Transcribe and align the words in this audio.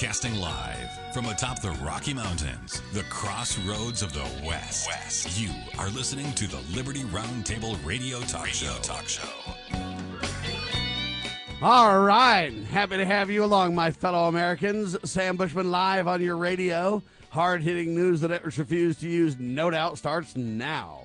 Broadcasting 0.00 0.40
live 0.40 1.12
from 1.12 1.26
atop 1.26 1.60
the 1.60 1.72
Rocky 1.72 2.14
Mountains, 2.14 2.80
the 2.94 3.02
crossroads 3.10 4.00
of 4.02 4.14
the 4.14 4.24
West. 4.46 4.88
West. 4.88 5.38
You 5.38 5.50
are 5.78 5.90
listening 5.90 6.32
to 6.36 6.46
the 6.46 6.62
Liberty 6.74 7.00
Roundtable 7.00 7.76
Radio 7.84 8.20
Talk 8.20 8.46
radio 8.46 8.70
Show. 8.70 8.78
Talk 8.80 9.06
Show. 9.06 9.28
All 11.60 12.00
right. 12.00 12.50
Happy 12.70 12.96
to 12.96 13.04
have 13.04 13.28
you 13.28 13.44
along, 13.44 13.74
my 13.74 13.90
fellow 13.90 14.26
Americans. 14.28 14.96
Sam 15.04 15.36
Bushman 15.36 15.70
live 15.70 16.08
on 16.08 16.22
your 16.22 16.38
radio. 16.38 17.02
Hard 17.28 17.62
hitting 17.62 17.94
news 17.94 18.22
that 18.22 18.28
networks 18.28 18.56
refuse 18.56 18.96
to 19.00 19.08
use, 19.08 19.38
no 19.38 19.68
doubt, 19.68 19.98
starts 19.98 20.34
now. 20.34 21.02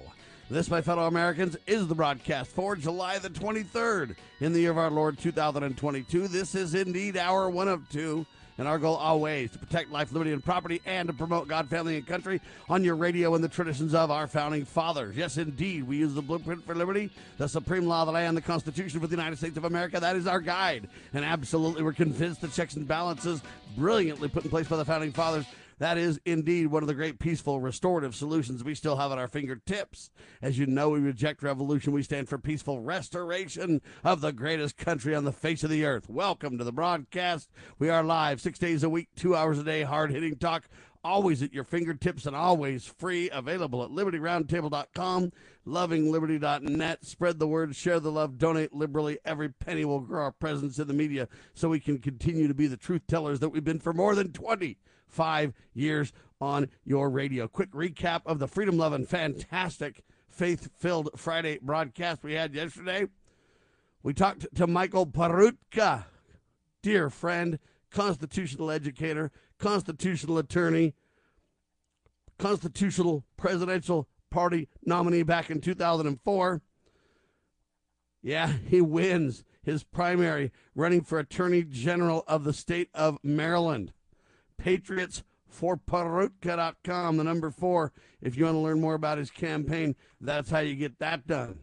This, 0.50 0.70
my 0.70 0.80
fellow 0.80 1.08
Americans, 1.08 1.58
is 1.68 1.88
the 1.88 1.96
broadcast 1.96 2.50
for 2.52 2.78
July 2.78 3.20
the 3.20 3.30
23rd 3.30 4.16
in 4.40 4.54
the 4.54 4.62
year 4.62 4.72
of 4.72 4.78
our 4.78 4.90
Lord 4.90 5.18
2022. 5.18 6.30
This 6.30 6.56
is 6.56 6.76
indeed 6.76 7.18
our 7.18 7.50
one 7.50 7.68
of 7.68 7.90
two. 7.90 8.26
And 8.58 8.70
our 8.70 8.80
goal 8.80 8.96
always 8.96 9.52
to 9.52 9.60
protect 9.60 9.92
life, 9.92 10.14
liberty, 10.14 10.32
and 10.32 10.44
property 10.44 10.82
and 10.86 11.08
to 11.08 11.14
promote 11.14 11.48
God, 11.50 11.70
family, 11.70 11.98
and 11.98 12.08
country 12.08 12.40
on 12.70 12.86
your 12.86 12.96
radio 12.96 13.36
and 13.36 13.44
the 13.44 13.50
traditions 13.50 13.94
of 13.94 14.12
our 14.12 14.28
founding 14.28 14.64
fathers. 14.64 15.18
Yes, 15.18 15.38
indeed, 15.38 15.84
we 15.84 15.98
use 15.98 16.14
the 16.14 16.22
blueprint 16.22 16.66
for 16.66 16.74
liberty, 16.74 17.12
the 17.38 17.50
supreme 17.50 17.86
law 17.86 18.04
of 18.04 18.08
the 18.08 18.14
land, 18.14 18.38
the 18.38 18.42
Constitution 18.42 19.02
for 19.02 19.08
the 19.08 19.16
United 19.16 19.38
States 19.38 19.58
of 19.58 19.66
America. 19.66 20.00
That 20.00 20.16
is 20.16 20.26
our 20.26 20.40
guide. 20.40 20.88
And 21.14 21.26
absolutely, 21.26 21.84
we're 21.84 21.92
convinced 21.92 22.40
the 22.40 22.48
checks 22.48 22.76
and 22.76 22.88
balances 22.88 23.42
brilliantly 23.76 24.30
put 24.30 24.46
in 24.46 24.50
place 24.50 24.70
by 24.70 24.78
the 24.78 24.86
founding 24.86 25.12
fathers 25.12 25.46
that 25.80 25.98
is 25.98 26.20
indeed 26.26 26.68
one 26.68 26.84
of 26.84 26.88
the 26.88 26.94
great 26.94 27.20
peaceful 27.20 27.60
restorative 27.60 28.16
solutions 28.16 28.64
we 28.64 28.76
still 28.76 28.96
have 28.96 29.12
at 29.12 29.18
our 29.18 29.28
fingertips. 29.28 30.10
As 30.42 30.58
you 30.58 30.66
know, 30.66 30.90
we 30.90 31.00
reject 31.00 31.44
revolution. 31.44 31.94
We 31.94 32.04
stand 32.04 32.30
for 32.30 32.38
peaceful 32.38 32.82
restoration 32.82 33.82
of 34.04 34.22
the 34.22 34.32
greatest 34.32 34.78
country 34.78 35.14
on 35.14 35.26
the 35.26 35.32
face 35.32 35.64
of 35.64 35.70
the 35.70 35.86
earth. 35.86 36.10
Welcome 36.10 36.58
to 36.58 36.64
the 36.64 36.72
broadcast. 36.72 37.50
We 37.78 37.90
are 37.90 38.04
live 38.04 38.40
six 38.42 38.60
days 38.60 38.84
a 38.84 38.90
week, 38.90 39.10
two 39.16 39.36
hours 39.36 39.60
a 39.60 39.64
day, 39.64 39.84
hard 39.84 40.12
hitting 40.12 40.38
talk 40.38 40.70
always 41.06 41.44
at 41.44 41.54
your 41.54 41.64
fingertips 41.64 42.26
and 42.26 42.36
always 42.36 42.86
free, 42.86 43.30
available 43.30 43.84
at 43.84 43.92
libertyroundtable.com, 43.92 45.32
lovingliberty.net. 45.68 47.06
Spread 47.06 47.38
the 47.38 47.48
word, 47.48 47.76
share 47.76 48.00
the 48.00 48.12
love, 48.12 48.40
donate 48.40 48.74
liberally. 48.74 49.20
Every 49.24 49.50
penny 49.50 49.86
will 49.86 50.00
grow 50.00 50.24
our 50.24 50.32
presence 50.32 50.80
in 50.80 50.88
the 50.88 50.94
media 50.94 51.28
so 51.54 51.70
we 51.70 51.80
can 51.80 52.00
continue 52.00 52.48
to 52.48 52.56
be 52.56 52.66
the 52.66 52.76
truth 52.76 53.04
tellers 53.08 53.40
that 53.40 53.50
we've 53.50 53.64
been 53.64 53.80
for 53.80 53.94
more 53.94 54.16
than 54.16 54.32
20 54.32 54.80
five 55.16 55.54
years 55.74 56.12
on 56.42 56.70
your 56.84 57.10
radio. 57.10 57.48
Quick 57.48 57.72
recap 57.72 58.22
of 58.26 58.40
the 58.40 58.48
freedom 58.48 58.78
loving, 58.78 59.06
fantastic, 59.06 60.04
faith 60.30 60.70
filled 60.78 61.10
Friday 61.16 61.58
broadcast 61.62 62.22
we 62.22 62.34
had 62.34 62.54
yesterday. 62.54 63.08
We 64.04 64.14
talked 64.14 64.54
to 64.56 64.68
Michael 64.68 65.08
Peroutka, 65.08 66.06
dear 66.84 67.10
friend, 67.10 67.58
constitutional 67.90 68.70
educator, 68.70 69.32
constitutional 69.58 70.38
attorney, 70.38 70.94
constitutional 72.38 73.24
presidential 73.38 74.10
party 74.30 74.68
nominee 74.86 75.24
back 75.24 75.50
in 75.50 75.62
2004. 75.62 76.62
Yeah, 78.22 78.54
he 78.68 78.82
wins 78.82 79.46
his 79.64 79.84
primary 79.84 80.52
running 80.76 81.02
for 81.02 81.20
Attorney 81.20 81.64
General 81.64 82.26
of 82.28 82.44
the 82.44 82.54
state 82.54 82.90
of 82.94 83.18
Maryland. 83.24 83.94
Patriots 84.66 85.24
for 85.48 85.78
Peroutka.com, 85.78 87.18
the 87.18 87.24
number 87.24 87.52
four. 87.52 87.94
If 88.20 88.36
you 88.36 88.46
want 88.46 88.56
to 88.56 88.62
learn 88.62 88.82
more 88.82 88.96
about 88.96 89.20
his 89.20 89.30
campaign, 89.30 89.96
that's 90.20 90.50
how 90.50 90.58
you 90.58 90.74
get 90.74 90.98
that 90.98 91.28
done. 91.28 91.60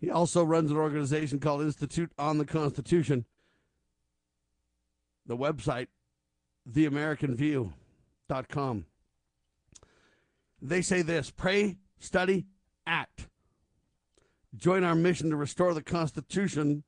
He 0.00 0.10
also 0.10 0.42
runs 0.42 0.72
an 0.72 0.78
organization 0.78 1.38
called 1.38 1.62
Institute 1.62 2.10
on 2.18 2.38
the 2.38 2.44
Constitution. 2.44 3.24
The 5.26 5.36
website, 5.36 5.86
theamericanview.com. 6.68 8.86
They 10.60 10.82
say 10.82 11.02
this 11.02 11.30
pray, 11.30 11.76
study, 12.00 12.46
act. 12.84 13.28
Join 14.56 14.82
our 14.82 14.96
mission 14.96 15.30
to 15.30 15.36
restore 15.36 15.72
the 15.72 15.84
Constitution 15.84 16.82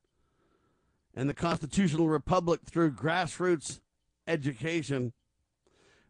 and 1.15 1.31
the 1.31 1.35
constitutional 1.35 2.09
republic 2.09 2.63
through 2.67 2.91
grassroots 2.91 3.79
education. 4.27 5.13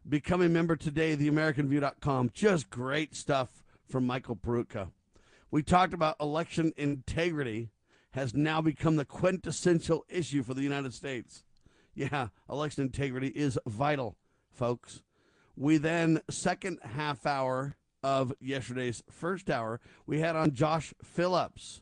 Become 0.07 0.41
a 0.41 0.49
member 0.49 0.75
today, 0.75 1.15
theamericanview.com. 1.15 2.31
Just 2.33 2.69
great 2.69 3.15
stuff 3.15 3.63
from 3.89 4.05
Michael 4.05 4.35
Peroutka. 4.35 4.89
We 5.51 5.63
talked 5.63 5.93
about 5.93 6.17
election 6.19 6.73
integrity 6.77 7.69
has 8.11 8.33
now 8.33 8.61
become 8.61 8.95
the 8.95 9.05
quintessential 9.05 10.05
issue 10.07 10.41
for 10.43 10.53
the 10.53 10.61
United 10.61 10.93
States. 10.93 11.43
Yeah, 11.93 12.27
election 12.49 12.83
integrity 12.83 13.27
is 13.27 13.59
vital, 13.65 14.15
folks. 14.51 15.01
We 15.55 15.77
then, 15.77 16.21
second 16.29 16.79
half 16.83 17.25
hour 17.25 17.75
of 18.03 18.33
yesterday's 18.39 19.03
first 19.09 19.49
hour, 19.49 19.79
we 20.05 20.19
had 20.19 20.35
on 20.35 20.53
Josh 20.53 20.93
Phillips 21.03 21.81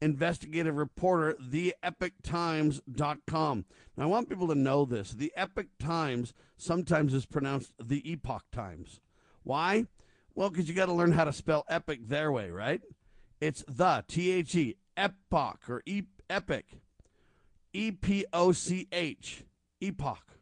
investigative 0.00 0.76
reporter, 0.76 1.36
theepictimes.com. 1.40 3.64
Now, 3.96 4.04
I 4.04 4.06
want 4.06 4.28
people 4.28 4.48
to 4.48 4.54
know 4.54 4.84
this. 4.84 5.12
The 5.12 5.32
Epic 5.36 5.68
Times 5.78 6.34
sometimes 6.56 7.14
is 7.14 7.26
pronounced 7.26 7.72
the 7.82 8.10
Epoch 8.10 8.44
Times. 8.52 9.00
Why? 9.42 9.86
Well, 10.34 10.50
because 10.50 10.68
you 10.68 10.74
got 10.74 10.86
to 10.86 10.92
learn 10.92 11.12
how 11.12 11.24
to 11.24 11.32
spell 11.32 11.64
epic 11.68 12.08
their 12.08 12.32
way, 12.32 12.50
right? 12.50 12.80
It's 13.40 13.64
the, 13.66 14.04
T 14.06 14.30
H 14.30 14.54
E, 14.54 14.76
epoch 14.96 15.68
or 15.68 15.82
e- 15.86 16.02
epic, 16.28 16.80
E 17.72 17.90
P 17.90 18.24
O 18.32 18.52
C 18.52 18.86
H, 18.92 19.44
epoch, 19.80 20.38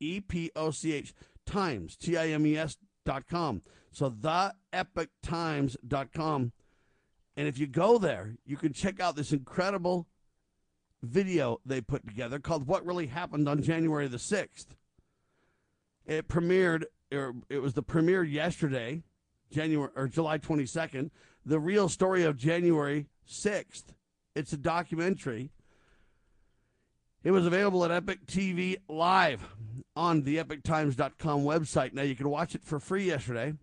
E 0.00 0.20
P 0.20 0.50
O 0.54 0.70
C 0.70 0.92
H, 0.92 1.12
times, 1.44 1.96
T 1.96 2.16
I 2.16 2.28
M 2.28 2.46
E 2.46 2.56
S 2.56 2.76
dot 3.04 3.26
com. 3.28 3.62
So 3.92 4.08
the 4.08 4.54
epic 4.72 5.10
dot 5.22 6.12
and 7.36 7.46
if 7.46 7.58
you 7.58 7.66
go 7.66 7.98
there, 7.98 8.36
you 8.44 8.56
can 8.56 8.72
check 8.72 9.00
out 9.00 9.16
this 9.16 9.32
incredible 9.32 10.06
video 11.02 11.60
they 11.64 11.80
put 11.80 12.06
together 12.06 12.38
called 12.38 12.66
What 12.66 12.86
Really 12.86 13.06
Happened 13.06 13.48
on 13.48 13.62
January 13.62 14.08
the 14.08 14.16
6th. 14.16 14.66
It 16.06 16.28
premiered, 16.28 16.84
or 17.12 17.34
it 17.48 17.58
was 17.58 17.74
the 17.74 17.82
premiere 17.82 18.24
yesterday, 18.24 19.02
January 19.50 19.90
or 19.94 20.08
July 20.08 20.38
22nd. 20.38 21.10
The 21.44 21.60
real 21.60 21.88
story 21.88 22.24
of 22.24 22.36
January 22.36 23.06
6th. 23.28 23.84
It's 24.34 24.52
a 24.52 24.56
documentary. 24.56 25.50
It 27.22 27.32
was 27.32 27.46
available 27.46 27.84
at 27.84 27.90
Epic 27.90 28.26
TV 28.26 28.76
Live 28.88 29.46
on 29.94 30.22
the 30.22 30.36
epictimes.com 30.36 31.42
website. 31.42 31.92
Now 31.92 32.02
you 32.02 32.14
can 32.14 32.28
watch 32.28 32.54
it 32.54 32.62
for 32.62 32.78
free 32.78 33.04
yesterday. 33.04 33.54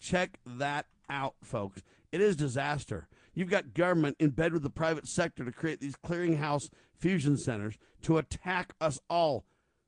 Check 0.01 0.39
that 0.47 0.87
out, 1.11 1.35
folks. 1.43 1.83
It 2.11 2.21
is 2.21 2.37
disaster. 2.37 3.09
You've 3.35 3.51
got 3.51 3.75
government 3.75 4.17
in 4.19 4.31
bed 4.31 4.53
with 4.53 4.63
the 4.63 4.71
private 4.71 5.07
sector 5.07 5.45
to 5.45 5.53
create 5.53 5.81
these 5.81 5.97
clearinghouse 5.97 6.71
fusion 6.97 7.37
centers 7.37 7.77
to 8.03 8.19
attack 8.19 8.75
us 8.81 8.99
all, 9.09 9.45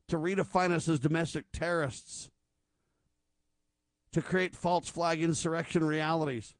to 0.08 0.18
redefine 0.18 0.70
us 0.72 0.88
as 0.88 1.00
domestic 1.00 1.46
terrorists. 1.52 2.30
to 4.12 4.20
create 4.20 4.56
false 4.56 4.88
flag 4.88 5.22
insurrection 5.22 5.84
realities. 5.84 6.56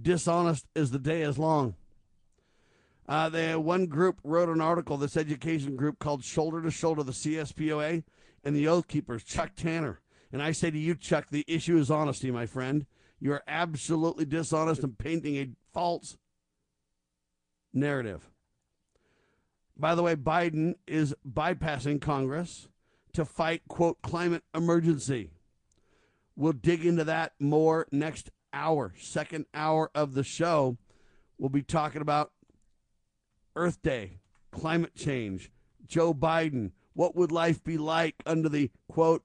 Dishonest 0.00 0.64
as 0.74 0.90
the 0.90 0.98
day 0.98 1.20
is 1.20 1.38
long. 1.38 1.74
Uh, 3.08 3.30
the 3.30 3.54
one 3.54 3.86
group 3.86 4.20
wrote 4.22 4.50
an 4.50 4.60
article, 4.60 4.98
this 4.98 5.16
education 5.16 5.76
group 5.76 5.98
called 5.98 6.22
Shoulder 6.22 6.60
to 6.62 6.70
Shoulder, 6.70 7.02
the 7.02 7.12
CSPOA 7.12 8.04
and 8.44 8.54
the 8.54 8.68
Oath 8.68 8.86
Keepers, 8.86 9.24
Chuck 9.24 9.52
Tanner. 9.56 10.00
And 10.30 10.42
I 10.42 10.52
say 10.52 10.70
to 10.70 10.78
you, 10.78 10.94
Chuck, 10.94 11.28
the 11.30 11.44
issue 11.48 11.78
is 11.78 11.90
honesty, 11.90 12.30
my 12.30 12.44
friend. 12.44 12.84
You 13.18 13.32
are 13.32 13.42
absolutely 13.48 14.26
dishonest 14.26 14.82
and 14.82 14.96
painting 14.98 15.36
a 15.36 15.48
false 15.72 16.18
narrative. 17.72 18.28
By 19.76 19.94
the 19.94 20.02
way, 20.02 20.14
Biden 20.14 20.74
is 20.86 21.14
bypassing 21.26 22.02
Congress 22.02 22.68
to 23.14 23.24
fight, 23.24 23.62
quote, 23.68 24.02
climate 24.02 24.42
emergency. 24.54 25.30
We'll 26.36 26.52
dig 26.52 26.84
into 26.84 27.04
that 27.04 27.32
more 27.40 27.86
next 27.90 28.30
hour, 28.52 28.92
second 28.98 29.46
hour 29.54 29.90
of 29.94 30.14
the 30.14 30.24
show. 30.24 30.76
We'll 31.38 31.48
be 31.48 31.62
talking 31.62 32.02
about 32.02 32.32
Earth 33.58 33.82
Day, 33.82 34.20
climate 34.52 34.94
change, 34.94 35.50
Joe 35.84 36.14
Biden. 36.14 36.70
What 36.94 37.16
would 37.16 37.32
life 37.32 37.64
be 37.64 37.76
like 37.76 38.22
under 38.24 38.48
the, 38.48 38.70
quote, 38.88 39.24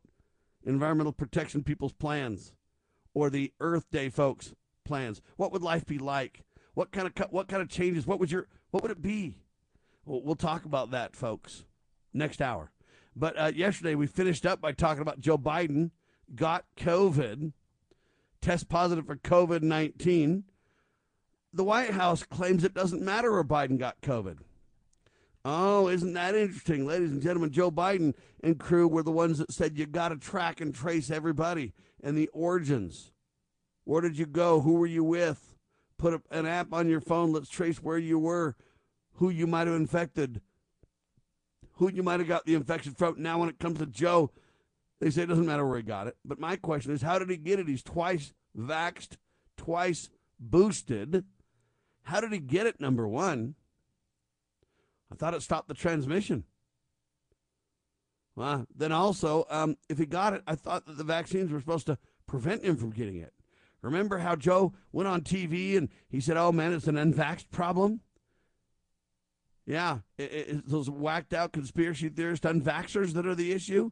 Environmental 0.66 1.14
Protection 1.14 1.64
People's 1.64 1.94
plans 1.94 2.52
or 3.14 3.30
the 3.30 3.54
Earth 3.60 3.92
Day 3.92 4.10
folks' 4.10 4.56
plans? 4.84 5.22
What 5.38 5.52
would 5.52 5.62
life 5.62 5.86
be 5.86 6.00
like? 6.00 6.46
What 6.74 6.92
kind 6.92 7.08
of 7.08 7.14
what 7.30 7.48
kind 7.48 7.62
of 7.62 7.70
changes? 7.70 8.08
What 8.08 8.20
would 8.20 8.32
your 8.32 8.48
what 8.72 8.82
would 8.82 8.92
it 8.92 9.04
be? 9.04 9.38
We'll, 10.04 10.24
we'll 10.24 10.36
talk 10.36 10.66
about 10.66 10.90
that, 10.90 11.16
folks, 11.16 11.66
next 12.12 12.42
hour. 12.42 12.72
But 13.16 13.40
uh, 13.40 13.52
yesterday 13.56 13.94
we 13.94 14.08
finished 14.08 14.48
up 14.48 14.60
by 14.60 14.72
talking 14.72 15.04
about 15.04 15.20
Joe 15.20 15.38
Biden 15.38 15.92
got 16.34 16.66
COVID, 16.76 17.54
test 18.42 18.68
positive 18.68 19.06
for 19.06 19.16
COVID 19.16 19.62
19. 19.62 20.46
The 21.54 21.64
White 21.64 21.92
House 21.92 22.24
claims 22.24 22.64
it 22.64 22.74
doesn't 22.74 23.02
matter 23.02 23.32
where 23.32 23.44
Biden 23.44 23.78
got 23.78 24.02
COVID. 24.02 24.40
Oh, 25.46 25.88
isn't 25.88 26.14
that 26.14 26.36
interesting? 26.36 26.88
Ladies 26.88 27.12
and 27.12 27.22
gentlemen, 27.22 27.52
Joe 27.52 27.70
Biden 27.70 28.16
and 28.42 28.60
crew 28.60 28.88
were 28.88 29.04
the 29.04 29.12
ones 29.12 29.38
that 29.38 29.52
said 29.52 29.78
you 29.78 29.86
got 29.86 30.10
to 30.10 30.16
track 30.16 30.62
and 30.62 30.74
trace 30.74 31.12
everybody 31.12 31.74
and 32.02 32.18
the 32.18 32.30
origins. 32.30 33.12
Where 33.84 34.02
did 34.02 34.18
you 34.18 34.26
go? 34.26 34.62
Who 34.62 34.74
were 34.74 34.88
you 34.88 35.04
with? 35.04 35.56
Put 35.98 36.24
an 36.32 36.46
app 36.46 36.74
on 36.74 36.90
your 36.90 37.02
phone. 37.02 37.34
Let's 37.34 37.50
trace 37.50 37.84
where 37.84 37.98
you 37.98 38.18
were, 38.18 38.56
who 39.16 39.30
you 39.30 39.46
might 39.46 39.68
have 39.68 39.76
infected, 39.76 40.42
who 41.74 41.92
you 41.92 42.04
might 42.04 42.20
have 42.20 42.30
got 42.30 42.46
the 42.46 42.56
infection 42.56 42.94
from. 42.94 43.22
Now, 43.22 43.38
when 43.40 43.50
it 43.50 43.60
comes 43.60 43.80
to 43.80 43.86
Joe, 43.86 44.32
they 45.02 45.10
say 45.10 45.24
it 45.24 45.30
doesn't 45.30 45.46
matter 45.46 45.68
where 45.68 45.78
he 45.78 45.84
got 45.84 46.08
it. 46.08 46.16
But 46.24 46.40
my 46.40 46.56
question 46.56 46.94
is, 46.94 47.02
how 47.02 47.20
did 47.20 47.30
he 47.30 47.38
get 47.38 47.60
it? 47.60 47.68
He's 47.68 47.84
twice 47.84 48.34
vaxed, 48.58 49.18
twice 49.58 50.10
boosted. 50.40 51.26
How 52.04 52.22
did 52.22 52.32
he 52.32 52.40
get 52.40 52.68
it, 52.68 52.80
number 52.80 53.08
one? 53.08 53.56
I 55.12 55.16
thought 55.16 55.34
it 55.34 55.42
stopped 55.42 55.68
the 55.68 55.74
transmission. 55.74 56.44
Well, 58.36 58.66
then 58.76 58.92
also, 58.92 59.46
um, 59.50 59.78
if 59.90 60.00
he 60.00 60.06
got 60.06 60.34
it, 60.34 60.42
I 60.48 60.56
thought 60.56 60.86
that 60.88 60.98
the 60.98 61.04
vaccines 61.04 61.52
were 61.52 61.60
supposed 61.60 61.86
to 61.86 61.98
prevent 62.26 62.64
him 62.64 62.78
from 62.78 62.90
getting 62.90 63.18
it. 63.18 63.34
Remember 63.82 64.18
how 64.20 64.36
Joe 64.36 64.74
went 64.92 65.08
on 65.08 65.22
TV 65.22 65.78
and 65.78 65.90
he 66.10 66.20
said, 66.20 66.38
"Oh 66.38 66.52
man, 66.52 66.74
it's 66.74 66.88
an 66.88 66.96
unvaxxed 66.96 67.52
problem." 67.52 68.00
Yeah, 69.66 70.00
it, 70.18 70.32
it, 70.32 70.68
those 70.70 70.90
whacked 70.90 71.34
out 71.34 71.52
conspiracy 71.52 72.10
theorists, 72.10 72.46
unvaxxers 72.46 73.14
that 73.14 73.28
are 73.28 73.36
the 73.36 73.52
issue. 73.52 73.92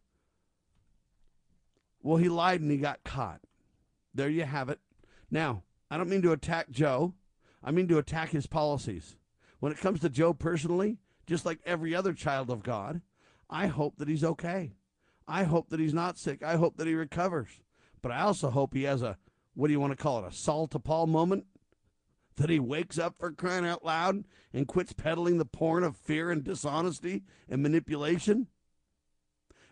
Well, 2.01 2.17
he 2.17 2.29
lied 2.29 2.61
and 2.61 2.71
he 2.71 2.77
got 2.77 3.03
caught. 3.03 3.41
There 4.13 4.29
you 4.29 4.43
have 4.43 4.69
it. 4.69 4.79
Now, 5.29 5.63
I 5.89 5.97
don't 5.97 6.09
mean 6.09 6.23
to 6.23 6.31
attack 6.31 6.71
Joe. 6.71 7.13
I 7.63 7.71
mean 7.71 7.87
to 7.89 7.97
attack 7.97 8.29
his 8.29 8.47
policies. 8.47 9.15
When 9.59 9.71
it 9.71 9.79
comes 9.79 9.99
to 10.01 10.09
Joe 10.09 10.33
personally, 10.33 10.97
just 11.27 11.45
like 11.45 11.59
every 11.65 11.93
other 11.93 12.13
child 12.13 12.49
of 12.49 12.63
God, 12.63 13.01
I 13.49 13.67
hope 13.67 13.97
that 13.97 14.07
he's 14.07 14.23
okay. 14.23 14.73
I 15.27 15.43
hope 15.43 15.69
that 15.69 15.79
he's 15.79 15.93
not 15.93 16.17
sick. 16.17 16.43
I 16.43 16.55
hope 16.55 16.77
that 16.77 16.87
he 16.87 16.95
recovers. 16.95 17.61
But 18.01 18.11
I 18.11 18.21
also 18.21 18.49
hope 18.49 18.73
he 18.73 18.83
has 18.83 19.01
a, 19.01 19.17
what 19.53 19.67
do 19.67 19.73
you 19.73 19.79
want 19.79 19.91
to 19.91 20.01
call 20.01 20.23
it, 20.23 20.27
a 20.27 20.35
Saul 20.35 20.67
to 20.69 20.79
Paul 20.79 21.07
moment? 21.07 21.45
That 22.37 22.49
he 22.49 22.59
wakes 22.59 22.97
up 22.97 23.15
for 23.19 23.31
crying 23.31 23.65
out 23.65 23.85
loud 23.85 24.23
and 24.51 24.67
quits 24.67 24.93
peddling 24.93 25.37
the 25.37 25.45
porn 25.45 25.83
of 25.83 25.95
fear 25.95 26.31
and 26.31 26.43
dishonesty 26.43 27.23
and 27.47 27.61
manipulation? 27.61 28.47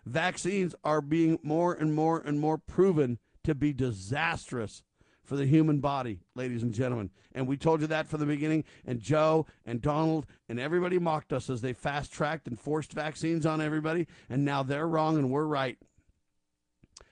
Vaccines 0.06 0.75
are 0.83 1.01
being 1.01 1.39
more 1.42 1.74
and 1.74 1.95
more 1.95 2.19
and 2.19 2.39
more 2.39 2.57
proven 2.57 3.18
to 3.44 3.56
be 3.56 3.74
disastrous 3.74 4.83
for 5.29 5.35
the 5.35 5.45
human 5.45 5.79
body, 5.79 6.21
ladies 6.33 6.63
and 6.63 6.73
gentlemen. 6.73 7.11
And 7.33 7.47
we 7.47 7.55
told 7.55 7.81
you 7.81 7.87
that 7.87 8.07
from 8.07 8.19
the 8.19 8.25
beginning. 8.25 8.63
And 8.83 8.99
Joe 8.99 9.45
and 9.63 9.79
Donald 9.79 10.25
and 10.49 10.59
everybody 10.59 10.97
mocked 10.97 11.31
us 11.31 11.51
as 11.51 11.61
they 11.61 11.71
fast 11.71 12.11
tracked 12.11 12.47
and 12.47 12.59
forced 12.59 12.93
vaccines 12.93 13.45
on 13.45 13.61
everybody. 13.61 14.07
And 14.27 14.43
now 14.43 14.63
they're 14.63 14.87
wrong 14.87 15.17
and 15.17 15.29
we're 15.29 15.45
right. 15.45 15.77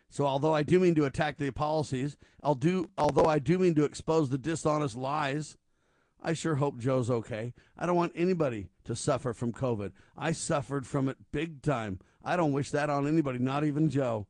So 0.09 0.25
although 0.25 0.55
I 0.55 0.63
do 0.63 0.79
mean 0.79 0.95
to 0.95 1.05
attack 1.05 1.37
the 1.37 1.51
policies, 1.51 2.17
I'll 2.41 2.55
do 2.55 2.89
although 2.97 3.27
I 3.27 3.37
do 3.37 3.59
mean 3.59 3.75
to 3.75 3.83
expose 3.83 4.29
the 4.29 4.39
dishonest 4.39 4.95
lies, 4.95 5.55
I 6.19 6.33
sure 6.33 6.55
hope 6.55 6.79
Joe's 6.79 7.11
okay. 7.11 7.53
I 7.77 7.85
don't 7.85 7.95
want 7.95 8.13
anybody 8.15 8.69
to 8.85 8.95
suffer 8.95 9.31
from 9.33 9.53
COVID. 9.53 9.91
I 10.17 10.31
suffered 10.31 10.87
from 10.87 11.07
it 11.07 11.17
big 11.31 11.61
time. 11.61 11.99
I 12.23 12.35
don't 12.35 12.51
wish 12.51 12.71
that 12.71 12.89
on 12.89 13.07
anybody, 13.07 13.37
not 13.37 13.63
even 13.63 13.91
Joe. 13.91 14.25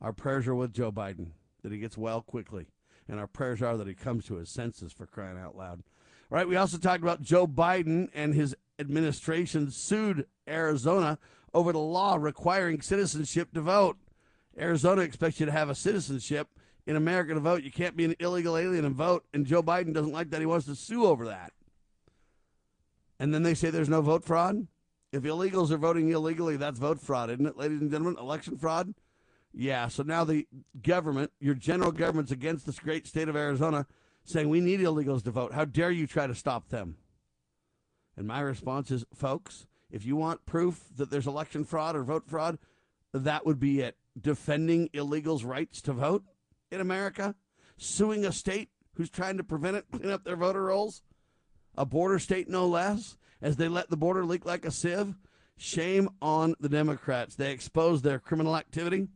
Our 0.00 0.12
prayers 0.12 0.46
are 0.46 0.54
with 0.54 0.72
Joe 0.72 0.92
Biden 0.92 1.32
that 1.62 1.72
he 1.72 1.78
gets 1.78 1.96
well 1.98 2.22
quickly. 2.22 2.68
And 3.08 3.18
our 3.18 3.26
prayers 3.26 3.62
are 3.62 3.76
that 3.76 3.88
he 3.88 3.94
comes 3.94 4.26
to 4.26 4.36
his 4.36 4.50
senses 4.50 4.92
for 4.92 5.06
crying 5.06 5.38
out 5.38 5.56
loud. 5.56 5.82
All 6.30 6.36
right, 6.36 6.48
we 6.48 6.56
also 6.56 6.76
talked 6.76 7.02
about 7.02 7.22
Joe 7.22 7.46
Biden 7.46 8.08
and 8.12 8.34
his 8.34 8.54
administration 8.78 9.70
sued 9.70 10.26
Arizona 10.46 11.18
over 11.54 11.72
the 11.72 11.78
law 11.78 12.16
requiring 12.16 12.82
citizenship 12.82 13.52
to 13.54 13.62
vote. 13.62 13.96
Arizona 14.58 15.02
expects 15.02 15.40
you 15.40 15.46
to 15.46 15.52
have 15.52 15.70
a 15.70 15.74
citizenship 15.74 16.48
in 16.86 16.96
America 16.96 17.34
to 17.34 17.40
vote. 17.40 17.62
You 17.62 17.70
can't 17.70 17.96
be 17.96 18.04
an 18.04 18.14
illegal 18.18 18.56
alien 18.56 18.84
and 18.84 18.94
vote. 18.94 19.24
And 19.32 19.46
Joe 19.46 19.62
Biden 19.62 19.94
doesn't 19.94 20.12
like 20.12 20.30
that. 20.30 20.40
He 20.40 20.46
wants 20.46 20.66
to 20.66 20.74
sue 20.74 21.06
over 21.06 21.26
that. 21.26 21.52
And 23.18 23.32
then 23.32 23.42
they 23.42 23.54
say 23.54 23.70
there's 23.70 23.88
no 23.88 24.02
vote 24.02 24.24
fraud. 24.24 24.66
If 25.12 25.22
illegals 25.22 25.70
are 25.70 25.78
voting 25.78 26.10
illegally, 26.10 26.56
that's 26.56 26.78
vote 26.78 27.00
fraud, 27.00 27.30
isn't 27.30 27.46
it, 27.46 27.56
ladies 27.56 27.80
and 27.80 27.90
gentlemen? 27.90 28.20
Election 28.20 28.58
fraud. 28.58 28.94
Yeah, 29.52 29.88
so 29.88 30.02
now 30.02 30.24
the 30.24 30.46
government, 30.82 31.32
your 31.40 31.54
general 31.54 31.92
government's 31.92 32.32
against 32.32 32.66
this 32.66 32.78
great 32.78 33.06
state 33.06 33.28
of 33.28 33.36
Arizona, 33.36 33.86
saying 34.24 34.48
we 34.48 34.60
need 34.60 34.80
illegals 34.80 35.22
to 35.24 35.30
vote. 35.30 35.54
How 35.54 35.64
dare 35.64 35.90
you 35.90 36.06
try 36.06 36.26
to 36.26 36.34
stop 36.34 36.68
them? 36.68 36.96
And 38.16 38.26
my 38.26 38.40
response 38.40 38.90
is, 38.90 39.04
folks, 39.14 39.66
if 39.90 40.04
you 40.04 40.16
want 40.16 40.44
proof 40.44 40.84
that 40.96 41.10
there's 41.10 41.26
election 41.26 41.64
fraud 41.64 41.96
or 41.96 42.02
vote 42.02 42.28
fraud, 42.28 42.58
that 43.14 43.46
would 43.46 43.58
be 43.58 43.80
it. 43.80 43.96
Defending 44.20 44.88
illegals' 44.90 45.46
rights 45.46 45.80
to 45.82 45.92
vote 45.92 46.24
in 46.70 46.80
America, 46.80 47.34
suing 47.76 48.24
a 48.24 48.32
state 48.32 48.68
who's 48.94 49.08
trying 49.08 49.38
to 49.38 49.44
prevent 49.44 49.76
it, 49.76 49.86
clean 49.90 50.10
up 50.10 50.24
their 50.24 50.36
voter 50.36 50.64
rolls, 50.64 51.02
a 51.76 51.86
border 51.86 52.18
state 52.18 52.48
no 52.48 52.66
less, 52.66 53.16
as 53.40 53.56
they 53.56 53.68
let 53.68 53.88
the 53.88 53.96
border 53.96 54.24
leak 54.24 54.44
like 54.44 54.64
a 54.64 54.70
sieve. 54.70 55.14
Shame 55.56 56.08
on 56.20 56.54
the 56.60 56.68
Democrats. 56.68 57.34
They 57.34 57.50
expose 57.50 58.02
their 58.02 58.18
criminal 58.18 58.56
activity 58.56 59.08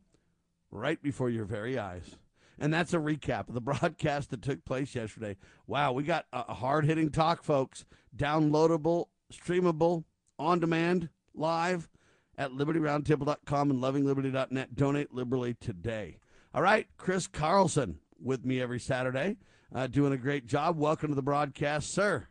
right 0.72 1.00
before 1.00 1.30
your 1.30 1.44
very 1.44 1.78
eyes. 1.78 2.16
And 2.58 2.72
that's 2.72 2.94
a 2.94 2.98
recap 2.98 3.48
of 3.48 3.54
the 3.54 3.60
broadcast 3.72 4.30
that 4.30 4.42
took 4.42 4.64
place 4.64 4.94
yesterday. 4.94 5.36
Wow, 5.66 5.92
we 5.92 6.02
got 6.02 6.26
a 6.32 6.54
hard 6.54 6.84
hitting 6.84 7.10
talk, 7.10 7.44
folks. 7.44 7.84
Downloadable, 8.16 9.06
streamable, 9.32 10.04
on 10.38 10.58
demand, 10.58 11.08
live 11.34 11.88
at 12.36 12.50
libertyroundtable.com 12.50 13.70
and 13.70 13.80
lovingliberty.net. 13.80 14.74
Donate 14.74 15.14
liberally 15.14 15.54
today. 15.54 16.18
All 16.54 16.62
right, 16.62 16.86
Chris 16.96 17.26
Carlson 17.26 17.98
with 18.20 18.44
me 18.44 18.60
every 18.60 18.80
Saturday, 18.80 19.36
uh, 19.74 19.86
doing 19.86 20.12
a 20.12 20.16
great 20.16 20.46
job. 20.46 20.78
Welcome 20.78 21.08
to 21.08 21.14
the 21.14 21.22
broadcast, 21.22 21.92
sir. 21.92 22.26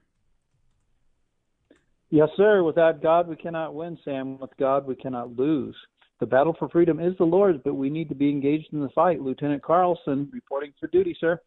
Yes, 2.09 2.29
sir. 2.35 2.61
Without 2.63 3.01
God, 3.01 3.27
we 3.27 3.35
cannot 3.35 3.73
win, 3.73 3.97
Sam. 4.03 4.37
With 4.37 4.51
God, 4.57 4.85
we 4.85 4.95
cannot 4.95 5.37
lose. 5.37 5.75
The 6.21 6.27
battle 6.27 6.55
for 6.59 6.69
freedom 6.69 6.99
is 6.99 7.17
the 7.17 7.23
Lord's, 7.23 7.59
but 7.65 7.73
we 7.73 7.89
need 7.89 8.07
to 8.09 8.15
be 8.15 8.29
engaged 8.29 8.67
in 8.73 8.79
the 8.79 8.89
fight. 8.89 9.23
Lieutenant 9.23 9.63
Carlson 9.63 10.29
reporting 10.31 10.71
for 10.79 10.85
duty, 10.85 11.17
sir. 11.19 11.41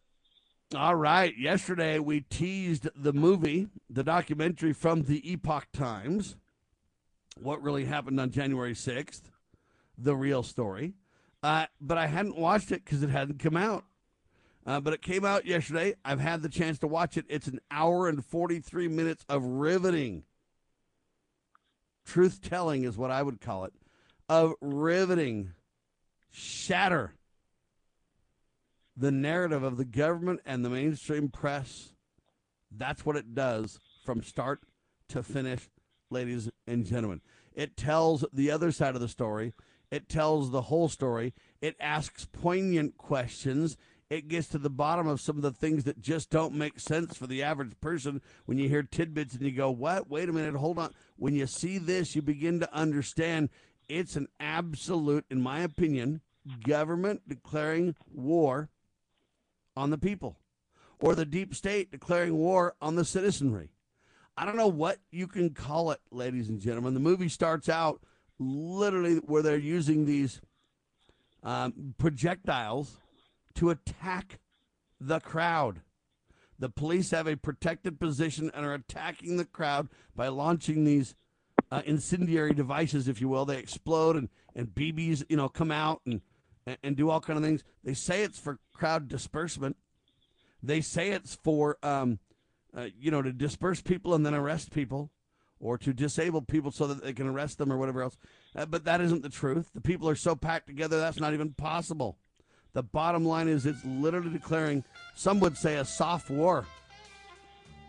All 0.75 0.95
right. 0.95 1.33
Yesterday 1.37 1.97
we 1.97 2.21
teased 2.29 2.89
the 2.93 3.13
movie, 3.13 3.69
the 3.89 4.03
documentary 4.03 4.73
from 4.73 5.03
the 5.03 5.31
Epoch 5.31 5.67
Times. 5.71 6.35
What 7.39 7.63
really 7.63 7.85
happened 7.85 8.19
on 8.19 8.31
January 8.31 8.73
6th, 8.73 9.21
the 9.97 10.13
real 10.13 10.43
story. 10.43 10.95
Uh, 11.41 11.67
but 11.79 11.97
I 11.97 12.07
hadn't 12.07 12.37
watched 12.37 12.73
it 12.73 12.83
because 12.83 13.01
it 13.01 13.09
hadn't 13.09 13.39
come 13.39 13.55
out. 13.55 13.85
Uh, 14.65 14.81
but 14.81 14.91
it 14.91 15.01
came 15.01 15.23
out 15.23 15.45
yesterday. 15.45 15.93
I've 16.03 16.19
had 16.19 16.41
the 16.41 16.49
chance 16.49 16.79
to 16.79 16.87
watch 16.87 17.15
it. 17.15 17.23
It's 17.29 17.47
an 17.47 17.61
hour 17.71 18.09
and 18.09 18.25
43 18.25 18.89
minutes 18.89 19.23
of 19.29 19.41
riveting. 19.41 20.23
Truth 22.05 22.41
telling 22.41 22.83
is 22.83 22.97
what 22.97 23.09
I 23.09 23.23
would 23.23 23.39
call 23.39 23.63
it 23.63 23.73
of 24.29 24.53
riveting, 24.61 25.51
shatter 26.31 27.13
the 28.97 29.11
narrative 29.11 29.63
of 29.63 29.77
the 29.77 29.85
government 29.85 30.41
and 30.45 30.63
the 30.63 30.69
mainstream 30.69 31.29
press. 31.29 31.93
That's 32.71 33.05
what 33.05 33.15
it 33.15 33.35
does 33.35 33.79
from 34.05 34.23
start 34.23 34.61
to 35.09 35.21
finish, 35.23 35.69
ladies 36.09 36.49
and 36.67 36.85
gentlemen. 36.85 37.21
It 37.53 37.77
tells 37.77 38.25
the 38.31 38.51
other 38.51 38.71
side 38.71 38.95
of 38.95 39.01
the 39.01 39.07
story. 39.07 39.53
It 39.91 40.09
tells 40.09 40.51
the 40.51 40.63
whole 40.63 40.89
story. 40.89 41.33
It 41.61 41.75
asks 41.79 42.25
poignant 42.25 42.97
questions. 42.97 43.77
It 44.09 44.27
gets 44.27 44.47
to 44.49 44.57
the 44.57 44.69
bottom 44.69 45.07
of 45.07 45.21
some 45.21 45.37
of 45.37 45.41
the 45.41 45.51
things 45.51 45.83
that 45.85 46.01
just 46.01 46.29
don't 46.29 46.53
make 46.53 46.79
sense 46.79 47.17
for 47.17 47.27
the 47.27 47.43
average 47.43 47.79
person 47.81 48.21
when 48.45 48.57
you 48.57 48.69
hear 48.69 48.83
tidbits 48.83 49.33
and 49.33 49.43
you 49.43 49.51
go, 49.51 49.71
What? 49.71 50.09
Wait 50.09 50.29
a 50.29 50.33
minute, 50.33 50.55
hold 50.55 50.79
on. 50.79 50.93
When 51.17 51.33
you 51.33 51.47
see 51.47 51.77
this, 51.77 52.15
you 52.15 52.21
begin 52.21 52.59
to 52.59 52.75
understand 52.75 53.49
it's 53.87 54.15
an 54.15 54.27
absolute, 54.39 55.25
in 55.29 55.41
my 55.41 55.61
opinion, 55.61 56.21
government 56.63 57.21
declaring 57.27 57.95
war 58.13 58.69
on 59.75 59.89
the 59.89 59.97
people 59.97 60.37
or 60.99 61.15
the 61.15 61.25
deep 61.25 61.53
state 61.53 61.91
declaring 61.91 62.35
war 62.35 62.75
on 62.81 62.95
the 62.95 63.05
citizenry. 63.05 63.69
I 64.37 64.45
don't 64.45 64.57
know 64.57 64.67
what 64.67 64.99
you 65.11 65.27
can 65.27 65.51
call 65.51 65.91
it, 65.91 66.01
ladies 66.11 66.49
and 66.49 66.59
gentlemen. 66.59 66.93
The 66.93 66.99
movie 66.99 67.29
starts 67.29 67.69
out 67.69 68.01
literally 68.37 69.15
where 69.17 69.41
they're 69.41 69.57
using 69.57 70.05
these 70.05 70.41
um, 71.43 71.95
projectiles 71.97 72.97
to 73.55 73.69
attack 73.69 74.39
the 74.99 75.19
crowd. 75.19 75.81
The 76.57 76.69
police 76.69 77.11
have 77.11 77.27
a 77.27 77.37
protected 77.37 77.99
position 77.99 78.51
and 78.53 78.65
are 78.65 78.73
attacking 78.73 79.37
the 79.37 79.45
crowd 79.45 79.89
by 80.15 80.27
launching 80.27 80.83
these 80.83 81.15
uh, 81.75 81.81
incendiary 81.85 82.53
devices, 82.53 83.07
if 83.07 83.19
you 83.19 83.27
will. 83.27 83.45
They 83.45 83.57
explode 83.57 84.15
and, 84.15 84.29
and 84.55 84.67
BBs, 84.67 85.25
you 85.29 85.35
know, 85.35 85.49
come 85.49 85.71
out 85.71 86.01
and, 86.05 86.21
and 86.83 86.95
do 86.95 87.09
all 87.09 87.19
kind 87.19 87.37
of 87.37 87.43
things. 87.43 87.63
They 87.83 87.93
say 87.93 88.23
it's 88.23 88.39
for 88.39 88.59
crowd 88.73 89.09
disbursement. 89.09 89.75
They 90.63 90.79
say 90.79 91.09
it's 91.09 91.35
for, 91.35 91.77
um, 91.83 92.19
uh, 92.75 92.87
you 92.97 93.11
know, 93.11 93.21
to 93.21 93.33
disperse 93.33 93.81
people 93.81 94.13
and 94.13 94.25
then 94.25 94.33
arrest 94.33 94.71
people 94.71 95.11
or 95.59 95.77
to 95.77 95.93
disable 95.93 96.41
people 96.41 96.71
so 96.71 96.87
that 96.87 97.03
they 97.03 97.13
can 97.13 97.27
arrest 97.27 97.57
them 97.57 97.71
or 97.71 97.77
whatever 97.77 98.01
else. 98.01 98.17
Uh, 98.55 98.65
but 98.65 98.85
that 98.85 99.01
isn't 99.01 99.21
the 99.21 99.29
truth. 99.29 99.71
The 99.73 99.81
people 99.81 100.07
are 100.07 100.15
so 100.15 100.35
packed 100.35 100.67
together 100.67 100.99
that's 100.99 101.19
not 101.19 101.33
even 101.33 101.51
possible. 101.53 102.17
The 102.73 102.83
bottom 102.83 103.25
line 103.25 103.49
is 103.49 103.65
it's 103.65 103.83
literally 103.85 104.31
declaring, 104.31 104.83
some 105.15 105.39
would 105.41 105.57
say, 105.57 105.75
a 105.75 105.85
soft 105.85 106.29
war 106.29 106.65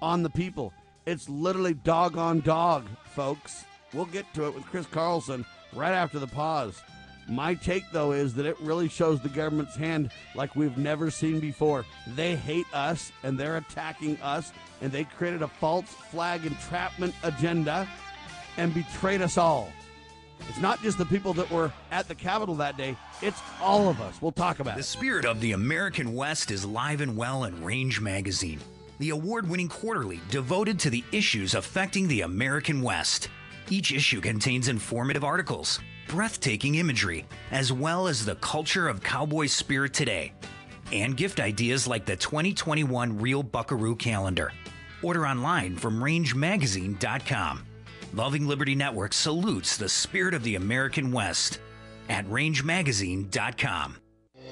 on 0.02 0.22
the 0.22 0.30
people. 0.30 0.72
It's 1.06 1.28
literally 1.28 1.74
dog 1.74 2.16
on 2.16 2.40
dog, 2.40 2.86
folks. 3.14 3.64
We'll 3.92 4.06
get 4.06 4.32
to 4.34 4.46
it 4.46 4.54
with 4.54 4.64
Chris 4.66 4.86
Carlson 4.86 5.44
right 5.74 5.92
after 5.92 6.18
the 6.18 6.26
pause. 6.26 6.80
My 7.28 7.54
take, 7.54 7.84
though, 7.90 8.12
is 8.12 8.34
that 8.34 8.46
it 8.46 8.56
really 8.60 8.88
shows 8.88 9.20
the 9.20 9.28
government's 9.28 9.74
hand 9.74 10.10
like 10.36 10.54
we've 10.54 10.78
never 10.78 11.10
seen 11.10 11.40
before. 11.40 11.84
They 12.14 12.36
hate 12.36 12.66
us 12.72 13.10
and 13.24 13.36
they're 13.36 13.56
attacking 13.56 14.16
us, 14.22 14.52
and 14.80 14.92
they 14.92 15.04
created 15.04 15.42
a 15.42 15.48
false 15.48 15.86
flag 15.86 16.46
entrapment 16.46 17.14
agenda 17.24 17.88
and 18.56 18.72
betrayed 18.72 19.22
us 19.22 19.38
all. 19.38 19.72
It's 20.48 20.60
not 20.60 20.80
just 20.82 20.98
the 20.98 21.06
people 21.06 21.32
that 21.34 21.50
were 21.50 21.72
at 21.90 22.06
the 22.06 22.14
Capitol 22.14 22.54
that 22.56 22.76
day, 22.76 22.96
it's 23.22 23.40
all 23.60 23.88
of 23.88 24.00
us. 24.00 24.20
We'll 24.20 24.32
talk 24.32 24.60
about 24.60 24.74
the 24.74 24.80
it. 24.80 24.82
The 24.82 24.88
spirit 24.88 25.24
of 25.24 25.40
the 25.40 25.52
American 25.52 26.14
West 26.14 26.50
is 26.50 26.64
live 26.64 27.00
and 27.00 27.16
well 27.16 27.44
in 27.44 27.64
Range 27.64 28.00
Magazine, 28.00 28.60
the 28.98 29.10
award 29.10 29.48
winning 29.48 29.68
quarterly 29.68 30.20
devoted 30.30 30.78
to 30.80 30.90
the 30.90 31.02
issues 31.10 31.54
affecting 31.54 32.06
the 32.06 32.20
American 32.20 32.82
West. 32.82 33.28
Each 33.68 33.90
issue 33.92 34.20
contains 34.20 34.68
informative 34.68 35.24
articles, 35.24 35.80
breathtaking 36.08 36.76
imagery, 36.76 37.26
as 37.50 37.72
well 37.72 38.06
as 38.06 38.24
the 38.24 38.36
culture 38.36 38.88
of 38.88 39.02
cowboy 39.02 39.46
spirit 39.46 39.92
today, 39.92 40.32
and 40.92 41.16
gift 41.16 41.40
ideas 41.40 41.88
like 41.88 42.06
the 42.06 42.16
2021 42.16 43.18
Real 43.18 43.42
Buckaroo 43.42 43.96
calendar. 43.96 44.52
Order 45.02 45.26
online 45.26 45.76
from 45.76 46.00
rangemagazine.com. 46.00 47.66
Loving 48.14 48.46
Liberty 48.46 48.76
Network 48.76 49.12
salutes 49.12 49.76
the 49.76 49.88
spirit 49.88 50.32
of 50.32 50.44
the 50.44 50.54
American 50.54 51.10
West 51.10 51.58
at 52.08 52.24
rangemagazine.com. 52.26 53.96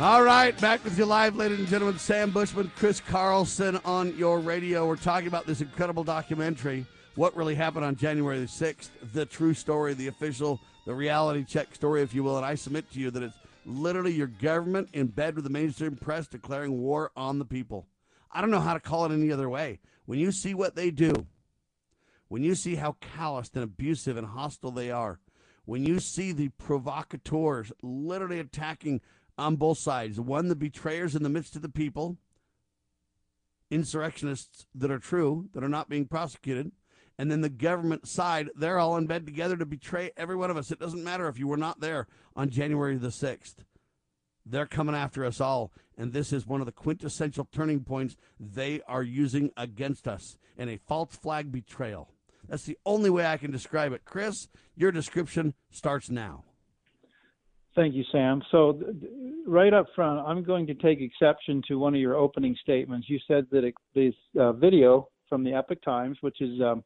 All 0.00 0.24
right, 0.24 0.60
back 0.60 0.82
with 0.82 0.98
you 0.98 1.06
live, 1.06 1.36
ladies 1.36 1.60
and 1.60 1.68
gentlemen. 1.68 2.00
Sam 2.00 2.32
Bushman, 2.32 2.72
Chris 2.74 2.98
Carlson 2.98 3.78
on 3.84 4.18
your 4.18 4.40
radio. 4.40 4.88
We're 4.88 4.96
talking 4.96 5.28
about 5.28 5.46
this 5.46 5.60
incredible 5.60 6.02
documentary, 6.02 6.84
What 7.14 7.36
Really 7.36 7.54
Happened 7.54 7.84
on 7.84 7.94
January 7.94 8.40
the 8.40 8.46
6th, 8.46 8.88
the 9.12 9.24
true 9.24 9.54
story, 9.54 9.94
the 9.94 10.08
official, 10.08 10.58
the 10.84 10.92
reality 10.92 11.44
check 11.44 11.72
story, 11.76 12.02
if 12.02 12.12
you 12.12 12.24
will. 12.24 12.36
And 12.36 12.44
I 12.44 12.56
submit 12.56 12.90
to 12.90 12.98
you 12.98 13.12
that 13.12 13.22
it's 13.22 13.36
literally 13.64 14.12
your 14.12 14.26
government 14.26 14.88
in 14.94 15.06
bed 15.06 15.36
with 15.36 15.44
the 15.44 15.50
mainstream 15.50 15.94
press 15.94 16.26
declaring 16.26 16.80
war 16.80 17.12
on 17.16 17.38
the 17.38 17.44
people. 17.44 17.86
I 18.32 18.40
don't 18.40 18.50
know 18.50 18.58
how 18.58 18.74
to 18.74 18.80
call 18.80 19.04
it 19.04 19.12
any 19.12 19.30
other 19.30 19.48
way. 19.48 19.78
When 20.06 20.18
you 20.18 20.32
see 20.32 20.54
what 20.54 20.74
they 20.74 20.90
do, 20.90 21.12
when 22.26 22.42
you 22.42 22.56
see 22.56 22.74
how 22.74 22.96
calloused 23.00 23.54
and 23.54 23.62
abusive 23.62 24.16
and 24.16 24.26
hostile 24.26 24.72
they 24.72 24.90
are, 24.90 25.20
when 25.66 25.84
you 25.84 26.00
see 26.00 26.32
the 26.32 26.48
provocateurs 26.48 27.70
literally 27.80 28.40
attacking 28.40 29.00
on 29.36 29.56
both 29.56 29.78
sides. 29.78 30.20
One, 30.20 30.48
the 30.48 30.56
betrayers 30.56 31.14
in 31.14 31.22
the 31.22 31.28
midst 31.28 31.56
of 31.56 31.62
the 31.62 31.68
people, 31.68 32.18
insurrectionists 33.70 34.66
that 34.74 34.90
are 34.90 34.98
true, 34.98 35.48
that 35.52 35.64
are 35.64 35.68
not 35.68 35.88
being 35.88 36.06
prosecuted. 36.06 36.72
And 37.18 37.30
then 37.30 37.42
the 37.42 37.48
government 37.48 38.08
side, 38.08 38.50
they're 38.56 38.78
all 38.78 38.96
in 38.96 39.06
bed 39.06 39.24
together 39.24 39.56
to 39.56 39.66
betray 39.66 40.10
every 40.16 40.34
one 40.34 40.50
of 40.50 40.56
us. 40.56 40.70
It 40.70 40.80
doesn't 40.80 41.04
matter 41.04 41.28
if 41.28 41.38
you 41.38 41.46
were 41.46 41.56
not 41.56 41.80
there 41.80 42.08
on 42.34 42.50
January 42.50 42.96
the 42.96 43.08
6th. 43.08 43.56
They're 44.44 44.66
coming 44.66 44.94
after 44.96 45.24
us 45.24 45.40
all. 45.40 45.72
And 45.96 46.12
this 46.12 46.32
is 46.32 46.46
one 46.46 46.60
of 46.60 46.66
the 46.66 46.72
quintessential 46.72 47.48
turning 47.52 47.84
points 47.84 48.16
they 48.40 48.80
are 48.88 49.02
using 49.02 49.50
against 49.56 50.08
us 50.08 50.36
in 50.56 50.68
a 50.68 50.76
false 50.88 51.14
flag 51.14 51.52
betrayal. 51.52 52.10
That's 52.48 52.64
the 52.64 52.78
only 52.84 53.10
way 53.10 53.24
I 53.24 53.36
can 53.36 53.50
describe 53.50 53.92
it. 53.92 54.04
Chris, 54.04 54.48
your 54.76 54.92
description 54.92 55.54
starts 55.70 56.10
now. 56.10 56.44
Thank 57.74 57.94
you, 57.94 58.04
Sam. 58.12 58.40
So, 58.52 58.80
right 59.46 59.72
up 59.72 59.86
front, 59.96 60.20
I'm 60.26 60.44
going 60.44 60.66
to 60.68 60.74
take 60.74 61.00
exception 61.00 61.60
to 61.66 61.78
one 61.78 61.94
of 61.94 62.00
your 62.00 62.14
opening 62.14 62.56
statements. 62.62 63.08
You 63.08 63.18
said 63.26 63.46
that 63.50 63.64
it, 63.64 63.74
this 63.94 64.14
uh, 64.38 64.52
video 64.52 65.08
from 65.28 65.42
the 65.42 65.52
Epic 65.52 65.82
Times, 65.82 66.16
which 66.20 66.40
is 66.40 66.60
um, 66.60 66.84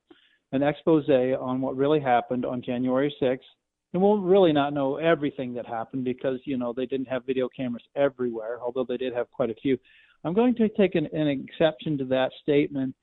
an 0.52 0.62
expose 0.62 1.09
on 1.09 1.61
what 1.61 1.76
really 1.76 2.00
happened 2.00 2.47
on 2.47 2.62
January 2.62 3.14
6th. 3.21 3.40
And 3.92 4.02
we'll 4.02 4.18
really 4.18 4.52
not 4.52 4.75
know 4.75 4.97
everything 4.97 5.54
that 5.54 5.66
happened 5.66 6.04
because, 6.04 6.40
you 6.45 6.59
know, 6.59 6.73
they 6.73 6.87
didn't 6.87 7.09
have 7.09 7.25
video 7.25 7.49
cameras 7.49 7.85
everywhere, 7.97 8.59
although 8.62 8.85
they 8.87 8.99
did 8.99 9.14
have 9.14 9.30
quite 9.30 9.50
a 9.50 9.54
few. 9.54 9.78
I'm 10.25 10.35
going 10.35 10.54
to 10.57 10.68
take 10.71 10.95
an, 10.95 11.09
an 11.12 11.28
exception 11.28 11.97
to 11.99 12.04
that 12.07 12.33
statement 12.42 12.95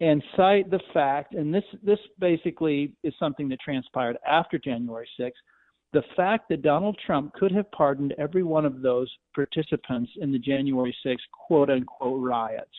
and 0.00 0.22
cite 0.36 0.70
the 0.70 0.80
fact, 0.92 1.34
and 1.34 1.54
this 1.54 1.64
this 1.82 2.00
basically 2.18 2.92
is 3.04 3.14
something 3.18 3.48
that 3.48 3.60
transpired 3.60 4.18
after 4.26 4.58
January 4.58 5.08
6th, 5.20 5.30
the 5.94 6.02
fact 6.16 6.48
that 6.50 6.62
Donald 6.62 6.98
Trump 7.06 7.32
could 7.32 7.52
have 7.52 7.70
pardoned 7.70 8.14
every 8.18 8.42
one 8.42 8.66
of 8.66 8.82
those 8.82 9.10
participants 9.34 10.10
in 10.20 10.32
the 10.32 10.38
January 10.38 10.94
6th 11.06 11.18
quote 11.46 11.70
unquote 11.70 12.20
riots. 12.22 12.74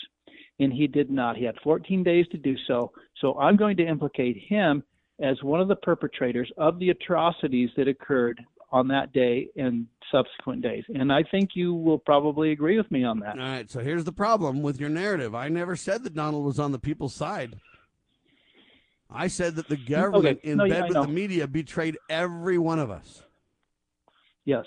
And 0.59 0.71
he 0.71 0.85
did 0.87 1.09
not. 1.09 1.35
He 1.35 1.43
had 1.43 1.55
14 1.63 2.03
days 2.03 2.25
to 2.31 2.37
do 2.37 2.55
so. 2.67 2.91
So 3.19 3.37
I'm 3.39 3.57
going 3.57 3.77
to 3.77 3.87
implicate 3.87 4.37
him 4.47 4.83
as 5.21 5.41
one 5.41 5.61
of 5.61 5.67
the 5.67 5.75
perpetrators 5.77 6.51
of 6.57 6.77
the 6.79 6.89
atrocities 6.91 7.69
that 7.77 7.87
occurred 7.87 8.39
on 8.71 8.87
that 8.89 9.13
day 9.13 9.47
and 9.55 9.87
subsequent 10.11 10.61
days. 10.61 10.83
And 10.93 11.11
I 11.11 11.23
think 11.23 11.51
you 11.55 11.73
will 11.73 11.99
probably 11.99 12.51
agree 12.51 12.77
with 12.77 12.91
me 12.91 13.03
on 13.03 13.19
that. 13.19 13.39
All 13.39 13.45
right. 13.45 13.69
So 13.71 13.79
here's 13.79 14.03
the 14.03 14.11
problem 14.11 14.61
with 14.61 14.79
your 14.79 14.89
narrative. 14.89 15.33
I 15.33 15.47
never 15.47 15.75
said 15.75 16.03
that 16.03 16.13
Donald 16.13 16.45
was 16.45 16.59
on 16.59 16.73
the 16.73 16.79
people's 16.79 17.15
side. 17.15 17.55
I 19.09 19.27
said 19.27 19.55
that 19.55 19.67
the 19.67 19.77
government 19.77 20.39
okay. 20.39 20.49
in 20.49 20.57
no, 20.57 20.67
bed 20.67 20.85
yeah, 20.91 20.99
with 20.99 21.07
the 21.07 21.13
media 21.13 21.47
betrayed 21.47 21.97
every 22.09 22.57
one 22.57 22.79
of 22.79 22.89
us. 22.89 23.23
Yes. 24.45 24.65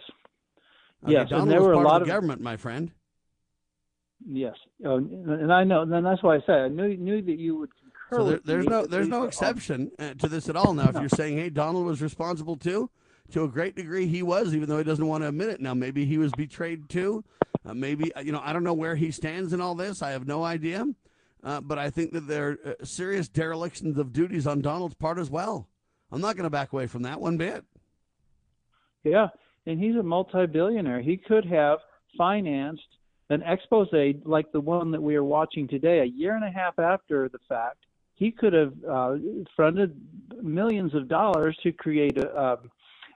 Okay, 1.05 1.13
yes. 1.13 1.29
Donald 1.29 1.49
and 1.49 1.51
there 1.53 1.63
were 1.63 1.73
a 1.73 1.81
lot 1.81 2.01
of 2.03 2.07
the 2.09 2.13
of 2.13 2.17
government, 2.17 2.41
my 2.41 2.57
friend. 2.57 2.91
Yes, 4.27 4.55
uh, 4.85 4.97
and 4.97 5.53
I 5.53 5.63
know, 5.63 5.83
and 5.83 6.05
that's 6.05 6.23
why 6.23 6.37
I 6.37 6.41
said 6.45 6.57
I 6.57 6.69
knew 6.69 6.97
knew 6.97 7.23
that 7.23 7.39
you 7.39 7.57
would 7.57 7.71
concur. 7.81 8.17
So 8.17 8.25
there, 8.31 8.41
there's 8.45 8.67
no 8.67 8.85
there's 8.85 9.07
no 9.07 9.23
exception 9.23 9.93
uh, 9.99 10.15
to 10.15 10.29
this 10.29 10.49
at 10.49 10.57
all. 10.57 10.75
Now, 10.75 10.89
if 10.89 10.97
you're 10.97 11.09
saying, 11.09 11.39
hey, 11.39 11.51
Donald 11.51 11.87
was 11.87 12.03
responsible 12.03 12.57
too, 12.57 12.91
to 13.31 13.45
a 13.45 13.49
great 13.49 13.77
degree, 13.77 14.07
he 14.07 14.25
was, 14.25 14.57
even 14.57 14.69
though 14.69 14.79
he 14.79 14.85
doesn't 14.85 15.07
want 15.07 15.23
to 15.23 15.29
admit 15.29 15.51
it. 15.51 15.61
Now, 15.61 15.73
maybe 15.73 16.05
he 16.05 16.19
was 16.19 16.33
betrayed 16.33 16.89
too. 16.89 17.25
Uh, 17.65 17.75
maybe 17.75 18.13
uh, 18.15 18.21
you 18.21 18.33
know 18.33 18.41
I 18.43 18.53
don't 18.53 18.65
know 18.65 18.75
where 18.75 18.97
he 18.97 19.13
stands 19.13 19.53
in 19.53 19.61
all 19.61 19.77
this. 19.77 20.03
I 20.03 20.11
have 20.11 20.27
no 20.27 20.43
idea. 20.43 20.85
Uh, 21.43 21.61
but 21.61 21.79
I 21.79 21.91
think 21.91 22.13
that 22.13 22.27
there 22.27 22.49
are 22.49 22.59
uh, 22.81 22.85
serious 22.85 23.29
derelictions 23.29 23.97
of 23.99 24.13
duties 24.13 24.47
on 24.47 24.61
Donald's 24.61 24.95
part 24.95 25.19
as 25.19 25.31
well. 25.31 25.69
I'm 26.11 26.21
not 26.21 26.37
going 26.37 26.45
to 26.45 26.51
back 26.51 26.73
away 26.73 26.87
from 26.87 27.03
that 27.03 27.21
one 27.21 27.37
bit. 27.37 27.65
Yeah, 29.05 29.29
and 29.67 29.79
he's 29.79 29.97
a 29.97 30.03
multi-billionaire. 30.03 31.01
He 31.01 31.17
could 31.17 31.45
have 31.45 31.79
financed 32.17 32.83
an 33.31 33.43
expose 33.43 33.89
like 34.25 34.51
the 34.53 34.61
one 34.61 34.91
that 34.91 35.03
we 35.03 35.15
are 35.15 35.25
watching 35.25 35.69
today, 35.69 36.01
a 36.01 36.05
year 36.05 36.35
and 36.35 36.45
a 36.45 36.51
half 36.51 36.79
after 36.79 37.29
the 37.29 37.39
fact. 37.49 37.77
He 38.15 38.33
could 38.33 38.53
have 38.53 38.73
uh, 38.89 39.17
funded 39.57 40.01
millions 40.43 40.95
of 40.95 41.09
dollars 41.09 41.57
to 41.63 41.73
create 41.73 42.19
a, 42.19 42.29
uh, 42.31 42.57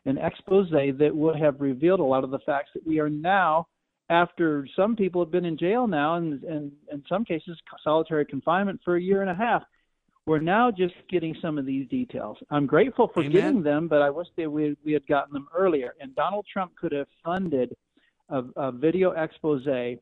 an 0.04 0.18
expose 0.18 0.70
that 0.70 1.10
would 1.14 1.36
have 1.36 1.60
revealed 1.60 2.00
a 2.00 2.04
lot 2.04 2.24
of 2.24 2.30
the 2.30 2.38
facts 2.40 2.70
that 2.74 2.86
we 2.86 3.00
are 3.00 3.10
now, 3.10 3.66
after 4.12 4.68
some 4.76 4.94
people 4.94 5.24
have 5.24 5.32
been 5.32 5.46
in 5.46 5.56
jail 5.56 5.86
now, 5.86 6.16
and, 6.16 6.44
and 6.44 6.70
in 6.92 7.02
some 7.08 7.24
cases 7.24 7.56
solitary 7.82 8.26
confinement 8.26 8.78
for 8.84 8.96
a 8.96 9.02
year 9.02 9.22
and 9.22 9.30
a 9.30 9.34
half. 9.34 9.62
We're 10.26 10.38
now 10.38 10.70
just 10.70 10.94
getting 11.10 11.34
some 11.42 11.58
of 11.58 11.66
these 11.66 11.88
details. 11.88 12.36
I'm 12.50 12.66
grateful 12.66 13.10
for 13.12 13.20
Amen. 13.20 13.32
getting 13.32 13.62
them, 13.62 13.88
but 13.88 14.02
I 14.02 14.10
wish 14.10 14.28
that 14.36 14.48
we, 14.48 14.76
we 14.84 14.92
had 14.92 15.04
gotten 15.08 15.32
them 15.32 15.48
earlier. 15.56 15.94
And 16.00 16.14
Donald 16.14 16.46
Trump 16.52 16.72
could 16.76 16.92
have 16.92 17.08
funded 17.24 17.74
a, 18.28 18.44
a 18.54 18.70
video 18.70 19.10
expose, 19.12 19.66
a 19.66 19.98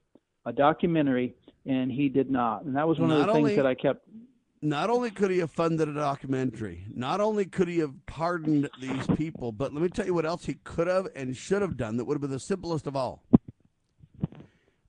documentary, 0.55 1.35
and 1.65 1.91
he 1.91 2.11
did 2.11 2.31
not. 2.31 2.65
And 2.65 2.77
that 2.77 2.87
was 2.87 2.99
one 2.99 3.11
of 3.13 3.19
Not 3.19 3.29
the 3.29 3.33
things 3.33 3.57
that 3.57 3.67
I 3.67 3.75
kept. 3.75 4.07
Not 4.61 4.91
only 4.91 5.11
could 5.11 5.31
he 5.31 5.39
have 5.39 5.53
funded 5.53 5.89
a 5.89 5.95
documentary, 5.95 6.85
not 6.95 7.23
only 7.23 7.47
could 7.47 7.69
he 7.69 7.79
have 7.79 7.95
pardoned 8.05 8.69
these 8.79 9.07
people, 9.17 9.53
but 9.53 9.73
let 9.73 9.83
me 9.83 9.89
tell 9.89 10.05
you 10.05 10.13
what 10.13 10.27
else 10.27 10.45
he 10.45 10.55
could 10.65 10.87
have 10.87 11.07
and 11.17 11.35
should 11.35 11.63
have 11.63 11.79
done 11.79 11.97
that 11.97 12.05
would 12.05 12.17
have 12.17 12.21
been 12.21 12.31
the 12.31 12.39
simplest 12.39 12.87
of 12.87 12.95
all. 12.95 13.23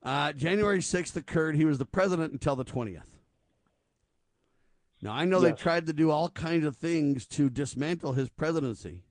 Uh, 0.02 0.32
January 0.32 0.80
6th 0.80 1.16
occurred. 1.16 1.54
He 1.54 1.64
was 1.64 1.78
the 1.78 1.84
president 1.86 2.32
until 2.32 2.56
the 2.56 2.64
20th. 2.64 3.02
Now, 5.00 5.12
I 5.12 5.24
know 5.24 5.40
they 5.40 5.52
tried 5.52 5.86
to 5.86 5.92
do 5.92 6.10
all 6.10 6.28
kinds 6.28 6.64
of 6.64 6.76
things 6.76 7.26
to 7.28 7.50
dismantle 7.50 8.12
his 8.12 8.28
presidency, 8.28 9.02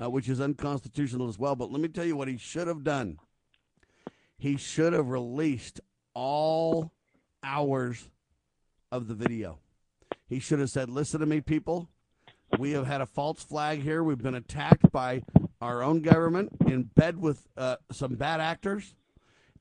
uh, 0.00 0.10
which 0.10 0.28
is 0.28 0.40
unconstitutional 0.40 1.28
as 1.28 1.38
well. 1.38 1.56
But 1.56 1.72
let 1.72 1.80
me 1.80 1.88
tell 1.88 2.04
you 2.04 2.16
what 2.16 2.28
he 2.28 2.36
should 2.36 2.66
have 2.66 2.84
done. 2.84 3.18
He 4.36 4.58
should 4.58 4.92
have 4.92 5.08
released 5.08 5.80
all 6.12 6.92
hours 7.42 8.10
of 8.92 9.08
the 9.08 9.14
video. 9.14 9.58
He 10.28 10.38
should 10.38 10.58
have 10.58 10.70
said, 10.70 10.90
Listen 10.90 11.20
to 11.20 11.26
me, 11.26 11.40
people. 11.40 11.88
We 12.58 12.72
have 12.72 12.86
had 12.86 13.00
a 13.00 13.06
false 13.06 13.42
flag 13.42 13.82
here. 13.82 14.04
We've 14.04 14.22
been 14.22 14.34
attacked 14.34 14.92
by 14.92 15.22
our 15.60 15.82
own 15.82 16.02
government 16.02 16.52
in 16.66 16.84
bed 16.84 17.20
with 17.20 17.46
uh, 17.56 17.76
some 17.90 18.14
bad 18.14 18.40
actors. 18.40 18.94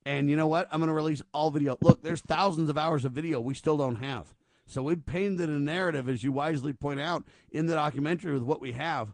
And 0.05 0.29
you 0.29 0.35
know 0.35 0.47
what? 0.47 0.67
I'm 0.71 0.79
going 0.79 0.87
to 0.87 0.93
release 0.93 1.21
all 1.33 1.49
video. 1.49 1.77
Look, 1.81 2.03
there's 2.03 2.21
thousands 2.21 2.69
of 2.69 2.77
hours 2.77 3.05
of 3.05 3.11
video 3.11 3.39
we 3.39 3.55
still 3.55 3.77
don't 3.77 3.95
have. 3.95 4.33
So 4.67 4.83
we 4.83 4.95
painted 4.95 5.49
a 5.49 5.59
narrative, 5.59 6.07
as 6.09 6.23
you 6.23 6.31
wisely 6.31 6.73
point 6.73 6.99
out, 6.99 7.23
in 7.51 7.65
the 7.65 7.73
documentary 7.73 8.33
with 8.33 8.43
what 8.43 8.61
we 8.61 8.71
have. 8.73 9.09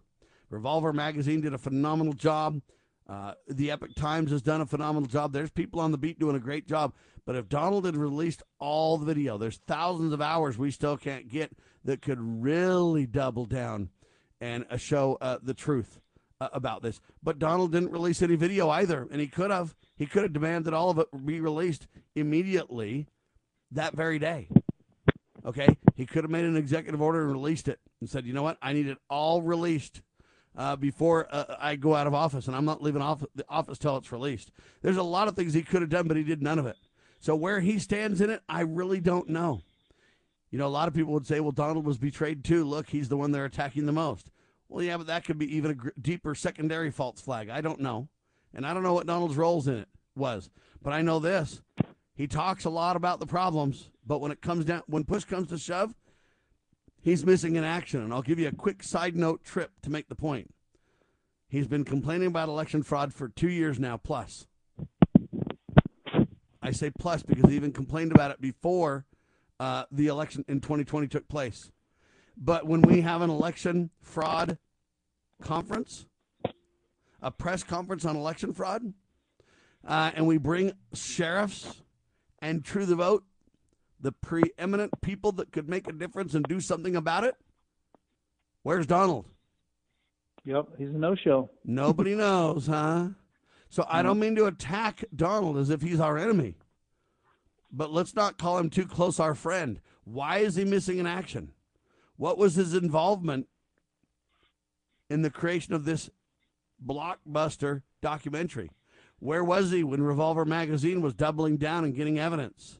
Revolver 0.49 0.93
Magazine 0.93 1.41
did 1.41 1.53
a 1.53 1.57
phenomenal 1.57 2.13
job. 2.13 2.61
Uh, 3.07 3.33
the 3.47 3.71
Epic 3.71 3.95
Times 3.95 4.31
has 4.31 4.41
done 4.41 4.61
a 4.61 4.65
phenomenal 4.65 5.07
job. 5.07 5.33
There's 5.33 5.49
people 5.49 5.79
on 5.79 5.91
the 5.91 5.97
beat 5.97 6.19
doing 6.19 6.35
a 6.35 6.39
great 6.39 6.67
job. 6.67 6.93
But 7.25 7.35
if 7.35 7.49
Donald 7.49 7.85
had 7.85 7.97
released 7.97 8.43
all 8.59 8.97
the 8.97 9.05
video, 9.05 9.37
there's 9.37 9.57
thousands 9.67 10.13
of 10.13 10.21
hours 10.21 10.57
we 10.57 10.71
still 10.71 10.97
can't 10.97 11.29
get 11.29 11.51
that 11.83 12.01
could 12.01 12.19
really 12.19 13.05
double 13.05 13.45
down 13.45 13.89
and 14.39 14.65
uh, 14.69 14.77
show 14.77 15.17
uh, 15.21 15.37
the 15.41 15.53
truth 15.53 15.99
uh, 16.41 16.49
about 16.53 16.81
this. 16.81 16.99
But 17.21 17.37
Donald 17.37 17.71
didn't 17.71 17.91
release 17.91 18.21
any 18.21 18.35
video 18.35 18.69
either, 18.69 19.07
and 19.11 19.21
he 19.21 19.27
could 19.27 19.51
have. 19.51 19.75
He 19.95 20.07
could 20.07 20.23
have 20.23 20.33
demanded 20.33 20.73
all 20.73 20.89
of 20.89 20.97
it 20.97 21.07
be 21.23 21.39
released 21.39 21.87
immediately 22.15 23.07
that 23.69 23.93
very 23.93 24.17
day. 24.17 24.49
Okay, 25.45 25.77
he 25.95 26.07
could 26.07 26.23
have 26.23 26.31
made 26.31 26.45
an 26.45 26.57
executive 26.57 27.01
order 27.01 27.21
and 27.21 27.31
released 27.31 27.67
it 27.67 27.79
and 27.99 28.09
said, 28.09 28.25
"You 28.25 28.33
know 28.33 28.41
what? 28.41 28.57
I 28.61 28.73
need 28.73 28.87
it 28.87 28.97
all 29.07 29.43
released 29.43 30.01
uh, 30.57 30.75
before 30.75 31.27
uh, 31.31 31.55
I 31.59 31.75
go 31.75 31.93
out 31.93 32.07
of 32.07 32.15
office, 32.15 32.47
and 32.47 32.55
I'm 32.55 32.65
not 32.65 32.81
leaving 32.81 33.03
off 33.03 33.23
the 33.35 33.45
office 33.47 33.77
till 33.77 33.95
it's 33.97 34.11
released." 34.11 34.51
There's 34.81 34.97
a 34.97 35.03
lot 35.03 35.27
of 35.27 35.35
things 35.35 35.53
he 35.53 35.61
could 35.61 35.81
have 35.81 35.91
done, 35.91 36.07
but 36.07 36.17
he 36.17 36.23
did 36.23 36.41
none 36.41 36.57
of 36.57 36.65
it. 36.65 36.77
So 37.19 37.35
where 37.35 37.59
he 37.59 37.77
stands 37.77 38.19
in 38.19 38.31
it, 38.31 38.41
I 38.49 38.61
really 38.61 38.99
don't 38.99 39.29
know. 39.29 39.61
You 40.49 40.57
know, 40.57 40.65
a 40.65 40.69
lot 40.69 40.87
of 40.87 40.95
people 40.95 41.13
would 41.13 41.27
say, 41.27 41.39
"Well, 41.39 41.51
Donald 41.51 41.85
was 41.85 41.99
betrayed 41.99 42.43
too. 42.43 42.63
Look, 42.63 42.89
he's 42.89 43.09
the 43.09 43.17
one 43.17 43.31
they're 43.31 43.45
attacking 43.45 43.85
the 43.85 43.91
most." 43.91 44.30
Well, 44.71 44.85
yeah, 44.85 44.95
but 44.95 45.07
that 45.07 45.25
could 45.25 45.37
be 45.37 45.53
even 45.57 45.71
a 45.71 45.75
gr- 45.75 45.89
deeper 46.01 46.33
secondary 46.33 46.91
false 46.91 47.19
flag. 47.19 47.49
I 47.49 47.59
don't 47.59 47.81
know, 47.81 48.07
and 48.53 48.65
I 48.65 48.73
don't 48.73 48.83
know 48.83 48.93
what 48.93 49.05
Donald's 49.05 49.35
roles 49.35 49.67
in 49.67 49.75
it 49.75 49.89
was, 50.15 50.49
but 50.81 50.93
I 50.93 51.01
know 51.01 51.19
this: 51.19 51.61
he 52.15 52.25
talks 52.25 52.63
a 52.63 52.69
lot 52.69 52.95
about 52.95 53.19
the 53.19 53.25
problems, 53.25 53.89
but 54.07 54.21
when 54.21 54.31
it 54.31 54.41
comes 54.41 54.63
down, 54.63 54.83
when 54.87 55.03
push 55.03 55.25
comes 55.25 55.49
to 55.49 55.57
shove, 55.57 55.93
he's 57.01 57.25
missing 57.25 57.57
in 57.57 57.65
action. 57.65 58.01
And 58.01 58.13
I'll 58.13 58.21
give 58.21 58.39
you 58.39 58.47
a 58.47 58.53
quick 58.53 58.81
side 58.81 59.13
note 59.13 59.43
trip 59.43 59.71
to 59.81 59.89
make 59.89 60.07
the 60.07 60.15
point. 60.15 60.53
He's 61.49 61.67
been 61.67 61.83
complaining 61.83 62.27
about 62.27 62.47
election 62.47 62.81
fraud 62.81 63.13
for 63.13 63.27
two 63.27 63.49
years 63.49 63.77
now, 63.77 63.97
plus. 63.97 64.47
I 66.61 66.71
say 66.71 66.91
plus 66.97 67.23
because 67.23 67.49
he 67.49 67.57
even 67.57 67.73
complained 67.73 68.13
about 68.13 68.31
it 68.31 68.39
before 68.39 69.05
uh, 69.59 69.83
the 69.91 70.07
election 70.07 70.45
in 70.47 70.61
2020 70.61 71.07
took 71.07 71.27
place. 71.27 71.71
But 72.43 72.65
when 72.65 72.81
we 72.81 73.01
have 73.01 73.21
an 73.21 73.29
election 73.29 73.91
fraud 74.01 74.57
conference, 75.43 76.07
a 77.21 77.29
press 77.29 77.61
conference 77.61 78.03
on 78.03 78.15
election 78.15 78.51
fraud, 78.51 78.93
uh, 79.87 80.11
and 80.15 80.25
we 80.25 80.39
bring 80.39 80.73
sheriffs 80.91 81.83
and 82.39 82.65
True 82.65 82.87
the 82.87 82.95
Vote, 82.95 83.23
the 83.99 84.11
preeminent 84.11 84.99
people 85.01 85.31
that 85.33 85.51
could 85.51 85.69
make 85.69 85.87
a 85.87 85.91
difference 85.91 86.33
and 86.33 86.43
do 86.45 86.59
something 86.59 86.95
about 86.95 87.23
it, 87.23 87.35
where's 88.63 88.87
Donald? 88.87 89.27
Yep, 90.43 90.69
he's 90.79 90.89
a 90.89 90.93
no-show. 90.93 91.51
Nobody 91.63 92.15
knows, 92.15 92.65
huh? 92.65 93.09
So 93.69 93.85
I 93.87 94.01
don't 94.01 94.19
mean 94.19 94.35
to 94.37 94.45
attack 94.45 95.05
Donald 95.15 95.59
as 95.59 95.69
if 95.69 95.83
he's 95.83 95.99
our 95.99 96.17
enemy, 96.17 96.55
but 97.71 97.93
let's 97.93 98.15
not 98.15 98.39
call 98.39 98.57
him 98.57 98.71
too 98.71 98.87
close 98.87 99.19
our 99.19 99.35
friend. 99.35 99.79
Why 100.05 100.39
is 100.39 100.55
he 100.55 100.65
missing 100.65 100.97
in 100.97 101.05
action? 101.05 101.51
What 102.21 102.37
was 102.37 102.53
his 102.53 102.75
involvement 102.75 103.47
in 105.09 105.23
the 105.23 105.31
creation 105.31 105.73
of 105.73 105.85
this 105.85 106.11
blockbuster 106.85 107.81
documentary? 107.99 108.69
Where 109.17 109.43
was 109.43 109.71
he 109.71 109.83
when 109.83 110.03
Revolver 110.03 110.45
Magazine 110.45 111.01
was 111.01 111.15
doubling 111.15 111.57
down 111.57 111.83
and 111.83 111.95
getting 111.95 112.19
evidence? 112.19 112.77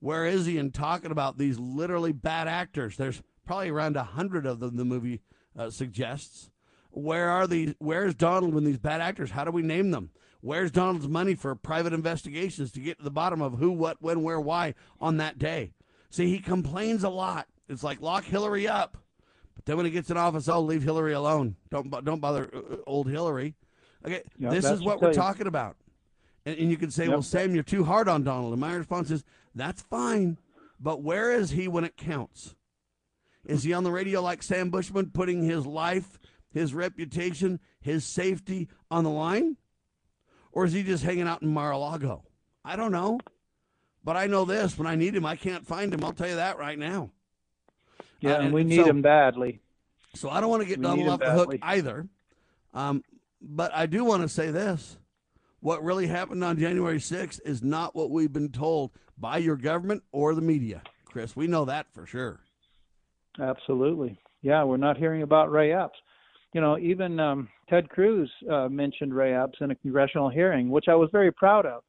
Where 0.00 0.26
is 0.26 0.44
he 0.44 0.58
in 0.58 0.70
talking 0.70 1.10
about 1.10 1.38
these 1.38 1.58
literally 1.58 2.12
bad 2.12 2.46
actors? 2.46 2.98
There's 2.98 3.22
probably 3.46 3.70
around 3.70 3.96
a 3.96 4.04
hundred 4.04 4.44
of 4.44 4.60
them. 4.60 4.76
The 4.76 4.84
movie 4.84 5.22
uh, 5.58 5.70
suggests. 5.70 6.50
Where 6.90 7.30
are 7.30 7.46
these? 7.46 7.74
Where's 7.78 8.14
Donald 8.14 8.52
when 8.52 8.64
these 8.64 8.76
bad 8.76 9.00
actors? 9.00 9.30
How 9.30 9.44
do 9.44 9.50
we 9.50 9.62
name 9.62 9.92
them? 9.92 10.10
Where's 10.42 10.70
Donald's 10.70 11.08
money 11.08 11.34
for 11.34 11.54
private 11.54 11.94
investigations 11.94 12.70
to 12.72 12.80
get 12.80 12.98
to 12.98 13.04
the 13.04 13.10
bottom 13.10 13.40
of 13.40 13.54
who, 13.54 13.70
what, 13.70 14.02
when, 14.02 14.22
where, 14.22 14.38
why 14.38 14.74
on 15.00 15.16
that 15.16 15.38
day? 15.38 15.72
See, 16.10 16.28
he 16.28 16.38
complains 16.38 17.02
a 17.02 17.08
lot. 17.08 17.46
It's 17.68 17.82
like 17.82 18.00
lock 18.00 18.24
Hillary 18.24 18.68
up. 18.68 18.96
But 19.54 19.64
then 19.64 19.76
when 19.76 19.86
he 19.86 19.92
gets 19.92 20.10
in 20.10 20.16
office, 20.16 20.48
oh, 20.48 20.60
leave 20.60 20.82
Hillary 20.82 21.12
alone. 21.12 21.56
Don't 21.70 21.90
don't 22.04 22.20
bother 22.20 22.50
uh, 22.54 22.76
old 22.86 23.08
Hillary. 23.08 23.54
Okay, 24.04 24.22
Yep, 24.38 24.52
this 24.52 24.64
is 24.66 24.82
what 24.82 25.00
we're 25.00 25.12
thing. 25.12 25.20
talking 25.22 25.46
about. 25.46 25.76
And, 26.44 26.58
and 26.58 26.70
you 26.70 26.76
can 26.76 26.90
say, 26.90 27.04
Yep. 27.04 27.10
well, 27.10 27.22
Sam, 27.22 27.54
you're 27.54 27.62
too 27.64 27.84
hard 27.84 28.06
on 28.08 28.22
Donald. 28.22 28.52
And 28.52 28.60
my 28.60 28.74
response 28.74 29.10
is, 29.10 29.24
that's 29.54 29.80
fine. 29.82 30.36
But 30.78 31.02
where 31.02 31.32
is 31.32 31.50
he 31.50 31.68
when 31.68 31.84
it 31.84 31.96
counts? 31.96 32.54
Is 33.46 33.62
he 33.62 33.72
on 33.72 33.84
the 33.84 33.90
radio 33.92 34.20
like 34.20 34.42
Sam 34.42 34.68
Bushman, 34.70 35.10
putting 35.10 35.42
his 35.42 35.64
life, 35.66 36.18
his 36.50 36.74
reputation, 36.74 37.60
his 37.80 38.04
safety 38.04 38.68
on 38.90 39.04
the 39.04 39.10
line? 39.10 39.56
Or 40.52 40.64
is 40.66 40.72
he 40.72 40.82
just 40.82 41.04
hanging 41.04 41.26
out 41.28 41.40
in 41.42 41.48
Mar-a-Lago? 41.48 42.24
I 42.64 42.76
don't 42.76 42.92
know. 42.92 43.20
But 44.02 44.16
I 44.18 44.26
know 44.26 44.44
this 44.44 44.76
when 44.78 44.86
I 44.86 44.96
need 44.96 45.14
him, 45.14 45.24
I 45.24 45.36
can't 45.36 45.66
find 45.66 45.94
him. 45.94 46.04
I'll 46.04 46.12
tell 46.12 46.28
you 46.28 46.36
that 46.36 46.58
right 46.58 46.78
now. 46.78 47.10
Yeah, 48.24 48.36
Uh, 48.36 48.40
and 48.42 48.54
we 48.54 48.64
need 48.64 48.76
so- 48.76 48.86
him 48.86 49.02
badly. 49.02 49.60
So 50.14 50.30
I 50.30 50.40
don't 50.40 50.48
want 50.48 50.62
to 50.62 50.68
get 50.68 50.78
We 50.78 50.84
Donald 50.84 51.08
off 51.08 51.20
the 51.20 51.32
hook 51.32 51.56
either. 51.60 52.06
Um, 52.72 53.02
but 53.42 53.74
I 53.74 53.86
do 53.86 54.04
want 54.04 54.22
to 54.22 54.28
say 54.28 54.50
this. 54.50 54.96
What 55.60 55.82
really 55.82 56.06
happened 56.06 56.44
on 56.44 56.56
January 56.58 57.00
6th 57.00 57.40
is 57.44 57.62
not 57.62 57.96
what 57.96 58.10
we've 58.10 58.32
been 58.32 58.50
told 58.52 58.92
by 59.18 59.38
your 59.38 59.56
government 59.56 60.04
or 60.12 60.34
the 60.34 60.40
media. 60.40 60.82
Chris, 61.04 61.34
we 61.34 61.46
know 61.46 61.64
that 61.64 61.86
for 61.92 62.06
sure. 62.06 62.40
Absolutely. 63.40 64.16
Yeah, 64.42 64.62
we're 64.64 64.76
not 64.76 64.96
hearing 64.96 65.22
about 65.22 65.50
Ray 65.50 65.72
Epps. 65.72 65.98
You 66.52 66.60
know, 66.60 66.78
even 66.78 67.18
um, 67.18 67.48
Ted 67.68 67.88
Cruz 67.88 68.30
uh, 68.50 68.68
mentioned 68.68 69.14
Ray 69.14 69.34
Epps 69.34 69.58
in 69.60 69.72
a 69.72 69.74
congressional 69.74 70.28
hearing, 70.28 70.70
which 70.70 70.86
I 70.88 70.94
was 70.94 71.08
very 71.10 71.32
proud 71.32 71.66
of. 71.66 71.82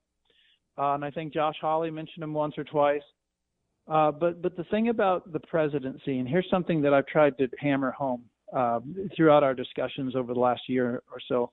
Uh, 0.77 0.95
and 0.95 1.05
I 1.05 1.11
think 1.11 1.33
Josh 1.33 1.55
Hawley 1.61 1.91
mentioned 1.91 2.23
him 2.23 2.33
once 2.33 2.55
or 2.57 2.63
twice. 2.63 3.03
Uh, 3.87 4.11
but 4.11 4.41
but 4.41 4.57
the 4.57 4.63
thing 4.65 4.89
about 4.89 5.31
the 5.31 5.39
presidency, 5.39 6.19
and 6.19 6.27
here's 6.27 6.49
something 6.49 6.81
that 6.81 6.93
I've 6.93 7.05
tried 7.05 7.37
to 7.37 7.47
hammer 7.59 7.91
home 7.91 8.23
uh, 8.55 8.79
throughout 9.15 9.43
our 9.43 9.53
discussions 9.53 10.15
over 10.15 10.33
the 10.33 10.39
last 10.39 10.61
year 10.67 11.03
or 11.11 11.19
so, 11.27 11.51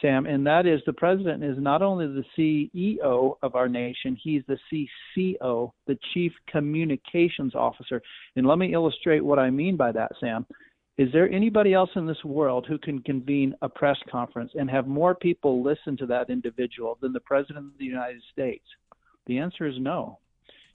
Sam, 0.00 0.26
and 0.26 0.46
that 0.46 0.66
is 0.66 0.80
the 0.86 0.92
president 0.92 1.42
is 1.42 1.56
not 1.58 1.82
only 1.82 2.06
the 2.06 2.24
CEO 2.36 3.36
of 3.42 3.54
our 3.54 3.68
nation, 3.68 4.16
he's 4.22 4.42
the 4.46 4.58
CCO, 5.16 5.72
the 5.86 5.98
Chief 6.12 6.32
Communications 6.48 7.54
Officer. 7.54 8.02
And 8.36 8.46
let 8.46 8.58
me 8.58 8.72
illustrate 8.72 9.24
what 9.24 9.38
I 9.38 9.50
mean 9.50 9.76
by 9.76 9.92
that, 9.92 10.12
Sam. 10.20 10.46
Is 10.96 11.08
there 11.12 11.28
anybody 11.28 11.74
else 11.74 11.90
in 11.96 12.06
this 12.06 12.22
world 12.24 12.66
who 12.68 12.78
can 12.78 13.00
convene 13.00 13.54
a 13.62 13.68
press 13.68 13.98
conference 14.10 14.52
and 14.54 14.70
have 14.70 14.86
more 14.86 15.14
people 15.14 15.62
listen 15.62 15.96
to 15.96 16.06
that 16.06 16.30
individual 16.30 16.98
than 17.00 17.12
the 17.12 17.20
President 17.20 17.66
of 17.66 17.78
the 17.78 17.84
United 17.84 18.22
States? 18.32 18.64
The 19.26 19.38
answer 19.38 19.66
is 19.66 19.74
no. 19.78 20.18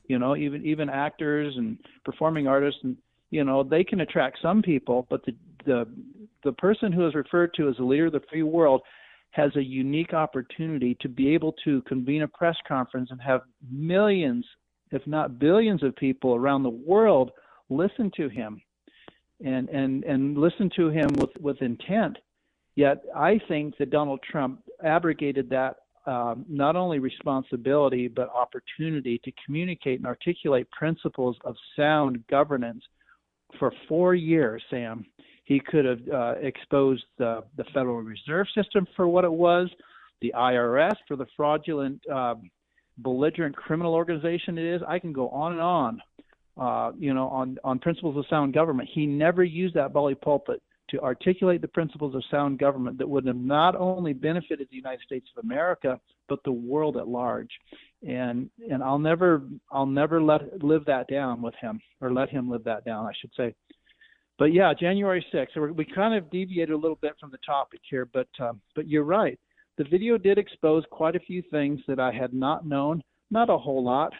You 0.10 0.19
know, 0.19 0.36
even 0.36 0.65
even 0.65 0.89
actors 0.89 1.56
and 1.56 1.78
performing 2.04 2.48
artists 2.48 2.82
and 2.84 2.98
you 3.32 3.43
know, 3.43 3.63
they 3.63 3.84
can 3.84 4.02
attract 4.02 4.39
some 4.41 4.62
people, 4.62 5.08
but 5.10 5.24
the 5.26 5.36
the 5.65 5.88
the 6.43 6.54
person 6.54 6.91
who 6.91 7.08
is 7.08 7.15
referred 7.15 7.54
to 7.56 7.69
as 7.69 7.76
the 7.78 7.84
leader 7.84 8.08
of 8.08 8.13
the 8.13 8.22
free 8.30 8.43
world 8.43 8.82
has 9.32 9.56
a 9.56 9.63
unique 9.63 10.13
opportunity 10.13 10.98
to 11.02 11.08
be 11.08 11.34
able 11.34 11.54
to 11.63 11.82
convene 11.84 12.24
a 12.24 12.28
press 12.28 12.56
conference 12.67 13.10
and 13.12 13.22
have 13.22 13.41
millions, 13.69 14.45
if 14.91 15.06
not 15.06 15.38
billions 15.38 15.84
of 15.84 15.95
people 15.95 16.34
around 16.34 16.63
the 16.63 16.69
world 16.69 17.32
listen 17.69 18.12
to 18.17 18.30
him 18.30 18.62
and 19.45 19.69
and 19.69 20.04
and 20.04 20.38
listen 20.38 20.69
to 20.76 20.89
him 20.89 21.10
with 21.13 21.30
with 21.39 21.62
intent. 21.62 22.17
Yet 22.76 23.04
I 23.15 23.39
think 23.48 23.78
that 23.78 23.91
Donald 23.91 24.22
Trump 24.30 24.62
abrogated 24.84 25.50
that 25.50 25.76
um, 26.10 26.45
not 26.50 26.76
only 26.76 27.00
responsibility 27.00 28.08
but 28.08 28.30
opportunity 28.30 29.19
to 29.24 29.32
communicate 29.45 30.00
and 30.00 30.08
articulate 30.08 30.69
principles 30.72 31.36
of 31.45 31.56
sound 31.76 32.24
governance 32.28 32.84
for 33.58 33.72
four 33.88 34.15
years. 34.15 34.62
Sam, 34.69 35.06
he 35.45 35.60
could 35.60 35.86
have 35.86 36.00
uh, 36.13 36.34
exposed 36.41 37.04
the 37.17 37.43
the 37.58 37.65
Federal 37.74 38.02
Reserve 38.02 38.48
System 38.56 38.88
for 38.95 39.08
what 39.08 39.24
it 39.24 39.32
was, 39.32 39.69
the 40.22 40.34
IRS 40.36 40.95
for 41.08 41.15
the 41.15 41.28
fraudulent, 41.36 42.02
uh, 42.13 42.36
belligerent 42.98 43.56
criminal 43.56 43.93
organization 43.93 44.58
it 44.58 44.76
is. 44.76 44.82
I 44.88 45.00
can 45.00 45.13
go 45.13 45.30
on 45.30 45.54
and 45.54 45.62
on 45.62 46.02
uh, 46.60 46.91
you 47.00 47.13
know, 47.13 47.30
on, 47.30 47.58
on 47.63 47.80
principles 47.80 48.17
of 48.17 48.26
sound 48.30 48.54
government. 48.54 48.89
He 48.93 49.06
never 49.06 49.43
used 49.43 49.76
that 49.76 49.93
bully 49.93 50.15
pulpit 50.15 50.62
to 50.89 50.99
articulate 51.02 51.62
the 51.62 51.67
principles 51.67 52.15
of 52.15 52.23
sound 52.30 52.60
government 52.60 52.97
that 52.97 53.08
would 53.08 53.25
have 53.25 53.36
not 53.36 53.75
only 53.75 54.13
benefited 54.13 54.67
the 54.69 54.75
United 54.75 55.02
States 55.02 55.28
of 55.36 55.43
America, 55.43 55.99
but 56.28 56.39
the 56.43 56.52
world 56.52 56.97
at 56.97 57.08
large. 57.08 57.49
And 58.08 58.49
and 58.69 58.84
I'll 58.84 58.99
never 58.99 59.43
I'll 59.71 59.86
never 59.86 60.21
let 60.21 60.63
live 60.63 60.86
that 60.86 61.08
down 61.08 61.41
with 61.41 61.56
him 61.62 61.80
or 62.02 62.13
let 62.13 62.30
him 62.30 62.49
live 62.49 62.63
that 62.65 62.86
down, 62.86 63.06
I 63.06 63.12
should 63.19 63.32
say. 63.36 63.54
But 64.38 64.54
yeah, 64.54 64.73
January 64.73 65.25
6th. 65.34 65.47
So 65.54 65.62
we 65.62 65.71
we 65.71 65.86
kind 65.86 66.15
of 66.15 66.30
deviated 66.30 66.73
a 66.73 66.78
little 66.78 66.99
bit 67.02 67.13
from 67.19 67.32
the 67.32 67.39
topic 67.45 67.82
here, 67.89 68.06
but 68.06 68.30
um, 68.39 68.62
but 68.75 68.88
you're 68.88 69.04
right. 69.04 69.39
The 69.78 69.86
video 69.86 70.17
did 70.17 70.38
expose 70.38 70.84
quite 70.91 71.15
a 71.15 71.19
few 71.19 71.41
things 71.52 71.80
that 71.88 71.99
I 71.99 72.12
had 72.12 72.34
not 72.34 72.65
known. 72.65 73.02
Not 73.32 73.49
a 73.49 73.58
whole 73.58 73.84
lot, 73.84 74.12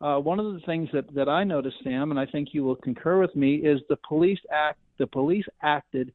uh, 0.00 0.16
one 0.18 0.40
of 0.40 0.54
the 0.54 0.60
things 0.60 0.88
that, 0.92 1.12
that 1.14 1.28
I 1.28 1.44
noticed, 1.44 1.76
Sam, 1.84 2.10
and 2.10 2.18
I 2.18 2.24
think 2.24 2.48
you 2.52 2.64
will 2.64 2.76
concur 2.76 3.20
with 3.20 3.34
me, 3.36 3.56
is 3.56 3.80
the 3.88 3.98
police 4.08 4.38
act. 4.50 4.78
The 5.00 5.06
police 5.06 5.46
acted, 5.62 6.12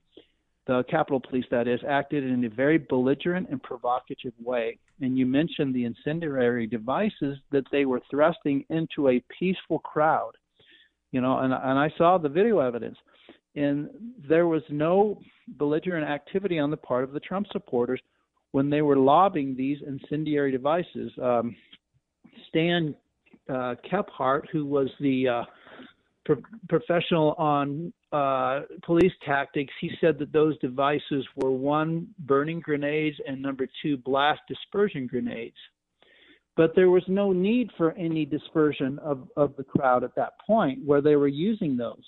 the 0.67 0.83
Capitol 0.87 1.19
Police, 1.19 1.45
that 1.49 1.67
is, 1.67 1.79
acted 1.89 2.23
in 2.23 2.45
a 2.45 2.49
very 2.49 2.77
belligerent 2.77 3.49
and 3.49 3.61
provocative 3.61 4.33
way. 4.39 4.77
And 5.01 5.17
you 5.17 5.25
mentioned 5.25 5.73
the 5.73 5.85
incendiary 5.85 6.67
devices 6.67 7.39
that 7.51 7.65
they 7.71 7.85
were 7.85 7.99
thrusting 8.11 8.63
into 8.69 9.09
a 9.09 9.23
peaceful 9.39 9.79
crowd. 9.79 10.33
You 11.11 11.21
know, 11.21 11.39
and 11.39 11.51
and 11.51 11.79
I 11.79 11.91
saw 11.97 12.19
the 12.19 12.29
video 12.29 12.59
evidence, 12.59 12.97
and 13.55 13.89
there 14.29 14.45
was 14.45 14.61
no 14.69 15.19
belligerent 15.57 16.07
activity 16.07 16.59
on 16.59 16.69
the 16.69 16.77
part 16.77 17.03
of 17.03 17.11
the 17.11 17.19
Trump 17.19 17.47
supporters 17.51 18.01
when 18.51 18.69
they 18.69 18.83
were 18.83 18.97
lobbing 18.97 19.55
these 19.55 19.79
incendiary 19.87 20.51
devices. 20.51 21.11
Um, 21.19 21.55
Stan 22.49 22.93
uh, 23.49 23.75
Kephart, 23.91 24.43
who 24.51 24.65
was 24.65 24.89
the 24.99 25.27
uh, 25.27 25.43
pro- 26.25 26.41
professional 26.67 27.33
on 27.33 27.93
uh, 28.11 28.61
police 28.83 29.13
tactics, 29.25 29.73
he 29.79 29.91
said 30.01 30.17
that 30.19 30.33
those 30.33 30.57
devices 30.59 31.25
were 31.35 31.51
one, 31.51 32.07
burning 32.19 32.59
grenades, 32.59 33.17
and 33.27 33.41
number 33.41 33.67
two, 33.81 33.97
blast 33.97 34.41
dispersion 34.47 35.07
grenades. 35.07 35.55
But 36.57 36.73
there 36.75 36.89
was 36.89 37.03
no 37.07 37.33
need 37.33 37.69
for 37.77 37.91
any 37.93 38.25
dispersion 38.25 38.97
of, 38.99 39.27
of 39.35 39.55
the 39.57 39.63
crowd 39.63 40.03
at 40.03 40.15
that 40.15 40.33
point 40.45 40.79
where 40.85 41.01
they 41.01 41.15
were 41.15 41.27
using 41.27 41.75
those. 41.75 42.03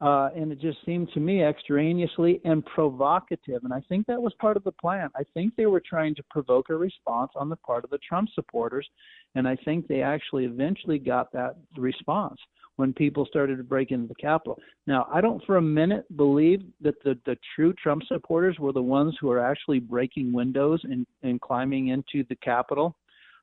Uh, 0.00 0.30
and 0.34 0.50
it 0.50 0.60
just 0.60 0.78
seemed 0.84 1.08
to 1.14 1.20
me 1.20 1.44
extraneously 1.44 2.40
and 2.44 2.66
provocative. 2.66 3.62
And 3.62 3.72
I 3.72 3.80
think 3.88 4.04
that 4.06 4.20
was 4.20 4.34
part 4.40 4.56
of 4.56 4.64
the 4.64 4.72
plan. 4.72 5.10
I 5.14 5.22
think 5.32 5.54
they 5.54 5.66
were 5.66 5.82
trying 5.86 6.16
to 6.16 6.24
provoke 6.28 6.70
a 6.70 6.76
response 6.76 7.30
on 7.36 7.48
the 7.48 7.56
part 7.56 7.84
of 7.84 7.90
the 7.90 7.98
Trump 7.98 8.28
supporters. 8.34 8.88
And 9.36 9.46
I 9.46 9.54
think 9.64 9.86
they 9.86 10.02
actually 10.02 10.44
eventually 10.44 10.98
got 10.98 11.30
that 11.32 11.54
response 11.76 12.40
when 12.82 12.92
people 12.92 13.24
started 13.26 13.58
to 13.58 13.62
break 13.62 13.92
into 13.92 14.08
the 14.08 14.14
Capitol. 14.16 14.58
Now, 14.88 15.06
I 15.14 15.20
don't 15.20 15.40
for 15.44 15.56
a 15.56 15.62
minute 15.62 16.04
believe 16.16 16.64
that 16.80 17.00
the, 17.04 17.16
the 17.26 17.38
true 17.54 17.72
Trump 17.80 18.02
supporters 18.08 18.58
were 18.58 18.72
the 18.72 18.82
ones 18.82 19.16
who 19.20 19.30
are 19.30 19.38
actually 19.38 19.78
breaking 19.78 20.32
windows 20.32 20.80
and, 20.82 21.06
and 21.22 21.40
climbing 21.40 21.88
into 21.88 22.26
the 22.28 22.34
Capitol. 22.34 22.96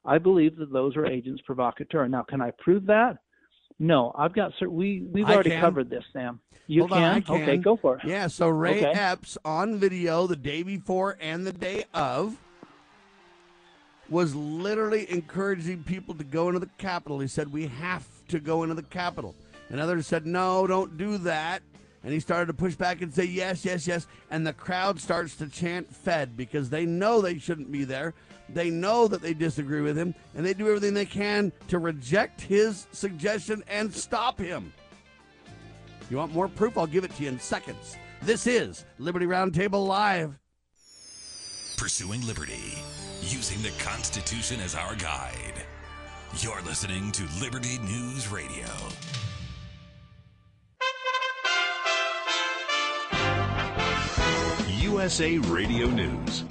I 0.04 0.17
believe 0.17 0.58
that 0.58 0.73
those 0.73 0.97
were 0.97 1.06
agents 1.06 1.41
provocateur. 1.45 2.10
Now, 2.10 2.23
can 2.23 2.41
I 2.41 2.52
prove 2.60 2.86
that? 2.88 3.19
No, 3.80 4.13
I've 4.17 4.34
got. 4.34 4.52
cer- 4.60 4.69
We 4.69 5.08
we've 5.10 5.25
I 5.25 5.36
already 5.36 5.52
can. 5.52 5.62
covered 5.62 5.89
this, 5.89 6.04
Sam. 6.12 6.41
You 6.67 6.84
on, 6.84 7.21
can. 7.21 7.23
Okay, 7.30 7.56
go 7.56 7.78
for 7.78 7.95
it. 7.95 8.02
Yeah, 8.06 8.28
so 8.28 8.49
Ray 8.49 8.80
Okay. 8.80 8.91
Epps 8.91 9.38
on 9.45 9.78
video 9.80 10.28
the 10.28 10.36
day 10.36 10.63
before 10.63 11.15
and 11.21 11.47
the 11.47 11.54
day 11.54 11.86
of 11.93 12.36
was 14.10 14.36
literally 14.36 15.10
encouraging 15.10 15.84
people 15.84 16.13
to 16.15 16.25
go 16.25 16.49
into 16.49 16.60
the 16.60 16.69
Capitol. 16.78 17.19
He 17.19 17.28
said, 17.30 17.54
We 17.54 17.67
have 17.67 18.06
to 18.30 18.39
go 18.39 18.63
into 18.63 18.76
the 18.76 18.84
Capitol. 18.84 19.36
And 19.70 19.80
others 19.80 20.08
said, 20.08 20.26
No, 20.26 20.65
don't 20.68 20.98
do 20.98 21.18
that. 21.20 21.62
And 22.04 22.13
he 22.13 22.20
started 22.20 22.48
to 22.48 22.54
push 22.54 22.76
back 22.76 23.02
and 23.02 23.13
say, 23.13 23.26
Yes, 23.26 23.65
yes, 23.65 23.86
yes. 23.88 24.08
And 24.32 24.46
the 24.46 24.54
crowd 24.54 25.00
starts 25.00 25.36
to 25.38 25.48
chant 25.48 25.94
Fed 25.94 26.36
because 26.38 26.70
they 26.70 26.86
know 26.86 27.22
they 27.22 27.38
shouldn't 27.38 27.72
be 27.72 27.84
there. 27.84 28.13
They 28.52 28.70
know 28.70 29.08
that 29.08 29.22
they 29.22 29.34
disagree 29.34 29.82
with 29.82 29.96
him, 29.96 30.15
and 30.36 30.44
they 30.44 30.56
do 30.56 30.68
everything 30.68 30.96
they 30.96 31.06
can 31.06 31.52
to 31.68 31.78
reject 31.78 32.42
his 32.42 32.88
suggestion 32.92 33.63
and 33.68 33.94
stop 33.94 34.39
him. 34.39 34.74
You 36.10 36.18
want 36.18 36.34
more 36.34 36.48
proof? 36.48 36.78
I'll 36.78 36.88
give 36.88 37.04
it 37.04 37.15
to 37.15 37.24
you 37.24 37.30
in 37.30 37.39
seconds. 37.39 37.96
This 38.24 38.48
is 38.48 38.86
Liberty 38.98 39.28
Roundtable 39.28 39.86
Live. 39.86 40.39
Pursuing 41.78 42.26
liberty, 42.26 42.78
using 43.22 43.62
the 43.62 43.72
Constitution 43.84 44.60
as 44.60 44.76
our 44.76 44.96
guide. 44.96 45.63
You're 46.38 46.62
listening 46.62 47.12
to 47.13 47.28
Liberty 47.42 47.80
News 47.80 48.32
Radio. 48.32 48.65
USA 54.80 55.39
Radio 55.39 55.88
News. 55.88 56.44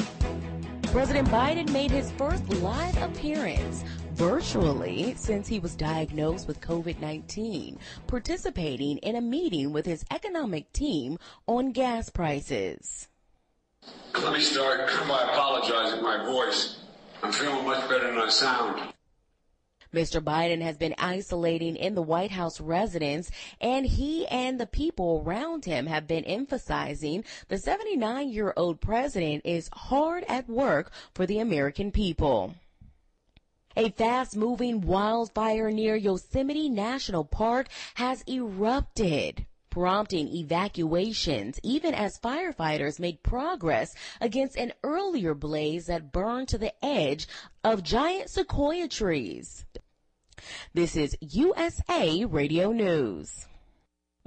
President 0.83 1.29
Biden 1.29 1.71
made 1.71 1.91
his 1.91 2.11
first 2.13 2.47
live 2.55 2.97
appearance. 3.01 3.85
virtually 4.15 5.15
since 5.17 5.47
he 5.47 5.61
was 5.61 5.77
diagnosed 5.77 6.49
with 6.49 6.61
COVID 6.61 6.99
19, 7.01 7.79
participating 8.09 8.99
in 8.99 9.15
a 9.15 9.21
meeting 9.21 9.73
with 9.73 9.87
his 9.87 10.05
economic 10.11 10.71
team 10.73 11.19
on 11.47 11.71
gas 11.71 12.11
prices. 12.11 13.07
Let 14.15 14.33
me 14.33 14.41
start 14.41 14.91
by 15.09 15.23
apologizing 15.23 16.03
my 16.03 16.27
voice. 16.27 16.81
I'm 17.23 17.33
feeling 17.33 17.65
much 17.65 17.89
better 17.89 18.09
than 18.09 18.19
I 18.19 18.29
sound. 18.29 18.93
Mr. 19.93 20.23
Biden 20.23 20.61
has 20.61 20.77
been 20.77 20.95
isolating 20.99 21.75
in 21.77 21.95
the 21.95 22.03
White 22.03 22.31
House 22.31 22.61
residence, 22.61 23.31
and 23.61 23.87
he 23.87 24.27
and 24.27 24.61
the 24.61 24.67
people 24.67 25.23
around 25.25 25.65
him 25.65 25.87
have 25.87 26.07
been 26.07 26.25
emphasizing 26.25 27.25
the 27.49 27.59
79 27.59 28.29
year 28.29 28.53
old 28.57 28.81
president 28.81 29.43
is 29.45 29.71
hard 29.73 30.25
at 30.29 30.49
work 30.49 30.93
for 31.15 31.27
the 31.27 31.39
American 31.39 31.91
people. 31.91 32.55
A 33.77 33.91
fast 33.91 34.37
moving 34.37 34.81
wildfire 34.81 35.71
near 35.71 35.95
Yosemite 35.95 36.69
National 36.69 37.25
Park 37.25 37.69
has 37.95 38.23
erupted 38.27 39.47
prompting 39.71 40.29
evacuations 40.29 41.61
even 41.63 41.95
as 41.95 42.19
firefighters 42.19 42.99
made 42.99 43.23
progress 43.23 43.95
against 44.21 44.57
an 44.57 44.73
earlier 44.83 45.35
blaze 45.35 45.87
that 45.87 46.13
burned 46.13 46.49
to 46.49 46.59
the 46.59 46.73
edge 46.85 47.27
of 47.65 47.83
giant 47.83 48.31
sequoia 48.31 48.89
trees. 48.89 49.65
This 50.75 50.97
is 50.97 51.17
USA 51.21 52.25
Radio 52.25 52.73
News. 52.73 53.47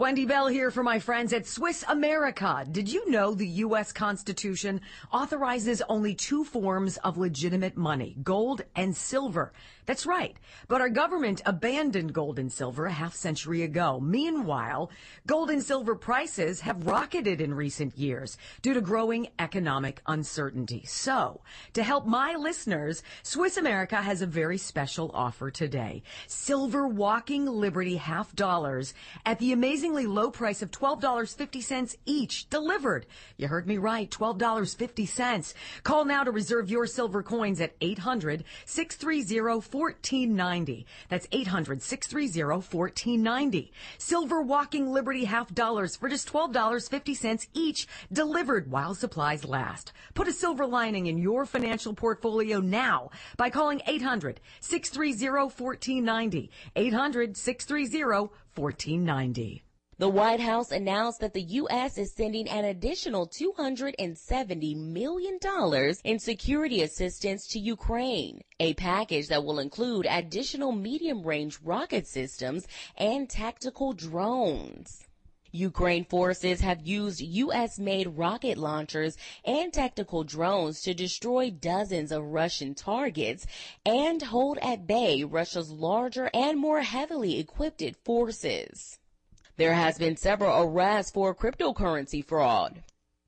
Wendy 0.02 0.26
Bell 0.26 0.48
here 0.48 0.72
for 0.72 0.82
my 0.82 0.98
friends 0.98 1.32
at 1.32 1.46
Swiss 1.46 1.84
America. 1.88 2.66
Did 2.72 2.92
you 2.92 3.12
know 3.12 3.36
the 3.36 3.48
U.S. 3.48 3.92
Constitution 3.92 4.82
authorizes 5.14 5.84
only 5.88 6.16
two 6.16 6.44
forms 6.44 6.98
of 6.98 7.20
legitimate 7.20 7.78
money, 7.78 8.18
gold 8.24 8.64
and 8.76 8.98
silver? 8.98 9.54
That's 9.86 10.06
right. 10.06 10.36
But 10.68 10.82
our 10.82 10.90
government 10.90 11.42
abandoned 11.46 12.14
gold 12.14 12.40
and 12.40 12.52
silver 12.52 12.86
a 12.86 12.92
half 12.92 13.16
century 13.16 13.64
ago. 13.64 14.00
Meanwhile, 14.00 14.92
gold 15.26 15.50
and 15.50 15.64
silver 15.64 15.96
prices 15.96 16.62
have 16.62 16.86
rocketed 16.86 17.42
in 17.42 17.54
recent 17.54 17.98
years 17.98 18.38
due 18.62 18.74
to 18.74 18.82
growing 18.82 19.30
economic 19.40 20.02
uncertainty. 20.08 20.84
So, 20.86 21.42
to 21.74 21.84
help 21.84 22.06
my 22.06 22.36
listeners, 22.36 23.04
Swiss 23.24 23.58
America 23.58 23.96
has 23.96 24.22
a 24.22 24.28
very 24.28 24.58
special 24.58 25.12
offer 25.14 25.50
today. 25.50 26.04
Silver 26.28 26.88
walking 26.88 27.46
Liberty 27.46 27.96
half 27.96 28.36
dollars 28.36 28.94
at 29.26 29.40
the 29.40 29.52
amazingly 29.52 30.06
low 30.06 30.32
price 30.32 30.62
of 30.62 30.72
$12.50 30.72 31.96
each 32.06 32.50
delivered. 32.50 33.06
You 33.38 33.48
heard 33.48 33.68
me 33.68 33.78
right, 33.78 34.10
$12.50. 34.10 35.54
Call 35.84 36.06
now 36.06 36.24
to 36.24 36.32
reserve 36.32 36.70
your 36.70 36.86
silver 36.88 37.24
coins 37.24 37.62
at 37.62 37.76
800 37.82 38.44
630 38.66 39.50
1490. 39.82 40.86
That's 41.10 41.28
800 41.32 41.82
630 41.82 42.44
1490. 42.44 43.72
Silver 43.98 44.42
Walking 44.42 44.92
Liberty 44.92 45.26
half 45.26 45.54
dollars 45.54 45.96
for 45.96 46.08
just 46.08 46.32
$12.50 46.32 47.48
each, 47.56 47.88
delivered 48.14 48.70
while 48.70 48.94
supplies 48.94 49.44
last. 49.44 49.92
Put 50.14 50.28
a 50.28 50.34
silver 50.34 50.68
lining 50.68 51.08
in 51.08 51.18
your 51.18 51.46
financial 51.46 51.94
portfolio 51.94 52.60
now 52.60 53.10
by 53.38 53.50
calling 53.50 53.82
800 53.88 54.40
630 54.60 55.28
1490. 55.58 56.52
800 56.76 57.36
630 57.36 58.30
1490. 58.56 59.64
The 60.02 60.10
White 60.10 60.40
House 60.40 60.72
announced 60.72 61.20
that 61.20 61.36
the 61.36 61.44
U.S. 61.44 62.00
is 62.00 62.12
sending 62.12 62.50
an 62.50 62.66
additional 62.66 63.28
$270 63.28 64.76
million 64.76 65.38
in 66.04 66.18
security 66.18 66.82
assistance 66.82 67.46
to 67.50 67.60
Ukraine, 67.60 68.42
a 68.60 68.74
package 68.74 69.28
that 69.28 69.46
will 69.46 69.60
include 69.60 70.08
additional 70.10 70.72
medium 70.72 71.22
range 71.22 71.60
rocket 71.64 72.08
systems 72.08 72.68
and 72.98 73.30
tactical 73.30 73.94
drones. 73.94 75.08
Ukraine 75.52 76.06
forces 76.06 76.62
have 76.62 76.88
used 76.88 77.22
U.S. 77.22 77.78
made 77.78 78.08
rocket 78.08 78.58
launchers 78.58 79.18
and 79.46 79.72
tactical 79.72 80.24
drones 80.24 80.82
to 80.82 80.96
destroy 80.96 81.52
dozens 81.52 82.12
of 82.12 82.24
Russian 82.24 82.74
targets 82.74 83.46
and 83.86 84.20
hold 84.24 84.58
at 84.64 84.88
bay 84.88 85.24
Russia's 85.24 85.70
larger 85.70 86.32
and 86.34 86.58
more 86.58 86.82
heavily 86.82 87.38
equipped 87.38 87.84
forces. 88.04 88.98
There 89.62 89.76
has 89.76 90.00
been 90.00 90.18
several 90.18 90.64
arrests 90.64 91.12
for 91.12 91.36
cryptocurrency 91.36 92.26
fraud. 92.26 92.82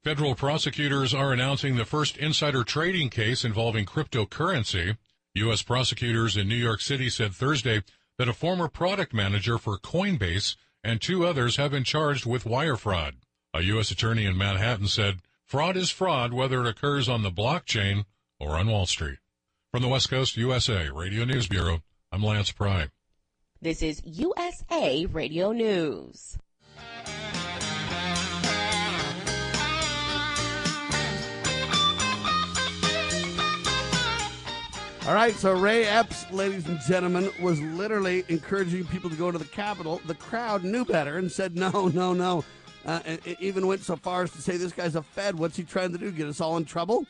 Federal 0.03 0.33
prosecutors 0.33 1.13
are 1.13 1.31
announcing 1.31 1.75
the 1.75 1.85
first 1.85 2.17
insider 2.17 2.63
trading 2.63 3.11
case 3.11 3.45
involving 3.45 3.85
cryptocurrency. 3.85 4.97
U.S. 5.35 5.61
prosecutors 5.61 6.35
in 6.35 6.47
New 6.47 6.55
York 6.55 6.81
City 6.81 7.07
said 7.11 7.35
Thursday 7.35 7.83
that 8.17 8.27
a 8.27 8.33
former 8.33 8.67
product 8.67 9.13
manager 9.13 9.59
for 9.59 9.77
Coinbase 9.77 10.55
and 10.83 10.99
two 10.99 11.23
others 11.23 11.57
have 11.57 11.69
been 11.69 11.83
charged 11.83 12.25
with 12.25 12.47
wire 12.47 12.77
fraud. 12.77 13.17
A 13.53 13.61
U.S. 13.61 13.91
attorney 13.91 14.25
in 14.25 14.35
Manhattan 14.35 14.87
said, 14.87 15.19
fraud 15.45 15.77
is 15.77 15.91
fraud 15.91 16.33
whether 16.33 16.61
it 16.61 16.67
occurs 16.67 17.07
on 17.07 17.21
the 17.21 17.29
blockchain 17.29 18.05
or 18.39 18.57
on 18.57 18.71
Wall 18.71 18.87
Street. 18.87 19.19
From 19.71 19.83
the 19.83 19.87
West 19.87 20.09
Coast 20.09 20.35
USA 20.35 20.89
Radio 20.89 21.25
News 21.25 21.47
Bureau, 21.47 21.83
I'm 22.11 22.23
Lance 22.23 22.51
Pry. 22.51 22.87
This 23.63 23.81
is 23.81 24.01
USA 24.03 25.05
Radio 25.05 25.53
News. 25.53 26.37
All 35.07 35.13
right, 35.13 35.33
so 35.35 35.53
Ray 35.53 35.85
Epps, 35.85 36.29
ladies 36.33 36.67
and 36.67 36.77
gentlemen, 36.81 37.31
was 37.41 37.61
literally 37.61 38.25
encouraging 38.27 38.83
people 38.83 39.09
to 39.09 39.15
go 39.15 39.31
to 39.31 39.37
the 39.37 39.45
Capitol. 39.45 40.01
The 40.07 40.15
crowd 40.15 40.65
knew 40.65 40.83
better 40.83 41.17
and 41.17 41.31
said, 41.31 41.55
no, 41.55 41.87
no, 41.87 42.11
no. 42.11 42.43
Uh, 42.85 42.99
it 43.05 43.37
even 43.39 43.65
went 43.65 43.83
so 43.83 43.95
far 43.95 44.23
as 44.23 44.31
to 44.31 44.41
say, 44.41 44.57
this 44.57 44.73
guy's 44.73 44.97
a 44.97 45.01
Fed. 45.01 45.39
What's 45.39 45.55
he 45.55 45.63
trying 45.63 45.93
to 45.93 45.97
do? 45.97 46.11
Get 46.11 46.27
us 46.27 46.41
all 46.41 46.57
in 46.57 46.65
trouble? 46.65 47.05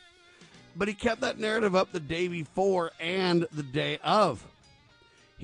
But 0.76 0.86
he 0.86 0.94
kept 0.94 1.20
that 1.22 1.40
narrative 1.40 1.74
up 1.74 1.90
the 1.90 1.98
day 1.98 2.28
before 2.28 2.92
and 3.00 3.44
the 3.50 3.64
day 3.64 3.98
of. 4.04 4.46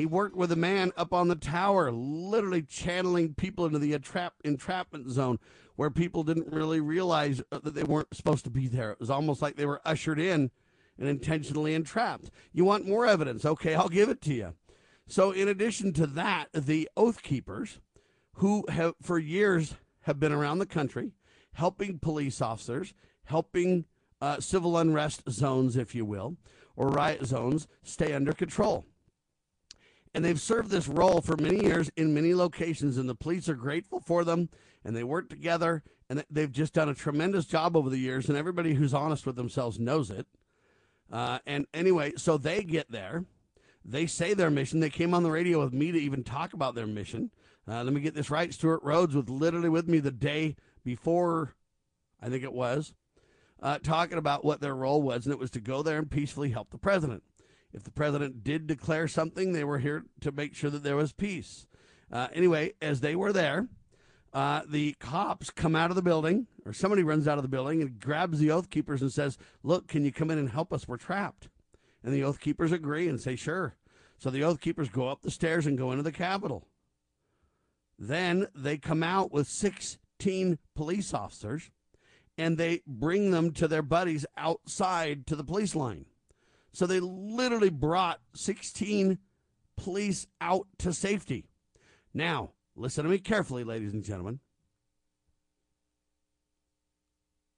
He 0.01 0.07
worked 0.07 0.35
with 0.35 0.51
a 0.51 0.57
man 0.57 0.93
up 0.97 1.13
on 1.13 1.29
the 1.29 1.35
tower, 1.35 1.93
literally 1.93 2.63
channeling 2.63 3.35
people 3.35 3.67
into 3.67 3.79
the 3.79 3.93
entrap- 3.93 4.33
entrapment 4.43 5.11
zone 5.11 5.39
where 5.77 5.91
people 5.91 6.23
didn't 6.23 6.51
really 6.51 6.81
realize 6.81 7.43
uh, 7.53 7.59
that 7.63 7.75
they 7.75 7.83
weren't 7.83 8.17
supposed 8.17 8.45
to 8.45 8.51
be 8.51 8.67
there. 8.67 8.93
It 8.93 8.99
was 8.99 9.11
almost 9.11 9.43
like 9.43 9.57
they 9.57 9.67
were 9.67 9.83
ushered 9.85 10.19
in 10.19 10.53
and 10.99 11.07
intentionally 11.07 11.75
entrapped. 11.75 12.31
You 12.51 12.65
want 12.65 12.89
more 12.89 13.05
evidence? 13.05 13.45
Okay, 13.45 13.75
I'll 13.75 13.91
give 13.91 14.09
it 14.09 14.23
to 14.23 14.33
you. 14.33 14.55
So, 15.07 15.33
in 15.33 15.49
addition 15.49 15.93
to 15.93 16.07
that, 16.07 16.47
the 16.55 16.89
Oath 16.97 17.23
Keepers, 17.23 17.79
who 18.37 18.65
have 18.71 18.95
for 19.03 19.19
years 19.19 19.75
have 20.05 20.19
been 20.19 20.33
around 20.33 20.61
the 20.61 20.67
country 20.67 21.13
helping 21.53 21.99
police 21.99 22.41
officers, 22.41 22.95
helping 23.25 23.85
uh, 24.23 24.41
civil 24.41 24.79
unrest 24.79 25.25
zones, 25.29 25.77
if 25.77 25.95
you 25.95 26.07
will, 26.07 26.39
or 26.75 26.89
riot 26.89 27.27
zones, 27.27 27.69
stay 27.83 28.15
under 28.15 28.33
control. 28.33 28.87
And 30.13 30.25
they've 30.25 30.41
served 30.41 30.71
this 30.71 30.89
role 30.89 31.21
for 31.21 31.37
many 31.37 31.63
years 31.63 31.91
in 31.97 32.13
many 32.13 32.35
locations, 32.35 32.97
and 32.97 33.09
the 33.09 33.15
police 33.15 33.49
are 33.49 33.55
grateful 33.55 34.01
for 34.01 34.25
them, 34.25 34.49
and 34.85 34.97
they 34.97 35.05
work 35.05 35.29
together, 35.29 35.85
and 36.09 36.25
they've 36.29 36.51
just 36.51 36.73
done 36.73 36.89
a 36.89 36.95
tremendous 36.95 37.45
job 37.45 37.77
over 37.77 37.89
the 37.89 37.99
years, 37.99 38.29
and 38.29 38.37
everybody 38.37 38.75
who's 38.75 38.93
honest 38.93 39.25
with 39.25 39.37
themselves 39.37 39.79
knows 39.79 40.11
it. 40.11 40.27
Uh, 41.13 41.39
and 41.47 41.67
anyway, 41.73 42.13
so 42.17 42.37
they 42.37 42.65
get 42.65 42.91
there. 42.91 43.25
They 43.85 44.07
say 44.07 44.35
their 44.35 44.51
mission. 44.51 44.81
They 44.81 44.91
came 44.91 45.15
on 45.15 45.23
the 45.23 45.31
radio 45.31 45.63
with 45.63 45.73
me 45.73 45.93
to 45.93 45.99
even 45.99 46.25
talk 46.25 46.53
about 46.53 46.75
their 46.75 46.87
mission. 46.87 47.31
Uh, 47.69 47.85
let 47.85 47.93
me 47.93 48.01
get 48.01 48.15
this 48.15 48.31
right. 48.31 48.53
Stewart 48.53 48.83
Rhodes 48.83 49.15
was 49.15 49.29
literally 49.29 49.69
with 49.69 49.89
me 49.89 50.01
the 50.01 50.11
day 50.11 50.57
before, 50.85 51.55
I 52.21 52.29
think 52.29 52.43
it 52.43 52.53
was, 52.53 52.95
uh, 53.63 53.79
talking 53.79 54.19
about 54.19 54.45
what 54.45 54.61
their 54.61 54.75
role 54.75 55.03
was, 55.03 55.25
and 55.25 55.33
it 55.33 55.39
was 55.39 55.51
to 55.53 55.61
go 55.61 55.83
there 55.83 55.99
and 55.99 56.11
peacefully 56.11 56.51
help 56.51 56.71
the 56.71 56.79
president. 56.79 57.23
If 57.73 57.85
the 57.85 57.91
president 57.91 58.43
did 58.43 58.67
declare 58.67 59.07
something, 59.07 59.53
they 59.53 59.65
were 59.65 59.79
here 59.79 60.05
to 60.23 60.33
make 60.33 60.55
sure 60.55 60.71
that 60.71 60.83
there 60.83 60.97
was 60.97 61.13
peace. 61.13 61.67
Uh, 62.11 62.29
anyway, 62.33 62.73
as 62.83 63.01
they 63.01 63.15
were 63.15 63.33
there, 63.33 63.69
uh, 64.33 64.63
the 64.69 64.93
cops 64.95 65.51
come 65.51 65.77
out 65.77 65.91
of 65.91 65.97
the 65.97 66.03
building, 66.03 66.47
or 66.65 66.73
somebody 66.73 67.03
runs 67.03 67.29
out 67.29 67.39
of 67.39 67.43
the 67.43 67.49
building 67.49 67.81
and 67.81 68.01
grabs 68.01 68.39
the 68.39 68.51
oath 68.51 68.71
keepers 68.71 69.03
and 69.03 69.13
says, 69.13 69.39
Look, 69.63 69.89
can 69.89 70.05
you 70.05 70.13
come 70.13 70.31
in 70.31 70.39
and 70.39 70.51
help 70.51 70.73
us? 70.73 70.89
We're 70.89 70.97
trapped. 70.97 71.49
And 72.03 72.13
the 72.13 72.25
oath 72.25 72.41
keepers 72.41 72.73
agree 72.73 73.09
and 73.09 73.21
say, 73.21 73.37
Sure. 73.37 73.77
So 74.19 74.31
the 74.31 74.45
oath 74.45 74.61
keepers 74.61 74.89
go 74.89 75.09
up 75.09 75.23
the 75.23 75.31
stairs 75.31 75.67
and 75.67 75.79
go 75.79 75.91
into 75.93 76.03
the 76.03 76.13
Capitol. 76.13 76.67
Then 77.99 78.49
they 78.55 78.79
come 78.79 79.03
out 79.03 79.33
with 79.33 79.49
16 79.49 80.59
police 80.75 81.15
officers 81.15 81.71
and 82.37 82.57
they 82.57 82.83
bring 82.87 83.31
them 83.31 83.53
to 83.53 83.69
their 83.69 83.83
buddies 83.83 84.25
outside 84.37 85.27
to 85.27 85.37
the 85.37 85.45
police 85.45 85.75
line. 85.75 86.07
So 86.73 86.87
they 86.87 87.01
literally 87.01 87.71
brought 87.71 88.21
16 88.35 89.19
police 89.77 90.27
out 90.41 90.67
to 90.79 90.93
safety. 90.93 91.47
Now, 92.15 92.53
listen 92.77 93.05
to 93.05 93.11
me 93.11 93.19
carefully, 93.19 93.65
ladies 93.65 93.93
and 93.93 94.05
gentlemen. 94.05 94.41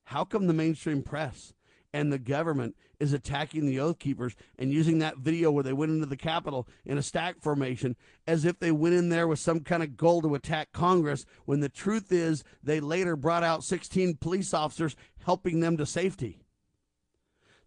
How 0.04 0.24
come 0.24 0.46
the 0.46 0.52
mainstream 0.52 1.02
press 1.02 1.54
and 1.92 2.12
the 2.12 2.18
government 2.18 2.76
is 3.00 3.12
attacking 3.12 3.66
the 3.66 3.80
Oath 3.80 3.98
Keepers 3.98 4.34
and 4.58 4.72
using 4.72 4.98
that 4.98 5.18
video 5.18 5.50
where 5.50 5.64
they 5.64 5.72
went 5.72 5.92
into 5.92 6.06
the 6.06 6.16
Capitol 6.16 6.68
in 6.84 6.96
a 6.96 7.02
stack 7.02 7.40
formation 7.40 7.96
as 8.26 8.44
if 8.44 8.58
they 8.58 8.70
went 8.70 8.94
in 8.94 9.08
there 9.08 9.26
with 9.26 9.38
some 9.38 9.60
kind 9.60 9.82
of 9.82 9.96
goal 9.96 10.22
to 10.22 10.34
attack 10.34 10.72
Congress, 10.72 11.26
when 11.44 11.60
the 11.60 11.68
truth 11.68 12.12
is 12.12 12.44
they 12.62 12.80
later 12.80 13.16
brought 13.16 13.42
out 13.42 13.64
16 13.64 14.16
police 14.16 14.54
officers 14.54 14.96
helping 15.24 15.60
them 15.60 15.76
to 15.76 15.84
safety. 15.84 16.41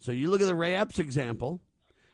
So 0.05 0.11
you 0.11 0.29
look 0.29 0.39
at 0.39 0.45
the 0.45 0.53
Ray 0.53 0.75
Epps 0.75 0.99
example, 0.99 1.61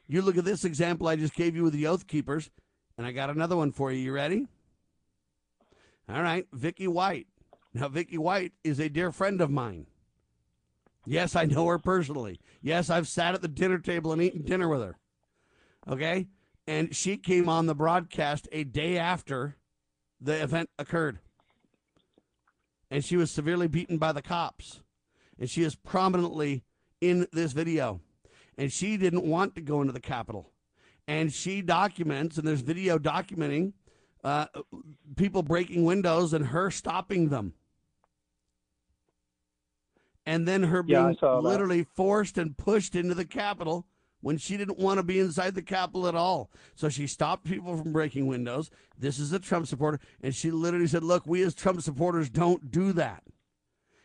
you 0.07 0.21
look 0.21 0.37
at 0.37 0.45
this 0.45 0.63
example 0.63 1.09
I 1.09 1.17
just 1.17 1.35
gave 1.35 1.57
you 1.57 1.63
with 1.63 1.73
the 1.73 1.87
Oath 1.87 2.07
Keepers, 2.07 2.49
and 2.97 3.05
I 3.05 3.11
got 3.11 3.29
another 3.29 3.57
one 3.57 3.73
for 3.73 3.91
you. 3.91 3.99
You 3.99 4.13
ready? 4.13 4.47
All 6.07 6.21
right, 6.21 6.47
Vicky 6.53 6.87
White. 6.87 7.27
Now, 7.73 7.89
Vicky 7.89 8.17
White 8.17 8.53
is 8.63 8.79
a 8.79 8.87
dear 8.87 9.11
friend 9.11 9.41
of 9.41 9.51
mine. 9.51 9.87
Yes, 11.05 11.35
I 11.35 11.43
know 11.43 11.67
her 11.67 11.79
personally. 11.79 12.39
Yes, 12.61 12.89
I've 12.89 13.09
sat 13.09 13.35
at 13.35 13.41
the 13.41 13.49
dinner 13.49 13.77
table 13.77 14.13
and 14.13 14.21
eaten 14.21 14.43
dinner 14.43 14.69
with 14.69 14.81
her. 14.81 14.95
Okay? 15.85 16.27
And 16.65 16.95
she 16.95 17.17
came 17.17 17.49
on 17.49 17.65
the 17.65 17.75
broadcast 17.75 18.47
a 18.53 18.63
day 18.63 18.97
after 18.97 19.57
the 20.21 20.41
event 20.41 20.69
occurred. 20.79 21.19
And 22.89 23.03
she 23.03 23.17
was 23.17 23.31
severely 23.31 23.67
beaten 23.67 23.97
by 23.97 24.13
the 24.13 24.21
cops. 24.21 24.79
And 25.37 25.49
she 25.49 25.63
is 25.63 25.75
prominently 25.75 26.63
in 27.01 27.27
this 27.33 27.51
video. 27.51 27.99
And 28.57 28.71
she 28.71 28.95
didn't 28.95 29.25
want 29.25 29.55
to 29.55 29.61
go 29.61 29.81
into 29.81 29.93
the 29.93 29.99
Capitol. 29.99 30.51
And 31.07 31.33
she 31.33 31.61
documents, 31.61 32.37
and 32.37 32.47
there's 32.47 32.61
video 32.61 32.97
documenting 32.97 33.73
uh, 34.23 34.45
people 35.17 35.41
breaking 35.41 35.83
windows 35.83 36.31
and 36.31 36.47
her 36.47 36.69
stopping 36.71 37.29
them 37.29 37.53
and 40.25 40.47
then 40.47 40.63
her 40.63 40.83
being 40.83 41.17
literally 41.41 41.83
forced 41.83 42.37
and 42.37 42.57
pushed 42.57 42.95
into 42.95 43.15
the 43.15 43.25
Capitol 43.25 43.87
when 44.21 44.37
she 44.37 44.55
didn't 44.55 44.77
want 44.77 44.97
to 44.99 45.03
be 45.03 45.19
inside 45.19 45.55
the 45.55 45.61
Capitol 45.61 46.07
at 46.07 46.15
all. 46.15 46.51
So 46.75 46.89
she 46.89 47.07
stopped 47.07 47.43
people 47.43 47.75
from 47.75 47.91
breaking 47.91 48.27
windows. 48.27 48.69
This 48.97 49.17
is 49.17 49.33
a 49.33 49.39
Trump 49.39 49.65
supporter. 49.67 49.99
And 50.21 50.35
she 50.35 50.51
literally 50.51 50.87
said, 50.87 51.03
Look, 51.03 51.25
we 51.25 51.41
as 51.41 51.55
Trump 51.55 51.81
supporters 51.81 52.29
don't 52.29 52.69
do 52.69 52.93
that. 52.93 53.23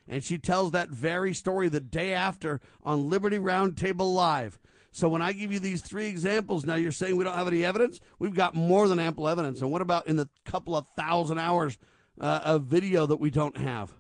And 0.09 0.23
she 0.23 0.39
tells 0.39 0.71
that 0.71 0.89
very 0.89 1.35
story 1.35 1.69
the 1.69 1.81
day 1.81 2.13
after 2.13 2.61
on 2.85 3.11
Liberty 3.11 3.39
Roundtable 3.39 4.15
Live. 4.15 4.59
So 4.93 5.09
when 5.09 5.21
I 5.21 5.33
give 5.33 5.53
you 5.53 5.59
these 5.59 5.83
three 5.83 6.07
examples, 6.07 6.65
now 6.65 6.77
you're 6.77 6.93
saying 6.93 7.17
we 7.17 7.25
don't 7.25 7.35
have 7.35 7.49
any 7.49 7.65
evidence? 7.65 8.01
We've 8.19 8.35
got 8.35 8.55
more 8.55 8.89
than 8.89 8.99
ample 8.99 9.29
evidence. 9.29 9.61
And 9.61 9.71
what 9.71 9.83
about 9.83 10.07
in 10.07 10.17
the 10.17 10.29
couple 10.45 10.77
of 10.77 10.87
thousand 10.97 11.39
hours 11.39 11.77
uh, 12.21 12.41
of 12.45 12.63
video 12.63 13.05
that 13.07 13.17
we 13.17 13.31
don't 13.31 13.59
have? 13.59 13.93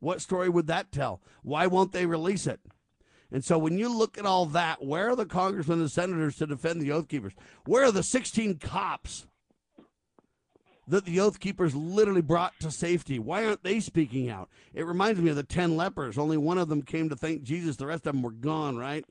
What 0.00 0.20
story 0.20 0.48
would 0.48 0.66
that 0.66 0.92
tell? 0.92 1.22
Why 1.42 1.66
won't 1.66 1.92
they 1.92 2.06
release 2.06 2.46
it? 2.46 2.60
And 3.32 3.44
so 3.44 3.58
when 3.58 3.78
you 3.78 3.88
look 3.88 4.18
at 4.18 4.26
all 4.26 4.46
that, 4.46 4.84
where 4.84 5.10
are 5.10 5.16
the 5.16 5.26
congressmen 5.26 5.80
and 5.80 5.90
senators 5.90 6.36
to 6.36 6.46
defend 6.46 6.80
the 6.80 6.90
Oath 6.90 7.08
Keepers? 7.08 7.34
Where 7.64 7.84
are 7.84 7.92
the 7.92 8.02
16 8.02 8.58
cops 8.58 9.26
that 10.90 11.04
the 11.04 11.20
Oath 11.20 11.40
Keepers 11.40 11.74
literally 11.74 12.20
brought 12.20 12.58
to 12.60 12.70
safety? 12.70 13.18
Why 13.18 13.44
aren't 13.44 13.62
they 13.62 13.80
speaking 13.80 14.28
out? 14.28 14.48
It 14.74 14.86
reminds 14.86 15.20
me 15.20 15.30
of 15.30 15.36
the 15.36 15.42
10 15.42 15.76
lepers. 15.76 16.18
Only 16.18 16.36
one 16.36 16.58
of 16.58 16.68
them 16.68 16.82
came 16.82 17.08
to 17.08 17.16
thank 17.16 17.42
Jesus, 17.42 17.76
the 17.76 17.86
rest 17.86 18.06
of 18.06 18.12
them 18.12 18.22
were 18.22 18.30
gone, 18.30 18.76
right? 18.76 19.04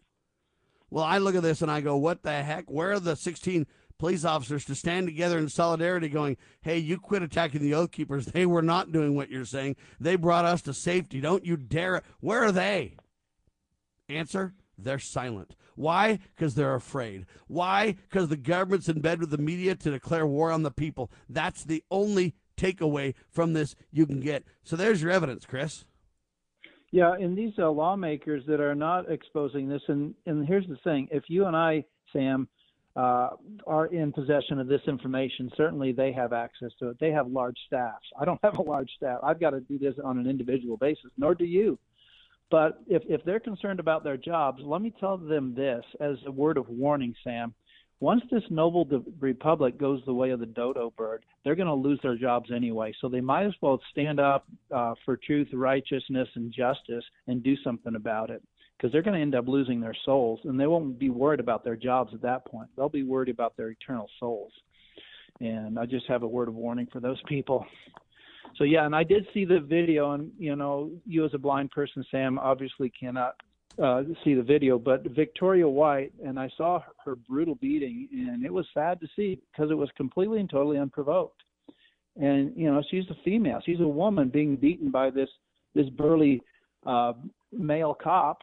Well, 0.90 1.04
I 1.04 1.20
look 1.20 1.36
at 1.36 1.44
this 1.44 1.62
and 1.62 1.72
I 1.72 1.82
go, 1.82 1.96
what 1.98 2.24
the 2.24 2.44
heck? 2.44 2.70
Where 2.70 2.94
are 2.94 3.00
the 3.00 3.16
16 3.16 3.68
police 3.98 4.26
officers 4.26 4.66
to 4.66 4.76
stand 4.76 5.08
together 5.08 5.38
in 5.38 5.50
solidarity 5.50 6.10
going, 6.10 6.38
hey, 6.62 6.78
you 6.78 6.98
quit 6.98 7.22
attacking 7.22 7.62
the 7.62 7.74
Oath 7.74 7.92
Keepers. 7.92 8.28
They 8.28 8.46
were 8.46 8.62
not 8.62 8.92
doing 8.92 9.16
what 9.16 9.30
you're 9.30 9.46
saying. 9.46 9.76
They 10.00 10.16
brought 10.16 10.46
us 10.46 10.62
to 10.64 10.74
safety. 10.74 11.22
Don't 11.22 11.46
you 11.46 11.58
dare. 11.58 12.02
Where 12.20 12.44
are 12.44 12.52
they? 12.52 12.96
Answer 14.08 14.54
they're 14.84 15.00
silent. 15.00 15.56
Why? 15.80 16.20
Because 16.36 16.56
they're 16.56 16.76
afraid. 16.76 17.26
Why? 17.48 17.94
Because 17.94 18.28
the 18.28 18.36
government's 18.36 18.90
in 18.90 19.00
bed 19.00 19.22
with 19.22 19.30
the 19.30 19.38
media 19.38 19.76
to 19.76 19.92
declare 19.92 20.28
war 20.28 20.52
on 20.52 20.64
the 20.64 20.72
people. 20.72 21.10
That's 21.30 21.64
the 21.64 21.86
only 21.90 22.36
takeaway 22.58 23.14
from 23.30 23.54
this 23.54 23.76
you 23.90 24.06
can 24.06 24.20
get. 24.20 24.44
So 24.62 24.76
there's 24.76 25.02
your 25.02 25.10
evidence, 25.10 25.46
Chris. 25.46 25.86
Yeah, 26.92 27.14
and 27.14 27.38
these 27.38 27.54
uh, 27.58 27.72
lawmakers 27.72 28.44
that 28.48 28.60
are 28.60 28.76
not 28.76 29.10
exposing 29.10 29.70
this, 29.70 29.82
and 29.88 30.14
and 30.26 30.46
here's 30.46 30.68
the 30.68 30.76
thing: 30.84 31.08
if 31.12 31.24
you 31.30 31.46
and 31.46 31.56
I, 31.56 31.86
Sam, 32.12 32.50
uh, 32.98 33.30
are 33.66 33.86
in 33.86 34.12
possession 34.12 34.60
of 34.60 34.68
this 34.68 34.82
information, 34.86 35.50
certainly 35.56 35.94
they 35.94 36.12
have 36.12 36.34
access 36.34 36.72
to 36.80 36.90
it. 36.90 36.98
They 37.00 37.12
have 37.12 37.28
large 37.28 37.58
staffs. 37.68 38.06
I 38.20 38.26
don't 38.26 38.40
have 38.44 38.58
a 38.58 38.64
large 38.64 38.92
staff. 38.98 39.20
I've 39.24 39.40
got 39.40 39.52
to 39.52 39.62
do 39.62 39.80
this 39.80 39.94
on 40.04 40.20
an 40.20 40.28
individual 40.28 40.76
basis. 40.76 41.10
Nor 41.18 41.36
do 41.36 41.46
you. 41.46 41.80
But 42.52 42.82
if 42.88 43.04
if 43.08 43.24
they're 43.26 43.40
concerned 43.40 43.80
about 43.80 44.04
their 44.04 44.18
jobs, 44.18 44.62
let 44.64 44.82
me 44.82 44.94
tell 45.00 45.18
them 45.18 45.54
this 45.54 45.84
as 46.00 46.18
a 46.26 46.32
word 46.32 46.58
of 46.58 46.68
warning, 46.70 47.16
Sam. 47.24 47.54
Once 48.02 48.22
this 48.32 48.44
noble 48.50 48.86
de- 48.86 49.04
republic 49.20 49.78
goes 49.78 50.02
the 50.06 50.14
way 50.14 50.30
of 50.30 50.40
the 50.40 50.46
dodo 50.46 50.94
bird, 50.96 51.26
they're 51.44 51.56
going 51.56 51.68
to 51.68 51.74
lose 51.74 52.00
their 52.02 52.16
jobs 52.16 52.50
anyway. 52.50 52.94
So 53.02 53.10
they 53.10 53.20
might 53.20 53.46
as 53.46 53.54
well 53.62 53.80
stand 53.92 54.22
up 54.22 54.48
uh, 54.74 54.94
for 55.04 55.18
truth, 55.18 55.50
righteousness, 55.52 56.30
and 56.36 56.52
justice 56.52 57.04
and 57.28 57.44
do 57.44 57.58
something 57.58 57.96
about 57.96 58.30
it 58.30 58.42
because 58.78 58.94
they're 58.94 59.02
going 59.02 59.16
to 59.16 59.22
end 59.22 59.36
up 59.36 59.50
losing 59.50 59.82
their 59.82 59.96
souls 60.06 60.40
and 60.46 60.58
they 60.58 60.68
won't 60.68 60.98
be 60.98 61.10
worried 61.10 61.42
about 61.42 61.66
their 61.66 61.76
jobs 61.76 62.14
at 62.14 62.22
that 62.22 62.46
point. 62.46 62.70
They'll 62.78 62.88
be 62.88 63.04
worried 63.04 63.30
about 63.30 63.58
their 63.58 63.70
eternal 63.70 64.10
souls. 64.18 64.54
And 65.42 65.78
I 65.78 65.86
just 65.86 66.08
have 66.08 66.24
a 66.24 66.28
word 66.28 66.48
of 66.48 66.56
warning 66.56 66.88
for 66.92 67.02
those 67.02 67.22
people. 67.28 67.66
So 68.56 68.64
yeah, 68.64 68.86
and 68.86 68.96
I 68.96 69.04
did 69.04 69.26
see 69.34 69.46
the 69.46 69.60
video, 69.60 70.12
and 70.12 70.32
you 70.38 70.56
know, 70.56 70.92
you 71.06 71.26
as 71.26 71.34
a 71.34 71.38
blind 71.38 71.72
person, 71.72 72.06
Sam, 72.12 72.38
obviously 72.40 72.92
cannot 73.00 73.36
uh, 73.82 74.04
see 74.24 74.34
the 74.34 74.44
video, 74.44 74.78
but 74.78 75.04
Victoria 75.04 75.68
White, 75.68 76.12
and 76.26 76.38
I 76.40 76.50
saw 76.58 76.82
her 77.06 77.16
brutal 77.16 77.56
beating, 77.56 78.10
and 78.12 78.44
it 78.44 78.52
was 78.52 78.66
sad 78.74 79.00
to 79.02 79.08
see 79.16 79.40
because 79.52 79.72
it 79.72 79.76
was 79.76 79.90
completely 79.96 80.40
and 80.42 80.50
totally 80.50 80.78
unprovoked. 80.78 81.42
And 82.22 82.52
you 82.58 82.70
know, 82.72 82.84
she's 82.92 83.06
a 83.10 83.16
female, 83.24 83.62
she's 83.66 83.80
a 83.80 83.88
woman 83.88 84.30
being 84.30 84.56
beaten 84.58 84.92
by 84.92 85.10
this 85.10 85.30
this 85.76 85.88
burly 85.90 86.42
uh, 86.86 87.14
male 87.54 87.94
cop 88.02 88.40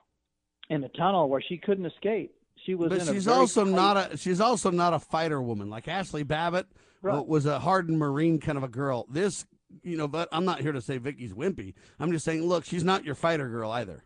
in 0.71 0.83
a 0.85 0.88
tunnel 0.90 1.29
where 1.29 1.42
she 1.47 1.59
couldn't 1.59 1.85
escape. 1.87 2.33
She 2.64 2.75
was 2.75 2.88
But 2.88 3.03
in 3.03 3.09
a 3.09 3.12
she's 3.12 3.29
also 3.29 3.64
tight- 3.64 3.71
not 3.75 4.12
a 4.12 4.16
she's 4.16 4.40
also 4.40 4.71
not 4.71 4.95
a 4.95 4.99
fighter 4.99 5.42
woman 5.42 5.69
like 5.69 5.88
Ashley 5.88 6.23
Babbitt 6.23 6.66
Right. 7.03 7.25
was 7.27 7.45
a 7.47 7.59
hardened 7.61 7.99
Marine 7.99 8.40
kind 8.40 8.57
of 8.59 8.64
a 8.64 8.69
girl. 8.69 9.07
This, 9.11 9.45
you 9.83 9.96
know, 9.96 10.09
but 10.09 10.29
I'm 10.33 10.44
not 10.44 10.61
here 10.61 10.72
to 10.72 10.81
say 10.81 10.98
Vicky's 10.98 11.33
wimpy. 11.33 11.74
I'm 11.98 12.12
just 12.12 12.24
saying, 12.24 12.42
look, 12.42 12.64
she's 12.64 12.85
not 12.85 13.05
your 13.05 13.14
fighter 13.14 13.48
girl 13.48 13.70
either. 13.70 14.05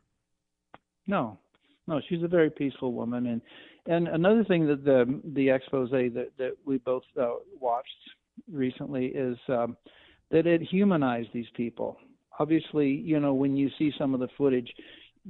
No, 1.07 1.39
no, 1.87 2.01
she's 2.09 2.23
a 2.23 2.29
very 2.29 2.51
peaceful 2.51 2.93
woman, 2.93 3.27
and 3.27 3.43
and 3.87 4.09
another 4.09 4.45
thing 4.45 4.67
that 4.67 4.85
the 4.85 5.21
the 5.35 5.51
expose 5.51 5.91
that 5.91 6.31
that 6.39 6.53
we 6.65 6.79
both 6.79 7.03
uh, 7.21 7.31
watched 7.59 7.89
recently 8.51 9.07
is 9.07 9.37
um, 9.49 9.77
that 10.31 10.47
it 10.47 10.63
humanized 10.63 11.29
these 11.33 11.51
people. 11.57 11.97
Obviously, 12.39 12.89
you 12.89 13.19
know 13.21 13.35
when 13.35 13.57
you 13.57 13.71
see 13.79 13.93
some 13.99 14.15
of 14.15 14.21
the 14.21 14.29
footage, 14.39 14.71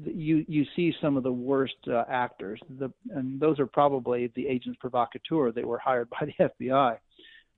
you 0.04 0.44
you 0.48 0.64
see 0.76 0.92
some 1.00 1.16
of 1.16 1.22
the 1.22 1.32
worst 1.32 1.76
uh, 1.88 2.04
actors. 2.08 2.60
The 2.78 2.92
and 3.10 3.40
those 3.40 3.58
are 3.58 3.66
probably 3.66 4.30
the 4.34 4.46
agents 4.46 4.78
provocateur 4.80 5.52
that 5.52 5.66
were 5.66 5.78
hired 5.78 6.10
by 6.10 6.26
the 6.26 6.50
FBI. 6.60 6.98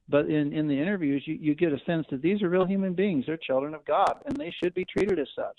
But 0.08 0.26
in 0.26 0.52
in 0.52 0.68
the 0.68 0.80
interviews, 0.80 1.22
you 1.26 1.34
you 1.40 1.54
get 1.54 1.72
a 1.72 1.78
sense 1.86 2.06
that 2.10 2.22
these 2.22 2.42
are 2.42 2.48
real 2.48 2.66
human 2.66 2.94
beings. 2.94 3.24
They're 3.26 3.36
children 3.36 3.74
of 3.74 3.84
God, 3.84 4.14
and 4.26 4.36
they 4.36 4.52
should 4.62 4.74
be 4.74 4.84
treated 4.84 5.18
as 5.18 5.28
such 5.34 5.56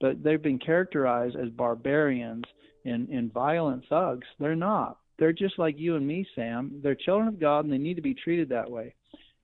but 0.00 0.22
they've 0.22 0.42
been 0.42 0.58
characterized 0.58 1.36
as 1.36 1.50
barbarians 1.50 2.44
and, 2.84 3.08
and 3.08 3.32
violent 3.32 3.84
thugs. 3.88 4.26
They're 4.38 4.56
not. 4.56 4.98
They're 5.18 5.34
just 5.34 5.58
like 5.58 5.78
you 5.78 5.96
and 5.96 6.06
me, 6.06 6.26
Sam. 6.34 6.80
They're 6.82 6.94
children 6.94 7.28
of 7.28 7.38
God, 7.38 7.64
and 7.64 7.72
they 7.72 7.78
need 7.78 7.96
to 7.96 8.02
be 8.02 8.14
treated 8.14 8.48
that 8.48 8.70
way. 8.70 8.94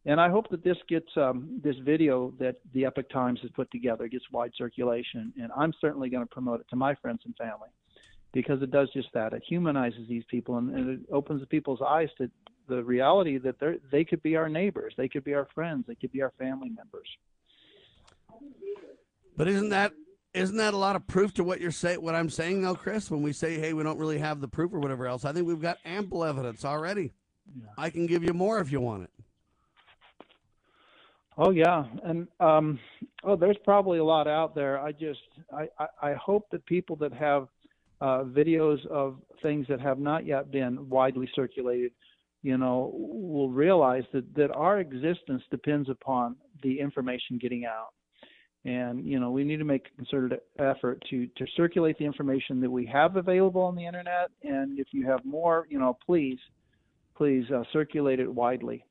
And 0.06 0.20
I 0.20 0.30
hope 0.30 0.48
that 0.50 0.64
this 0.64 0.78
gets 0.88 1.08
um, 1.16 1.60
this 1.62 1.76
video 1.84 2.32
that 2.38 2.56
the 2.72 2.86
Epoch 2.86 3.10
Times 3.10 3.40
has 3.42 3.50
put 3.50 3.70
together 3.70 4.08
gets 4.08 4.24
wide 4.32 4.52
circulation. 4.56 5.32
And 5.40 5.50
I'm 5.54 5.74
certainly 5.80 6.08
going 6.08 6.22
to 6.22 6.32
promote 6.32 6.60
it 6.60 6.66
to 6.70 6.76
my 6.76 6.94
friends 6.94 7.20
and 7.26 7.36
family 7.36 7.68
because 8.32 8.62
it 8.62 8.70
does 8.70 8.88
just 8.94 9.08
that. 9.14 9.32
It 9.32 9.42
humanizes 9.46 10.08
these 10.08 10.22
people 10.30 10.58
and, 10.58 10.74
and 10.74 10.88
it 10.90 11.00
opens 11.12 11.44
people's 11.50 11.82
eyes 11.86 12.08
to 12.18 12.30
the 12.68 12.82
reality 12.82 13.38
that 13.38 13.58
they 13.58 13.78
they 13.90 14.04
could 14.04 14.22
be 14.22 14.36
our 14.36 14.48
neighbors, 14.48 14.94
they 14.96 15.08
could 15.08 15.24
be 15.24 15.34
our 15.34 15.48
friends, 15.54 15.84
they 15.86 15.94
could 15.94 16.12
be 16.12 16.22
our 16.22 16.32
family 16.38 16.70
members. 16.70 17.08
But 19.36 19.48
isn't 19.48 19.70
that 19.70 19.92
isn't 20.34 20.56
that 20.56 20.74
a 20.74 20.76
lot 20.76 20.96
of 20.96 21.06
proof 21.06 21.32
to 21.34 21.44
what 21.44 21.60
you're 21.60 21.70
saying? 21.70 22.02
What 22.02 22.14
I'm 22.14 22.30
saying 22.30 22.62
though, 22.62 22.74
Chris, 22.74 23.10
when 23.10 23.22
we 23.22 23.32
say, 23.32 23.58
hey, 23.58 23.72
we 23.72 23.82
don't 23.82 23.98
really 23.98 24.18
have 24.18 24.40
the 24.40 24.48
proof 24.48 24.72
or 24.72 24.80
whatever 24.80 25.06
else, 25.06 25.24
I 25.24 25.32
think 25.32 25.46
we've 25.46 25.60
got 25.60 25.78
ample 25.84 26.24
evidence 26.24 26.64
already. 26.64 27.12
I 27.78 27.90
can 27.90 28.06
give 28.06 28.24
you 28.24 28.32
more 28.32 28.58
if 28.58 28.72
you 28.72 28.80
want 28.80 29.04
it. 29.04 29.10
Oh 31.38 31.50
yeah, 31.50 31.84
and 32.02 32.28
um, 32.40 32.78
oh, 33.22 33.36
there's 33.36 33.58
probably 33.62 33.98
a 33.98 34.04
lot 34.04 34.26
out 34.26 34.54
there. 34.54 34.80
I 34.80 34.92
just 34.92 35.20
I, 35.52 35.68
I, 35.78 36.10
I 36.10 36.14
hope 36.14 36.48
that 36.50 36.64
people 36.64 36.96
that 36.96 37.12
have 37.12 37.48
uh, 38.00 38.24
videos 38.24 38.84
of 38.86 39.18
things 39.42 39.66
that 39.68 39.80
have 39.80 39.98
not 39.98 40.24
yet 40.24 40.50
been 40.50 40.88
widely 40.88 41.28
circulated, 41.34 41.92
you 42.46 42.56
know, 42.56 42.92
will 42.94 43.50
realize 43.50 44.04
that 44.12 44.32
that 44.36 44.52
our 44.52 44.78
existence 44.78 45.42
depends 45.50 45.88
upon 45.88 46.36
the 46.62 46.78
information 46.78 47.38
getting 47.38 47.64
out. 47.64 47.88
And 48.64 49.04
you 49.04 49.18
know, 49.18 49.32
we 49.32 49.42
need 49.42 49.56
to 49.56 49.64
make 49.64 49.86
a 49.92 49.96
concerted 49.96 50.38
effort 50.56 51.02
to 51.10 51.26
to 51.26 51.46
circulate 51.56 51.98
the 51.98 52.04
information 52.04 52.60
that 52.60 52.70
we 52.70 52.86
have 52.86 53.16
available 53.16 53.62
on 53.62 53.74
the 53.74 53.84
internet. 53.84 54.30
And 54.44 54.78
if 54.78 54.86
you 54.92 55.04
have 55.06 55.24
more, 55.24 55.66
you 55.68 55.80
know, 55.80 55.98
please, 56.06 56.38
please 57.16 57.50
uh, 57.50 57.64
circulate 57.72 58.20
it 58.20 58.32
widely 58.32 58.84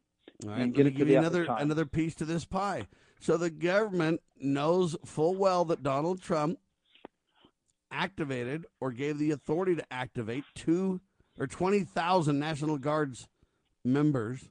All 0.43 0.49
right, 0.49 0.59
and 0.59 0.73
get 0.73 0.87
it 0.87 0.89
to 0.89 0.97
give 0.97 1.07
the 1.07 1.13
you 1.13 1.19
another 1.19 1.47
another 1.49 1.85
piece 1.85 2.13
to 2.15 2.25
this 2.25 2.43
pie. 2.43 2.87
So 3.21 3.37
the 3.37 3.49
government 3.49 4.19
knows 4.37 4.97
full 5.05 5.35
well 5.35 5.63
that 5.65 5.81
Donald 5.81 6.21
Trump 6.21 6.59
activated 7.89 8.65
or 8.81 8.91
gave 8.91 9.17
the 9.17 9.31
authority 9.31 9.75
to 9.75 9.93
activate 9.93 10.43
two 10.55 10.99
or 11.39 11.47
twenty 11.47 11.85
thousand 11.85 12.37
National 12.37 12.77
Guards 12.77 13.29
members 13.85 14.49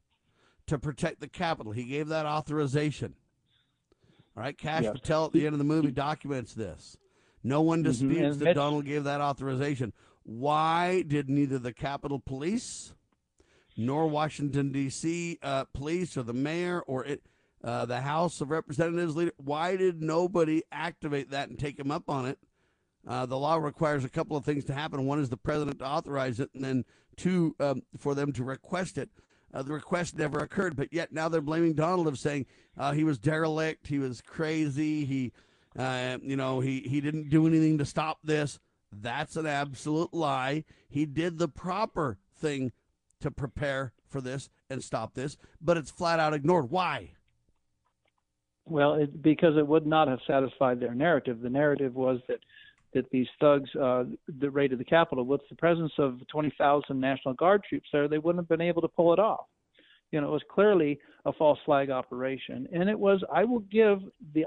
to 0.66 0.78
protect 0.78 1.20
the 1.20 1.28
Capitol. 1.28 1.72
He 1.72 1.84
gave 1.84 2.08
that 2.08 2.26
authorization. 2.26 3.14
All 4.36 4.42
right, 4.42 4.56
Kash 4.56 4.84
Yes. 4.84 4.92
Patel 4.92 5.26
at 5.26 5.32
the 5.32 5.46
end 5.46 5.54
of 5.54 5.58
the 5.58 5.64
movie 5.64 5.90
documents 5.90 6.54
this. 6.54 6.96
No 7.42 7.60
one 7.60 7.80
Mhm, 7.80 7.84
disputes 7.84 8.36
and 8.36 8.40
that 8.40 8.54
Donald 8.54 8.84
gave 8.86 9.04
that 9.04 9.20
authorization. 9.20 9.92
Why 10.24 11.02
did 11.02 11.28
neither 11.28 11.58
the 11.58 11.72
Capitol 11.74 12.18
Police 12.18 12.94
nor 13.76 14.06
Washington 14.06 14.72
D.C. 14.72 15.38
Uh, 15.42 15.64
police 15.64 16.16
or 16.16 16.22
the 16.22 16.32
mayor 16.32 16.80
or 16.82 17.04
it, 17.04 17.22
uh, 17.62 17.84
the 17.84 18.00
House 18.02 18.40
of 18.40 18.50
Representatives 18.50 19.16
leader. 19.16 19.32
Why 19.36 19.76
did 19.76 20.00
nobody 20.02 20.62
activate 20.70 21.30
that 21.30 21.48
and 21.48 21.58
take 21.58 21.78
him 21.78 21.90
up 21.90 22.08
on 22.08 22.24
it? 22.26 22.38
Uh, 23.06 23.26
the 23.26 23.36
law 23.38 23.56
requires 23.56 24.04
a 24.04 24.08
couple 24.08 24.36
of 24.36 24.44
things 24.44 24.64
to 24.64 24.72
happen. 24.74 25.04
One 25.06 25.18
is 25.18 25.28
the 25.28 25.36
president 25.36 25.80
to 25.80 25.86
authorize 25.86 26.40
it, 26.40 26.50
and 26.54 26.64
then 26.64 26.84
two 27.16 27.54
um, 27.60 27.82
for 27.98 28.14
them 28.14 28.32
to 28.32 28.44
request 28.44 28.96
it. 28.96 29.10
Uh, 29.54 29.62
the 29.62 29.72
request 29.72 30.18
never 30.18 30.40
occurred, 30.40 30.74
but 30.74 30.92
yet 30.92 31.12
now 31.12 31.28
they're 31.28 31.40
blaming 31.40 31.74
Donald 31.74 32.08
of 32.08 32.18
saying 32.18 32.44
uh, 32.76 32.92
he 32.92 33.04
was 33.04 33.18
derelict, 33.18 33.86
he 33.86 34.00
was 34.00 34.20
crazy, 34.20 35.04
he, 35.04 35.32
uh, 35.78 36.18
you 36.22 36.34
know, 36.34 36.58
he 36.58 36.80
he 36.80 37.00
didn't 37.00 37.30
do 37.30 37.46
anything 37.46 37.78
to 37.78 37.84
stop 37.84 38.18
this. 38.24 38.58
That's 38.92 39.36
an 39.36 39.46
absolute 39.46 40.12
lie. 40.12 40.64
He 40.88 41.06
did 41.06 41.38
the 41.38 41.48
proper 41.48 42.18
thing 42.36 42.72
to 43.20 43.30
prepare 43.30 43.92
for 44.08 44.20
this 44.20 44.50
and 44.68 44.82
stop 44.82 45.14
this, 45.14 45.36
but 45.60 45.76
it's 45.76 45.90
flat 45.90 46.18
out 46.18 46.34
ignored. 46.34 46.70
Why? 46.70 47.12
Well, 48.66 48.94
it, 48.94 49.22
because 49.22 49.56
it 49.56 49.66
would 49.66 49.86
not 49.86 50.08
have 50.08 50.20
satisfied 50.26 50.80
their 50.80 50.94
narrative. 50.94 51.40
The 51.40 51.50
narrative 51.50 51.94
was 51.94 52.20
that 52.28 52.40
that 52.94 53.10
these 53.10 53.26
thugs 53.40 53.68
uh, 53.74 54.04
that 54.40 54.50
raided 54.50 54.78
the 54.78 54.84
Capitol, 54.84 55.24
with 55.24 55.42
the 55.50 55.56
presence 55.56 55.92
of 55.98 56.20
20,000 56.28 56.98
National 56.98 57.34
Guard 57.34 57.62
troops 57.68 57.88
there, 57.92 58.08
they 58.08 58.18
wouldn't 58.18 58.42
have 58.42 58.48
been 58.48 58.66
able 58.66 58.82
to 58.82 58.88
pull 58.88 59.12
it 59.12 59.18
off. 59.18 59.46
You 60.10 60.20
know, 60.20 60.28
it 60.28 60.32
was 60.32 60.42
clearly 60.50 60.98
a 61.24 61.32
false 61.32 61.58
flag 61.64 61.90
operation, 61.90 62.68
and 62.72 62.88
it 62.88 62.98
was. 62.98 63.22
I 63.32 63.44
will 63.44 63.60
give 63.60 63.98
the 64.32 64.46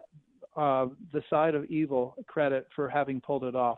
uh, 0.56 0.88
the 1.14 1.22
side 1.30 1.56
of 1.56 1.66
evil 1.66 2.16
credit 2.26 2.68
for 2.76 2.89
having 2.89 3.22
pulled 3.22 3.43
it 3.43 3.56
off 3.56 3.78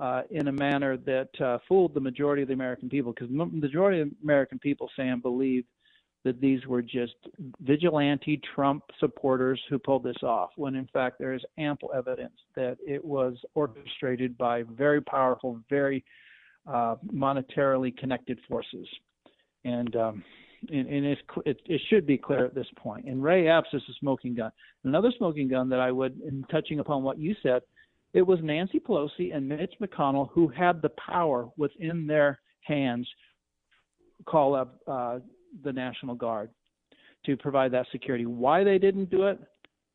uh, 0.00 0.22
in 0.30 0.48
a 0.48 0.52
manner 0.52 0.96
that 0.96 1.28
uh, 1.40 1.58
fooled 1.68 1.94
the 1.94 2.00
majority 2.00 2.42
of 2.42 2.48
the 2.48 2.54
American 2.54 2.88
people, 2.88 3.12
because 3.12 3.28
the 3.28 3.44
majority 3.44 4.00
of 4.00 4.08
American 4.22 4.58
people, 4.58 4.88
Sam, 4.94 5.20
believed 5.20 5.66
that 6.26 6.40
these 6.40 6.66
were 6.66 6.82
just 6.82 7.14
vigilante 7.60 8.40
Trump 8.52 8.82
supporters 8.98 9.60
who 9.70 9.78
pulled 9.78 10.02
this 10.02 10.24
off, 10.24 10.50
when 10.56 10.74
in 10.74 10.88
fact 10.92 11.20
there 11.20 11.32
is 11.32 11.42
ample 11.56 11.92
evidence 11.94 12.34
that 12.56 12.76
it 12.84 13.02
was 13.02 13.36
orchestrated 13.54 14.36
by 14.36 14.64
very 14.64 15.00
powerful, 15.00 15.60
very 15.70 16.04
uh, 16.66 16.96
monetarily 17.14 17.96
connected 17.96 18.40
forces. 18.48 18.88
And, 19.64 19.94
um, 19.94 20.24
and, 20.68 20.88
and 20.88 21.06
it's, 21.06 21.20
it, 21.44 21.60
it 21.66 21.80
should 21.88 22.08
be 22.08 22.18
clear 22.18 22.44
at 22.44 22.56
this 22.56 22.66
point. 22.76 23.06
And 23.06 23.22
Ray 23.22 23.46
Epps 23.46 23.68
is 23.72 23.82
a 23.88 23.92
smoking 24.00 24.34
gun. 24.34 24.50
Another 24.82 25.12
smoking 25.16 25.46
gun 25.46 25.68
that 25.68 25.78
I 25.78 25.92
would, 25.92 26.20
in 26.26 26.44
touching 26.50 26.80
upon 26.80 27.04
what 27.04 27.20
you 27.20 27.36
said, 27.40 27.62
it 28.14 28.22
was 28.22 28.40
Nancy 28.42 28.80
Pelosi 28.80 29.32
and 29.32 29.48
Mitch 29.48 29.74
McConnell 29.80 30.28
who 30.32 30.48
had 30.48 30.82
the 30.82 30.90
power 31.08 31.48
within 31.56 32.08
their 32.08 32.40
hands 32.62 33.08
call 34.24 34.56
up 34.56 34.80
uh, 34.88 35.20
the 35.62 35.72
National 35.72 36.14
Guard 36.14 36.50
to 37.24 37.36
provide 37.36 37.72
that 37.72 37.86
security. 37.92 38.26
Why 38.26 38.64
they 38.64 38.78
didn't 38.78 39.10
do 39.10 39.26
it, 39.26 39.38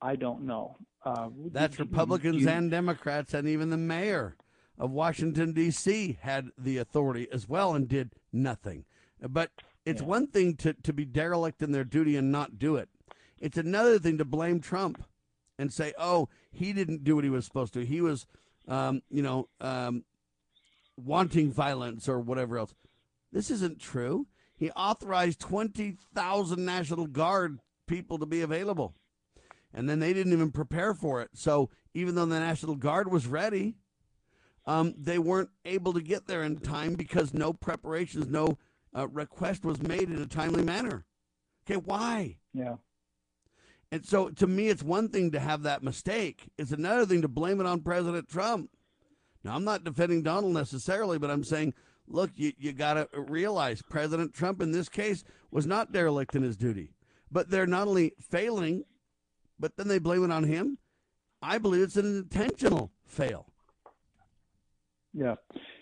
I 0.02 0.16
don't 0.16 0.46
know. 0.46 0.78
Uh, 1.06 1.30
That's 1.52 1.80
you- 1.80 1.86
Republicans 1.86 2.42
you- 2.44 2.50
and 2.50 2.70
Democrats, 2.70 3.34
and 3.34 3.48
even 3.48 3.70
the 3.70 3.78
mayor 3.78 4.36
of 4.78 4.92
Washington, 4.92 5.54
D.C., 5.54 6.18
had 6.22 6.50
the 6.58 6.78
authority 6.78 7.28
as 7.32 7.48
well 7.48 7.74
and 7.74 7.88
did 7.88 8.12
nothing. 8.34 8.86
But 9.22 9.52
it's 9.86 10.02
one 10.02 10.28
thing 10.28 10.56
to, 10.58 10.74
to 10.74 10.94
be 10.94 11.06
derelict 11.06 11.62
in 11.62 11.72
their 11.72 11.84
duty 11.84 12.16
and 12.16 12.32
not 12.32 12.58
do 12.58 12.76
it, 12.76 12.90
it's 13.40 13.58
another 13.58 14.00
thing 14.00 14.18
to 14.18 14.26
blame 14.26 14.60
Trump 14.60 15.04
and 15.58 15.72
say, 15.72 15.94
oh, 15.98 16.30
he 16.52 16.74
didn't 16.74 17.04
do 17.04 17.16
what 17.16 17.24
he 17.24 17.30
was 17.30 17.46
supposed 17.46 17.74
to. 17.74 17.86
He 17.86 18.02
was, 18.02 18.26
um, 18.68 19.02
you 19.10 19.22
know, 19.22 19.48
um, 19.60 20.04
wanting 20.98 21.52
violence 21.52 22.08
or 22.10 22.20
whatever 22.20 22.58
else. 22.58 22.74
This 23.32 23.50
isn't 23.52 23.80
true. 23.80 24.28
He 24.62 24.70
authorized 24.74 25.40
20,000 25.40 26.64
National 26.64 27.08
Guard 27.08 27.58
people 27.88 28.20
to 28.20 28.28
be 28.28 28.42
available. 28.42 28.94
And 29.74 29.90
then 29.90 30.00
they 30.00 30.14
didn't 30.14 30.34
even 30.34 30.52
prepare 30.52 30.94
for 30.94 31.20
it. 31.24 31.32
So 31.34 31.72
even 31.96 32.14
though 32.14 32.28
the 32.28 32.40
National 32.40 32.76
Guard 32.76 33.12
was 33.12 33.26
ready, 33.26 33.74
um, 34.68 34.94
they 34.96 35.18
weren't 35.18 35.50
able 35.66 35.94
to 35.94 36.02
get 36.02 36.28
there 36.28 36.44
in 36.44 36.58
time 36.58 36.94
because 36.94 37.34
no 37.34 37.54
preparations, 37.54 38.28
no 38.28 38.60
uh, 38.96 39.08
request 39.08 39.66
was 39.66 39.82
made 39.82 40.12
in 40.12 40.22
a 40.22 40.28
timely 40.28 40.64
manner. 40.64 41.06
Okay, 41.66 41.82
why? 41.84 42.38
Yeah. 42.54 42.76
And 43.92 44.06
so 44.06 44.30
to 44.30 44.46
me, 44.46 44.68
it's 44.68 44.84
one 44.84 45.10
thing 45.10 45.32
to 45.32 45.40
have 45.40 45.64
that 45.64 45.82
mistake, 45.82 46.50
it's 46.60 46.72
another 46.72 47.08
thing 47.08 47.24
to 47.24 47.28
blame 47.28 47.60
it 47.60 47.66
on 47.66 47.82
President 47.82 48.30
Trump. 48.30 48.70
Now, 49.44 49.56
I'm 49.56 49.64
not 49.64 49.84
defending 49.84 50.22
Donald 50.22 50.54
necessarily, 50.54 51.18
but 51.18 51.32
I'm 51.32 51.44
saying, 51.44 51.74
look, 52.12 52.32
you, 52.36 52.54
you 52.58 52.74
got 52.74 52.94
to 52.96 53.08
realize 53.14 53.82
President 53.82 54.34
Trump 54.34 54.62
in 54.62 54.72
this 54.72 54.90
case 54.90 55.24
was 55.50 55.66
not 55.66 55.92
derelict 55.92 56.36
in 56.36 56.44
his 56.44 56.58
duty. 56.58 56.94
But 57.32 57.50
they're 57.50 57.68
not 57.68 57.88
only 57.88 58.14
failing, 58.20 58.84
but 59.60 59.78
then 59.78 59.88
they 59.88 60.00
blame 60.00 60.24
it 60.24 60.32
on 60.32 60.44
him. 60.44 60.78
I 61.42 61.58
believe 61.58 61.82
it's 61.82 61.98
an 61.98 62.06
intentional 62.06 62.92
fail. 63.08 63.48
Yeah. 65.14 65.36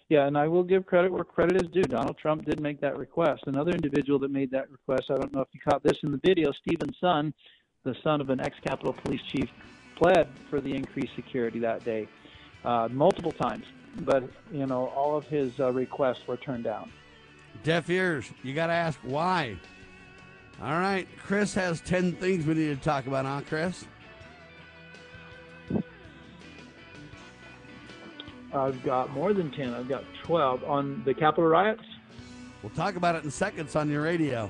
Yeah, 0.09 0.25
and 0.25 0.37
I 0.37 0.47
will 0.47 0.63
give 0.63 0.87
credit 0.87 1.11
where 1.11 1.23
credit 1.23 1.61
is 1.61 1.69
due. 1.71 1.83
Donald 1.83 2.17
Trump 2.17 2.45
did 2.45 2.59
make 2.59 2.81
that 2.81 2.97
request. 2.97 3.43
Another 3.45 3.71
individual 3.71 4.17
that 4.19 4.31
made 4.31 4.49
that 4.51 4.71
request, 4.71 5.03
I 5.11 5.15
don't 5.15 5.31
know 5.31 5.41
if 5.41 5.49
you 5.51 5.59
caught 5.59 5.83
this 5.83 5.99
in 6.03 6.11
the 6.11 6.19
video, 6.25 6.51
Steven 6.51 6.89
Sund, 7.01 7.33
the 7.83 7.95
son 8.03 8.19
of 8.19 8.31
an 8.31 8.39
ex 8.39 8.55
Capitol 8.65 8.93
Police 8.93 9.21
chief, 9.27 9.49
pled 9.95 10.27
for 10.49 10.61
the 10.61 10.73
increased 10.73 11.15
security 11.15 11.59
that 11.59 11.85
day 11.85 12.07
uh, 12.65 12.87
multiple 12.91 13.31
times. 13.31 13.65
But, 13.97 14.23
you 14.51 14.65
know, 14.65 14.87
all 14.89 15.17
of 15.17 15.25
his 15.25 15.59
uh, 15.59 15.71
requests 15.71 16.27
were 16.27 16.37
turned 16.37 16.63
down. 16.63 16.91
Deaf 17.63 17.89
ears. 17.89 18.29
You 18.43 18.53
got 18.53 18.67
to 18.67 18.73
ask 18.73 18.99
why. 19.03 19.57
All 20.61 20.71
right. 20.71 21.07
Chris 21.17 21.53
has 21.53 21.81
10 21.81 22.13
things 22.13 22.45
we 22.45 22.53
need 22.53 22.77
to 22.77 22.83
talk 22.83 23.07
about, 23.07 23.25
huh, 23.25 23.41
Chris? 23.47 23.85
I've 28.53 28.81
got 28.83 29.11
more 29.11 29.33
than 29.33 29.51
10. 29.51 29.73
I've 29.73 29.87
got 29.87 30.03
12 30.23 30.63
on 30.63 31.03
the 31.05 31.13
Capitol 31.13 31.49
riots. 31.49 31.83
We'll 32.63 32.71
talk 32.71 32.95
about 32.95 33.15
it 33.15 33.23
in 33.23 33.31
seconds 33.31 33.75
on 33.75 33.89
your 33.89 34.01
radio. 34.01 34.49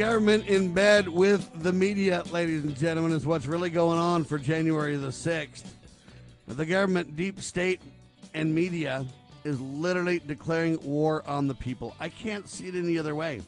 Government 0.00 0.46
in 0.46 0.72
bed 0.72 1.06
with 1.06 1.62
the 1.62 1.70
media, 1.70 2.22
ladies 2.32 2.64
and 2.64 2.74
gentlemen, 2.74 3.12
is 3.12 3.26
what's 3.26 3.44
really 3.44 3.68
going 3.68 3.98
on 3.98 4.24
for 4.24 4.38
January 4.38 4.96
the 4.96 5.08
6th. 5.08 5.64
The 6.48 6.64
government, 6.64 7.16
deep 7.16 7.42
state, 7.42 7.82
and 8.32 8.54
media 8.54 9.04
is 9.44 9.60
literally 9.60 10.18
declaring 10.18 10.78
war 10.82 11.22
on 11.26 11.48
the 11.48 11.54
people. 11.54 11.94
I 12.00 12.08
can't 12.08 12.48
see 12.48 12.68
it 12.68 12.76
any 12.76 12.98
other 12.98 13.14
way. 13.14 13.42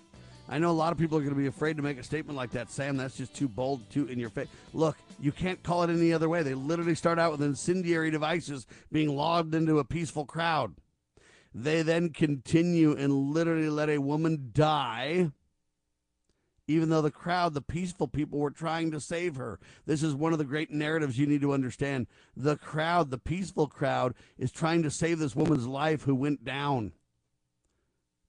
I 0.47 0.59
know 0.59 0.71
a 0.71 0.73
lot 0.73 0.93
of 0.93 0.99
people 0.99 1.17
are 1.17 1.23
going 1.23 1.35
to 1.35 1.41
be 1.41 1.47
afraid 1.47 1.79
to 1.79 1.83
make 1.83 1.97
a 1.97 2.03
statement 2.03 2.37
like 2.37 2.51
that. 2.51 2.71
Sam, 2.71 2.99
that's 2.99 3.17
just 3.17 3.35
too 3.35 3.49
bold, 3.49 3.89
too 3.89 4.05
in 4.09 4.19
your 4.19 4.29
face. 4.29 4.49
Look, 4.75 4.99
you 5.19 5.33
can't 5.33 5.63
call 5.63 5.85
it 5.85 5.89
any 5.89 6.13
other 6.13 6.29
way. 6.29 6.43
They 6.43 6.53
literally 6.53 6.95
start 6.95 7.19
out 7.19 7.33
with 7.33 7.41
incendiary 7.43 8.11
devices 8.11 8.67
being 8.93 9.17
lobbed 9.17 9.55
into 9.55 9.79
a 9.79 9.85
peaceful 9.85 10.27
crowd. 10.27 10.75
They 11.55 11.81
then 11.81 12.11
continue 12.11 12.95
and 12.95 13.33
literally 13.33 13.71
let 13.71 13.89
a 13.89 13.97
woman 13.97 14.51
die 14.53 15.31
even 16.69 16.89
though 16.89 17.03
the 17.03 17.11
crowd, 17.11 17.55
the 17.55 17.61
peaceful 17.61 18.09
people, 18.09 18.39
were 18.39 18.51
trying 18.51 18.91
to 18.93 19.01
save 19.01 19.37
her. 19.37 19.59
This 19.87 20.03
is 20.03 20.15
one 20.15 20.33
of 20.33 20.39
the 20.39 20.45
great 20.45 20.71
narratives 20.71 21.19
you 21.19 21.27
need 21.27 21.41
to 21.41 21.53
understand. 21.53 22.07
The 22.37 22.57
crowd, 22.57 23.11
the 23.11 23.19
peaceful 23.19 23.67
crowd, 23.67 24.15
is 24.39 24.53
trying 24.53 24.83
to 24.85 24.91
save 24.91 25.19
this 25.19 25.35
woman's 25.35 25.67
life 25.67 26.03
who 26.03 26.15
went 26.15 26.45
down. 26.45 26.93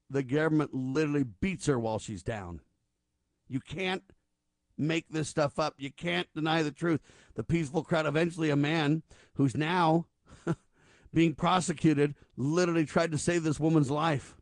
The 0.10 0.24
government 0.24 0.74
literally 0.74 1.24
beats 1.24 1.68
her 1.68 1.80
while 1.80 2.00
she's 2.00 2.24
down. 2.24 2.62
You 3.48 3.60
can't 3.60 4.04
make 4.78 5.10
this 5.10 5.30
stuff 5.30 5.60
up. 5.60 5.76
You 5.78 5.92
can't 5.92 6.28
deny 6.34 6.64
the 6.64 6.72
truth. 6.72 7.02
The 7.36 7.44
peaceful 7.44 7.84
crowd, 7.84 8.06
eventually, 8.06 8.50
a 8.50 8.56
man 8.56 9.04
who's 9.36 9.56
now 9.56 10.08
being 11.14 11.36
prosecuted, 11.36 12.16
literally 12.36 12.86
tried 12.86 13.12
to 13.12 13.18
save 13.18 13.44
this 13.44 13.60
woman's 13.60 13.92
life. 13.92 14.36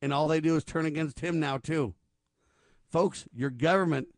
And 0.00 0.12
all 0.12 0.28
they 0.28 0.40
do 0.40 0.54
is 0.54 0.62
turn 0.62 0.86
against 0.86 1.20
him 1.20 1.40
now, 1.40 1.58
too. 1.58 1.94
Folks, 2.90 3.26
your 3.34 3.50
government, 3.50 4.08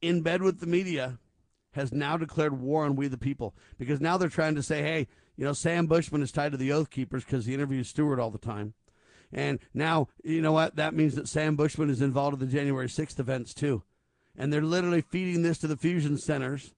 in 0.00 0.22
bed 0.22 0.42
with 0.42 0.60
the 0.60 0.66
media, 0.66 1.18
has 1.72 1.92
now 1.92 2.16
declared 2.16 2.60
war 2.60 2.84
on 2.84 2.96
we 2.96 3.08
the 3.08 3.18
people 3.18 3.54
because 3.78 4.00
now 4.00 4.16
they're 4.16 4.28
trying 4.28 4.54
to 4.54 4.62
say, 4.62 4.82
hey, 4.82 5.06
you 5.36 5.44
know, 5.44 5.52
Sam 5.52 5.86
Bushman 5.86 6.22
is 6.22 6.32
tied 6.32 6.52
to 6.52 6.58
the 6.58 6.72
Oath 6.72 6.90
Keepers 6.90 7.24
because 7.24 7.46
he 7.46 7.54
interviews 7.54 7.88
Stewart 7.88 8.18
all 8.18 8.30
the 8.30 8.38
time. 8.38 8.74
And 9.32 9.60
now, 9.72 10.08
you 10.24 10.40
know 10.40 10.52
what? 10.52 10.76
That 10.76 10.94
means 10.94 11.14
that 11.14 11.28
Sam 11.28 11.54
Bushman 11.54 11.90
is 11.90 12.02
involved 12.02 12.40
in 12.40 12.48
the 12.48 12.52
January 12.52 12.88
6th 12.88 13.20
events 13.20 13.54
too. 13.54 13.82
And 14.36 14.52
they're 14.52 14.62
literally 14.62 15.02
feeding 15.02 15.42
this 15.42 15.58
to 15.58 15.66
the 15.66 15.76
fusion 15.76 16.18
centers 16.18 16.74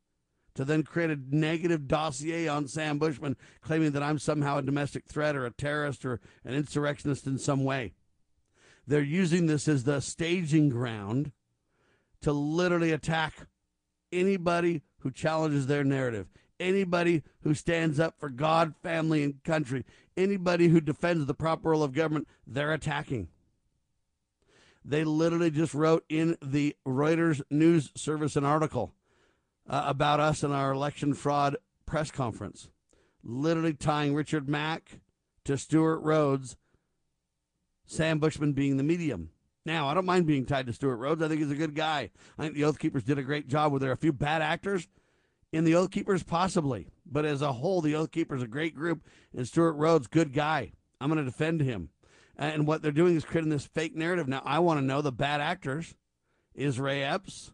to 0.55 0.65
then 0.65 0.83
create 0.83 1.11
a 1.11 1.19
negative 1.31 1.87
dossier 1.87 2.49
on 2.49 2.67
Sam 2.67 2.99
Bushman, 2.99 3.37
claiming 3.63 3.93
that 3.93 4.03
I'm 4.03 4.19
somehow 4.19 4.59
a 4.59 4.63
domestic 4.63 5.07
threat 5.07 5.37
or 5.37 5.47
a 5.47 5.53
terrorist 5.53 6.05
or 6.05 6.21
an 6.45 6.55
insurrectionist 6.55 7.27
in 7.27 7.39
some 7.39 7.65
way. 7.65 7.95
They're 8.91 9.03
using 9.03 9.47
this 9.47 9.69
as 9.69 9.85
the 9.85 10.01
staging 10.01 10.69
ground 10.69 11.31
to 12.23 12.33
literally 12.33 12.91
attack 12.91 13.47
anybody 14.11 14.83
who 14.99 15.13
challenges 15.13 15.69
their 15.69 15.85
narrative, 15.85 16.27
anybody 16.59 17.23
who 17.43 17.55
stands 17.55 18.01
up 18.01 18.19
for 18.19 18.29
God, 18.29 18.75
family, 18.83 19.23
and 19.23 19.45
country, 19.45 19.85
anybody 20.17 20.67
who 20.67 20.81
defends 20.81 21.27
the 21.27 21.35
proper 21.35 21.71
role 21.71 21.85
of 21.85 21.93
government, 21.93 22.27
they're 22.45 22.73
attacking. 22.73 23.29
They 24.85 25.05
literally 25.05 25.53
just 25.53 25.73
wrote 25.73 26.05
in 26.09 26.37
the 26.43 26.75
Reuters 26.85 27.43
news 27.49 27.93
service 27.95 28.35
an 28.35 28.45
article 28.45 28.93
uh, 29.69 29.85
about 29.87 30.19
us 30.19 30.43
and 30.43 30.53
our 30.53 30.73
election 30.73 31.15
fraud 31.15 31.57
press 31.87 32.11
conference, 32.11 32.71
literally 33.23 33.73
tying 33.73 34.17
Richard 34.17 34.49
Mack 34.49 34.99
to 35.45 35.57
Stewart 35.57 36.03
Rhodes 36.03 36.57
Sam 37.91 38.21
Bushman 38.21 38.53
being 38.53 38.77
the 38.77 38.85
medium. 38.85 39.31
Now, 39.67 39.89
I 39.89 39.95
don't 39.95 40.07
mind 40.07 40.25
being 40.25 40.47
tied 40.47 40.67
to 40.67 40.73
Stewart 40.73 41.01
Rhodes. 41.01 41.23
I 41.23 41.29
think 41.29 41.41
he's 41.41 41.51
a 41.51 41.57
good 41.57 41.75
guy. 41.75 42.11
I 42.39 42.43
think 42.43 42.55
the 42.55 42.65
Oath 42.65 42.79
Keepers 42.79 43.03
did 43.03 43.19
a 43.19 43.23
great 43.23 43.49
job. 43.49 43.73
Were 43.73 43.81
there 43.81 43.91
a 43.91 43.97
few 43.97 44.13
bad 44.13 44.43
actors 44.43 44.87
in 45.53 45.65
the 45.65 45.75
Oath 45.75 45.91
Keepers? 45.91 46.23
Possibly. 46.23 46.87
But 47.05 47.25
as 47.25 47.43
a 47.43 47.53
whole, 47.53 47.81
the 47.81 47.97
Oath 47.97 48.13
Keepers 48.13 48.43
a 48.43 48.47
great 48.47 48.77
group, 48.77 49.05
and 49.37 49.47
Stewart 49.47 49.75
Rhodes, 49.75 50.07
good 50.07 50.33
guy. 50.33 50.71
I'm 51.01 51.11
going 51.11 51.19
to 51.19 51.29
defend 51.29 51.63
him. 51.63 51.91
And 52.37 52.65
what 52.65 52.81
they're 52.81 52.93
doing 52.93 53.17
is 53.17 53.25
creating 53.25 53.51
this 53.51 53.67
fake 53.67 53.97
narrative. 53.97 54.29
Now, 54.29 54.43
I 54.45 54.61
want 54.61 54.79
to 54.79 54.87
know 54.87 55.03
the 55.03 55.13
bad 55.13 55.41
actors. 55.41 55.95
Is 56.55 56.79
Ray 56.79 57.03
Epps 57.03 57.53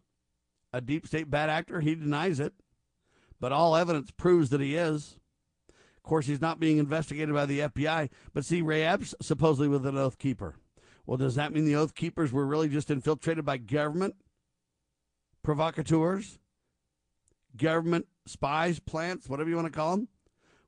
a 0.72 0.82
deep 0.82 1.06
state 1.06 1.30
bad 1.30 1.48
actor? 1.48 1.80
He 1.80 1.94
denies 1.94 2.40
it. 2.40 2.52
But 3.40 3.52
all 3.52 3.74
evidence 3.74 4.10
proves 4.10 4.50
that 4.50 4.60
he 4.60 4.76
is 4.76 5.18
course, 6.06 6.26
he's 6.26 6.40
not 6.40 6.58
being 6.58 6.78
investigated 6.78 7.34
by 7.34 7.44
the 7.44 7.60
FBI. 7.60 8.08
But 8.32 8.44
see, 8.44 8.62
Ray 8.62 8.84
Epps 8.84 9.14
supposedly 9.20 9.68
with 9.68 9.84
an 9.84 9.98
oath 9.98 10.18
keeper. 10.18 10.56
Well, 11.04 11.18
does 11.18 11.34
that 11.34 11.52
mean 11.52 11.66
the 11.66 11.76
oath 11.76 11.94
keepers 11.94 12.32
were 12.32 12.46
really 12.46 12.68
just 12.68 12.90
infiltrated 12.90 13.44
by 13.44 13.58
government 13.58 14.16
provocateurs, 15.42 16.38
government 17.56 18.06
spies, 18.26 18.80
plants, 18.80 19.28
whatever 19.28 19.48
you 19.48 19.56
want 19.56 19.66
to 19.66 19.72
call 19.72 19.96
them? 19.96 20.08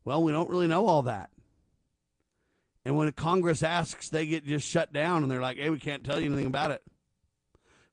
Well, 0.05 0.22
we 0.22 0.32
don't 0.32 0.51
really 0.51 0.68
know 0.68 0.86
all 0.86 1.03
that. 1.03 1.30
And 2.84 2.97
when 2.97 3.11
Congress 3.12 3.62
asks, 3.62 4.09
they 4.09 4.26
get 4.26 4.47
just 4.47 4.66
shut 4.66 4.93
down 4.93 5.22
and 5.22 5.30
they're 5.30 5.43
like, 5.43 5.59
hey, 5.59 5.70
we 5.70 5.78
can't 5.78 6.05
tell 6.05 6.20
you 6.20 6.26
anything 6.26 6.47
about 6.47 6.70
it. 6.70 6.82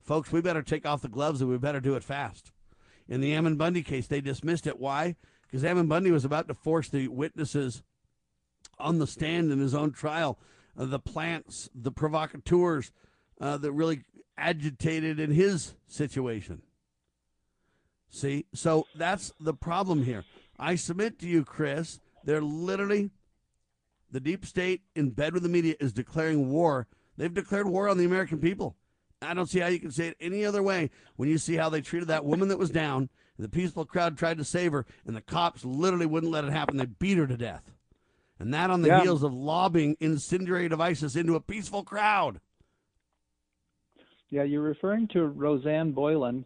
Folks, 0.01 0.31
we 0.31 0.39
better 0.39 0.61
take 0.61 0.85
off 0.85 1.01
the 1.01 1.09
gloves 1.09 1.41
and 1.41 1.49
we 1.49 1.57
better 1.57 1.81
do 1.81 1.95
it 1.95 2.03
fast. 2.03 2.51
In 3.07 3.21
the 3.21 3.33
Ammon 3.33 3.57
Bundy 3.57 3.83
case, 3.83 4.07
they 4.07 4.21
dismissed 4.21 4.67
it. 4.67 4.79
Why? 4.79 5.15
Because 5.55 5.63
Ammon 5.63 5.87
Bundy 5.87 6.11
was 6.11 6.25
about 6.25 6.49
to 6.49 6.53
force 6.53 6.89
the 6.89 7.07
witnesses 7.07 7.81
on 8.77 8.99
the 8.99 9.07
stand 9.07 9.53
in 9.53 9.59
his 9.59 9.73
own 9.73 9.93
trial, 9.93 10.37
uh, 10.77 10.83
the 10.83 10.99
plants, 10.99 11.69
the 11.73 11.93
provocateurs 11.93 12.91
uh, 13.39 13.55
that 13.55 13.71
really 13.71 14.01
agitated 14.37 15.17
in 15.17 15.31
his 15.31 15.75
situation. 15.87 16.61
See, 18.09 18.47
so 18.53 18.85
that's 18.97 19.31
the 19.39 19.53
problem 19.53 20.03
here. 20.03 20.25
I 20.59 20.75
submit 20.75 21.19
to 21.19 21.25
you, 21.25 21.45
Chris, 21.45 22.01
they're 22.25 22.41
literally 22.41 23.11
the 24.11 24.19
deep 24.19 24.45
state 24.45 24.81
in 24.93 25.11
bed 25.11 25.33
with 25.33 25.43
the 25.43 25.47
media 25.47 25.75
is 25.79 25.93
declaring 25.93 26.51
war. 26.51 26.85
They've 27.15 27.33
declared 27.33 27.69
war 27.69 27.87
on 27.87 27.97
the 27.97 28.03
American 28.03 28.39
people. 28.39 28.75
I 29.21 29.33
don't 29.33 29.49
see 29.49 29.59
how 29.59 29.67
you 29.67 29.79
can 29.79 29.91
say 29.91 30.07
it 30.07 30.17
any 30.19 30.43
other 30.43 30.61
way 30.61 30.89
when 31.15 31.29
you 31.29 31.37
see 31.37 31.55
how 31.55 31.69
they 31.69 31.79
treated 31.79 32.09
that 32.09 32.25
woman 32.25 32.49
that 32.49 32.59
was 32.59 32.69
down 32.69 33.07
the 33.37 33.49
peaceful 33.49 33.85
crowd 33.85 34.17
tried 34.17 34.37
to 34.37 34.45
save 34.45 34.71
her, 34.71 34.85
and 35.05 35.15
the 35.15 35.21
cops 35.21 35.65
literally 35.65 36.05
wouldn't 36.05 36.31
let 36.31 36.45
it 36.45 36.51
happen. 36.51 36.77
They 36.77 36.85
beat 36.85 37.17
her 37.17 37.27
to 37.27 37.37
death. 37.37 37.63
And 38.39 38.53
that 38.53 38.69
on 38.69 38.81
the 38.81 38.89
yeah. 38.89 39.01
heels 39.01 39.23
of 39.23 39.33
lobbing 39.33 39.95
incendiary 39.99 40.67
devices 40.67 41.15
into 41.15 41.35
a 41.35 41.41
peaceful 41.41 41.83
crowd. 41.83 42.39
Yeah, 44.29 44.43
you're 44.43 44.61
referring 44.61 45.07
to 45.09 45.27
Rosanne 45.27 45.91
Boyland, 45.91 46.45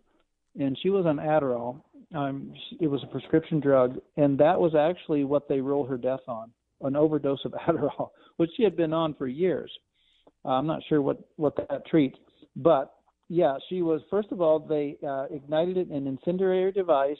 and 0.60 0.78
she 0.82 0.90
was 0.90 1.06
on 1.06 1.18
Adderall. 1.18 1.82
Um, 2.14 2.54
it 2.80 2.88
was 2.88 3.04
a 3.04 3.08
prescription 3.08 3.60
drug, 3.60 4.00
and 4.18 4.38
that 4.40 4.60
was 4.60 4.76
actually 4.76 5.24
what 5.24 5.48
they 5.48 5.62
ruled 5.62 5.90
her 5.90 5.98
death 5.98 6.20
on 6.28 6.52
an 6.82 6.96
overdose 6.96 7.44
of 7.46 7.52
Adderall, 7.68 8.10
which 8.38 8.52
she 8.56 8.64
had 8.64 8.76
been 8.76 8.94
on 8.94 9.14
for 9.16 9.28
years. 9.28 9.72
Uh, 10.46 10.50
I'm 10.50 10.68
not 10.68 10.82
sure 10.88 11.02
what, 11.02 11.20
what 11.36 11.56
that 11.56 11.86
treats, 11.88 12.18
but 12.56 12.94
yeah, 13.30 13.57
she 13.69 13.82
was. 13.82 14.01
First 14.09 14.32
of 14.32 14.41
all, 14.41 14.59
they 14.59 14.97
uh, 15.07 15.25
ignited 15.32 15.89
an 15.89 16.07
incendiary 16.07 16.71
device, 16.71 17.17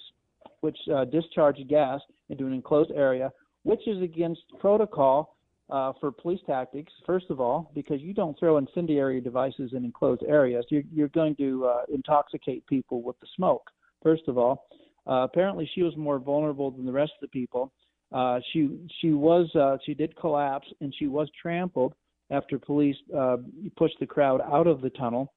which 0.62 0.78
uh, 0.94 1.06
discharged 1.06 1.68
gas 1.70 2.02
into 2.30 2.46
an 2.48 2.54
enclosed 2.54 2.92
area, 2.92 3.32
which 3.64 3.88
is 3.88 4.02
against 4.02 4.42
protocol 4.60 5.38
uh, 5.70 5.94
for 6.00 6.12
police 6.12 6.40
tactics. 6.48 6.92
First 7.06 7.28
of 7.30 7.40
all, 7.40 7.72
because 7.76 8.02
you 8.02 8.14
don't 8.14 8.38
throw 8.40 8.58
incendiary 8.58 9.22
devices 9.22 9.72
in 9.74 9.86
enclosed 9.86 10.24
areas, 10.28 10.66
you're, 10.70 10.84
you're 10.92 11.10
going 11.10 11.36
to 11.36 11.66
uh, 11.68 11.82
intoxicate 11.94 12.66
people 12.66 13.04
with 13.04 13.20
the 13.20 13.28
smoke. 13.36 13.70
First 14.02 14.24
of 14.28 14.38
all, 14.38 14.66
uh, 15.08 15.24
apparently 15.24 15.70
she 15.76 15.84
was 15.84 15.96
more 15.96 16.18
vulnerable 16.18 16.72
than 16.72 16.86
the 16.86 16.92
rest 16.92 17.12
of 17.22 17.22
the 17.22 17.40
people. 17.40 17.72
Uh, 18.12 18.40
she 18.52 18.80
she 19.02 19.12
was 19.12 19.48
uh, 19.56 19.78
she 19.86 19.94
did 19.94 20.16
collapse 20.16 20.68
and 20.82 20.94
she 20.98 21.06
was 21.06 21.30
trampled 21.40 21.94
after 22.32 22.58
police 22.58 22.96
uh, 23.16 23.38
pushed 23.78 24.00
the 24.00 24.06
crowd 24.06 24.42
out 24.42 24.66
of 24.66 24.82
the 24.82 24.90
tunnel. 24.92 25.32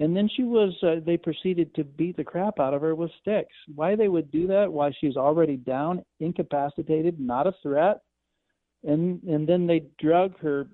And 0.00 0.16
then 0.16 0.28
she 0.36 0.44
was 0.44 0.72
uh, 0.82 0.96
they 1.04 1.16
proceeded 1.16 1.74
to 1.74 1.84
beat 1.84 2.16
the 2.16 2.24
crap 2.24 2.60
out 2.60 2.72
of 2.72 2.82
her 2.82 2.94
with 2.94 3.10
sticks. 3.20 3.54
Why 3.74 3.96
they 3.96 4.08
would 4.08 4.30
do 4.30 4.46
that? 4.46 4.72
Why 4.72 4.92
she's 5.00 5.16
already 5.16 5.56
down, 5.56 6.04
incapacitated, 6.20 7.18
not 7.18 7.46
a 7.46 7.54
threat. 7.62 8.00
And 8.84 9.20
and 9.24 9.48
then 9.48 9.66
they 9.66 9.84
drug 10.00 10.38
her 10.38 10.68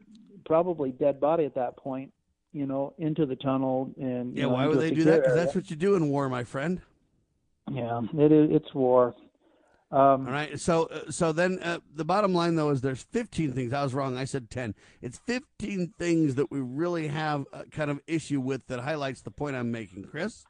probably 0.44 0.90
dead 0.92 1.20
body 1.20 1.46
at 1.46 1.54
that 1.54 1.76
point, 1.78 2.12
you 2.52 2.66
know, 2.66 2.92
into 2.98 3.24
the 3.24 3.36
tunnel 3.36 3.90
and 3.98 4.34
Yeah, 4.34 4.42
you 4.42 4.48
know, 4.48 4.54
why 4.54 4.66
would 4.66 4.78
they 4.78 4.90
do 4.90 5.04
that? 5.04 5.22
Because 5.22 5.36
that's 5.36 5.54
what 5.54 5.70
you 5.70 5.76
do 5.76 5.94
in 5.94 6.08
war, 6.08 6.28
my 6.28 6.44
friend. 6.44 6.82
Yeah, 7.70 8.02
it 8.18 8.30
is. 8.30 8.50
It's 8.52 8.74
war. 8.74 9.14
Um, 9.94 10.26
All 10.26 10.32
right. 10.32 10.58
So, 10.58 10.86
uh, 10.86 11.12
so 11.12 11.30
then 11.30 11.60
uh, 11.62 11.78
the 11.94 12.04
bottom 12.04 12.34
line 12.34 12.56
though 12.56 12.70
is 12.70 12.80
there's 12.80 13.04
15 13.04 13.52
things. 13.52 13.72
I 13.72 13.84
was 13.84 13.94
wrong. 13.94 14.16
I 14.16 14.24
said 14.24 14.50
10. 14.50 14.74
It's 15.00 15.20
15 15.28 15.94
things 15.96 16.34
that 16.34 16.50
we 16.50 16.58
really 16.60 17.06
have 17.06 17.46
a 17.52 17.64
kind 17.66 17.92
of 17.92 18.00
issue 18.08 18.40
with 18.40 18.66
that 18.66 18.80
highlights 18.80 19.20
the 19.22 19.30
point 19.30 19.54
I'm 19.54 19.70
making, 19.70 20.06
Chris. 20.06 20.46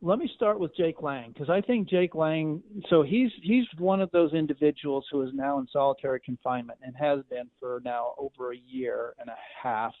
let 0.00 0.20
me 0.20 0.30
start 0.36 0.60
with 0.60 0.76
Jake 0.76 1.02
Lang 1.02 1.32
because 1.32 1.50
I 1.50 1.60
think 1.60 1.88
Jake 1.88 2.14
Lang. 2.14 2.62
So 2.88 3.02
he's 3.02 3.30
he's 3.42 3.64
one 3.78 4.00
of 4.00 4.12
those 4.12 4.32
individuals 4.32 5.04
who 5.10 5.22
is 5.22 5.30
now 5.34 5.58
in 5.58 5.66
solitary 5.72 6.20
confinement 6.20 6.78
and 6.80 6.94
has 6.96 7.24
been 7.28 7.48
for 7.58 7.82
now 7.84 8.14
over 8.16 8.52
a 8.52 8.56
year 8.56 9.14
and 9.18 9.28
a 9.28 9.36
half, 9.60 9.94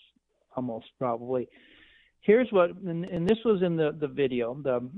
almost 0.54 0.86
probably. 1.00 1.48
Here's 2.20 2.48
what, 2.50 2.70
and, 2.70 3.04
and 3.06 3.28
this 3.28 3.38
was 3.44 3.62
in 3.62 3.76
the 3.76 3.96
the 3.98 4.06
video, 4.06 4.54
the 4.62 4.88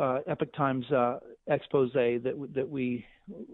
uh, 0.00 0.18
Epoch 0.26 0.52
Times 0.54 0.90
uh, 0.90 1.18
expose 1.48 1.92
that 1.94 2.48
that 2.54 2.68
we 2.68 3.04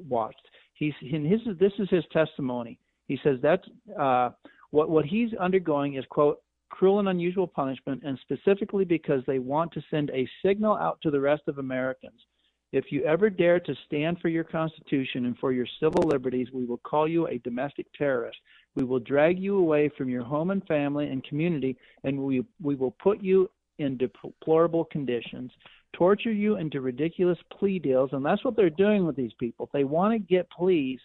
watched. 0.09 0.43
He's 0.75 0.95
and 1.03 1.27
his 1.27 1.41
this 1.59 1.73
is 1.79 1.89
his 1.91 2.05
testimony. 2.13 2.79
He 3.09 3.19
says 3.23 3.39
that's 3.43 3.67
uh, 3.99 4.31
what 4.71 4.91
what 4.91 5.05
he's 5.05 5.35
undergoing 5.35 5.95
is 5.97 6.05
quote 6.11 6.43
cruel 6.71 7.01
and 7.01 7.09
unusual 7.09 7.47
punishment, 7.47 8.03
and 8.05 8.19
specifically 8.23 8.85
because 8.85 9.23
they 9.27 9.39
want 9.39 9.73
to 9.73 9.83
send 9.91 10.11
a 10.11 10.29
signal 10.45 10.77
out 10.77 11.01
to 11.03 11.11
the 11.11 11.21
rest 11.21 11.43
of 11.49 11.59
Americans. 11.59 12.21
If 12.73 12.93
you 12.93 13.05
ever 13.05 13.29
dare 13.29 13.59
to 13.59 13.75
stand 13.87 14.21
for 14.21 14.29
your 14.29 14.45
Constitution 14.45 15.27
and 15.27 15.37
for 15.39 15.53
your 15.53 15.67
civil 15.81 16.05
liberties, 16.05 16.49
we 16.53 16.65
will 16.65 16.79
call 16.79 17.09
you 17.09 17.27
a 17.27 17.39
domestic 17.39 17.87
terrorist. 17.99 18.39
We 18.77 18.85
will 18.85 19.01
drag 19.01 19.41
you 19.41 19.59
away 19.59 19.91
from 19.99 20.09
your 20.09 20.23
home 20.23 20.53
and 20.53 20.65
family 20.67 21.09
and 21.09 21.25
community, 21.25 21.77
and 22.05 22.17
we, 22.17 22.45
we 22.63 22.77
will 22.77 22.93
put 22.93 23.21
you 23.21 23.51
in 23.81 23.97
deplorable 23.97 24.85
conditions, 24.85 25.51
torture 25.93 26.33
you 26.33 26.57
into 26.57 26.81
ridiculous 26.81 27.39
plea 27.59 27.79
deals. 27.79 28.11
And 28.13 28.25
that's 28.25 28.45
what 28.45 28.57
they're 28.57 28.71
doing 28.71 29.07
with 29.07 29.17
these 29.17 29.33
people. 29.39 29.69
They 29.73 29.85
want 29.85 30.13
to 30.13 30.19
get 30.19 30.51
pleas 30.51 30.99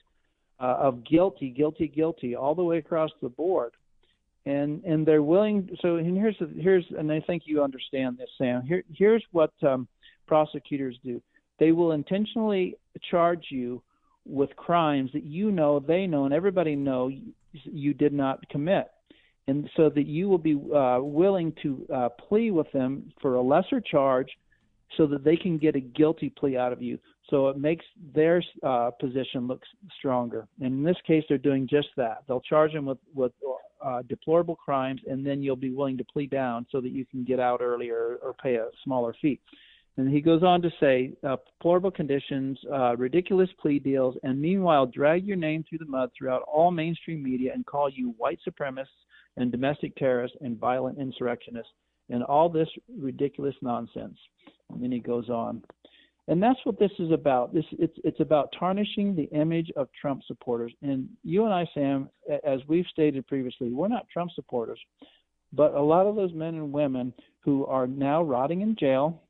uh, 0.60 0.78
of 0.80 1.04
guilty, 1.06 1.50
guilty, 1.50 1.88
guilty, 1.88 2.36
all 2.36 2.56
the 2.56 2.64
way 2.64 2.78
across 2.78 3.12
the 3.22 3.30
board 3.30 3.74
and 4.46 4.84
and 4.84 5.06
they're 5.06 5.24
willing 5.24 5.70
so 5.82 5.96
and 5.96 6.16
here's 6.16 6.36
here's 6.60 6.86
and 6.98 7.12
I 7.12 7.20
think 7.22 7.44
you 7.46 7.64
understand 7.64 8.18
this 8.18 8.30
Sam 8.38 8.62
here 8.64 8.84
here's 8.94 9.24
what 9.32 9.52
um, 9.64 9.88
prosecutors 10.28 10.98
do 11.04 11.22
they 11.60 11.72
will 11.72 11.94
intentionally 11.94 12.78
charge 13.10 13.46
you 13.50 13.82
with 14.26 14.56
crimes 14.56 15.12
that 15.14 15.24
you 15.24 15.52
know 15.52 15.80
they 15.80 16.06
know 16.08 16.26
and 16.26 16.34
everybody 16.34 16.76
know 16.76 17.08
you, 17.08 17.34
you 17.64 17.94
did 17.94 18.14
not 18.14 18.48
commit 18.50 18.88
and 19.48 19.70
so 19.76 19.90
that 19.90 20.06
you 20.06 20.28
will 20.28 20.40
be 20.40 20.60
uh, 20.76 21.00
willing 21.00 21.54
to 21.62 21.86
uh, 21.94 22.10
plea 22.10 22.52
with 22.52 22.72
them 22.72 23.12
for 23.22 23.36
a 23.36 23.42
lesser 23.42 23.80
charge 23.80 24.30
so 24.98 25.08
that 25.08 25.24
they 25.24 25.36
can 25.36 25.58
get 25.58 25.76
a 25.76 25.80
guilty 25.80 26.30
plea 26.30 26.58
out 26.58 26.72
of 26.72 26.82
you. 26.82 26.98
So 27.30 27.48
it 27.48 27.58
makes 27.58 27.86
their 28.14 28.44
uh, 28.64 28.92
position 29.00 29.48
look 29.48 29.62
stronger. 29.98 30.48
And 30.62 30.74
in 30.74 30.84
this 30.84 30.98
case 31.06 31.24
they're 31.28 31.38
doing 31.38 31.68
just 31.68 31.88
that. 31.98 32.24
They'll 32.28 32.42
charge 32.42 32.74
them 32.74 32.86
with 32.86 33.00
with 33.14 33.32
uh, 33.84 34.02
deplorable 34.10 34.56
crimes, 34.56 35.02
and 35.08 35.26
then 35.26 35.44
you'll 35.44 35.56
be 35.56 35.72
willing 35.72 35.98
to 35.98 36.04
plead 36.04 36.32
down 36.32 36.66
so 36.72 36.82
that 36.82 36.90
you 36.90 37.06
can 37.06 37.24
get 37.24 37.40
out 37.40 37.62
earlier 37.62 38.18
or 38.22 38.34
pay 38.42 38.56
a 38.56 38.68
smaller 38.84 39.16
fee. 39.22 39.40
And 39.98 40.10
he 40.10 40.20
goes 40.20 40.44
on 40.44 40.62
to 40.62 40.70
say, 40.80 41.14
uh, 41.24 41.38
deplorable 41.58 41.92
conditions, 41.92 42.58
uh, 42.74 42.98
ridiculous 42.98 43.50
plea 43.62 43.80
deals, 43.80 44.16
and 44.24 44.42
meanwhile 44.42 44.86
drag 44.86 45.26
your 45.26 45.38
name 45.38 45.64
through 45.68 45.78
the 45.78 45.86
mud 45.86 46.10
throughout 46.18 46.42
all 46.42 46.72
mainstream 46.72 47.24
media 47.24 47.52
and 47.54 47.66
call 47.66 47.90
you 47.90 48.14
white 48.18 48.40
supremacists 48.46 49.06
and 49.38 49.52
domestic 49.52 49.96
terrorists 49.96 50.38
and 50.42 50.60
violent 50.60 50.98
insurrectionists 50.98 51.72
and 52.10 52.24
all 52.24 52.50
this 52.50 52.70
ridiculous 53.00 53.56
nonsense. 53.62 54.18
And 54.72 54.82
then 54.82 54.92
he 54.92 55.00
goes 55.00 55.30
on. 55.30 55.64
And 56.28 56.42
that's 56.42 56.60
what 56.64 56.80
this 56.80 56.92
is 56.98 57.12
about. 57.12 57.54
This 57.54 57.66
it's 57.74 57.98
it's 58.04 58.20
about 58.20 58.54
tarnishing 58.58 59.16
the 59.16 59.26
image 59.26 59.72
of 59.76 59.88
Trump 60.00 60.24
supporters. 60.26 60.74
And 60.82 61.08
you 61.24 61.46
and 61.46 61.54
I, 61.54 61.68
Sam, 61.74 62.10
as 62.44 62.62
we've 62.68 62.86
stated 62.92 63.28
previously, 63.28 63.72
we're 63.72 63.88
not 63.88 64.08
Trump 64.12 64.32
supporters, 64.34 64.80
but 65.54 65.74
a 65.76 65.82
lot 65.82 66.08
of 66.08 66.16
those 66.16 66.34
men 66.34 66.56
and 66.56 66.72
women 66.72 67.14
who 67.42 67.66
are 67.68 67.86
now 67.86 68.24
rotting 68.24 68.62
in 68.62 68.76
jail, 68.76 69.22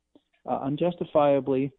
uh, 0.48 0.60
unjustifiably, 0.62 1.70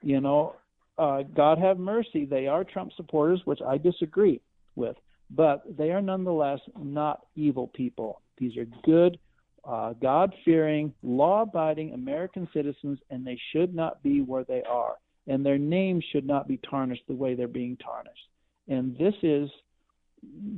you 0.00 0.20
know, 0.20 0.54
uh, 0.96 1.22
God 1.34 1.58
have 1.58 1.78
mercy, 1.78 2.24
they 2.24 2.46
are 2.46 2.62
Trump 2.62 2.92
supporters, 2.96 3.40
which 3.44 3.60
I 3.66 3.78
disagree 3.78 4.40
with, 4.76 4.96
but 5.30 5.64
they 5.76 5.90
are 5.90 6.02
nonetheless 6.02 6.60
not 6.80 7.26
evil 7.34 7.68
people. 7.68 8.20
These 8.38 8.56
are 8.56 8.66
good 8.84 9.18
uh, 9.64 9.92
God 10.00 10.34
fearing, 10.44 10.92
law 11.02 11.42
abiding 11.42 11.92
American 11.92 12.48
citizens, 12.52 12.98
and 13.10 13.26
they 13.26 13.38
should 13.52 13.74
not 13.74 14.02
be 14.02 14.20
where 14.20 14.44
they 14.44 14.62
are. 14.62 14.96
And 15.28 15.46
their 15.46 15.58
names 15.58 16.04
should 16.12 16.26
not 16.26 16.48
be 16.48 16.58
tarnished 16.68 17.04
the 17.06 17.14
way 17.14 17.34
they're 17.34 17.46
being 17.46 17.76
tarnished. 17.76 18.28
And 18.68 18.96
this 18.98 19.14
is 19.22 19.48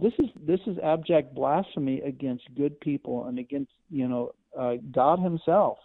this 0.01 0.13
is 0.19 0.27
this 0.47 0.61
is 0.67 0.79
abject 0.83 1.35
blasphemy 1.35 2.01
against 2.03 2.45
good 2.57 2.79
people 2.81 3.27
and 3.27 3.39
against 3.39 3.73
you 3.91 4.09
know 4.09 4.33
uh, 4.59 4.75
God 4.91 5.21
Himself, 5.21 5.79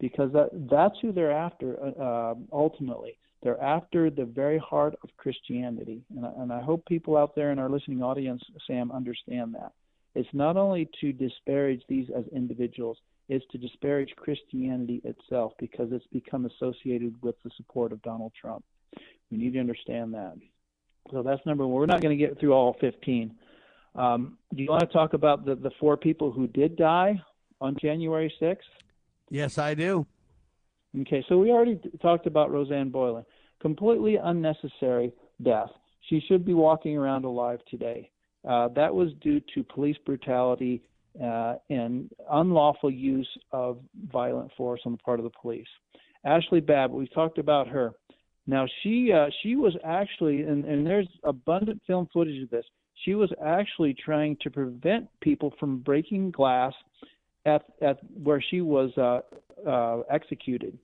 because 0.00 0.32
that 0.32 0.50
that's 0.70 0.96
who 1.00 1.12
they're 1.12 1.32
after 1.32 1.78
uh, 2.00 2.34
ultimately. 2.52 3.18
They're 3.42 3.62
after 3.62 4.10
the 4.10 4.24
very 4.24 4.58
heart 4.58 4.94
of 5.02 5.10
Christianity, 5.18 6.02
and 6.16 6.26
I, 6.26 6.30
and 6.38 6.52
I 6.52 6.60
hope 6.60 6.84
people 6.86 7.16
out 7.16 7.34
there 7.36 7.52
in 7.52 7.58
our 7.58 7.68
listening 7.68 8.02
audience, 8.02 8.42
Sam, 8.66 8.90
understand 8.90 9.54
that. 9.54 9.72
It's 10.16 10.28
not 10.32 10.56
only 10.56 10.88
to 11.02 11.12
disparage 11.12 11.82
these 11.90 12.08
as 12.16 12.24
individuals, 12.34 12.96
it's 13.28 13.44
to 13.52 13.58
disparage 13.58 14.10
Christianity 14.16 15.02
itself 15.04 15.52
because 15.58 15.88
it's 15.92 16.06
become 16.10 16.46
associated 16.46 17.14
with 17.22 17.34
the 17.44 17.50
support 17.58 17.92
of 17.92 18.00
Donald 18.00 18.32
Trump. 18.40 18.64
We 19.30 19.36
need 19.36 19.52
to 19.52 19.60
understand 19.60 20.14
that. 20.14 20.36
So 21.10 21.22
that's 21.22 21.44
number 21.44 21.66
one. 21.66 21.78
We're 21.78 21.86
not 21.86 22.00
going 22.00 22.16
to 22.18 22.26
get 22.26 22.40
through 22.40 22.54
all 22.54 22.76
15. 22.80 23.34
Um, 23.94 24.38
do 24.54 24.62
you 24.62 24.70
want 24.70 24.80
to 24.80 24.92
talk 24.92 25.12
about 25.12 25.44
the, 25.44 25.54
the 25.54 25.70
four 25.78 25.98
people 25.98 26.32
who 26.32 26.46
did 26.46 26.76
die 26.76 27.20
on 27.60 27.76
January 27.78 28.32
6th? 28.40 28.56
Yes, 29.28 29.58
I 29.58 29.74
do. 29.74 30.06
Okay, 30.98 31.22
so 31.28 31.36
we 31.36 31.50
already 31.50 31.78
talked 32.00 32.26
about 32.26 32.50
Rosanne 32.50 32.88
Boyland. 32.88 33.26
Completely 33.60 34.16
unnecessary 34.16 35.12
death. 35.42 35.68
She 36.08 36.22
should 36.26 36.46
be 36.46 36.54
walking 36.54 36.96
around 36.96 37.26
alive 37.26 37.60
today. 37.70 38.10
Uh, 38.46 38.68
that 38.68 38.94
was 38.94 39.10
due 39.20 39.40
to 39.54 39.64
police 39.64 39.96
brutality 40.04 40.82
uh, 41.22 41.54
and 41.70 42.10
unlawful 42.30 42.90
use 42.90 43.28
of 43.52 43.78
violent 44.12 44.50
force 44.56 44.80
on 44.84 44.92
the 44.92 44.98
part 44.98 45.18
of 45.18 45.24
the 45.24 45.32
police. 45.40 45.66
Ashley 46.24 46.60
Babb, 46.60 46.90
we 46.92 47.08
talked 47.08 47.38
about 47.38 47.66
her. 47.68 47.92
Now 48.46 48.66
she 48.82 49.12
uh, 49.12 49.26
she 49.42 49.56
was 49.56 49.76
actually, 49.84 50.42
and, 50.42 50.64
and 50.64 50.86
there's 50.86 51.08
abundant 51.24 51.80
film 51.86 52.08
footage 52.12 52.42
of 52.42 52.50
this. 52.50 52.64
She 53.04 53.14
was 53.14 53.30
actually 53.44 53.94
trying 53.94 54.36
to 54.42 54.50
prevent 54.50 55.08
people 55.20 55.52
from 55.58 55.78
breaking 55.78 56.30
glass 56.30 56.72
at 57.44 57.64
at 57.82 57.98
where 58.22 58.40
she 58.40 58.60
was 58.60 58.90
uh, 58.96 59.20
uh, 59.68 60.02
executed 60.10 60.78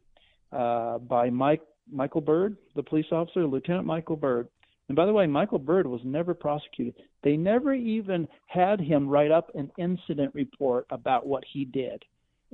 by 0.50 1.30
Mike 1.30 1.62
Michael 1.90 2.20
Byrd, 2.20 2.56
the 2.74 2.82
police 2.82 3.06
officer, 3.12 3.46
Lieutenant 3.46 3.86
Michael 3.86 4.16
Byrd. 4.16 4.48
And 4.92 4.96
by 4.98 5.06
the 5.06 5.12
way, 5.14 5.26
Michael 5.26 5.58
Byrd 5.58 5.86
was 5.86 6.02
never 6.04 6.34
prosecuted. 6.34 6.92
They 7.22 7.34
never 7.34 7.72
even 7.72 8.28
had 8.46 8.78
him 8.78 9.08
write 9.08 9.30
up 9.30 9.50
an 9.54 9.72
incident 9.78 10.34
report 10.34 10.84
about 10.90 11.26
what 11.26 11.44
he 11.50 11.64
did. 11.64 12.04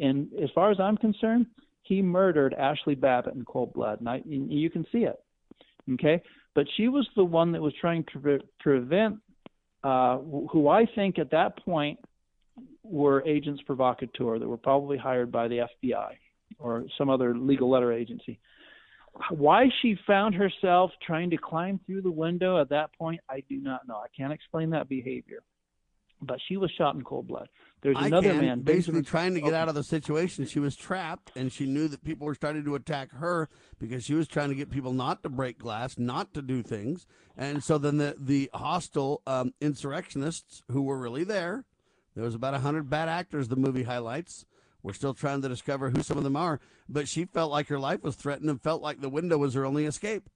And 0.01 0.29
as 0.41 0.49
far 0.55 0.71
as 0.71 0.79
I'm 0.79 0.97
concerned, 0.97 1.47
he 1.83 2.01
murdered 2.01 2.55
Ashley 2.55 2.95
Babbitt 2.95 3.35
in 3.35 3.45
cold 3.45 3.73
blood. 3.73 3.99
And, 3.99 4.09
I, 4.09 4.23
and 4.25 4.53
you 4.53 4.71
can 4.71 4.87
see 4.93 4.99
it. 4.99 5.21
Okay? 5.95 6.23
But 6.55 6.69
she 6.77 6.87
was 6.87 7.09
the 7.17 7.25
one 7.25 7.51
that 7.51 7.61
was 7.61 7.75
trying 7.81 8.05
to 8.13 8.21
pre- 8.21 8.49
prevent, 8.61 9.17
uh, 9.83 10.19
who 10.19 10.69
I 10.69 10.87
think 10.95 11.19
at 11.19 11.33
that 11.33 11.59
point 11.65 11.99
were 12.85 13.27
agents 13.27 13.63
provocateur 13.67 14.39
that 14.39 14.47
were 14.47 14.57
probably 14.57 14.97
hired 14.97 15.33
by 15.33 15.49
the 15.49 15.67
FBI 15.85 16.13
or 16.61 16.85
some 16.97 17.11
other 17.11 17.37
legal 17.37 17.69
letter 17.69 17.93
agency 17.93 18.39
why 19.31 19.69
she 19.83 19.97
found 20.07 20.35
herself 20.35 20.91
trying 21.07 21.31
to 21.31 21.37
climb 21.39 21.81
through 21.87 22.03
the 22.03 22.11
window 22.11 22.61
at 22.61 22.69
that 22.71 22.93
point, 22.99 23.21
I 23.29 23.43
do 23.49 23.57
not 23.59 23.87
know. 23.89 23.97
I 23.97 24.09
can't 24.17 24.33
explain 24.33 24.71
that 24.71 24.89
behavior. 24.89 25.43
but 26.21 26.39
she 26.49 26.57
was 26.57 26.71
shot 26.77 26.95
in 26.97 27.03
cold 27.05 27.29
blood. 27.29 27.49
There's 27.81 27.97
I 27.99 28.07
another 28.07 28.31
can, 28.31 28.41
man 28.41 28.61
basically 28.63 29.03
trying 29.03 29.35
to 29.35 29.41
get 29.41 29.55
out 29.55 29.69
of 29.69 29.77
the 29.77 29.85
situation. 29.85 30.47
She 30.47 30.59
was 30.59 30.75
trapped, 30.75 31.31
and 31.37 31.53
she 31.53 31.65
knew 31.65 31.87
that 31.89 32.03
people 32.03 32.27
were 32.27 32.35
starting 32.35 32.65
to 32.65 32.75
attack 32.75 33.13
her 33.13 33.49
because 33.79 34.05
she 34.05 34.15
was 34.15 34.27
trying 34.27 34.49
to 34.49 34.57
get 34.57 34.69
people 34.71 34.93
not 34.93 35.23
to 35.23 35.29
break 35.29 35.59
glass, 35.59 35.97
not 35.97 36.35
to 36.35 36.43
do 36.43 36.63
things. 36.63 37.07
And 37.37 37.63
so 37.63 37.79
then 37.79 37.99
the 37.99 38.17
the 38.19 38.51
hostile 38.53 39.23
um, 39.29 39.55
insurrectionists 39.61 40.65
who 40.73 40.83
were 40.83 40.99
really 40.99 41.23
there, 41.23 41.67
there 42.17 42.25
was 42.25 42.35
about 42.35 42.61
hundred 42.61 42.91
bad 42.91 43.09
actors. 43.09 43.47
The 43.47 43.57
movie 43.57 43.85
highlights. 43.85 44.45
We're 44.83 44.93
still 44.93 45.15
trying 45.15 45.43
to 45.43 45.49
discover 45.49 45.91
who 45.91 46.03
some 46.03 46.19
of 46.19 46.25
them 46.25 46.37
are, 46.37 46.61
but 46.89 47.09
she 47.09 47.25
felt 47.25 47.51
like 47.51 47.69
her 47.69 47.79
life 47.79 48.03
was 48.03 48.15
threatened 48.15 48.49
and 48.49 48.63
felt 48.63 48.83
like 48.83 49.01
the 49.01 49.09
window 49.09 49.39
was 49.39 49.55
her 49.55 49.67
only 49.67 49.87
escape. 49.87 50.29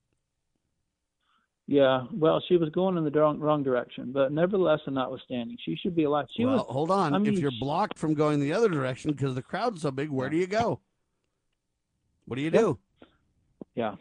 Yeah, 1.69 2.07
well, 2.13 2.43
she 2.49 2.57
was 2.57 2.71
going 2.71 2.97
in 2.97 3.05
the 3.05 3.11
wrong, 3.11 3.39
wrong 3.39 3.63
direction, 3.63 4.11
but 4.13 4.33
nevertheless, 4.33 4.81
and 4.87 4.97
notwithstanding, 4.97 5.57
she 5.65 5.77
should 5.77 5.95
be 5.95 6.05
alive. 6.05 6.27
She 6.37 6.45
well, 6.45 6.57
was. 6.57 6.67
hold 6.69 6.91
on. 6.91 7.15
I 7.15 7.19
mean, 7.19 7.35
if 7.35 7.39
you're 7.39 7.53
blocked 7.61 7.99
from 7.99 8.15
going 8.15 8.41
the 8.41 8.53
other 8.53 8.69
direction 8.69 9.13
because 9.13 9.37
the 9.37 9.43
crowd's 9.43 9.83
so 9.83 9.93
big, 9.93 10.11
where 10.11 10.29
do 10.29 10.37
you 10.37 10.49
go? 10.49 10.81
What 12.25 12.37
do 12.37 12.43
you 12.43 12.51
do? 12.51 12.79
Yeah, 13.77 13.95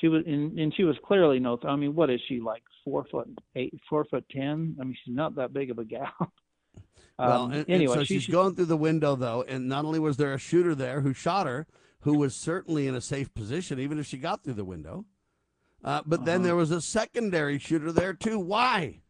she 0.00 0.08
was, 0.08 0.24
and, 0.26 0.58
and 0.58 0.74
she 0.74 0.84
was 0.84 0.96
clearly 1.04 1.38
no. 1.38 1.58
I 1.66 1.76
mean, 1.76 1.94
what 1.94 2.10
is 2.10 2.20
she 2.28 2.40
like? 2.40 2.62
Four 2.84 3.06
foot 3.10 3.28
eight, 3.54 3.80
four 3.88 4.04
foot 4.04 4.24
ten. 4.30 4.76
I 4.80 4.84
mean, 4.84 4.96
she's 5.04 5.14
not 5.14 5.36
that 5.36 5.52
big 5.52 5.70
of 5.70 5.78
a 5.78 5.84
gal. 5.84 6.12
Well, 7.18 7.42
Um, 7.44 7.52
and, 7.52 7.70
anyway, 7.70 7.94
so 7.94 8.04
she 8.04 8.18
she's 8.18 8.26
going 8.32 8.54
through 8.56 8.64
the 8.66 8.76
window 8.76 9.14
though, 9.16 9.42
and 9.46 9.68
not 9.68 9.84
only 9.84 9.98
was 10.00 10.16
there 10.16 10.34
a 10.34 10.38
shooter 10.38 10.74
there 10.74 11.00
who 11.00 11.12
shot 11.12 11.46
her, 11.46 11.66
who 12.00 12.18
was 12.18 12.34
certainly 12.34 12.86
in 12.86 12.94
a 12.94 13.00
safe 13.00 13.32
position, 13.34 13.78
even 13.78 13.98
if 13.98 14.06
she 14.06 14.18
got 14.18 14.42
through 14.42 14.54
the 14.54 14.64
window. 14.64 15.04
Uh, 15.82 16.02
but 16.04 16.24
then 16.24 16.36
Uh-huh. 16.36 16.44
there 16.44 16.56
was 16.56 16.70
a 16.70 16.80
secondary 16.80 17.58
shooter 17.58 17.92
there 17.92 18.14
too. 18.14 18.38
Why? 18.38 19.00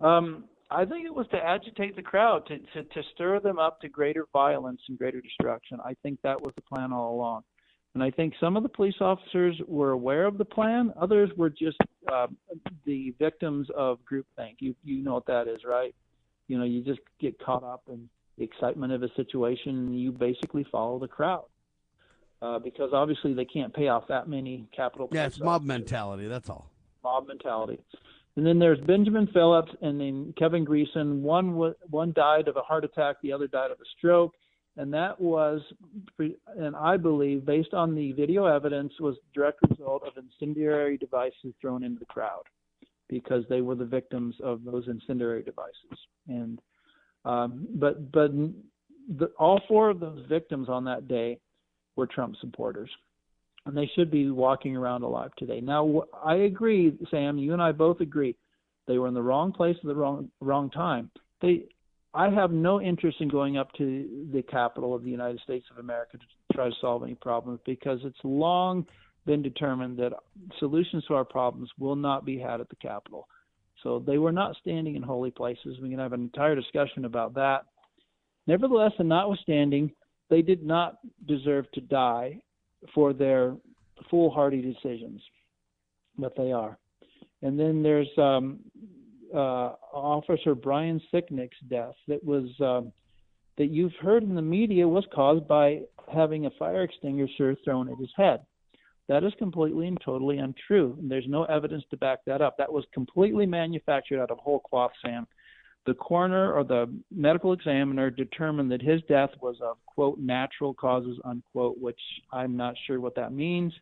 Um, 0.00 0.44
I 0.70 0.84
think 0.84 1.06
it 1.06 1.14
was 1.14 1.26
to 1.28 1.38
agitate 1.38 1.96
the 1.96 2.02
crowd, 2.02 2.46
to, 2.46 2.58
to, 2.58 2.84
to 2.84 3.02
stir 3.14 3.40
them 3.40 3.58
up 3.58 3.80
to 3.80 3.88
greater 3.88 4.26
violence 4.32 4.80
and 4.88 4.98
greater 4.98 5.20
destruction. 5.20 5.78
I 5.84 5.94
think 6.02 6.20
that 6.22 6.40
was 6.40 6.52
the 6.54 6.62
plan 6.62 6.92
all 6.92 7.14
along. 7.14 7.42
And 7.94 8.02
I 8.02 8.10
think 8.10 8.34
some 8.38 8.56
of 8.56 8.62
the 8.62 8.68
police 8.68 8.94
officers 9.00 9.60
were 9.66 9.90
aware 9.90 10.26
of 10.26 10.38
the 10.38 10.44
plan. 10.44 10.92
Others 11.00 11.30
were 11.36 11.50
just 11.50 11.78
uh, 12.12 12.26
the 12.84 13.14
victims 13.18 13.66
of 13.76 13.98
groupthink. 14.10 14.56
You 14.60 14.74
you 14.84 15.02
know 15.02 15.14
what 15.14 15.26
that 15.26 15.48
is, 15.48 15.60
right? 15.64 15.94
You 16.46 16.58
know, 16.58 16.64
you 16.64 16.82
just 16.82 17.00
get 17.20 17.38
caught 17.44 17.64
up 17.64 17.82
in 17.88 18.08
the 18.36 18.44
excitement 18.44 18.92
of 18.92 19.02
a 19.02 19.08
situation, 19.16 19.70
and 19.76 20.00
you 20.00 20.12
basically 20.12 20.64
follow 20.70 20.98
the 20.98 21.08
crowd. 21.08 21.44
Uh, 22.40 22.58
because 22.60 22.90
obviously 22.92 23.34
they 23.34 23.44
can't 23.44 23.74
pay 23.74 23.88
off 23.88 24.04
that 24.08 24.28
many 24.28 24.68
capital 24.76 25.08
Yeah, 25.10 25.26
it's 25.26 25.40
mob 25.40 25.64
mentality. 25.64 26.28
That's 26.28 26.48
all. 26.48 26.70
mob 27.02 27.26
mentality. 27.26 27.80
And 28.36 28.46
then 28.46 28.60
there's 28.60 28.78
Benjamin 28.78 29.26
Phillips 29.32 29.72
and 29.82 30.00
then 30.00 30.32
Kevin 30.38 30.64
Greeson. 30.64 31.22
One 31.22 31.74
one 31.90 32.12
died 32.12 32.46
of 32.46 32.56
a 32.56 32.60
heart 32.60 32.84
attack, 32.84 33.16
the 33.22 33.32
other 33.32 33.48
died 33.48 33.72
of 33.72 33.78
a 33.80 33.84
stroke, 33.96 34.34
and 34.78 34.92
that 34.94 35.20
was, 35.20 35.60
and 36.18 36.74
I 36.76 36.96
believe, 36.96 37.44
based 37.44 37.74
on 37.74 37.94
the 37.94 38.12
video 38.12 38.46
evidence, 38.46 38.92
was 39.00 39.16
a 39.16 39.34
direct 39.34 39.58
result 39.68 40.02
of 40.06 40.12
incendiary 40.16 40.96
devices 40.96 41.52
thrown 41.60 41.82
into 41.82 41.98
the 41.98 42.06
crowd, 42.06 42.44
because 43.08 43.44
they 43.48 43.60
were 43.60 43.74
the 43.74 43.84
victims 43.84 44.34
of 44.42 44.64
those 44.64 44.88
incendiary 44.88 45.42
devices. 45.42 45.98
And 46.28 46.60
um, 47.24 47.66
but 47.74 48.10
but 48.12 48.32
the, 49.18 49.26
all 49.38 49.60
four 49.68 49.90
of 49.90 50.00
those 50.00 50.24
victims 50.28 50.68
on 50.68 50.84
that 50.84 51.08
day 51.08 51.38
were 51.96 52.06
Trump 52.06 52.36
supporters 52.40 52.90
and 53.68 53.76
they 53.76 53.90
should 53.94 54.10
be 54.10 54.30
walking 54.30 54.76
around 54.76 55.02
alive 55.02 55.30
today. 55.36 55.60
Now, 55.60 56.04
I 56.24 56.36
agree, 56.36 56.96
Sam. 57.10 57.36
You 57.36 57.52
and 57.52 57.60
I 57.60 57.70
both 57.72 58.00
agree 58.00 58.34
they 58.86 58.96
were 58.96 59.08
in 59.08 59.14
the 59.14 59.22
wrong 59.22 59.52
place 59.52 59.76
at 59.78 59.86
the 59.86 59.94
wrong 59.94 60.30
wrong 60.40 60.70
time. 60.70 61.10
They, 61.42 61.64
I 62.18 62.30
have 62.30 62.50
no 62.50 62.80
interest 62.82 63.18
in 63.20 63.28
going 63.28 63.58
up 63.58 63.72
to 63.74 64.26
the 64.32 64.42
capital 64.42 64.92
of 64.92 65.04
the 65.04 65.10
United 65.10 65.38
States 65.42 65.64
of 65.70 65.78
America 65.78 66.18
to 66.18 66.24
try 66.52 66.68
to 66.68 66.74
solve 66.80 67.04
any 67.04 67.14
problems 67.14 67.60
because 67.64 68.00
it's 68.02 68.18
long 68.24 68.84
been 69.24 69.40
determined 69.40 69.96
that 69.98 70.14
solutions 70.58 71.04
to 71.06 71.14
our 71.14 71.24
problems 71.24 71.70
will 71.78 71.94
not 71.94 72.24
be 72.24 72.36
had 72.36 72.60
at 72.60 72.68
the 72.70 72.76
capital. 72.76 73.28
So 73.84 74.02
they 74.04 74.18
were 74.18 74.32
not 74.32 74.56
standing 74.60 74.96
in 74.96 75.02
holy 75.02 75.30
places. 75.30 75.78
We 75.80 75.90
can 75.90 76.00
have 76.00 76.12
an 76.12 76.22
entire 76.22 76.56
discussion 76.56 77.04
about 77.04 77.34
that. 77.34 77.66
Nevertheless, 78.48 78.92
and 78.98 79.08
notwithstanding, 79.08 79.92
they 80.28 80.42
did 80.42 80.64
not 80.64 80.98
deserve 81.28 81.70
to 81.74 81.80
die 81.80 82.40
for 82.96 83.12
their 83.12 83.54
foolhardy 84.10 84.60
decisions, 84.60 85.22
but 86.18 86.34
they 86.36 86.50
are. 86.50 86.78
And 87.42 87.56
then 87.60 87.80
there's 87.84 88.10
um, 88.18 88.58
uh, 89.34 89.74
Officer 89.92 90.54
Brian 90.54 91.00
Sicknick's 91.12 91.58
death 91.68 91.94
that 92.06 92.22
was 92.24 92.48
um, 92.60 92.92
that 93.56 93.70
you've 93.70 93.94
heard 94.00 94.22
in 94.22 94.34
the 94.34 94.42
media 94.42 94.86
was 94.86 95.04
caused 95.14 95.46
by 95.46 95.80
having 96.12 96.46
a 96.46 96.50
fire 96.58 96.82
extinguisher 96.82 97.56
thrown 97.64 97.88
at 97.90 97.98
his 97.98 98.10
head. 98.16 98.40
That 99.08 99.24
is 99.24 99.32
completely 99.38 99.86
and 99.88 99.98
totally 100.04 100.38
untrue. 100.38 100.96
And 100.98 101.10
there's 101.10 101.26
no 101.26 101.44
evidence 101.44 101.84
to 101.90 101.96
back 101.96 102.20
that 102.26 102.42
up. 102.42 102.56
That 102.58 102.72
was 102.72 102.84
completely 102.92 103.46
manufactured 103.46 104.20
out 104.20 104.30
of 104.30 104.38
whole 104.38 104.60
cloth, 104.60 104.92
Sam. 105.02 105.26
The 105.86 105.94
coroner 105.94 106.52
or 106.52 106.64
the 106.64 106.94
medical 107.10 107.54
examiner 107.54 108.10
determined 108.10 108.70
that 108.70 108.82
his 108.82 109.00
death 109.08 109.30
was 109.40 109.56
of 109.62 109.78
quote 109.86 110.18
natural 110.18 110.74
causes 110.74 111.18
unquote, 111.24 111.78
which 111.78 112.00
I'm 112.32 112.56
not 112.56 112.74
sure 112.86 113.00
what 113.00 113.14
that 113.14 113.32
means, 113.32 113.72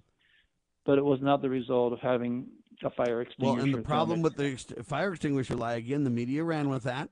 but 0.84 0.98
it 0.98 1.04
was 1.04 1.18
not 1.20 1.42
the 1.42 1.50
result 1.50 1.92
of 1.92 1.98
having 1.98 2.46
a 2.84 2.90
fire 2.90 3.26
Well, 3.38 3.58
and 3.58 3.72
the 3.74 3.82
problem 3.82 4.22
with 4.22 4.36
the 4.36 4.52
ex- 4.52 4.66
fire 4.84 5.12
extinguisher 5.12 5.54
lie 5.56 5.74
again, 5.74 6.04
the 6.04 6.10
media 6.10 6.44
ran 6.44 6.68
with 6.68 6.84
that. 6.84 7.10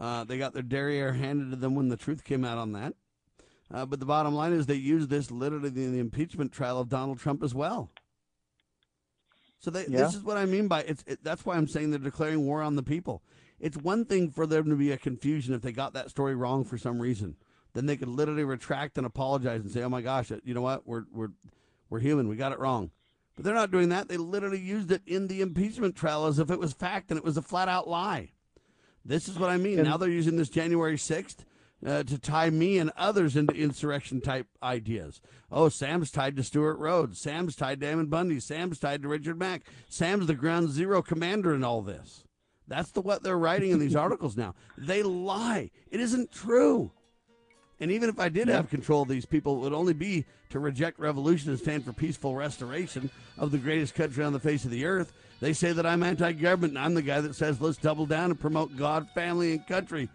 Uh, 0.00 0.24
they 0.24 0.38
got 0.38 0.54
their 0.54 0.62
derriere 0.62 1.12
handed 1.12 1.50
to 1.50 1.56
them 1.56 1.74
when 1.74 1.88
the 1.88 1.96
truth 1.96 2.24
came 2.24 2.44
out 2.44 2.58
on 2.58 2.72
that. 2.72 2.94
Uh, 3.72 3.84
but 3.84 4.00
the 4.00 4.06
bottom 4.06 4.34
line 4.34 4.52
is 4.52 4.66
they 4.66 4.74
used 4.74 5.10
this 5.10 5.30
literally 5.30 5.68
in 5.68 5.92
the 5.92 5.98
impeachment 5.98 6.52
trial 6.52 6.78
of 6.80 6.88
Donald 6.88 7.18
Trump 7.18 7.42
as 7.42 7.54
well. 7.54 7.90
So 9.58 9.70
they, 9.70 9.86
Yeah. 9.88 9.98
this 10.04 10.14
is 10.14 10.22
what 10.22 10.36
I 10.36 10.46
mean 10.46 10.68
by 10.68 10.82
it's. 10.82 11.02
It, 11.06 11.22
that's 11.22 11.44
why 11.44 11.56
I'm 11.56 11.66
saying 11.66 11.90
they're 11.90 11.98
declaring 11.98 12.46
war 12.46 12.62
on 12.62 12.76
the 12.76 12.82
people. 12.82 13.22
It's 13.58 13.76
one 13.76 14.04
thing 14.04 14.30
for 14.30 14.46
there 14.46 14.62
to 14.62 14.76
be 14.76 14.92
a 14.92 14.96
confusion 14.96 15.52
if 15.52 15.62
they 15.62 15.72
got 15.72 15.94
that 15.94 16.10
story 16.10 16.36
wrong 16.36 16.64
for 16.64 16.78
some 16.78 17.00
reason. 17.00 17.36
Then 17.74 17.86
they 17.86 17.96
could 17.96 18.08
literally 18.08 18.44
retract 18.44 18.96
and 18.98 19.06
apologize 19.06 19.60
and 19.62 19.70
say, 19.70 19.82
"Oh 19.82 19.88
my 19.88 20.00
gosh, 20.00 20.30
you 20.44 20.54
know 20.54 20.62
what? 20.62 20.86
We're 20.86 21.04
we're 21.12 21.32
we're 21.90 21.98
human. 21.98 22.28
We 22.28 22.36
got 22.36 22.52
it 22.52 22.60
wrong." 22.60 22.92
But 23.38 23.44
they're 23.44 23.54
not 23.54 23.70
doing 23.70 23.90
that. 23.90 24.08
They 24.08 24.16
literally 24.16 24.58
used 24.58 24.90
it 24.90 25.02
in 25.06 25.28
the 25.28 25.42
impeachment 25.42 25.94
trial 25.94 26.26
as 26.26 26.40
if 26.40 26.50
it 26.50 26.58
was 26.58 26.72
fact 26.72 27.12
and 27.12 27.18
it 27.18 27.22
was 27.22 27.36
a 27.36 27.42
flat 27.42 27.68
out 27.68 27.86
lie. 27.88 28.32
This 29.04 29.28
is 29.28 29.38
what 29.38 29.48
I 29.48 29.56
mean. 29.58 29.78
And- 29.78 29.86
now 29.86 29.96
they're 29.96 30.08
using 30.10 30.36
this 30.36 30.48
January 30.48 30.96
6th 30.96 31.44
uh, 31.86 32.02
to 32.02 32.18
tie 32.18 32.50
me 32.50 32.78
and 32.78 32.90
others 32.96 33.36
into 33.36 33.54
insurrection 33.54 34.20
type 34.20 34.48
ideas. 34.60 35.20
Oh, 35.52 35.68
Sam's 35.68 36.10
tied 36.10 36.34
to 36.34 36.42
Stewart 36.42 36.80
Rhodes. 36.80 37.20
Sam's 37.20 37.54
tied 37.54 37.78
to 37.78 37.86
Ammon 37.86 38.06
Bundy. 38.06 38.40
Sam's 38.40 38.80
tied 38.80 39.02
to 39.02 39.08
Richard 39.08 39.38
Mack. 39.38 39.62
Sam's 39.88 40.26
the 40.26 40.34
ground 40.34 40.70
zero 40.70 41.00
commander 41.00 41.54
in 41.54 41.62
all 41.62 41.80
this. 41.80 42.24
That's 42.66 42.90
the 42.90 43.00
what 43.02 43.22
they're 43.22 43.38
writing 43.38 43.70
in 43.70 43.78
these 43.78 43.94
articles 44.04 44.36
now. 44.36 44.56
They 44.76 45.04
lie. 45.04 45.70
It 45.92 46.00
isn't 46.00 46.32
true. 46.32 46.90
And 47.80 47.92
even 47.92 48.08
if 48.08 48.18
I 48.18 48.28
did 48.28 48.48
have 48.48 48.70
control 48.70 49.02
of 49.02 49.08
these 49.08 49.24
people, 49.24 49.56
it 49.56 49.60
would 49.60 49.72
only 49.72 49.92
be 49.92 50.24
to 50.50 50.58
reject 50.58 50.98
revolution 50.98 51.50
and 51.50 51.58
stand 51.58 51.84
for 51.84 51.92
peaceful 51.92 52.34
restoration 52.34 53.10
of 53.36 53.52
the 53.52 53.58
greatest 53.58 53.94
country 53.94 54.24
on 54.24 54.32
the 54.32 54.40
face 54.40 54.64
of 54.64 54.70
the 54.70 54.84
earth. 54.84 55.12
They 55.40 55.52
say 55.52 55.72
that 55.72 55.86
I'm 55.86 56.02
anti 56.02 56.32
government, 56.32 56.72
and 56.72 56.84
I'm 56.84 56.94
the 56.94 57.02
guy 57.02 57.20
that 57.20 57.36
says 57.36 57.60
let's 57.60 57.76
double 57.76 58.06
down 58.06 58.30
and 58.30 58.40
promote 58.40 58.76
God, 58.76 59.08
family, 59.10 59.52
and 59.52 59.66
country 59.66 60.08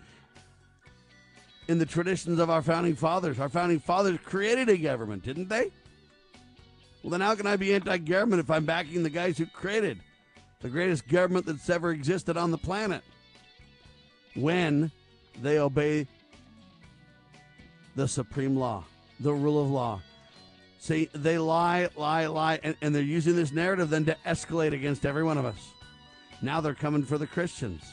in 1.69 1.79
the 1.79 1.85
traditions 1.85 2.39
of 2.39 2.49
our 2.49 2.61
founding 2.61 2.95
fathers. 2.95 3.39
Our 3.39 3.47
founding 3.47 3.79
fathers 3.79 4.19
created 4.25 4.67
a 4.67 4.77
government, 4.77 5.23
didn't 5.23 5.47
they? 5.47 5.71
Well, 7.01 7.11
then 7.11 7.21
how 7.21 7.35
can 7.35 7.47
I 7.47 7.55
be 7.55 7.73
anti 7.73 7.97
government 7.97 8.41
if 8.41 8.51
I'm 8.51 8.65
backing 8.65 9.03
the 9.03 9.09
guys 9.09 9.37
who 9.37 9.45
created 9.45 9.99
the 10.61 10.69
greatest 10.69 11.07
government 11.07 11.45
that's 11.45 11.69
ever 11.69 11.91
existed 11.91 12.35
on 12.35 12.51
the 12.51 12.57
planet? 12.57 13.03
When 14.35 14.91
they 15.41 15.59
obey 15.59 16.07
the 17.95 18.07
supreme 18.07 18.55
law, 18.55 18.83
the 19.19 19.33
rule 19.33 19.61
of 19.61 19.69
law. 19.69 20.01
See, 20.79 21.09
they 21.13 21.37
lie, 21.37 21.89
lie, 21.95 22.25
lie, 22.25 22.59
and, 22.63 22.75
and 22.81 22.93
they're 22.93 23.01
using 23.01 23.35
this 23.35 23.51
narrative 23.51 23.89
then 23.89 24.05
to 24.05 24.17
escalate 24.25 24.73
against 24.73 25.05
every 25.05 25.23
one 25.23 25.37
of 25.37 25.45
us. 25.45 25.71
Now 26.41 26.59
they're 26.59 26.73
coming 26.73 27.03
for 27.03 27.17
the 27.17 27.27
Christians. 27.27 27.83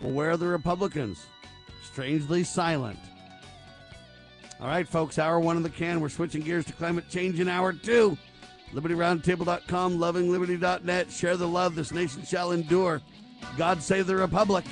Well, 0.00 0.12
where 0.12 0.30
are 0.30 0.36
the 0.36 0.48
Republicans? 0.48 1.24
Strangely 1.84 2.42
silent. 2.42 2.98
All 4.60 4.66
right, 4.66 4.88
folks, 4.88 5.18
hour 5.18 5.38
one 5.38 5.56
of 5.56 5.62
the 5.62 5.70
can. 5.70 6.00
We're 6.00 6.08
switching 6.08 6.42
gears 6.42 6.64
to 6.64 6.72
climate 6.72 7.08
change 7.08 7.38
in 7.38 7.48
hour 7.48 7.72
two. 7.72 8.18
LibertyRoundtable.com, 8.72 9.98
lovingliberty.net. 9.98 11.12
Share 11.12 11.36
the 11.36 11.46
love. 11.46 11.74
This 11.76 11.92
nation 11.92 12.24
shall 12.24 12.52
endure. 12.52 13.00
God 13.56 13.82
save 13.82 14.06
the 14.06 14.16
Republic. 14.16 14.64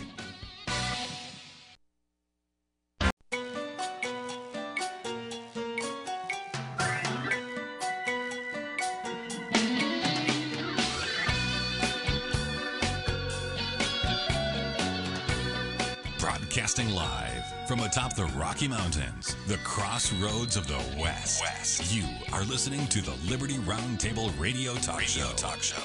Broadcasting 16.53 16.91
live 16.91 17.67
from 17.67 17.81
atop 17.81 18.15
the 18.15 18.27
Rocky 18.39 18.69
Mountains, 18.69 19.37
the 19.47 19.57
crossroads 19.65 20.59
of 20.59 20.67
the 20.67 20.77
West. 21.01 21.41
West. 21.41 21.95
You 21.95 22.05
are 22.31 22.45
listening 22.45 22.87
to 22.89 23.01
the 23.01 23.15
Liberty 23.31 23.55
Roundtable 23.55 24.39
Radio 24.39 24.75
Talk 24.75 24.99
radio 24.99 25.25
Show. 25.25 25.33
Talk 25.37 25.63
Show. 25.63 25.83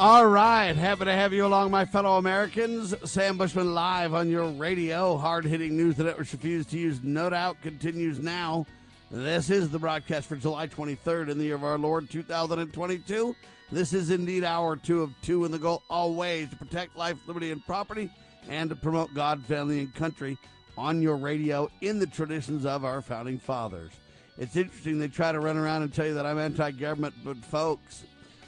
All 0.00 0.26
right, 0.26 0.74
happy 0.74 1.04
to 1.04 1.12
have 1.12 1.32
you 1.32 1.46
along, 1.46 1.70
my 1.70 1.84
fellow 1.84 2.18
Americans. 2.18 2.92
Sam 3.08 3.38
Bushman 3.38 3.72
live 3.72 4.12
on 4.14 4.28
your 4.28 4.50
radio. 4.50 5.16
Hard 5.16 5.44
hitting 5.44 5.76
news 5.76 5.94
the 5.94 6.02
networks 6.02 6.32
refuse 6.32 6.66
to 6.66 6.76
use, 6.76 7.04
no 7.04 7.30
doubt, 7.30 7.62
continues 7.62 8.18
now. 8.18 8.66
This 9.12 9.48
is 9.48 9.70
the 9.70 9.78
broadcast 9.78 10.26
for 10.26 10.34
July 10.34 10.66
23rd 10.66 11.28
in 11.28 11.38
the 11.38 11.44
year 11.44 11.54
of 11.54 11.62
our 11.62 11.78
Lord 11.78 12.10
2022. 12.10 13.36
This 13.70 13.92
is 13.92 14.10
indeed 14.10 14.44
hour 14.44 14.76
two 14.76 15.02
of 15.02 15.12
two 15.20 15.44
in 15.44 15.52
the 15.52 15.58
goal, 15.58 15.82
always 15.90 16.48
to 16.48 16.56
protect 16.56 16.96
life, 16.96 17.18
liberty, 17.26 17.52
and 17.52 17.64
property, 17.66 18.10
and 18.48 18.70
to 18.70 18.76
promote 18.76 19.12
God, 19.12 19.44
family, 19.44 19.80
and 19.80 19.94
country 19.94 20.38
on 20.78 21.02
your 21.02 21.16
radio 21.16 21.70
in 21.82 21.98
the 21.98 22.06
traditions 22.06 22.64
of 22.64 22.84
our 22.84 23.02
founding 23.02 23.38
fathers. 23.38 23.92
It's 24.38 24.56
interesting 24.56 24.98
they 24.98 25.08
try 25.08 25.32
to 25.32 25.40
run 25.40 25.58
around 25.58 25.82
and 25.82 25.92
tell 25.92 26.06
you 26.06 26.14
that 26.14 26.24
I'm 26.24 26.38
anti-government, 26.38 27.14
but 27.24 27.36
folks, 27.44 28.04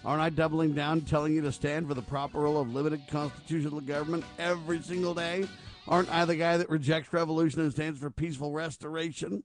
aren't 0.07 0.23
I 0.23 0.31
doubling 0.31 0.73
down, 0.73 1.03
telling 1.03 1.35
you 1.35 1.43
to 1.43 1.53
stand 1.53 1.87
for 1.87 1.95
the 1.95 2.01
proper 2.01 2.41
role 2.41 2.59
of 2.59 2.73
limited 2.73 3.03
constitutional 3.11 3.81
government 3.81 4.25
every 4.39 4.81
single 4.81 5.12
day? 5.12 5.47
Aren't 5.87 6.11
I 6.11 6.25
the 6.25 6.37
guy 6.37 6.57
that 6.57 6.71
rejects 6.71 7.12
revolution 7.12 7.61
and 7.61 7.73
stands 7.73 7.99
for 7.99 8.11
peaceful 8.11 8.53
restoration 8.53 9.43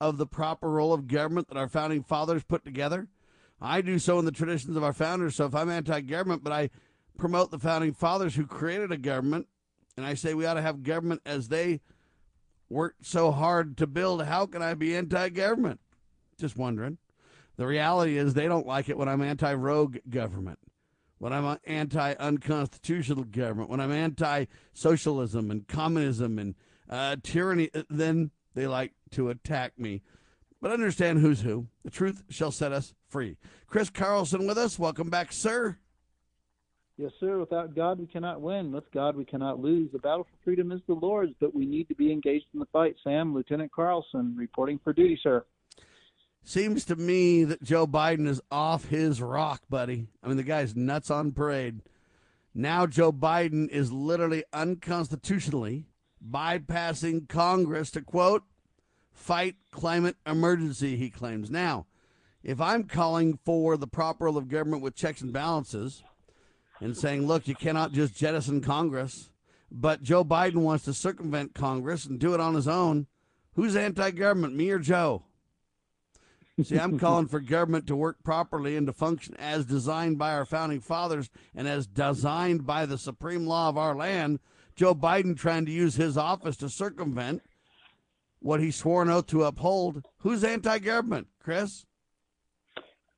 of 0.00 0.16
the 0.16 0.26
proper 0.26 0.68
role 0.68 0.92
of 0.92 1.06
government 1.06 1.48
that 1.48 1.58
our 1.58 1.68
founding 1.68 2.02
fathers 2.02 2.42
put 2.42 2.64
together? 2.64 3.06
I 3.60 3.80
do 3.80 3.98
so 3.98 4.18
in 4.18 4.24
the 4.24 4.32
traditions 4.32 4.76
of 4.76 4.84
our 4.84 4.92
founders. 4.92 5.36
So 5.36 5.46
if 5.46 5.54
I'm 5.54 5.70
anti 5.70 6.00
government, 6.00 6.44
but 6.44 6.52
I 6.52 6.70
promote 7.16 7.50
the 7.50 7.58
founding 7.58 7.94
fathers 7.94 8.34
who 8.34 8.46
created 8.46 8.92
a 8.92 8.96
government, 8.96 9.48
and 9.96 10.04
I 10.04 10.14
say 10.14 10.34
we 10.34 10.46
ought 10.46 10.54
to 10.54 10.62
have 10.62 10.82
government 10.82 11.22
as 11.24 11.48
they 11.48 11.80
worked 12.68 13.06
so 13.06 13.30
hard 13.30 13.76
to 13.78 13.86
build, 13.86 14.24
how 14.24 14.46
can 14.46 14.62
I 14.62 14.74
be 14.74 14.94
anti 14.94 15.28
government? 15.30 15.80
Just 16.38 16.56
wondering. 16.56 16.98
The 17.56 17.66
reality 17.66 18.18
is 18.18 18.34
they 18.34 18.48
don't 18.48 18.66
like 18.66 18.88
it 18.90 18.98
when 18.98 19.08
I'm 19.08 19.22
anti 19.22 19.54
rogue 19.54 19.96
government, 20.10 20.58
when 21.18 21.32
I'm 21.32 21.58
anti 21.64 22.12
unconstitutional 22.14 23.24
government, 23.24 23.70
when 23.70 23.80
I'm 23.80 23.92
anti 23.92 24.44
socialism 24.74 25.50
and 25.50 25.66
communism 25.66 26.38
and 26.38 26.54
uh, 26.90 27.16
tyranny, 27.22 27.70
then 27.88 28.30
they 28.54 28.66
like 28.66 28.92
to 29.12 29.30
attack 29.30 29.78
me 29.78 30.02
but 30.60 30.70
understand 30.70 31.18
who's 31.18 31.42
who. 31.42 31.66
The 31.84 31.90
truth 31.90 32.24
shall 32.28 32.50
set 32.50 32.72
us 32.72 32.94
free. 33.08 33.36
Chris 33.66 33.90
Carlson 33.90 34.46
with 34.46 34.58
us. 34.58 34.78
Welcome 34.78 35.10
back, 35.10 35.32
sir. 35.32 35.78
Yes, 36.98 37.12
sir. 37.20 37.38
Without 37.38 37.74
God, 37.74 37.98
we 37.98 38.06
cannot 38.06 38.40
win. 38.40 38.72
With 38.72 38.90
God, 38.90 39.16
we 39.16 39.26
cannot 39.26 39.60
lose. 39.60 39.92
The 39.92 39.98
battle 39.98 40.24
for 40.24 40.44
freedom 40.44 40.72
is 40.72 40.80
the 40.86 40.94
Lord's, 40.94 41.34
but 41.38 41.54
we 41.54 41.66
need 41.66 41.88
to 41.88 41.94
be 41.94 42.10
engaged 42.10 42.46
in 42.54 42.60
the 42.60 42.66
fight. 42.72 42.96
Sam, 43.04 43.34
Lieutenant 43.34 43.70
Carlson, 43.70 44.34
reporting 44.36 44.80
for 44.82 44.94
duty, 44.94 45.18
sir. 45.22 45.44
Seems 46.42 46.84
to 46.86 46.96
me 46.96 47.44
that 47.44 47.62
Joe 47.62 47.86
Biden 47.86 48.26
is 48.26 48.40
off 48.50 48.86
his 48.86 49.20
rock, 49.20 49.62
buddy. 49.68 50.06
I 50.22 50.28
mean, 50.28 50.36
the 50.36 50.42
guy's 50.42 50.74
nuts 50.74 51.10
on 51.10 51.32
parade. 51.32 51.80
Now, 52.54 52.86
Joe 52.86 53.12
Biden 53.12 53.68
is 53.68 53.92
literally 53.92 54.44
unconstitutionally 54.52 55.84
bypassing 56.26 57.28
Congress 57.28 57.90
to 57.90 58.00
quote, 58.00 58.44
fight 59.16 59.56
climate 59.72 60.16
emergency, 60.26 60.96
he 60.96 61.10
claims. 61.10 61.50
Now, 61.50 61.86
if 62.44 62.60
I'm 62.60 62.84
calling 62.84 63.38
for 63.44 63.76
the 63.76 63.88
proper 63.88 64.26
role 64.26 64.36
of 64.36 64.48
government 64.48 64.82
with 64.82 64.94
checks 64.94 65.20
and 65.20 65.32
balances 65.32 66.04
and 66.80 66.96
saying, 66.96 67.26
look, 67.26 67.48
you 67.48 67.54
cannot 67.54 67.92
just 67.92 68.14
jettison 68.14 68.60
Congress, 68.60 69.30
but 69.70 70.02
Joe 70.02 70.24
Biden 70.24 70.56
wants 70.56 70.84
to 70.84 70.94
circumvent 70.94 71.54
Congress 71.54 72.04
and 72.04 72.20
do 72.20 72.34
it 72.34 72.40
on 72.40 72.54
his 72.54 72.68
own, 72.68 73.06
who's 73.54 73.74
anti 73.74 74.12
government, 74.12 74.54
me 74.54 74.70
or 74.70 74.78
Joe? 74.78 75.24
See, 76.62 76.78
I'm 76.78 76.98
calling 77.00 77.26
for 77.26 77.40
government 77.40 77.86
to 77.88 77.96
work 77.96 78.22
properly 78.22 78.76
and 78.76 78.86
to 78.86 78.92
function 78.92 79.34
as 79.38 79.64
designed 79.64 80.18
by 80.18 80.32
our 80.32 80.44
founding 80.44 80.80
fathers 80.80 81.30
and 81.54 81.66
as 81.66 81.86
designed 81.86 82.64
by 82.66 82.86
the 82.86 82.98
supreme 82.98 83.46
law 83.46 83.68
of 83.68 83.76
our 83.76 83.96
land. 83.96 84.38
Joe 84.76 84.94
Biden 84.94 85.36
trying 85.36 85.66
to 85.66 85.72
use 85.72 85.96
his 85.96 86.16
office 86.16 86.56
to 86.58 86.68
circumvent 86.68 87.42
what 88.46 88.60
he 88.60 88.70
swore 88.70 89.02
an 89.02 89.10
oath 89.10 89.26
to 89.26 89.42
uphold. 89.42 90.06
Who's 90.18 90.44
anti-government, 90.44 91.26
Chris? 91.42 91.84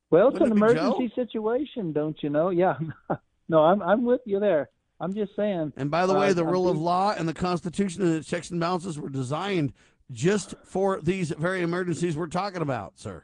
Well, 0.09 0.29
it's 0.29 0.39
Wouldn't 0.39 0.57
an 0.59 0.63
it 0.63 0.71
emergency 0.71 1.13
situation, 1.13 1.93
don't 1.93 2.17
you 2.23 2.31
know? 2.31 2.49
Yeah. 2.49 2.77
no, 3.49 3.59
I'm 3.59 3.81
I'm 3.81 4.03
with 4.05 4.21
you 4.25 4.39
there. 4.39 4.69
I'm 4.99 5.13
just 5.13 5.35
saying. 5.35 5.71
And 5.77 5.91
by 5.91 6.07
the 6.07 6.15
way, 6.15 6.29
uh, 6.29 6.33
the 6.33 6.43
rule 6.43 6.67
of 6.67 6.77
law 6.77 7.13
and 7.15 7.29
the 7.29 7.33
Constitution 7.33 8.01
and 8.01 8.15
its 8.15 8.27
checks 8.27 8.49
and 8.49 8.59
balances 8.59 8.99
were 8.99 9.09
designed 9.09 9.71
just 10.11 10.55
for 10.65 10.99
these 11.01 11.29
very 11.29 11.61
emergencies 11.61 12.17
we're 12.17 12.27
talking 12.27 12.63
about, 12.63 12.97
sir. 12.97 13.23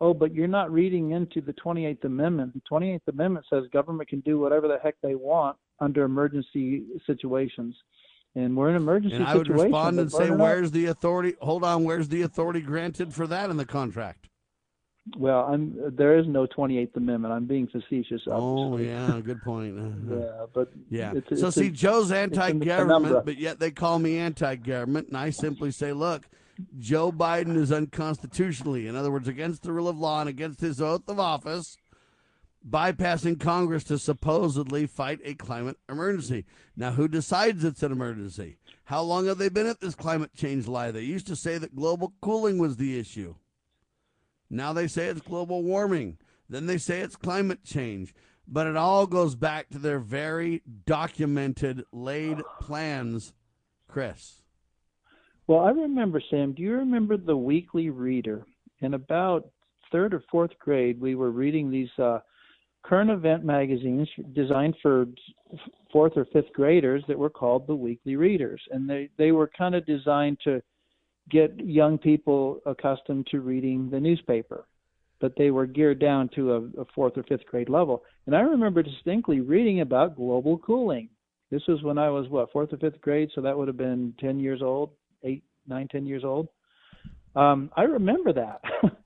Oh, 0.00 0.14
but 0.14 0.34
you're 0.34 0.48
not 0.48 0.70
reading 0.72 1.12
into 1.12 1.40
the 1.40 1.52
28th 1.54 2.04
Amendment. 2.04 2.54
The 2.54 2.62
28th 2.70 3.08
Amendment 3.08 3.46
says 3.48 3.64
government 3.72 4.08
can 4.08 4.20
do 4.20 4.38
whatever 4.38 4.68
the 4.68 4.78
heck 4.82 4.96
they 5.02 5.14
want 5.14 5.56
under 5.80 6.02
emergency 6.02 6.84
situations 7.06 7.74
and 8.38 8.56
we're 8.56 8.68
in 8.70 8.76
an 8.76 8.82
emergency 8.82 9.16
and 9.16 9.26
I 9.26 9.36
would 9.36 9.48
respond 9.48 9.98
and 9.98 10.10
say, 10.10 10.30
"Where's 10.30 10.70
the 10.70 10.86
authority? 10.86 11.34
Hold 11.40 11.64
on, 11.64 11.84
where's 11.84 12.08
the 12.08 12.22
authority 12.22 12.60
granted 12.60 13.12
for 13.12 13.26
that 13.26 13.50
in 13.50 13.56
the 13.56 13.66
contract?" 13.66 14.28
Well, 15.16 15.40
I'm 15.40 15.74
there 15.96 16.18
is 16.18 16.26
no 16.26 16.46
28th 16.46 16.96
Amendment. 16.96 17.32
I'm 17.32 17.46
being 17.46 17.66
facetious. 17.66 18.22
Oh, 18.26 18.72
obviously. 18.72 18.94
Oh 18.94 19.06
yeah, 19.06 19.20
good 19.20 19.42
point. 19.42 19.76
yeah, 20.10 20.16
uh-huh. 20.16 20.46
but 20.52 20.72
yeah. 20.90 21.12
It's, 21.14 21.40
so 21.40 21.48
it's 21.48 21.56
see, 21.56 21.70
Joe's 21.70 22.12
anti-government, 22.12 23.24
but 23.24 23.38
yet 23.38 23.58
they 23.58 23.70
call 23.70 23.98
me 23.98 24.18
anti-government, 24.18 25.08
and 25.08 25.16
I 25.16 25.30
simply 25.30 25.70
say, 25.70 25.92
look, 25.92 26.28
Joe 26.78 27.10
Biden 27.10 27.56
is 27.56 27.72
unconstitutionally, 27.72 28.86
in 28.86 28.96
other 28.96 29.10
words, 29.10 29.28
against 29.28 29.62
the 29.62 29.72
rule 29.72 29.88
of 29.88 29.98
law 29.98 30.20
and 30.20 30.28
against 30.28 30.60
his 30.60 30.80
oath 30.80 31.08
of 31.08 31.18
office 31.18 31.76
bypassing 32.66 33.40
Congress 33.40 33.84
to 33.84 33.98
supposedly 33.98 34.86
fight 34.86 35.20
a 35.24 35.34
climate 35.34 35.76
emergency. 35.88 36.44
Now, 36.76 36.92
who 36.92 37.08
decides 37.08 37.64
it's 37.64 37.82
an 37.82 37.92
emergency? 37.92 38.58
How 38.84 39.02
long 39.02 39.26
have 39.26 39.38
they 39.38 39.48
been 39.48 39.66
at 39.66 39.80
this 39.80 39.94
climate 39.94 40.34
change 40.34 40.66
lie? 40.66 40.90
They 40.90 41.02
used 41.02 41.26
to 41.26 41.36
say 41.36 41.58
that 41.58 41.76
global 41.76 42.14
cooling 42.20 42.58
was 42.58 42.76
the 42.76 42.98
issue. 42.98 43.34
Now 44.50 44.72
they 44.72 44.88
say 44.88 45.06
it's 45.06 45.20
global 45.20 45.62
warming. 45.62 46.18
Then 46.48 46.66
they 46.66 46.78
say 46.78 47.00
it's 47.00 47.16
climate 47.16 47.64
change. 47.64 48.14
But 48.46 48.66
it 48.66 48.76
all 48.76 49.06
goes 49.06 49.34
back 49.34 49.68
to 49.70 49.78
their 49.78 49.98
very 49.98 50.62
documented, 50.86 51.84
laid 51.92 52.38
plans, 52.60 53.34
Chris. 53.88 54.42
Well, 55.46 55.60
I 55.60 55.70
remember, 55.70 56.22
Sam, 56.30 56.52
do 56.52 56.62
you 56.62 56.72
remember 56.72 57.18
the 57.18 57.36
weekly 57.36 57.90
reader? 57.90 58.46
In 58.80 58.94
about 58.94 59.50
third 59.92 60.14
or 60.14 60.22
fourth 60.30 60.58
grade, 60.58 61.00
we 61.00 61.14
were 61.14 61.30
reading 61.30 61.70
these 61.70 61.90
uh, 61.98 62.20
current 62.82 63.10
event 63.10 63.44
magazines 63.44 64.08
designed 64.34 64.74
for 64.82 65.06
fourth 65.92 66.12
or 66.16 66.26
fifth 66.32 66.52
graders 66.54 67.02
that 67.08 67.18
were 67.18 67.30
called 67.30 67.66
the 67.66 67.74
weekly 67.74 68.16
readers. 68.16 68.60
And 68.70 68.88
they 68.88 69.08
they 69.18 69.32
were 69.32 69.50
kind 69.56 69.74
of 69.74 69.86
designed 69.86 70.38
to 70.44 70.62
get 71.30 71.58
young 71.58 71.98
people 71.98 72.60
accustomed 72.64 73.26
to 73.30 73.40
reading 73.40 73.90
the 73.90 74.00
newspaper 74.00 74.66
but 75.20 75.32
they 75.36 75.50
were 75.50 75.66
geared 75.66 75.98
down 75.98 76.28
to 76.34 76.52
a, 76.52 76.80
a 76.80 76.84
fourth 76.94 77.16
or 77.16 77.22
fifth 77.24 77.44
grade 77.46 77.68
level. 77.68 78.02
And 78.26 78.36
i 78.36 78.40
remember 78.40 78.82
distinctly 78.82 79.40
reading 79.40 79.80
about 79.80 80.16
global 80.16 80.58
cooling. 80.58 81.08
This 81.50 81.62
was 81.66 81.82
when 81.82 81.98
i 81.98 82.08
was 82.08 82.28
what 82.28 82.52
fourth 82.52 82.72
or 82.72 82.76
fifth 82.76 83.00
grade 83.00 83.30
so 83.34 83.40
that 83.40 83.56
would 83.56 83.68
have 83.68 83.76
been 83.76 84.14
10 84.20 84.40
years 84.40 84.62
old 84.62 84.90
eight 85.24 85.42
nine 85.66 85.88
ten 85.88 86.06
years 86.06 86.24
old. 86.24 86.48
Um, 87.36 87.70
i 87.76 87.82
remember 87.82 88.32
that 88.32 88.60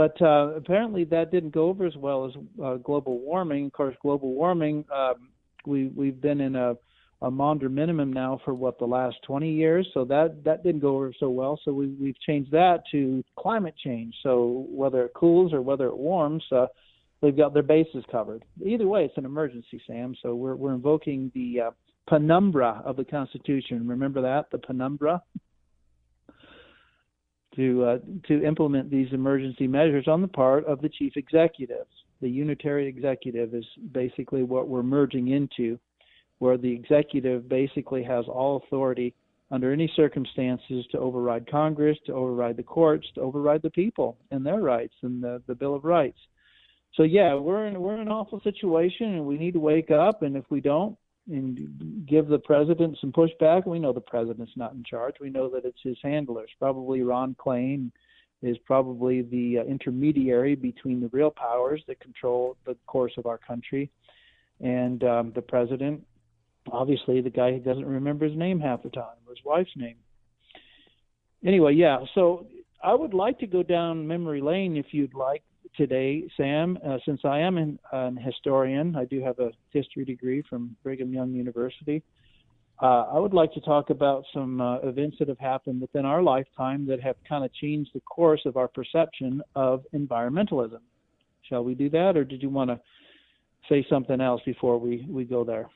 But 0.00 0.22
uh, 0.22 0.54
apparently 0.56 1.04
that 1.04 1.30
didn't 1.30 1.50
go 1.50 1.68
over 1.68 1.84
as 1.84 1.94
well 1.94 2.24
as 2.24 2.32
uh, 2.64 2.76
global 2.76 3.18
warming. 3.18 3.66
Of 3.66 3.72
course, 3.72 3.94
global 4.00 4.32
warming, 4.32 4.82
um, 4.90 5.28
we 5.66 5.88
we've 5.88 6.18
been 6.18 6.40
in 6.40 6.56
a, 6.56 6.74
a 7.20 7.30
Maunder 7.30 7.68
minimum 7.68 8.10
now 8.10 8.40
for 8.42 8.54
what 8.54 8.78
the 8.78 8.86
last 8.86 9.16
20 9.26 9.52
years, 9.52 9.86
so 9.92 10.06
that 10.06 10.42
that 10.42 10.62
didn't 10.64 10.80
go 10.80 10.94
over 10.94 11.12
so 11.20 11.28
well. 11.28 11.60
So 11.66 11.74
we 11.74 11.88
we've 12.00 12.18
changed 12.20 12.50
that 12.52 12.82
to 12.92 13.22
climate 13.38 13.74
change. 13.84 14.14
So 14.22 14.64
whether 14.70 15.04
it 15.04 15.12
cools 15.12 15.52
or 15.52 15.60
whether 15.60 15.88
it 15.88 15.98
warms, 15.98 16.44
uh, 16.50 16.68
they've 17.20 17.36
got 17.36 17.52
their 17.52 17.62
bases 17.62 18.02
covered. 18.10 18.42
Either 18.64 18.88
way, 18.88 19.04
it's 19.04 19.18
an 19.18 19.26
emergency, 19.26 19.82
Sam. 19.86 20.14
So 20.22 20.34
we're 20.34 20.56
we're 20.56 20.72
invoking 20.72 21.30
the 21.34 21.60
uh, 21.60 21.70
penumbra 22.08 22.80
of 22.86 22.96
the 22.96 23.04
Constitution. 23.04 23.86
Remember 23.86 24.22
that 24.22 24.50
the 24.50 24.56
penumbra 24.56 25.22
to 27.56 27.84
uh, 27.84 27.98
to 28.28 28.44
implement 28.44 28.90
these 28.90 29.08
emergency 29.12 29.66
measures 29.66 30.06
on 30.08 30.22
the 30.22 30.28
part 30.28 30.64
of 30.66 30.80
the 30.80 30.88
chief 30.88 31.16
executive. 31.16 31.86
The 32.20 32.28
unitary 32.28 32.86
executive 32.86 33.54
is 33.54 33.64
basically 33.92 34.42
what 34.42 34.68
we're 34.68 34.82
merging 34.82 35.28
into, 35.28 35.78
where 36.38 36.58
the 36.58 36.70
executive 36.70 37.48
basically 37.48 38.02
has 38.04 38.26
all 38.26 38.62
authority 38.64 39.14
under 39.50 39.72
any 39.72 39.90
circumstances 39.96 40.84
to 40.92 40.98
override 40.98 41.50
Congress, 41.50 41.98
to 42.06 42.12
override 42.12 42.56
the 42.56 42.62
courts, 42.62 43.06
to 43.14 43.20
override 43.20 43.62
the 43.62 43.70
people 43.70 44.16
and 44.30 44.46
their 44.46 44.60
rights 44.60 44.94
and 45.02 45.22
the, 45.22 45.42
the 45.46 45.54
Bill 45.54 45.74
of 45.74 45.84
Rights. 45.84 46.18
So 46.94 47.02
yeah, 47.04 47.34
we're 47.34 47.66
in 47.66 47.80
we're 47.80 47.94
in 47.94 48.00
an 48.00 48.08
awful 48.08 48.40
situation 48.42 49.14
and 49.14 49.26
we 49.26 49.38
need 49.38 49.54
to 49.54 49.60
wake 49.60 49.90
up 49.90 50.22
and 50.22 50.36
if 50.36 50.44
we 50.50 50.60
don't, 50.60 50.96
and 51.30 52.06
give 52.06 52.28
the 52.28 52.38
president 52.38 52.98
some 53.00 53.12
pushback. 53.12 53.66
We 53.66 53.78
know 53.78 53.92
the 53.92 54.00
president's 54.00 54.52
not 54.56 54.72
in 54.72 54.84
charge. 54.84 55.14
We 55.20 55.30
know 55.30 55.48
that 55.50 55.64
it's 55.64 55.80
his 55.82 55.96
handlers. 56.02 56.50
Probably 56.58 57.02
Ron 57.02 57.36
Klain 57.38 57.90
is 58.42 58.56
probably 58.64 59.22
the 59.22 59.58
uh, 59.58 59.64
intermediary 59.64 60.54
between 60.54 61.00
the 61.00 61.08
real 61.08 61.30
powers 61.30 61.82
that 61.86 62.00
control 62.00 62.56
the 62.66 62.76
course 62.86 63.12
of 63.18 63.26
our 63.26 63.38
country 63.38 63.90
and 64.60 65.04
um, 65.04 65.32
the 65.34 65.42
president. 65.42 66.02
Obviously, 66.72 67.20
the 67.20 67.30
guy 67.30 67.52
who 67.52 67.60
doesn't 67.60 67.86
remember 67.86 68.26
his 68.26 68.36
name 68.36 68.60
half 68.60 68.82
the 68.82 68.90
time 68.90 69.16
or 69.26 69.34
his 69.34 69.44
wife's 69.44 69.70
name. 69.76 69.96
Anyway, 71.44 71.74
yeah. 71.74 71.98
So 72.14 72.46
I 72.82 72.94
would 72.94 73.14
like 73.14 73.38
to 73.40 73.46
go 73.46 73.62
down 73.62 74.06
memory 74.06 74.40
lane 74.40 74.76
if 74.76 74.86
you'd 74.92 75.14
like 75.14 75.42
today, 75.76 76.28
Sam. 76.36 76.78
Uh, 76.86 76.98
since 77.04 77.20
I 77.24 77.38
am 77.38 77.58
an, 77.58 77.78
an, 77.92 78.16
historian, 78.16 78.96
I 78.96 79.04
do 79.04 79.20
have 79.22 79.38
a 79.38 79.50
history 79.70 80.04
degree 80.04 80.42
from 80.48 80.76
Brigham 80.82 81.12
Young 81.12 81.32
University. 81.32 82.02
Uh, 82.82 83.04
I 83.12 83.18
would 83.18 83.34
like 83.34 83.52
to 83.54 83.60
talk 83.60 83.90
about 83.90 84.24
some 84.32 84.60
uh, 84.60 84.78
events 84.78 85.16
that 85.18 85.28
have 85.28 85.38
happened 85.38 85.80
within 85.80 86.06
our 86.06 86.22
lifetime 86.22 86.86
that 86.86 87.00
have 87.00 87.16
kind 87.28 87.44
of 87.44 87.52
changed 87.52 87.90
the 87.92 88.00
course 88.00 88.40
of 88.46 88.56
our 88.56 88.68
perception 88.68 89.42
of 89.54 89.84
environmentalism. 89.94 90.80
Shall 91.42 91.62
we 91.62 91.74
do 91.74 91.90
that, 91.90 92.16
or 92.16 92.24
did 92.24 92.42
you 92.42 92.48
want 92.48 92.70
to 92.70 92.80
say 93.68 93.84
something 93.90 94.20
else 94.20 94.40
before 94.46 94.78
we, 94.78 95.06
we 95.08 95.24
go 95.24 95.44
there? 95.44 95.68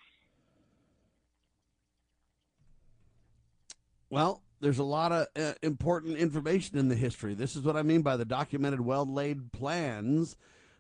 Well, 4.08 4.43
there's 4.64 4.78
a 4.78 4.84
lot 4.84 5.12
of 5.12 5.26
uh, 5.36 5.52
important 5.62 6.16
information 6.16 6.78
in 6.78 6.88
the 6.88 6.94
history. 6.94 7.34
This 7.34 7.54
is 7.54 7.62
what 7.62 7.76
I 7.76 7.82
mean 7.82 8.00
by 8.00 8.16
the 8.16 8.24
documented, 8.24 8.80
well 8.80 9.04
laid 9.04 9.52
plans. 9.52 10.36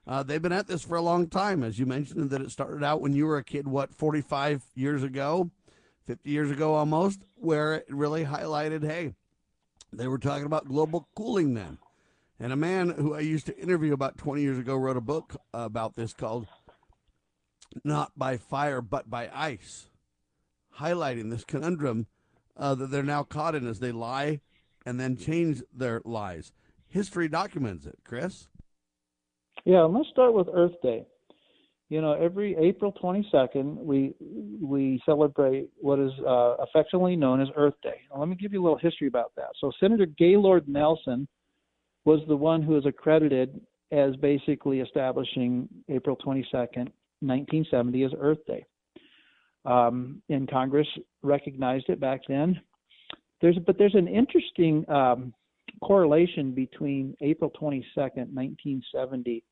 Uh, 0.06 0.22
they've 0.22 0.40
been 0.40 0.52
at 0.52 0.66
this 0.66 0.82
for 0.82 0.96
a 0.96 1.02
long 1.02 1.28
time, 1.28 1.62
as 1.62 1.78
you 1.78 1.84
mentioned, 1.84 2.30
that 2.30 2.40
it 2.40 2.50
started 2.50 2.82
out 2.82 3.02
when 3.02 3.12
you 3.12 3.26
were 3.26 3.36
a 3.36 3.44
kid, 3.44 3.68
what, 3.68 3.94
45 3.94 4.62
years 4.74 5.02
ago, 5.02 5.50
50 6.06 6.30
years 6.30 6.50
ago 6.50 6.74
almost, 6.74 7.20
where 7.34 7.74
it 7.74 7.86
really 7.90 8.24
highlighted 8.24 8.82
hey, 8.82 9.12
they 9.92 10.08
were 10.08 10.18
talking 10.18 10.46
about 10.46 10.66
global 10.66 11.06
cooling 11.14 11.52
then. 11.52 11.76
And 12.40 12.54
a 12.54 12.56
man 12.56 12.88
who 12.88 13.14
I 13.14 13.20
used 13.20 13.44
to 13.46 13.58
interview 13.58 13.92
about 13.92 14.16
20 14.16 14.40
years 14.40 14.58
ago 14.58 14.76
wrote 14.76 14.96
a 14.96 15.02
book 15.02 15.36
about 15.52 15.94
this 15.94 16.14
called 16.14 16.46
Not 17.84 18.12
by 18.16 18.38
Fire, 18.38 18.80
but 18.80 19.10
by 19.10 19.28
Ice, 19.32 19.90
highlighting 20.78 21.30
this 21.30 21.44
conundrum 21.44 22.06
uh, 22.56 22.74
that 22.74 22.90
they're 22.90 23.02
now 23.02 23.22
caught 23.22 23.54
in 23.54 23.66
as 23.66 23.80
they 23.80 23.92
lie 23.92 24.40
and 24.86 24.98
then 25.00 25.16
change 25.16 25.62
their 25.72 26.00
lies. 26.04 26.52
History 26.88 27.28
documents 27.28 27.86
it, 27.86 27.98
Chris. 28.04 28.48
Yeah, 29.64 29.82
let's 29.82 30.08
start 30.10 30.34
with 30.34 30.48
Earth 30.52 30.80
Day. 30.82 31.06
You 31.88 32.00
know, 32.00 32.12
every 32.12 32.56
April 32.56 32.92
22nd, 32.92 33.76
we 33.76 34.14
we 34.60 35.00
celebrate 35.04 35.68
what 35.76 35.98
is 35.98 36.12
uh, 36.26 36.56
affectionately 36.56 37.14
known 37.14 37.40
as 37.40 37.48
Earth 37.56 37.74
Day. 37.82 38.00
Now, 38.10 38.20
let 38.20 38.28
me 38.28 38.36
give 38.36 38.52
you 38.52 38.62
a 38.62 38.64
little 38.64 38.78
history 38.78 39.06
about 39.06 39.32
that. 39.36 39.50
So, 39.60 39.70
Senator 39.80 40.06
Gaylord 40.06 40.68
Nelson 40.68 41.28
was 42.04 42.20
the 42.26 42.36
one 42.36 42.62
who 42.62 42.76
is 42.76 42.86
accredited 42.86 43.60
as 43.92 44.16
basically 44.16 44.80
establishing 44.80 45.68
April 45.88 46.16
22nd, 46.16 46.90
1970 47.20 48.04
as 48.04 48.10
Earth 48.18 48.44
Day 48.46 48.66
um, 49.64 50.22
and 50.28 50.50
Congress 50.50 50.88
recognized 51.22 51.88
it 51.88 52.00
back 52.00 52.20
then. 52.28 52.60
There's 53.40 53.58
but 53.66 53.78
there's 53.78 53.94
an 53.94 54.08
interesting 54.08 54.88
um, 54.88 55.34
correlation 55.82 56.52
between 56.52 57.16
April 57.20 57.50
22nd, 57.50 58.32
1970, 58.32 59.44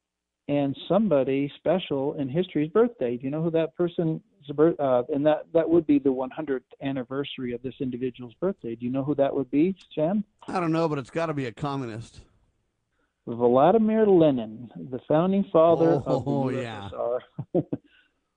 and 0.49 0.77
somebody 0.89 1.53
special 1.57 2.15
in 2.15 2.29
history's 2.29 2.71
birthday. 2.71 3.17
Do 3.17 3.25
you 3.25 3.31
know 3.31 3.43
who 3.43 3.51
that 3.53 3.77
person 3.77 4.21
is? 4.43 4.51
Uh, 4.59 5.03
and 5.15 5.25
that 5.25 5.47
that 5.53 5.69
would 5.69 5.87
be 5.87 5.99
the 5.99 6.11
100th 6.11 6.61
anniversary 6.83 7.53
of 7.53 7.63
this 7.63 7.75
individual's 7.81 8.35
birthday. 8.41 8.75
Do 8.75 8.85
you 8.85 8.91
know 8.91 9.05
who 9.05 9.15
that 9.17 9.35
would 9.35 9.51
be, 9.51 9.77
Sam? 9.95 10.25
I 10.49 10.59
don't 10.59 10.73
know, 10.73 10.89
but 10.89 10.99
it's 10.99 11.11
got 11.11 11.27
to 11.27 11.35
be 11.35 11.47
a 11.47 11.53
communist. 11.53 12.21
Vladimir 13.27 14.07
Lenin, 14.07 14.69
the 14.91 14.99
founding 15.07 15.45
father 15.53 16.03
oh, 16.07 16.17
of 16.17 16.25
the 16.25 16.31
USSR. 16.31 17.21
Yeah. 17.55 17.61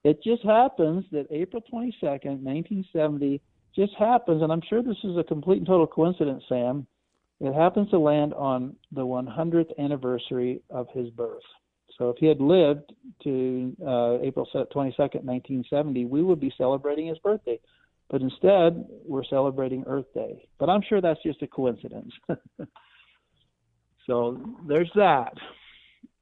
It 0.05 0.21
just 0.21 0.43
happens 0.43 1.03
that 1.11 1.25
April 1.31 1.63
22nd, 1.63 2.43
1970, 2.43 3.41
just 3.75 3.91
happens, 3.97 4.43
and 4.43 4.51
I'm 4.51 4.61
sure 4.69 4.83
this 4.83 5.03
is 5.03 5.17
a 5.17 5.23
complete 5.23 5.57
and 5.57 5.65
total 5.65 5.87
coincidence, 5.87 6.43
Sam. 6.47 6.85
It 7.39 7.55
happens 7.55 7.89
to 7.89 7.97
land 7.97 8.31
on 8.35 8.75
the 8.91 9.01
100th 9.01 9.75
anniversary 9.79 10.61
of 10.69 10.85
his 10.93 11.09
birth. 11.09 11.41
So 11.97 12.09
if 12.09 12.17
he 12.19 12.27
had 12.27 12.39
lived 12.39 12.93
to 13.23 13.75
uh, 13.81 14.19
April 14.21 14.47
22nd, 14.53 15.23
1970, 15.23 16.05
we 16.05 16.21
would 16.21 16.39
be 16.39 16.53
celebrating 16.55 17.07
his 17.07 17.17
birthday. 17.17 17.59
But 18.07 18.21
instead, 18.21 18.85
we're 19.07 19.23
celebrating 19.23 19.85
Earth 19.87 20.13
Day. 20.13 20.47
But 20.59 20.69
I'm 20.69 20.83
sure 20.87 21.01
that's 21.01 21.23
just 21.23 21.41
a 21.41 21.47
coincidence. 21.47 22.11
so 24.05 24.39
there's 24.67 24.91
that. 24.93 25.33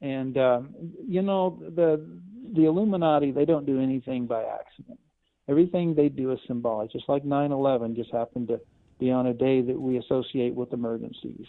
And 0.04 0.38
um, 0.38 0.76
you 1.08 1.22
know 1.22 1.58
the 1.76 2.06
the 2.54 2.66
Illuminati 2.66 3.32
they 3.32 3.46
don't 3.46 3.66
do 3.66 3.80
anything 3.80 4.28
by 4.28 4.44
accident. 4.44 5.00
Everything 5.50 5.96
they 5.96 6.10
do 6.10 6.32
is 6.32 6.40
symbolic. 6.46 6.92
Just 6.92 7.08
like 7.08 7.24
9/11 7.24 7.96
just 7.96 8.12
happened 8.12 8.50
to 8.50 8.60
be 9.00 9.12
on 9.12 9.28
a 9.28 9.34
day 9.34 9.62
that 9.62 9.80
we 9.80 9.98
associate 9.98 10.54
with 10.54 10.74
emergencies, 10.74 11.46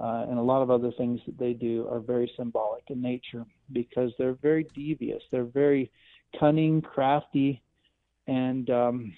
uh, 0.00 0.26
and 0.28 0.38
a 0.38 0.42
lot 0.42 0.60
of 0.60 0.72
other 0.72 0.90
things 0.98 1.20
that 1.26 1.38
they 1.38 1.52
do 1.52 1.86
are 1.88 2.00
very 2.00 2.30
symbolic 2.36 2.82
in 2.88 3.00
nature 3.00 3.46
because 3.72 4.12
they're 4.18 4.38
very 4.42 4.66
devious. 4.74 5.22
They're 5.30 5.44
very 5.44 5.90
cunning, 6.38 6.82
crafty, 6.82 7.62
and 8.26 8.68
um, 8.70 9.14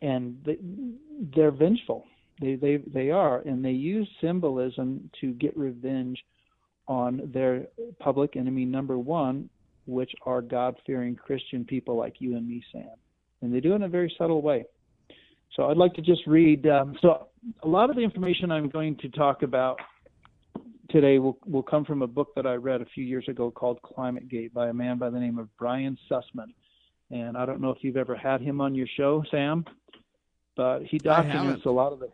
and 0.00 0.40
they, 0.46 0.58
they're 1.34 1.50
vengeful. 1.50 2.06
They 2.40 2.54
they 2.54 2.76
they 2.86 3.10
are, 3.10 3.40
and 3.40 3.64
they 3.64 3.72
use 3.72 4.08
symbolism 4.20 5.10
to 5.20 5.32
get 5.32 5.56
revenge 5.56 6.24
on 6.88 7.20
their 7.32 7.66
public 8.00 8.34
enemy 8.36 8.64
number 8.64 8.98
one, 8.98 9.48
which 9.86 10.12
are 10.24 10.42
God 10.42 10.76
fearing 10.86 11.14
Christian 11.14 11.64
people 11.64 11.96
like 11.96 12.16
you 12.18 12.36
and 12.36 12.48
me, 12.48 12.64
Sam. 12.72 12.88
And 13.42 13.54
they 13.54 13.60
do 13.60 13.72
it 13.72 13.76
in 13.76 13.82
a 13.84 13.88
very 13.88 14.12
subtle 14.18 14.42
way. 14.42 14.64
So 15.54 15.66
I'd 15.70 15.76
like 15.76 15.94
to 15.94 16.02
just 16.02 16.26
read. 16.26 16.66
Um, 16.66 16.96
so 17.00 17.28
a 17.62 17.68
lot 17.68 17.90
of 17.90 17.96
the 17.96 18.02
information 18.02 18.50
I'm 18.50 18.68
going 18.68 18.96
to 18.98 19.08
talk 19.10 19.42
about 19.42 19.78
today 20.90 21.18
will, 21.18 21.38
will 21.46 21.62
come 21.62 21.84
from 21.84 22.02
a 22.02 22.06
book 22.06 22.34
that 22.36 22.46
I 22.46 22.54
read 22.54 22.80
a 22.80 22.86
few 22.86 23.04
years 23.04 23.26
ago 23.28 23.50
called 23.50 23.80
Climate 23.82 24.28
Gate 24.28 24.52
by 24.52 24.68
a 24.68 24.72
man 24.72 24.98
by 24.98 25.10
the 25.10 25.20
name 25.20 25.38
of 25.38 25.54
Brian 25.58 25.98
Sussman. 26.10 26.52
And 27.10 27.36
I 27.36 27.46
don't 27.46 27.60
know 27.60 27.70
if 27.70 27.78
you've 27.82 27.96
ever 27.96 28.16
had 28.16 28.40
him 28.40 28.60
on 28.60 28.74
your 28.74 28.86
show, 28.96 29.24
Sam, 29.30 29.64
but 30.56 30.80
he 30.82 30.98
documents 30.98 31.64
a 31.64 31.70
lot 31.70 31.92
of 31.92 32.00
the 32.00 32.08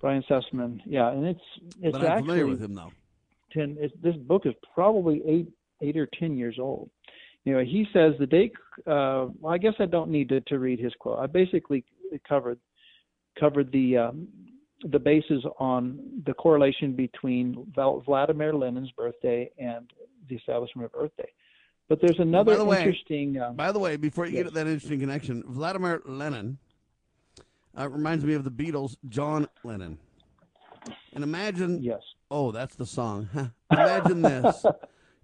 Brian 0.00 0.22
Sussman. 0.28 0.80
Yeah, 0.84 1.10
and 1.10 1.26
it's 1.26 1.40
it's 1.80 1.92
but 1.92 2.02
I'm 2.02 2.06
actually 2.06 2.22
familiar 2.22 2.46
with 2.46 2.62
him 2.62 2.74
though 2.74 2.92
ten. 3.52 3.76
this 4.02 4.16
book 4.16 4.42
is 4.46 4.54
probably 4.74 5.22
eight 5.26 5.48
eight 5.82 5.96
or 5.96 6.08
ten 6.18 6.36
years 6.36 6.56
old. 6.58 6.90
You 7.44 7.54
know, 7.54 7.60
he 7.60 7.86
says 7.92 8.12
the 8.18 8.26
day. 8.26 8.52
Uh, 8.86 9.26
well, 9.40 9.52
I 9.52 9.58
guess 9.58 9.74
I 9.80 9.86
don't 9.86 10.10
need 10.10 10.28
to, 10.28 10.40
to 10.42 10.58
read 10.58 10.78
his 10.78 10.92
quote. 10.98 11.18
I 11.18 11.26
basically 11.26 11.84
covered 12.28 12.58
covered 13.38 13.72
the 13.72 13.98
um, 13.98 14.28
the 14.90 14.98
basis 14.98 15.42
on 15.58 16.22
the 16.26 16.34
correlation 16.34 16.94
between 16.94 17.66
Vladimir 17.74 18.54
Lenin's 18.54 18.90
birthday 18.92 19.50
and 19.58 19.90
the 20.28 20.36
establishment 20.36 20.90
of 20.92 21.00
Earth 21.00 21.12
Day. 21.16 21.30
But 21.88 22.00
there's 22.00 22.18
another 22.18 22.56
by 22.56 22.64
the 22.64 22.78
interesting. 22.78 23.34
Way, 23.34 23.40
um, 23.40 23.56
by 23.56 23.72
the 23.72 23.78
way, 23.78 23.96
before 23.96 24.26
you 24.26 24.32
yes. 24.32 24.44
get 24.44 24.48
to 24.50 24.54
that 24.54 24.66
interesting 24.66 25.00
connection, 25.00 25.42
Vladimir 25.46 26.00
Lenin 26.06 26.58
uh, 27.78 27.88
reminds 27.88 28.24
me 28.24 28.34
of 28.34 28.44
the 28.44 28.50
Beatles' 28.50 28.96
John 29.08 29.48
Lennon. 29.64 29.98
And 31.14 31.22
imagine. 31.22 31.82
Yes. 31.82 32.00
Oh, 32.34 32.50
that's 32.50 32.74
the 32.76 32.86
song. 32.86 33.28
imagine 33.70 34.22
this. 34.22 34.64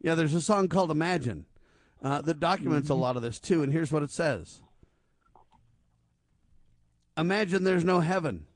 Yeah, 0.00 0.14
there's 0.14 0.34
a 0.34 0.40
song 0.40 0.68
called 0.68 0.92
Imagine 0.92 1.44
uh, 2.04 2.20
that 2.22 2.38
documents 2.38 2.84
Mm-hmm. 2.88 2.92
a 2.98 3.02
lot 3.02 3.16
of 3.16 3.22
this 3.22 3.40
too. 3.40 3.64
And 3.64 3.72
here's 3.72 3.90
what 3.90 4.04
it 4.04 4.12
says 4.12 4.60
Imagine 7.16 7.64
there's 7.64 7.84
no 7.84 7.98
heaven. 8.00 8.46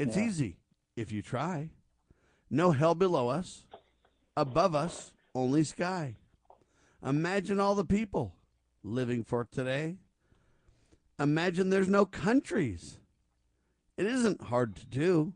It's 0.00 0.16
Yeah. 0.16 0.24
easy 0.26 0.56
if 0.96 1.12
you 1.12 1.22
try. 1.22 1.70
No 2.50 2.72
hell 2.72 2.96
below 2.96 3.28
us. 3.28 3.66
Above 4.36 4.74
us, 4.74 5.12
only 5.34 5.62
sky. 5.62 6.16
Imagine 7.04 7.60
all 7.60 7.76
the 7.76 7.84
people 7.84 8.34
living 8.82 9.22
for 9.22 9.44
today. 9.44 9.96
Imagine 11.20 11.70
there's 11.70 11.88
no 11.88 12.04
countries. 12.04 12.98
It 13.96 14.06
isn't 14.06 14.42
hard 14.42 14.74
to 14.76 14.86
do. 14.86 15.34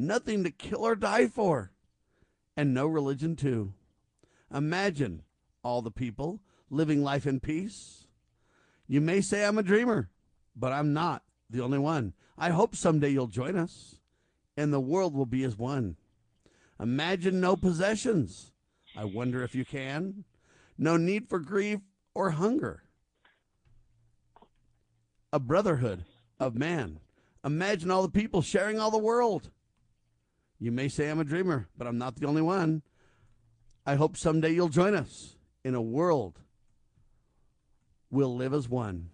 Nothing 0.00 0.44
to 0.44 0.50
kill 0.52 0.84
or 0.84 0.94
die 0.94 1.26
for. 1.26 1.72
And 2.56 2.72
no 2.72 2.86
religion, 2.86 3.34
too. 3.34 3.74
Imagine 4.54 5.22
all 5.64 5.82
the 5.82 5.90
people 5.90 6.40
living 6.70 7.02
life 7.02 7.26
in 7.26 7.40
peace. 7.40 8.06
You 8.86 9.00
may 9.00 9.20
say 9.20 9.44
I'm 9.44 9.58
a 9.58 9.62
dreamer, 9.62 10.08
but 10.54 10.72
I'm 10.72 10.92
not 10.92 11.24
the 11.50 11.60
only 11.60 11.78
one. 11.78 12.14
I 12.38 12.50
hope 12.50 12.76
someday 12.76 13.08
you'll 13.08 13.26
join 13.26 13.56
us 13.56 13.96
and 14.56 14.72
the 14.72 14.80
world 14.80 15.14
will 15.14 15.26
be 15.26 15.42
as 15.42 15.58
one. 15.58 15.96
Imagine 16.78 17.40
no 17.40 17.56
possessions. 17.56 18.52
I 18.96 19.04
wonder 19.04 19.42
if 19.42 19.56
you 19.56 19.64
can. 19.64 20.24
No 20.78 20.96
need 20.96 21.28
for 21.28 21.40
grief 21.40 21.80
or 22.14 22.30
hunger. 22.30 22.84
a 25.32 25.38
brotherhood 25.38 26.04
of 26.40 26.54
man. 26.54 27.00
Imagine 27.44 27.90
all 27.90 28.02
the 28.02 28.08
people 28.08 28.42
sharing 28.42 28.78
all 28.78 28.90
the 28.90 28.98
world. 28.98 29.50
You 30.60 30.72
may 30.72 30.88
say 30.88 31.08
I'm 31.08 31.20
a 31.20 31.24
dreamer, 31.24 31.68
but 31.76 31.86
I'm 31.86 31.98
not 31.98 32.16
the 32.16 32.26
only 32.26 32.42
one. 32.42 32.82
I 33.86 33.94
hope 33.94 34.16
someday 34.16 34.50
you'll 34.50 34.68
join 34.68 34.94
us 34.94 35.36
in 35.64 35.74
a 35.74 35.82
world 35.82 36.40
we'll 38.10 38.34
live 38.34 38.54
as 38.54 38.68
one. 38.68 39.10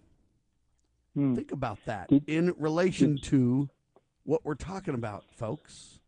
Hmm. 1.13 1.35
Think 1.35 1.51
about 1.51 1.79
that 1.85 2.09
in 2.27 2.53
relation 2.57 3.17
to 3.23 3.69
what 4.23 4.43
we're 4.43 4.55
talking 4.55 4.93
about, 4.93 5.23
folks. 5.37 5.99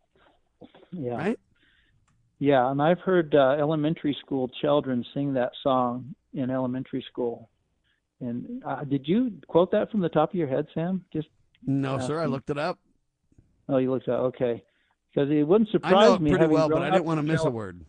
Yeah. 0.92 1.16
Right? 1.16 1.40
Yeah, 2.40 2.70
and 2.70 2.82
I've 2.82 3.00
heard 3.00 3.34
uh, 3.34 3.56
elementary 3.60 4.16
school 4.22 4.50
children 4.62 5.04
sing 5.14 5.34
that 5.34 5.52
song 5.64 6.14
in 6.34 6.52
elementary 6.52 7.04
school. 7.10 7.50
And 8.20 8.64
uh, 8.66 8.84
did 8.84 9.08
you 9.08 9.34
quote 9.48 9.72
that 9.72 9.92
from 9.92 10.02
the 10.02 10.10
top 10.10 10.30
of 10.30 10.36
your 10.36 10.48
head, 10.48 10.68
Sam? 10.74 11.04
Just 11.14 11.28
No, 11.66 12.00
sir. 12.00 12.20
I 12.20 12.26
looked 12.26 12.50
it 12.50 12.58
up. 12.58 12.80
Oh, 13.70 13.78
you 13.78 13.92
looked 13.92 14.08
at 14.08 14.16
okay. 14.16 14.64
Because 15.14 15.30
it 15.32 15.44
wouldn't 15.48 15.70
surprise 15.72 15.94
I 15.96 16.06
know 16.06 16.14
it 16.16 16.22
me. 16.22 16.30
pretty 16.32 16.48
well, 16.48 16.70
but 16.70 16.82
I 16.82 16.90
didn't 16.90 17.06
want 17.06 17.20
to 17.20 17.24
miss 17.24 17.44
a 17.44 17.50
word. 17.50 17.84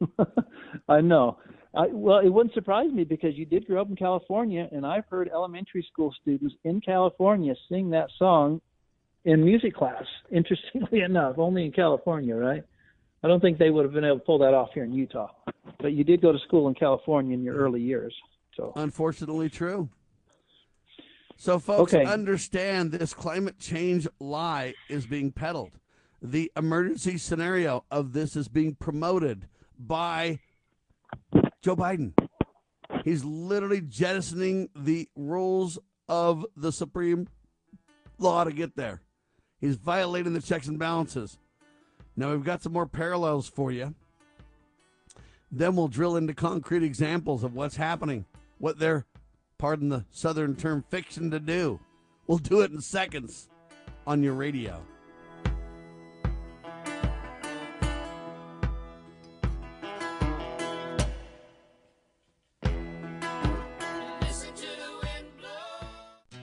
I 0.88 1.00
know. 1.00 1.38
I, 1.74 1.86
well, 1.90 2.18
it 2.18 2.28
wouldn't 2.28 2.54
surprise 2.54 2.90
me 2.92 3.04
because 3.04 3.36
you 3.36 3.44
did 3.44 3.66
grow 3.66 3.80
up 3.80 3.88
in 3.88 3.96
California, 3.96 4.68
and 4.72 4.86
I've 4.86 5.04
heard 5.10 5.28
elementary 5.28 5.86
school 5.92 6.14
students 6.22 6.54
in 6.64 6.80
California 6.80 7.54
sing 7.68 7.90
that 7.90 8.08
song 8.18 8.60
in 9.24 9.44
music 9.44 9.74
class. 9.74 10.04
Interestingly 10.30 11.00
enough, 11.00 11.38
only 11.38 11.64
in 11.66 11.72
California, 11.72 12.34
right? 12.34 12.62
I 13.22 13.28
don't 13.28 13.40
think 13.40 13.58
they 13.58 13.70
would 13.70 13.84
have 13.84 13.92
been 13.92 14.04
able 14.04 14.18
to 14.18 14.24
pull 14.24 14.38
that 14.38 14.54
off 14.54 14.70
here 14.74 14.84
in 14.84 14.92
Utah. 14.92 15.30
But 15.80 15.92
you 15.92 16.04
did 16.04 16.20
go 16.22 16.32
to 16.32 16.38
school 16.46 16.68
in 16.68 16.74
California 16.74 17.34
in 17.34 17.42
your 17.42 17.56
early 17.56 17.80
years, 17.80 18.14
so 18.56 18.72
Unfortunately, 18.76 19.48
true. 19.48 19.88
So, 21.36 21.58
folks, 21.58 21.94
Okay. 21.94 22.04
understand 22.04 22.90
this 22.92 23.14
climate 23.14 23.58
change 23.60 24.08
lie 24.18 24.74
is 24.88 25.06
being 25.06 25.30
peddled. 25.30 25.70
The 26.20 26.50
emergency 26.56 27.16
scenario 27.18 27.84
of 27.90 28.12
this 28.12 28.34
is 28.34 28.48
being 28.48 28.74
promoted 28.74 29.46
by 29.78 30.40
Joe 31.62 31.76
Biden. 31.76 32.12
He's 33.04 33.24
literally 33.24 33.80
jettisoning 33.80 34.70
the 34.74 35.08
rules 35.14 35.78
of 36.08 36.44
the 36.56 36.72
Supreme 36.72 37.28
law 38.18 38.44
to 38.44 38.52
get 38.52 38.74
there. 38.74 39.02
He's 39.60 39.76
violating 39.76 40.34
the 40.34 40.42
checks 40.42 40.66
and 40.66 40.78
balances. 40.78 41.38
Now, 42.16 42.32
we've 42.32 42.44
got 42.44 42.62
some 42.62 42.72
more 42.72 42.86
parallels 42.86 43.48
for 43.48 43.70
you. 43.70 43.94
Then 45.50 45.76
we'll 45.76 45.88
drill 45.88 46.16
into 46.16 46.34
concrete 46.34 46.82
examples 46.82 47.44
of 47.44 47.54
what's 47.54 47.76
happening, 47.76 48.24
what 48.58 48.78
they're, 48.78 49.06
pardon 49.56 49.88
the 49.88 50.04
southern 50.10 50.56
term, 50.56 50.84
fiction 50.90 51.30
to 51.30 51.40
do. 51.40 51.80
We'll 52.26 52.38
do 52.38 52.60
it 52.60 52.72
in 52.72 52.80
seconds 52.80 53.48
on 54.06 54.22
your 54.22 54.34
radio. 54.34 54.82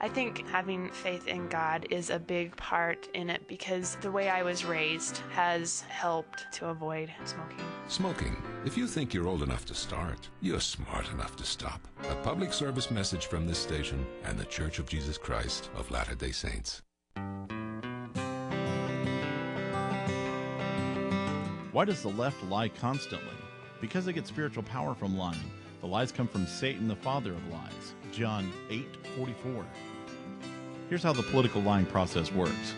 I 0.00 0.08
think 0.08 0.46
having 0.46 0.90
faith 0.90 1.26
in 1.26 1.48
God 1.48 1.88
is 1.90 2.10
a 2.10 2.20
big 2.20 2.56
part 2.56 3.08
in 3.14 3.28
it 3.28 3.48
because 3.48 3.96
the 4.00 4.12
way 4.12 4.28
I 4.28 4.44
was 4.44 4.64
raised 4.64 5.18
has 5.32 5.80
helped 5.88 6.46
to 6.52 6.68
avoid 6.68 7.12
smoking. 7.24 7.64
Smoking. 7.88 8.36
If 8.64 8.76
you 8.76 8.86
think 8.86 9.12
you're 9.12 9.26
old 9.26 9.42
enough 9.42 9.64
to 9.66 9.74
start, 9.74 10.28
you're 10.40 10.60
smart 10.60 11.10
enough 11.10 11.34
to 11.36 11.44
stop. 11.44 11.80
A 12.08 12.14
public 12.22 12.52
service 12.52 12.92
message 12.92 13.26
from 13.26 13.48
this 13.48 13.58
station 13.58 14.06
and 14.24 14.38
the 14.38 14.44
Church 14.44 14.78
of 14.78 14.86
Jesus 14.86 15.18
Christ 15.18 15.68
of 15.74 15.90
Latter 15.90 16.14
day 16.14 16.30
Saints. 16.30 16.82
Why 21.72 21.84
does 21.84 22.02
the 22.02 22.10
left 22.10 22.40
lie 22.44 22.68
constantly? 22.68 23.34
Because 23.80 24.04
they 24.04 24.12
get 24.12 24.28
spiritual 24.28 24.62
power 24.62 24.94
from 24.94 25.18
lying. 25.18 25.50
The 25.80 25.86
lies 25.86 26.10
come 26.12 26.28
from 26.28 26.46
Satan, 26.46 26.88
the 26.88 26.96
father 26.96 27.32
of 27.32 27.48
lies. 27.48 27.94
John 28.12 28.52
8:44. 28.68 29.64
Here's 30.88 31.02
how 31.02 31.12
the 31.12 31.22
political 31.22 31.60
lying 31.60 31.84
process 31.84 32.32
works. 32.32 32.74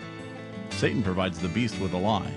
Satan 0.71 1.01
provides 1.01 1.39
the 1.39 1.49
beast 1.49 1.79
with 1.79 1.93
a 1.93 1.97
lie. 1.97 2.33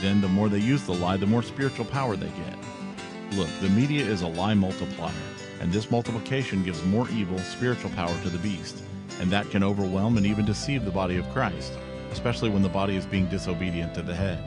Then 0.00 0.20
the 0.20 0.28
more 0.28 0.48
they 0.48 0.60
use 0.60 0.84
the 0.84 0.94
lie, 0.94 1.16
the 1.16 1.26
more 1.26 1.42
spiritual 1.42 1.84
power 1.86 2.14
they 2.14 2.28
get. 2.28 3.36
Look, 3.36 3.48
the 3.60 3.68
media 3.70 4.04
is 4.04 4.22
a 4.22 4.28
lie 4.28 4.54
multiplier, 4.54 5.12
and 5.60 5.72
this 5.72 5.90
multiplication 5.90 6.62
gives 6.62 6.84
more 6.84 7.08
evil 7.10 7.40
spiritual 7.40 7.90
power 7.90 8.16
to 8.22 8.28
the 8.28 8.38
beast, 8.38 8.84
and 9.20 9.28
that 9.32 9.50
can 9.50 9.64
overwhelm 9.64 10.16
and 10.16 10.26
even 10.26 10.44
deceive 10.44 10.84
the 10.84 10.92
body 10.92 11.16
of 11.16 11.28
Christ, 11.30 11.72
especially 12.12 12.50
when 12.50 12.62
the 12.62 12.68
body 12.68 12.94
is 12.94 13.04
being 13.04 13.26
disobedient 13.26 13.94
to 13.94 14.02
the 14.02 14.14
head. 14.14 14.38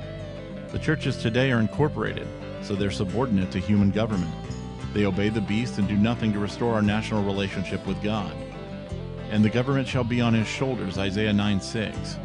The 0.71 0.79
churches 0.79 1.17
today 1.17 1.51
are 1.51 1.59
incorporated, 1.59 2.27
so 2.61 2.73
they're 2.73 2.89
subordinate 2.89 3.51
to 3.51 3.59
human 3.59 3.91
government. 3.91 4.33
They 4.93 5.05
obey 5.05 5.27
the 5.27 5.41
beast 5.41 5.77
and 5.77 5.89
do 5.89 5.97
nothing 5.97 6.31
to 6.31 6.39
restore 6.39 6.73
our 6.75 6.81
national 6.81 7.25
relationship 7.25 7.85
with 7.85 8.01
God. 8.01 8.33
And 9.29 9.45
the 9.45 9.49
government 9.49 9.87
shall 9.87 10.03
be 10.03 10.21
on 10.21 10.33
his 10.33 10.47
shoulders, 10.47 10.97
Isaiah 10.97 11.33
9 11.33 11.61
6. 11.61 12.17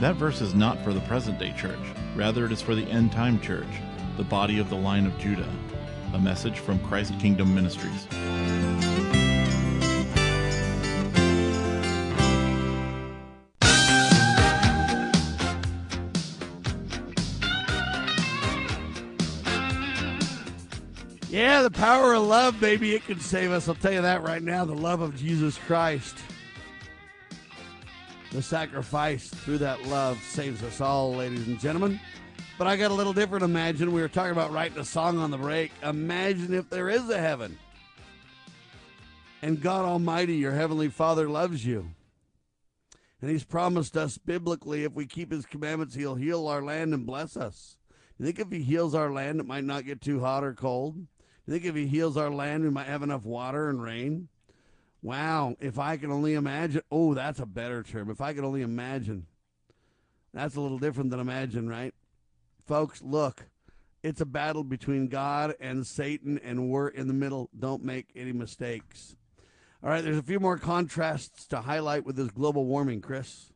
That 0.00 0.16
verse 0.16 0.40
is 0.40 0.54
not 0.54 0.82
for 0.82 0.92
the 0.92 1.00
present 1.00 1.38
day 1.38 1.52
church, 1.52 1.78
rather, 2.14 2.44
it 2.44 2.52
is 2.52 2.60
for 2.60 2.74
the 2.74 2.84
end 2.90 3.12
time 3.12 3.40
church, 3.40 3.80
the 4.16 4.24
body 4.24 4.58
of 4.58 4.68
the 4.68 4.76
line 4.76 5.06
of 5.06 5.16
Judah. 5.18 5.48
A 6.14 6.18
message 6.18 6.58
from 6.58 6.78
Christ 6.80 7.18
Kingdom 7.20 7.54
Ministries. 7.54 8.08
The 21.66 21.70
power 21.72 22.14
of 22.14 22.22
love, 22.22 22.60
baby, 22.60 22.94
it 22.94 23.04
can 23.06 23.18
save 23.18 23.50
us. 23.50 23.68
I'll 23.68 23.74
tell 23.74 23.92
you 23.92 24.02
that 24.02 24.22
right 24.22 24.40
now. 24.40 24.64
The 24.64 24.72
love 24.72 25.00
of 25.00 25.16
Jesus 25.16 25.58
Christ. 25.58 26.16
The 28.30 28.40
sacrifice 28.40 29.26
through 29.26 29.58
that 29.58 29.84
love 29.86 30.22
saves 30.22 30.62
us 30.62 30.80
all, 30.80 31.16
ladies 31.16 31.48
and 31.48 31.58
gentlemen. 31.58 31.98
But 32.56 32.68
I 32.68 32.76
got 32.76 32.92
a 32.92 32.94
little 32.94 33.12
different 33.12 33.44
imagine. 33.44 33.90
We 33.90 34.00
were 34.00 34.06
talking 34.06 34.30
about 34.30 34.52
writing 34.52 34.78
a 34.78 34.84
song 34.84 35.18
on 35.18 35.32
the 35.32 35.38
break. 35.38 35.72
Imagine 35.82 36.54
if 36.54 36.70
there 36.70 36.88
is 36.88 37.10
a 37.10 37.18
heaven. 37.18 37.58
And 39.42 39.60
God 39.60 39.84
Almighty, 39.84 40.36
your 40.36 40.52
Heavenly 40.52 40.88
Father, 40.88 41.28
loves 41.28 41.66
you. 41.66 41.90
And 43.20 43.28
He's 43.28 43.42
promised 43.42 43.96
us 43.96 44.18
biblically 44.18 44.84
if 44.84 44.92
we 44.92 45.06
keep 45.06 45.32
His 45.32 45.44
commandments, 45.44 45.96
He'll 45.96 46.14
heal 46.14 46.46
our 46.46 46.62
land 46.62 46.94
and 46.94 47.04
bless 47.04 47.36
us. 47.36 47.76
You 48.20 48.26
think 48.26 48.38
if 48.38 48.52
He 48.52 48.62
heals 48.62 48.94
our 48.94 49.12
land, 49.12 49.40
it 49.40 49.46
might 49.46 49.64
not 49.64 49.84
get 49.84 50.00
too 50.00 50.20
hot 50.20 50.44
or 50.44 50.54
cold? 50.54 51.08
You 51.46 51.52
think 51.52 51.64
if 51.64 51.74
He 51.74 51.86
heals 51.86 52.16
our 52.16 52.30
land, 52.30 52.64
we 52.64 52.70
might 52.70 52.86
have 52.86 53.02
enough 53.02 53.24
water 53.24 53.68
and 53.68 53.82
rain? 53.82 54.28
Wow, 55.02 55.56
if 55.60 55.78
I 55.78 55.96
can 55.96 56.10
only 56.10 56.34
imagine. 56.34 56.82
Oh, 56.90 57.14
that's 57.14 57.38
a 57.38 57.46
better 57.46 57.82
term. 57.82 58.10
If 58.10 58.20
I 58.20 58.32
could 58.32 58.44
only 58.44 58.62
imagine. 58.62 59.26
That's 60.34 60.56
a 60.56 60.60
little 60.60 60.78
different 60.78 61.10
than 61.10 61.20
imagine, 61.20 61.68
right? 61.68 61.94
Folks, 62.66 63.00
look, 63.00 63.46
it's 64.02 64.20
a 64.20 64.26
battle 64.26 64.64
between 64.64 65.06
God 65.08 65.54
and 65.60 65.86
Satan, 65.86 66.38
and 66.42 66.68
we're 66.68 66.88
in 66.88 67.06
the 67.06 67.14
middle. 67.14 67.48
Don't 67.56 67.84
make 67.84 68.08
any 68.16 68.32
mistakes. 68.32 69.14
All 69.82 69.90
right, 69.90 70.02
there's 70.02 70.18
a 70.18 70.22
few 70.22 70.40
more 70.40 70.58
contrasts 70.58 71.46
to 71.46 71.60
highlight 71.60 72.04
with 72.04 72.16
this 72.16 72.30
global 72.30 72.66
warming, 72.66 73.00
Chris. 73.00 73.52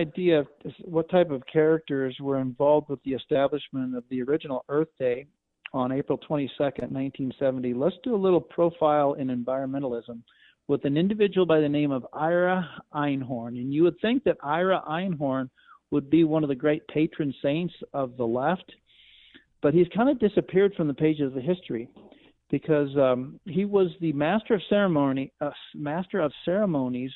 idea 0.00 0.40
of 0.40 0.48
what 0.82 1.08
type 1.08 1.30
of 1.30 1.42
characters 1.50 2.16
were 2.20 2.38
involved 2.38 2.90
with 2.90 3.02
the 3.04 3.12
establishment 3.12 3.96
of 3.96 4.04
the 4.10 4.22
original 4.22 4.64
Earth 4.68 4.88
Day 4.98 5.26
on 5.74 5.90
April 5.90 6.16
22nd, 6.18 6.90
1970. 6.92 7.74
Let's 7.74 7.96
do 8.04 8.14
a 8.14 8.16
little 8.16 8.40
profile 8.40 9.14
in 9.14 9.28
environmentalism. 9.28 10.22
with 10.66 10.86
an 10.86 10.96
individual 10.96 11.44
by 11.44 11.60
the 11.60 11.68
name 11.68 11.90
of 11.90 12.06
Ira 12.14 12.66
Einhorn. 12.94 13.58
And 13.60 13.74
you 13.74 13.82
would 13.82 14.00
think 14.00 14.24
that 14.24 14.38
Ira 14.42 14.82
Einhorn 14.88 15.50
would 15.90 16.08
be 16.08 16.24
one 16.24 16.42
of 16.42 16.48
the 16.48 16.54
great 16.54 16.88
patron 16.88 17.34
saints 17.42 17.74
of 17.92 18.16
the 18.16 18.26
left, 18.26 18.72
but 19.60 19.74
he's 19.74 19.88
kind 19.94 20.08
of 20.08 20.18
disappeared 20.18 20.72
from 20.74 20.88
the 20.88 20.94
pages 20.94 21.26
of 21.26 21.34
the 21.34 21.42
history 21.42 21.90
because 22.50 22.88
um, 22.96 23.38
he 23.44 23.66
was 23.66 23.88
the 24.00 24.12
master 24.12 24.54
of 24.54 24.62
ceremony, 24.70 25.32
uh, 25.42 25.50
master 25.74 26.20
of 26.20 26.32
ceremonies 26.46 27.12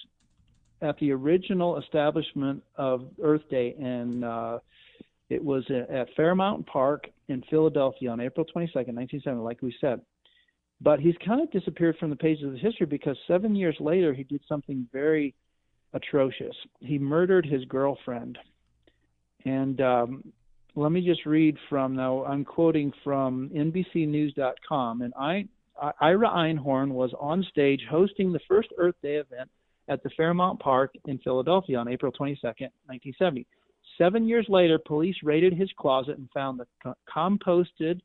at 0.83 0.99
the 0.99 1.11
original 1.11 1.79
establishment 1.79 2.63
of 2.77 3.09
Earth 3.23 3.49
Day, 3.51 3.75
in 3.79 4.25
uh, 4.25 4.59
it 5.31 5.45
was 5.45 5.65
at 5.71 6.09
Fairmount 6.17 6.67
Park 6.67 7.07
in 7.29 7.43
Philadelphia 7.51 8.11
on 8.11 8.21
April 8.21 8.47
22nd, 8.47 8.95
1970, 8.95 9.41
like 9.41 9.63
we 9.63 9.75
said. 9.81 10.01
But 10.81 11.01
he's 11.01 11.17
kind 11.27 11.41
of 11.41 11.51
disappeared 11.51 11.97
from 11.99 12.11
the 12.11 12.17
pages 12.17 12.45
of 12.45 12.55
history 12.55 12.87
because 12.87 13.17
seven 13.27 13.55
years 13.55 13.77
later 13.81 14.15
he 14.15 14.23
did 14.23 14.41
something 14.49 14.89
very 14.93 15.35
atrocious. 15.93 16.55
He 16.81 16.99
murdered 16.99 17.45
his 17.45 17.65
girlfriend. 17.65 18.39
And 19.45 19.81
um, 19.81 20.25
let 20.75 20.93
me 20.93 21.05
just 21.05 21.27
read 21.27 21.57
from 21.69 21.97
now. 21.97 22.25
I'm 22.25 22.45
quoting 22.45 22.93
from 23.03 23.51
NBCNews.com, 23.55 25.03
and 25.03 25.13
I, 25.19 25.47
Ira 26.01 26.29
Einhorn 26.29 26.91
was 26.91 27.13
on 27.21 27.45
stage 27.51 27.81
hosting 27.91 28.33
the 28.33 28.41
first 28.49 28.69
Earth 28.79 28.95
Day 29.03 29.17
event 29.17 29.51
at 29.89 30.03
the 30.03 30.11
Fairmount 30.17 30.61
Park 30.61 30.93
in 31.07 31.19
Philadelphia 31.19 31.79
on 31.79 31.89
April 31.89 32.13
22, 32.13 32.41
1970. 32.47 33.47
Seven 33.99 34.29
years 34.29 34.47
later, 34.49 34.79
police 34.79 35.17
raided 35.25 35.53
his 35.53 35.71
closet 35.77 36.17
and 36.17 36.31
found 36.31 36.61
the 36.61 36.95
composted 37.13 38.01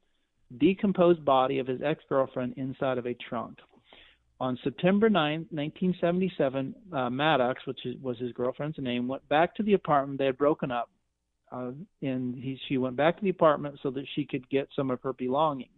decomposed 0.57 1.23
body 1.23 1.59
of 1.59 1.67
his 1.67 1.81
ex 1.81 2.03
girlfriend 2.09 2.55
inside 2.57 2.97
of 2.97 3.05
a 3.05 3.15
trunk. 3.29 3.59
On 4.39 4.57
September 4.63 5.09
9, 5.09 5.47
1977, 5.51 6.75
uh, 6.91 7.09
Maddox, 7.09 7.65
which 7.65 7.85
is, 7.85 7.95
was 8.01 8.17
his 8.17 8.33
girlfriend's 8.33 8.77
name, 8.79 9.07
went 9.07 9.27
back 9.29 9.55
to 9.55 9.63
the 9.63 9.73
apartment. 9.73 10.19
They 10.19 10.25
had 10.25 10.37
broken 10.37 10.71
up, 10.71 10.89
uh, 11.51 11.71
and 12.01 12.35
he, 12.35 12.59
she 12.67 12.77
went 12.77 12.95
back 12.95 13.17
to 13.17 13.23
the 13.23 13.29
apartment 13.29 13.79
so 13.81 13.91
that 13.91 14.05
she 14.15 14.25
could 14.25 14.49
get 14.49 14.67
some 14.75 14.89
of 14.89 15.01
her 15.03 15.13
belongings. 15.13 15.69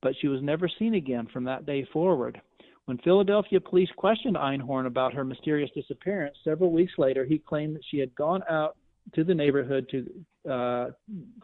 But 0.00 0.14
she 0.20 0.28
was 0.28 0.40
never 0.42 0.70
seen 0.78 0.94
again 0.94 1.28
from 1.32 1.44
that 1.44 1.66
day 1.66 1.86
forward. 1.92 2.40
When 2.86 2.98
Philadelphia 2.98 3.60
police 3.60 3.90
questioned 3.96 4.36
Einhorn 4.36 4.86
about 4.86 5.14
her 5.14 5.24
mysterious 5.24 5.70
disappearance 5.74 6.36
several 6.42 6.72
weeks 6.72 6.94
later, 6.98 7.24
he 7.24 7.38
claimed 7.38 7.76
that 7.76 7.84
she 7.90 7.98
had 7.98 8.14
gone 8.14 8.42
out 8.48 8.76
to 9.14 9.24
the 9.24 9.34
neighborhood 9.34 9.88
to 9.90 10.50
uh, 10.50 10.90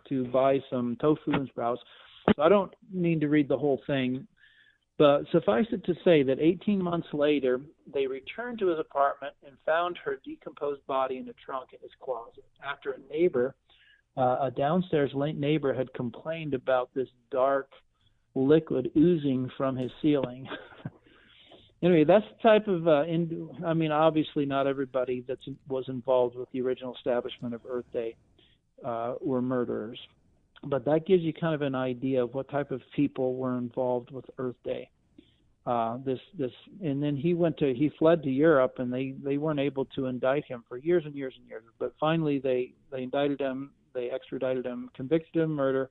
to 0.08 0.24
buy 0.26 0.58
some 0.70 0.96
tofu 1.00 1.32
and 1.32 1.48
sprouts 1.48 1.82
so 2.36 2.42
I 2.42 2.48
don't 2.48 2.72
need 2.92 3.20
to 3.20 3.28
read 3.28 3.48
the 3.48 3.58
whole 3.58 3.80
thing, 3.86 4.26
but 4.98 5.22
suffice 5.32 5.66
it 5.70 5.84
to 5.84 5.94
say 6.04 6.22
that 6.24 6.38
18 6.40 6.82
months 6.82 7.08
later, 7.12 7.60
they 7.92 8.06
returned 8.06 8.58
to 8.60 8.68
his 8.68 8.78
apartment 8.78 9.34
and 9.46 9.56
found 9.64 9.96
her 10.04 10.20
decomposed 10.24 10.86
body 10.86 11.18
in 11.18 11.28
a 11.28 11.32
trunk 11.44 11.70
in 11.72 11.78
his 11.80 11.92
closet 12.02 12.44
after 12.64 12.92
a 12.92 13.12
neighbor, 13.12 13.54
uh, 14.16 14.38
a 14.42 14.52
downstairs 14.56 15.12
neighbor, 15.14 15.72
had 15.72 15.92
complained 15.94 16.54
about 16.54 16.90
this 16.94 17.08
dark 17.30 17.70
liquid 18.34 18.90
oozing 18.96 19.50
from 19.56 19.76
his 19.76 19.90
ceiling. 20.02 20.48
anyway, 21.82 22.04
that's 22.04 22.24
the 22.36 22.48
type 22.48 22.68
of. 22.68 22.86
Uh, 22.86 23.04
in, 23.04 23.50
I 23.64 23.74
mean, 23.74 23.92
obviously, 23.92 24.46
not 24.46 24.66
everybody 24.66 25.24
that 25.28 25.38
was 25.68 25.84
involved 25.88 26.36
with 26.36 26.50
the 26.52 26.60
original 26.60 26.94
establishment 26.94 27.54
of 27.54 27.62
Earth 27.68 27.86
Day 27.92 28.16
uh, 28.84 29.14
were 29.20 29.42
murderers 29.42 29.98
but 30.64 30.84
that 30.84 31.06
gives 31.06 31.22
you 31.22 31.32
kind 31.32 31.54
of 31.54 31.62
an 31.62 31.74
idea 31.74 32.22
of 32.22 32.34
what 32.34 32.48
type 32.50 32.70
of 32.70 32.80
people 32.94 33.36
were 33.36 33.56
involved 33.58 34.10
with 34.10 34.24
Earth 34.38 34.56
Day. 34.64 34.90
Uh, 35.66 35.98
this 36.04 36.18
this 36.38 36.50
and 36.82 37.02
then 37.02 37.14
he 37.14 37.34
went 37.34 37.56
to 37.58 37.74
he 37.74 37.90
fled 37.98 38.22
to 38.22 38.30
Europe 38.30 38.76
and 38.78 38.92
they 38.92 39.14
they 39.22 39.36
weren't 39.36 39.60
able 39.60 39.84
to 39.84 40.06
indict 40.06 40.44
him 40.46 40.64
for 40.66 40.78
years 40.78 41.04
and 41.04 41.14
years 41.14 41.34
and 41.38 41.46
years. 41.46 41.62
But 41.78 41.92
finally 42.00 42.38
they 42.38 42.72
they 42.90 43.02
indicted 43.02 43.40
him, 43.40 43.70
they 43.92 44.10
extradited 44.10 44.64
him, 44.64 44.88
convicted 44.94 45.36
him 45.36 45.42
of 45.42 45.50
murder, 45.50 45.90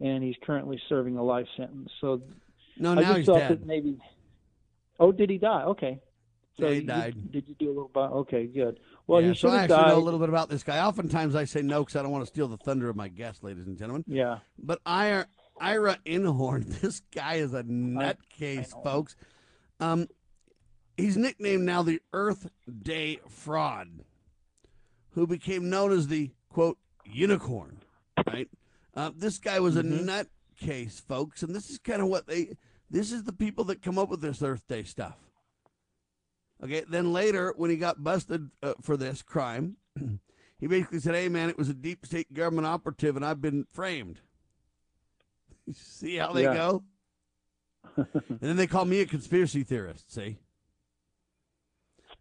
and 0.00 0.22
he's 0.22 0.36
currently 0.44 0.80
serving 0.88 1.16
a 1.16 1.22
life 1.22 1.46
sentence. 1.56 1.90
So 2.00 2.20
no, 2.78 2.92
I 2.92 2.94
now 2.96 3.00
just 3.02 3.16
he's 3.16 3.26
thought 3.26 3.38
dead. 3.38 3.50
that 3.52 3.66
maybe. 3.66 3.98
Oh, 4.98 5.12
did 5.12 5.30
he 5.30 5.38
die? 5.38 5.62
Okay. 5.64 6.00
So 6.58 6.66
Yeah, 6.66 6.70
he 6.74 6.80
you- 6.80 6.86
died. 6.86 7.32
did 7.32 7.48
you 7.48 7.54
do 7.54 7.66
a 7.66 7.72
little? 7.74 7.88
bi- 7.92 8.06
Okay, 8.08 8.46
good. 8.46 8.80
Well, 9.06 9.20
yeah, 9.20 9.28
he 9.30 9.34
so 9.34 9.48
I 9.48 9.58
actually 9.64 9.76
died. 9.76 9.88
know 9.88 9.98
a 9.98 10.00
little 10.00 10.18
bit 10.20 10.30
about 10.30 10.48
this 10.48 10.62
guy. 10.62 10.78
Oftentimes 10.84 11.34
I 11.34 11.44
say 11.44 11.60
no 11.62 11.80
because 11.84 11.96
I 11.96 12.02
don't 12.02 12.10
want 12.12 12.22
to 12.22 12.26
steal 12.26 12.48
the 12.48 12.56
thunder 12.56 12.88
of 12.88 12.96
my 12.96 13.08
guest, 13.08 13.44
ladies 13.44 13.66
and 13.66 13.76
gentlemen. 13.76 14.04
Yeah. 14.06 14.38
But 14.58 14.80
Ira, 14.86 15.26
Ira 15.60 15.98
Einhorn, 16.06 16.64
this 16.80 17.00
guy 17.14 17.34
is 17.34 17.52
a 17.52 17.62
nutcase, 17.62 18.72
folks. 18.82 19.16
Um, 19.80 20.06
he's 20.96 21.18
nicknamed 21.18 21.64
now 21.64 21.82
the 21.82 22.00
Earth 22.14 22.48
Day 22.82 23.20
Fraud, 23.28 24.04
who 25.10 25.26
became 25.26 25.68
known 25.68 25.92
as 25.92 26.08
the 26.08 26.30
quote 26.48 26.78
unicorn. 27.04 27.80
Right? 28.26 28.48
Uh, 28.94 29.10
this 29.14 29.36
guy 29.38 29.60
was 29.60 29.76
Mhm. 29.76 29.80
a 30.08 30.24
nutcase, 30.64 31.02
folks, 31.02 31.42
and 31.42 31.54
this 31.54 31.68
is 31.68 31.78
kind 31.78 32.00
of 32.00 32.08
what 32.08 32.26
they. 32.26 32.56
This 32.90 33.12
is 33.12 33.24
the 33.24 33.32
people 33.32 33.64
that 33.64 33.82
come 33.82 33.98
up 33.98 34.08
with 34.08 34.20
this 34.20 34.42
Earth 34.42 34.66
Day 34.68 34.84
stuff. 34.84 35.16
Okay, 36.62 36.84
then 36.88 37.12
later, 37.12 37.52
when 37.56 37.70
he 37.70 37.76
got 37.76 38.02
busted 38.02 38.50
uh, 38.62 38.74
for 38.80 38.96
this 38.96 39.22
crime, 39.22 39.76
he 40.58 40.66
basically 40.66 41.00
said, 41.00 41.14
"Hey, 41.14 41.28
man, 41.28 41.50
it 41.50 41.58
was 41.58 41.68
a 41.68 41.74
deep 41.74 42.06
state 42.06 42.32
government 42.32 42.66
operative, 42.66 43.16
and 43.16 43.24
I've 43.24 43.42
been 43.42 43.66
framed." 43.72 44.20
See 45.72 46.16
how 46.16 46.32
they 46.32 46.44
Yeah. 46.44 46.54
go? 46.54 46.84
and 47.96 48.38
then 48.40 48.56
they 48.56 48.66
call 48.66 48.84
me 48.84 49.00
a 49.00 49.06
conspiracy 49.06 49.62
theorist. 49.64 50.12
See, 50.12 50.38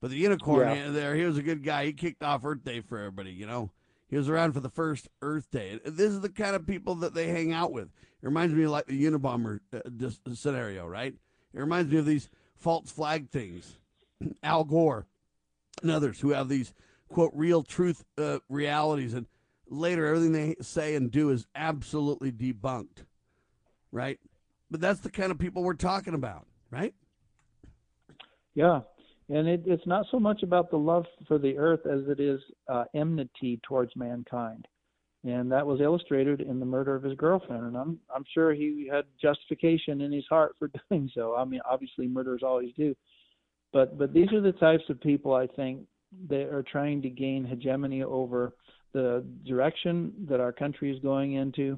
but 0.02 0.10
the 0.10 0.18
unicorn 0.18 0.68
Yeah. 0.68 0.90
there, 0.90 1.16
he 1.16 1.24
was 1.24 1.38
a 1.38 1.44
good 1.44 1.64
guy. 1.64 1.86
He 1.86 1.94
kicked 1.94 2.24
off 2.24 2.44
Earth 2.44 2.64
Day 2.64 2.82
for 2.82 2.98
everybody. 2.98 3.32
You 3.32 3.46
know, 3.46 3.72
he 4.08 4.18
was 4.18 4.30
around 4.30 4.54
for 4.54 4.60
the 4.60 4.70
first 4.70 5.08
Earth 5.22 5.50
Day. 5.50 5.80
This 5.86 6.12
is 6.12 6.22
the 6.22 6.30
kind 6.30 6.56
of 6.56 6.68
people 6.68 6.96
that 6.96 7.14
they 7.14 7.28
hang 7.28 7.54
out 7.54 7.72
with. 7.72 7.90
It 8.26 8.30
reminds 8.30 8.56
me 8.56 8.64
of 8.64 8.72
like 8.72 8.88
the 8.88 9.06
Unabomber 9.06 9.60
uh, 9.72 10.34
scenario, 10.34 10.88
right? 10.88 11.14
It 11.54 11.60
reminds 11.60 11.92
me 11.92 12.00
of 12.00 12.08
these 12.08 12.28
false 12.56 12.90
flag 12.90 13.30
things. 13.30 13.78
Al 14.44 14.64
Gore 14.64 15.06
and 15.84 15.92
others 15.92 16.20
who 16.20 16.32
have 16.32 16.50
these 16.50 16.74
quote 17.08 17.32
real 17.36 17.62
truth 17.62 18.04
uh, 18.18 18.40
realities, 18.50 19.14
and 19.14 19.28
later 19.70 20.08
everything 20.08 20.32
they 20.32 20.56
say 20.60 20.96
and 20.96 21.12
do 21.12 21.30
is 21.30 21.46
absolutely 21.54 22.32
debunked, 22.32 23.06
right? 23.92 24.20
But 24.72 24.82
that's 24.82 25.02
the 25.02 25.12
kind 25.12 25.30
of 25.30 25.38
people 25.38 25.64
we're 25.64 25.76
talking 25.76 26.16
about, 26.16 26.48
right? 26.72 26.96
Yeah, 28.56 28.80
and 29.30 29.48
it, 29.48 29.66
it's 29.68 29.86
not 29.86 30.08
so 30.10 30.20
much 30.20 30.42
about 30.42 30.72
the 30.72 30.78
love 30.78 31.06
for 31.28 31.38
the 31.38 31.60
earth 31.60 31.86
as 31.86 32.08
it 32.08 32.20
is 32.20 32.42
uh, 32.70 32.86
enmity 32.96 33.60
towards 33.62 33.96
mankind, 33.96 34.68
and 35.26 35.52
that 35.52 35.66
was 35.66 35.82
illustrated 35.82 36.42
in 36.42 36.60
the 36.60 36.66
murder 36.66 36.96
of 36.96 37.04
his 37.04 37.16
girlfriend. 37.16 37.64
And 37.64 37.76
I'm 37.76 38.00
I'm 38.14 38.24
sure 38.34 38.54
he 38.54 38.88
had 38.92 39.06
justification 39.22 40.02
in 40.02 40.12
his 40.12 40.26
heart 40.30 40.56
for 40.60 40.70
doing 40.90 41.10
so. 41.14 41.36
I 41.36 41.46
mean, 41.46 41.62
obviously 41.70 42.08
murderers 42.08 42.44
always 42.44 42.72
do, 42.78 42.96
but 43.74 43.98
but 43.98 44.14
these 44.14 44.32
are 44.34 44.42
the 44.42 44.52
types 44.54 44.84
of 44.90 45.02
people 45.02 45.34
I 45.34 45.48
think 45.48 45.82
that 46.30 46.54
are 46.54 46.64
trying 46.64 47.02
to 47.02 47.10
gain 47.10 47.44
hegemony 47.44 48.04
over 48.04 48.54
the 48.94 49.26
direction 49.46 50.14
that 50.30 50.40
our 50.40 50.54
country 50.54 50.94
is 50.96 51.02
going 51.02 51.34
into, 51.34 51.78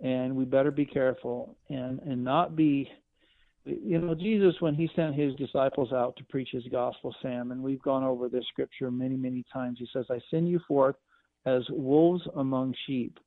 and 0.00 0.34
we 0.34 0.44
better 0.44 0.70
be 0.70 0.84
careful 0.84 1.56
and 1.70 2.00
and 2.00 2.22
not 2.22 2.56
be 2.56 2.90
you 3.64 3.98
know 3.98 4.14
jesus 4.14 4.54
when 4.60 4.76
he 4.76 4.88
sent 4.94 5.14
his 5.16 5.34
disciples 5.34 5.92
out 5.92 6.14
to 6.16 6.22
preach 6.24 6.50
his 6.52 6.62
gospel 6.70 7.12
sam 7.20 7.50
and 7.50 7.60
we've 7.60 7.82
gone 7.82 8.04
over 8.04 8.28
this 8.28 8.44
scripture 8.48 8.92
many 8.92 9.16
many 9.16 9.44
times 9.52 9.76
he 9.80 9.88
says 9.92 10.04
i 10.08 10.20
send 10.30 10.48
you 10.48 10.60
forth 10.68 10.94
as 11.46 11.62
wolves 11.70 12.22
among 12.36 12.74
sheep. 12.86 13.18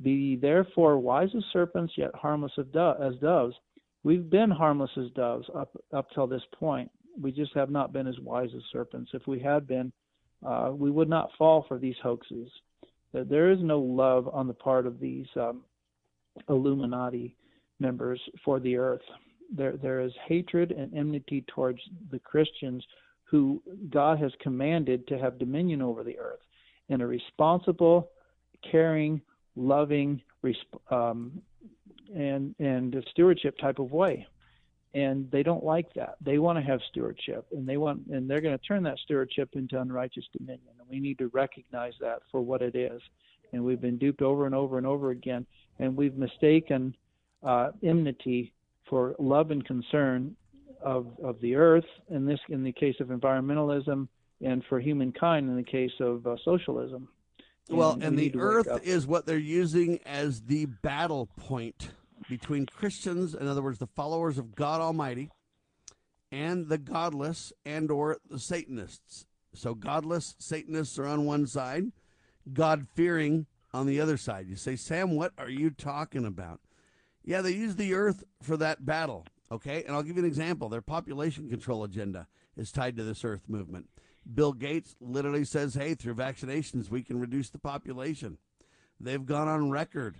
Be 0.00 0.36
therefore 0.36 0.98
wise 0.98 1.30
as 1.36 1.42
serpents 1.52 1.92
yet 1.96 2.14
harmless 2.14 2.52
as 2.58 2.66
doves. 3.20 3.54
We've 4.04 4.30
been 4.30 4.50
harmless 4.50 4.90
as 4.96 5.10
doves 5.10 5.46
up 5.54 5.76
up 5.92 6.06
till 6.14 6.28
this 6.28 6.42
point. 6.54 6.90
We 7.20 7.32
just 7.32 7.52
have 7.54 7.68
not 7.68 7.92
been 7.92 8.06
as 8.06 8.18
wise 8.20 8.50
as 8.56 8.62
serpents. 8.72 9.10
If 9.12 9.26
we 9.26 9.40
had 9.40 9.66
been 9.66 9.92
uh, 10.46 10.70
we 10.72 10.90
would 10.90 11.08
not 11.08 11.30
fall 11.36 11.64
for 11.66 11.78
these 11.78 11.96
hoaxes. 12.00 12.48
There 13.12 13.50
is 13.50 13.58
no 13.60 13.80
love 13.80 14.28
on 14.28 14.46
the 14.46 14.54
part 14.54 14.86
of 14.86 15.00
these 15.00 15.26
um, 15.34 15.62
illuminati 16.48 17.34
members 17.80 18.20
for 18.44 18.60
the 18.60 18.76
earth. 18.76 19.02
There 19.54 19.76
there 19.76 20.00
is 20.00 20.12
hatred 20.28 20.70
and 20.70 20.94
enmity 20.94 21.44
towards 21.48 21.80
the 22.12 22.20
Christians 22.20 22.84
who 23.24 23.60
God 23.90 24.18
has 24.20 24.32
commanded 24.40 25.08
to 25.08 25.18
have 25.18 25.38
dominion 25.38 25.82
over 25.82 26.04
the 26.04 26.18
earth 26.18 26.40
in 26.88 27.00
a 27.00 27.06
responsible, 27.06 28.10
caring, 28.70 29.20
loving, 29.56 30.22
um, 30.90 31.42
and 32.14 32.54
and 32.58 33.04
stewardship 33.10 33.58
type 33.58 33.78
of 33.78 33.92
way. 33.92 34.26
And 34.94 35.30
they 35.30 35.42
don't 35.42 35.64
like 35.64 35.92
that. 35.94 36.16
They 36.20 36.38
want 36.38 36.58
to 36.58 36.64
have 36.64 36.80
stewardship, 36.88 37.46
and 37.52 37.68
they 37.68 37.76
want, 37.76 38.06
and 38.10 38.28
they're 38.28 38.40
going 38.40 38.58
to 38.58 38.64
turn 38.64 38.82
that 38.84 38.98
stewardship 39.04 39.50
into 39.52 39.78
unrighteous 39.78 40.24
dominion. 40.36 40.70
And 40.78 40.88
we 40.88 40.98
need 40.98 41.18
to 41.18 41.28
recognize 41.28 41.92
that 42.00 42.20
for 42.30 42.40
what 42.40 42.62
it 42.62 42.74
is. 42.74 43.00
And 43.52 43.62
we've 43.62 43.80
been 43.80 43.98
duped 43.98 44.22
over 44.22 44.46
and 44.46 44.54
over 44.54 44.78
and 44.78 44.86
over 44.86 45.10
again, 45.10 45.46
and 45.78 45.94
we've 45.94 46.16
mistaken 46.16 46.96
uh, 47.42 47.70
enmity 47.82 48.52
for 48.88 49.14
love 49.18 49.50
and 49.50 49.64
concern 49.64 50.34
of 50.82 51.06
of 51.22 51.40
the 51.40 51.54
earth 51.54 51.84
in 52.10 52.24
this 52.24 52.40
in 52.48 52.62
the 52.62 52.72
case 52.72 52.96
of 53.00 53.08
environmentalism, 53.08 54.08
and 54.40 54.64
for 54.68 54.80
humankind 54.80 55.48
in 55.48 55.56
the 55.56 55.62
case 55.62 55.92
of 56.00 56.26
uh, 56.26 56.36
socialism. 56.44 57.08
Well, 57.68 57.96
we 57.96 58.04
and 58.04 58.16
need 58.16 58.32
the 58.32 58.40
earth 58.40 58.80
is 58.82 59.06
what 59.06 59.26
they're 59.26 59.36
using 59.36 60.00
as 60.06 60.42
the 60.42 60.66
battle 60.66 61.28
point 61.36 61.90
between 62.28 62.66
Christians, 62.66 63.34
in 63.34 63.46
other 63.46 63.62
words, 63.62 63.78
the 63.78 63.86
followers 63.86 64.38
of 64.38 64.54
God 64.54 64.80
Almighty, 64.80 65.30
and 66.32 66.68
the 66.68 66.78
godless 66.78 67.52
and 67.64 67.90
or 67.90 68.18
the 68.28 68.38
Satanists. 68.38 69.26
So 69.54 69.74
godless 69.74 70.34
Satanists 70.38 70.98
are 70.98 71.06
on 71.06 71.26
one 71.26 71.46
side, 71.46 71.92
God 72.52 72.86
fearing 72.94 73.46
on 73.72 73.86
the 73.86 74.00
other 74.00 74.16
side. 74.16 74.46
You 74.48 74.56
say, 74.56 74.76
Sam, 74.76 75.16
what 75.16 75.32
are 75.38 75.50
you 75.50 75.70
talking 75.70 76.24
about? 76.24 76.60
Yeah, 77.24 77.42
they 77.42 77.52
use 77.52 77.76
the 77.76 77.94
earth 77.94 78.24
for 78.42 78.56
that 78.56 78.86
battle. 78.86 79.26
Okay, 79.50 79.84
and 79.84 79.94
I'll 79.94 80.02
give 80.02 80.16
you 80.16 80.22
an 80.22 80.28
example. 80.28 80.68
Their 80.68 80.82
population 80.82 81.48
control 81.48 81.84
agenda 81.84 82.26
is 82.56 82.70
tied 82.70 82.96
to 82.96 83.04
this 83.04 83.24
earth 83.24 83.42
movement. 83.48 83.88
Bill 84.32 84.52
Gates 84.52 84.94
literally 85.00 85.44
says, 85.44 85.74
hey, 85.74 85.94
through 85.94 86.14
vaccinations, 86.14 86.90
we 86.90 87.02
can 87.02 87.18
reduce 87.18 87.50
the 87.50 87.58
population. 87.58 88.38
They've 89.00 89.24
gone 89.24 89.48
on 89.48 89.70
record. 89.70 90.16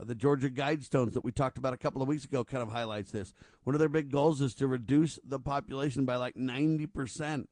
Uh, 0.00 0.04
the 0.04 0.14
Georgia 0.14 0.50
Guidestones 0.50 1.12
that 1.14 1.24
we 1.24 1.32
talked 1.32 1.58
about 1.58 1.72
a 1.72 1.78
couple 1.78 2.02
of 2.02 2.08
weeks 2.08 2.24
ago 2.24 2.44
kind 2.44 2.62
of 2.62 2.70
highlights 2.70 3.10
this. 3.10 3.32
One 3.64 3.74
of 3.74 3.78
their 3.78 3.88
big 3.88 4.10
goals 4.10 4.40
is 4.40 4.54
to 4.56 4.66
reduce 4.66 5.18
the 5.24 5.38
population 5.38 6.04
by 6.04 6.16
like 6.16 6.34
90%. 6.34 7.46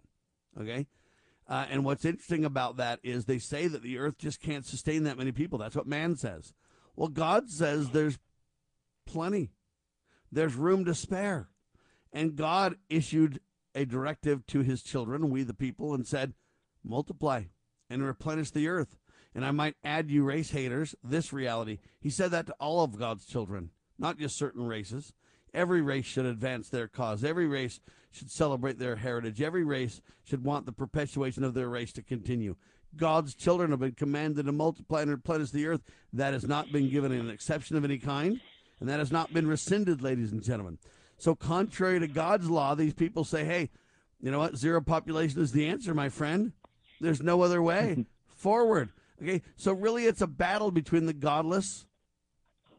Okay? 0.60 0.86
Uh, 1.48 1.66
and 1.70 1.84
what's 1.84 2.04
interesting 2.04 2.44
about 2.44 2.76
that 2.76 3.00
is 3.02 3.24
they 3.24 3.38
say 3.38 3.66
that 3.66 3.82
the 3.82 3.98
earth 3.98 4.18
just 4.18 4.40
can't 4.40 4.66
sustain 4.66 5.04
that 5.04 5.18
many 5.18 5.32
people. 5.32 5.58
That's 5.58 5.76
what 5.76 5.86
man 5.86 6.16
says. 6.16 6.52
Well, 6.94 7.08
God 7.08 7.50
says 7.50 7.90
there's 7.90 8.18
plenty, 9.06 9.50
there's 10.30 10.54
room 10.54 10.84
to 10.84 10.94
spare. 10.94 11.48
And 12.12 12.36
God 12.36 12.76
issued 12.88 13.40
a 13.74 13.84
directive 13.84 14.46
to 14.48 14.60
his 14.60 14.82
children, 14.82 15.30
we 15.30 15.42
the 15.42 15.54
people, 15.54 15.94
and 15.94 16.06
said, 16.06 16.34
multiply 16.84 17.44
and 17.88 18.04
replenish 18.04 18.50
the 18.50 18.68
earth. 18.68 18.96
And 19.34 19.44
I 19.44 19.50
might 19.52 19.76
add, 19.84 20.10
you 20.10 20.24
race 20.24 20.50
haters, 20.50 20.94
this 21.04 21.32
reality. 21.32 21.78
He 22.00 22.10
said 22.10 22.30
that 22.32 22.46
to 22.46 22.54
all 22.58 22.82
of 22.82 22.98
God's 22.98 23.24
children, 23.26 23.70
not 23.98 24.18
just 24.18 24.36
certain 24.36 24.66
races. 24.66 25.12
Every 25.54 25.82
race 25.82 26.06
should 26.06 26.26
advance 26.26 26.68
their 26.68 26.88
cause. 26.88 27.24
Every 27.24 27.46
race 27.46 27.80
should 28.10 28.30
celebrate 28.30 28.78
their 28.78 28.96
heritage. 28.96 29.40
Every 29.40 29.64
race 29.64 30.00
should 30.24 30.44
want 30.44 30.66
the 30.66 30.72
perpetuation 30.72 31.44
of 31.44 31.54
their 31.54 31.68
race 31.68 31.92
to 31.92 32.02
continue. 32.02 32.56
God's 32.96 33.34
children 33.34 33.70
have 33.70 33.80
been 33.80 33.92
commanded 33.92 34.46
to 34.46 34.52
multiply 34.52 35.02
and 35.02 35.10
replenish 35.10 35.50
the 35.50 35.66
earth. 35.66 35.82
That 36.12 36.32
has 36.32 36.46
not 36.46 36.72
been 36.72 36.90
given 36.90 37.12
an 37.12 37.30
exception 37.30 37.76
of 37.76 37.84
any 37.84 37.98
kind, 37.98 38.40
and 38.80 38.88
that 38.88 38.98
has 38.98 39.12
not 39.12 39.32
been 39.32 39.46
rescinded, 39.46 40.02
ladies 40.02 40.32
and 40.32 40.42
gentlemen. 40.42 40.78
So, 41.20 41.34
contrary 41.34 42.00
to 42.00 42.08
God's 42.08 42.48
law, 42.48 42.74
these 42.74 42.94
people 42.94 43.24
say, 43.24 43.44
hey, 43.44 43.68
you 44.22 44.30
know 44.30 44.38
what? 44.38 44.56
Zero 44.56 44.80
population 44.80 45.42
is 45.42 45.52
the 45.52 45.66
answer, 45.66 45.92
my 45.92 46.08
friend. 46.08 46.52
There's 46.98 47.20
no 47.20 47.42
other 47.42 47.60
way. 47.60 48.06
Forward. 48.26 48.88
Okay, 49.20 49.42
so 49.54 49.74
really 49.74 50.06
it's 50.06 50.22
a 50.22 50.26
battle 50.26 50.70
between 50.70 51.04
the 51.04 51.12
godless 51.12 51.84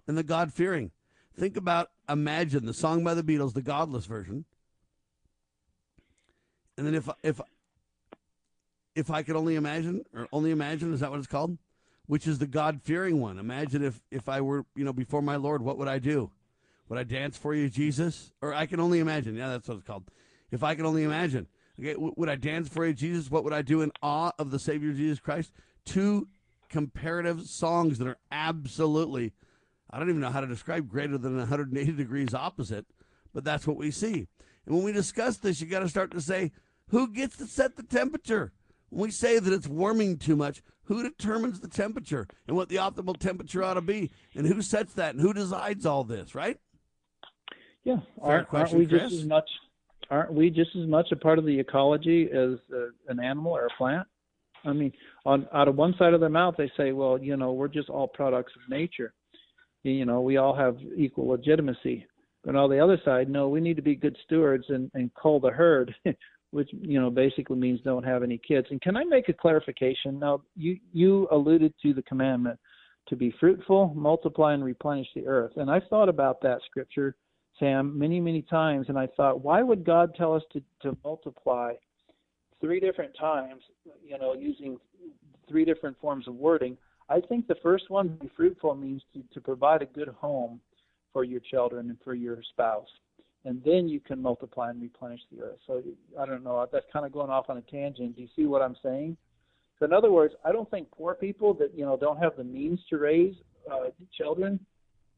and 0.07 0.17
the 0.17 0.23
God 0.23 0.51
fearing. 0.51 0.89
Think 1.37 1.55
about 1.55 1.91
Imagine, 2.09 2.65
the 2.65 2.73
song 2.73 3.03
by 3.03 3.13
the 3.13 3.21
Beatles, 3.21 3.53
the 3.53 3.61
godless 3.61 4.07
version. 4.07 4.45
And 6.77 6.87
then 6.87 6.95
if 6.95 7.07
if 7.21 7.39
if 8.95 9.11
I 9.11 9.21
could 9.21 9.35
only 9.35 9.55
imagine, 9.55 10.03
or 10.15 10.27
only 10.33 10.49
imagine, 10.49 10.93
is 10.93 11.01
that 11.01 11.11
what 11.11 11.19
it's 11.19 11.27
called? 11.27 11.59
Which 12.07 12.25
is 12.25 12.39
the 12.39 12.47
God 12.47 12.81
fearing 12.81 13.21
one. 13.21 13.37
Imagine 13.37 13.83
if 13.83 14.01
if 14.09 14.27
I 14.27 14.41
were, 14.41 14.65
you 14.75 14.83
know, 14.83 14.93
before 14.93 15.21
my 15.21 15.35
Lord, 15.35 15.61
what 15.61 15.77
would 15.77 15.87
I 15.87 15.99
do? 15.99 16.31
Would 16.91 16.99
I 16.99 17.03
dance 17.03 17.37
for 17.37 17.55
you, 17.55 17.69
Jesus? 17.69 18.33
Or 18.41 18.53
I 18.53 18.65
can 18.65 18.81
only 18.81 18.99
imagine. 18.99 19.37
Yeah, 19.37 19.47
that's 19.47 19.65
what 19.69 19.77
it's 19.77 19.87
called. 19.87 20.11
If 20.51 20.61
I 20.61 20.75
can 20.75 20.85
only 20.85 21.03
imagine. 21.03 21.47
Okay, 21.79 21.95
would 21.97 22.27
I 22.27 22.35
dance 22.35 22.67
for 22.67 22.85
you, 22.85 22.91
Jesus? 22.91 23.31
What 23.31 23.45
would 23.45 23.53
I 23.53 23.61
do 23.61 23.81
in 23.81 23.93
awe 24.03 24.31
of 24.37 24.51
the 24.51 24.59
Savior 24.59 24.91
Jesus 24.91 25.17
Christ? 25.17 25.53
Two 25.85 26.27
comparative 26.67 27.45
songs 27.45 27.97
that 27.99 28.09
are 28.09 28.17
absolutely, 28.29 29.31
I 29.89 29.99
don't 29.99 30.09
even 30.09 30.19
know 30.19 30.31
how 30.31 30.41
to 30.41 30.47
describe 30.47 30.89
greater 30.89 31.17
than 31.17 31.37
180 31.37 31.93
degrees 31.93 32.33
opposite, 32.33 32.85
but 33.33 33.45
that's 33.45 33.65
what 33.65 33.77
we 33.77 33.89
see. 33.89 34.27
And 34.65 34.75
when 34.75 34.83
we 34.83 34.91
discuss 34.91 35.37
this, 35.37 35.61
you 35.61 35.67
got 35.67 35.79
to 35.79 35.87
start 35.87 36.11
to 36.11 36.19
say, 36.19 36.51
who 36.89 37.07
gets 37.07 37.37
to 37.37 37.45
set 37.45 37.77
the 37.77 37.83
temperature? 37.83 38.51
When 38.89 39.03
we 39.03 39.11
say 39.11 39.39
that 39.39 39.53
it's 39.53 39.65
warming 39.65 40.17
too 40.17 40.35
much, 40.35 40.61
who 40.83 41.03
determines 41.03 41.61
the 41.61 41.69
temperature 41.69 42.27
and 42.49 42.57
what 42.57 42.67
the 42.67 42.75
optimal 42.75 43.17
temperature 43.17 43.63
ought 43.63 43.75
to 43.75 43.81
be? 43.81 44.11
And 44.35 44.45
who 44.45 44.61
sets 44.61 44.91
that? 44.95 45.15
And 45.15 45.21
who 45.21 45.33
decides 45.33 45.85
all 45.85 46.03
this, 46.03 46.35
right? 46.35 46.59
Yeah, 47.83 47.97
Fair 48.21 48.31
aren't, 48.31 48.47
question, 48.47 48.77
aren't 48.77 48.91
we 48.91 48.97
Chris? 48.97 49.09
just 49.09 49.21
as 49.23 49.27
much? 49.27 49.49
Aren't 50.09 50.33
we 50.33 50.49
just 50.49 50.75
as 50.75 50.87
much 50.87 51.11
a 51.11 51.15
part 51.15 51.39
of 51.39 51.45
the 51.45 51.59
ecology 51.59 52.25
as 52.31 52.59
uh, 52.73 52.87
an 53.07 53.19
animal 53.19 53.53
or 53.53 53.65
a 53.67 53.77
plant? 53.77 54.07
I 54.65 54.73
mean, 54.73 54.91
on 55.25 55.47
out 55.53 55.67
of 55.67 55.75
one 55.75 55.95
side 55.97 56.13
of 56.13 56.19
their 56.19 56.29
mouth, 56.29 56.55
they 56.57 56.71
say, 56.77 56.91
"Well, 56.91 57.17
you 57.17 57.37
know, 57.37 57.53
we're 57.53 57.67
just 57.67 57.89
all 57.89 58.07
products 58.07 58.53
of 58.55 58.69
nature. 58.69 59.13
You 59.83 60.05
know, 60.05 60.21
we 60.21 60.37
all 60.37 60.55
have 60.55 60.77
equal 60.95 61.27
legitimacy." 61.27 62.05
But 62.43 62.55
on 62.55 62.69
the 62.69 62.79
other 62.79 62.99
side, 63.05 63.29
no, 63.29 63.49
we 63.49 63.61
need 63.61 63.75
to 63.75 63.81
be 63.81 63.95
good 63.95 64.17
stewards 64.25 64.65
and 64.69 64.91
and 64.93 65.11
cull 65.15 65.39
the 65.39 65.49
herd, 65.49 65.95
which 66.51 66.69
you 66.71 66.99
know 67.01 67.09
basically 67.09 67.57
means 67.57 67.79
don't 67.81 68.03
have 68.03 68.21
any 68.21 68.37
kids. 68.37 68.67
And 68.69 68.81
can 68.81 68.95
I 68.97 69.03
make 69.03 69.29
a 69.29 69.33
clarification? 69.33 70.19
Now, 70.19 70.43
you 70.55 70.77
you 70.93 71.27
alluded 71.31 71.73
to 71.81 71.93
the 71.93 72.03
commandment 72.03 72.59
to 73.07 73.15
be 73.15 73.33
fruitful, 73.39 73.93
multiply, 73.95 74.53
and 74.53 74.63
replenish 74.63 75.07
the 75.15 75.25
earth, 75.25 75.53
and 75.55 75.71
I've 75.71 75.87
thought 75.89 76.09
about 76.09 76.41
that 76.41 76.59
scripture 76.69 77.15
Sam, 77.61 77.97
many, 77.97 78.19
many 78.19 78.41
times, 78.41 78.87
and 78.89 78.97
I 78.97 79.07
thought, 79.15 79.43
why 79.43 79.61
would 79.61 79.85
God 79.85 80.15
tell 80.15 80.33
us 80.33 80.41
to, 80.51 80.61
to 80.81 80.97
multiply 81.03 81.73
three 82.59 82.79
different 82.79 83.15
times, 83.17 83.61
you 84.03 84.17
know, 84.17 84.33
using 84.33 84.77
three 85.47 85.63
different 85.63 85.95
forms 86.01 86.27
of 86.27 86.33
wording? 86.33 86.75
I 87.07 87.19
think 87.19 87.47
the 87.47 87.55
first 87.61 87.89
one, 87.89 88.07
be 88.19 88.31
fruitful, 88.35 88.73
means 88.73 89.03
to, 89.13 89.23
to 89.33 89.39
provide 89.39 89.83
a 89.83 89.85
good 89.85 90.07
home 90.07 90.59
for 91.13 91.23
your 91.23 91.39
children 91.39 91.89
and 91.89 91.99
for 92.03 92.15
your 92.15 92.41
spouse. 92.51 92.87
And 93.45 93.61
then 93.63 93.87
you 93.87 93.99
can 93.99 94.19
multiply 94.19 94.71
and 94.71 94.81
replenish 94.81 95.21
the 95.31 95.43
earth. 95.43 95.59
So 95.67 95.83
I 96.19 96.25
don't 96.25 96.43
know. 96.43 96.67
That's 96.71 96.85
kind 96.91 97.05
of 97.05 97.11
going 97.11 97.29
off 97.29 97.49
on 97.49 97.57
a 97.57 97.61
tangent. 97.61 98.15
Do 98.15 98.23
you 98.23 98.29
see 98.35 98.45
what 98.45 98.63
I'm 98.63 98.75
saying? 98.83 99.17
So 99.77 99.85
in 99.85 99.93
other 99.93 100.11
words, 100.11 100.33
I 100.45 100.51
don't 100.51 100.69
think 100.71 100.89
poor 100.91 101.15
people 101.15 101.53
that 101.55 101.75
you 101.75 101.83
know 101.85 101.97
don't 101.97 102.17
have 102.17 102.37
the 102.37 102.43
means 102.43 102.79
to 102.89 102.97
raise 102.97 103.35
uh, 103.71 103.89
children 104.15 104.59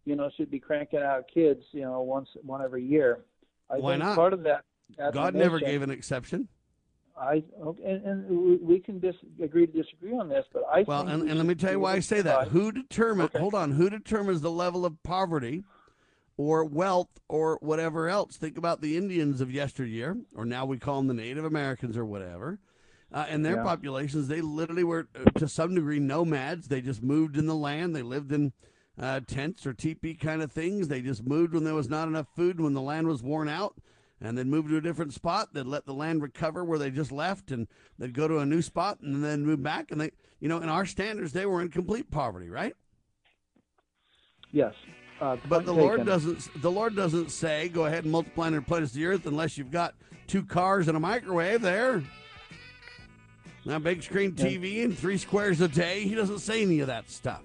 you 0.06 0.16
know, 0.16 0.30
should 0.36 0.52
be 0.52 0.60
cranking 0.60 1.00
out 1.02 1.26
kids, 1.34 1.62
you 1.72 1.82
know, 1.82 2.02
once 2.02 2.30
one 2.42 2.62
every 2.62 2.84
year. 2.86 3.20
I 3.70 3.78
Why 3.80 3.94
think 3.94 4.04
not? 4.04 4.16
part 4.16 4.34
of 4.34 4.44
that. 4.44 4.64
God 5.14 5.34
never 5.34 5.60
gave 5.60 5.82
an 5.82 5.90
exception. 5.90 6.48
I 7.16 7.44
okay, 7.62 7.84
and, 7.84 8.06
and 8.06 8.60
we- 8.62 8.80
can 8.80 9.00
dis- 9.00 9.16
agree 9.42 9.68
to 9.68 9.72
disagree 9.84 10.14
on 10.18 10.30
this, 10.30 10.46
but 10.52 10.64
I 10.72 10.82
Well, 10.82 11.02
think 11.02 11.14
and, 11.14 11.24
we 11.24 11.30
and 11.30 11.38
let 11.38 11.48
me 11.48 11.56
tell 11.56 11.72
you 11.72 11.80
why 11.80 11.94
I 11.94 12.00
say 12.00 12.22
that. 12.22 12.48
Who 12.50 12.72
determines, 12.72 13.30
hold 13.38 13.54
on, 13.54 13.72
who 13.72 13.90
determines 13.90 14.42
the 14.42 14.50
level 14.52 14.84
of 14.84 15.02
poverty 15.04 15.64
or 16.38 16.66
wealth 16.66 17.20
or 17.30 17.60
whatever 17.62 18.10
else? 18.10 18.36
Think 18.38 18.58
about 18.58 18.82
the 18.82 18.98
Indians 18.98 19.42
of 19.42 19.52
yesteryear, 19.52 20.18
or 20.36 20.44
now 20.44 20.66
we 20.66 20.80
call 20.80 20.98
them 20.98 21.08
the 21.08 21.14
Native 21.14 21.46
Americans 21.46 21.96
or 21.98 22.04
whatever. 22.06 22.60
Uh, 23.12 23.28
and 23.30 23.46
their 23.46 23.58
Yeah. 23.58 23.64
populations, 23.64 24.28
they 24.28 24.42
literally 24.42 24.84
were, 24.84 25.08
uh, 25.16 25.30
to 25.40 25.48
some 25.48 25.76
degree, 25.76 26.00
nomads. 26.00 26.68
They 26.68 26.82
just 26.82 27.04
moved 27.04 27.38
in 27.38 27.46
the 27.46 27.54
land. 27.56 27.96
They 27.96 28.02
lived 28.02 28.32
in 28.32 28.54
uh, 28.99 29.22
tents 29.22 29.65
or 29.65 29.74
teepee 29.74 30.15
kind 30.15 30.41
of 30.41 30.52
things. 30.52 30.88
They 30.88 31.02
just 31.02 31.24
moved 31.26 31.53
when 31.53 31.64
there 31.64 31.74
was 31.74 31.90
not 31.90 32.07
enough 32.07 32.28
food, 32.36 32.60
when 32.60 32.74
the 32.74 32.82
land 32.82 33.07
was 33.07 33.24
worn 33.24 33.49
out, 33.49 33.76
and 34.22 34.38
then 34.38 34.49
moved 34.49 34.70
to 34.70 34.78
a 34.78 34.82
different 34.82 35.14
spot. 35.14 35.53
They'd 35.53 35.65
let 35.65 35.86
the 35.86 35.94
land 35.94 36.22
recover 36.22 36.64
where 36.64 36.80
they 36.80 36.91
just 36.91 37.11
left, 37.11 37.52
and 37.52 37.68
they'd 37.98 38.14
go 38.14 38.28
to 38.28 38.38
a 38.40 38.45
new 38.45 38.61
spot 38.61 38.99
and 39.02 39.24
then 39.24 39.45
move 39.45 39.64
back. 39.64 39.91
And 39.91 39.99
they, 39.99 40.11
you 40.40 40.48
know, 40.48 40.57
in 40.57 40.70
our 40.70 40.86
standards, 40.86 41.34
they 41.34 41.45
were 41.45 41.61
in 41.61 41.70
complete 41.70 42.11
poverty, 42.11 42.49
right? 42.49 42.76
Yes. 44.52 44.74
Uh, 45.20 45.38
But 45.48 45.65
the 45.65 45.74
Lord 45.74 46.06
doesn't. 46.06 46.61
The 46.61 46.72
Lord 46.72 46.95
doesn't 46.95 47.32
say, 47.32 47.70
"Go 47.70 47.86
ahead 47.86 48.03
and 48.03 48.11
multiply 48.11 48.48
and 48.48 48.56
replenish 48.56 48.91
the 48.91 49.06
earth," 49.06 49.26
unless 49.26 49.57
you've 49.57 49.72
got 49.72 49.95
two 50.28 50.44
cars 50.44 50.88
and 50.88 50.98
a 50.98 50.99
microwave 50.99 51.61
there. 51.61 52.03
Now, 53.65 53.80
big 53.80 54.03
screen 54.03 54.34
TV 54.34 54.84
and 54.84 54.98
three 54.98 55.18
squares 55.18 55.61
a 55.61 55.68
day. 55.70 56.03
He 56.03 56.15
doesn't 56.15 56.40
say 56.40 56.61
any 56.61 56.82
of 56.82 56.88
that 56.88 57.10
stuff. 57.10 57.44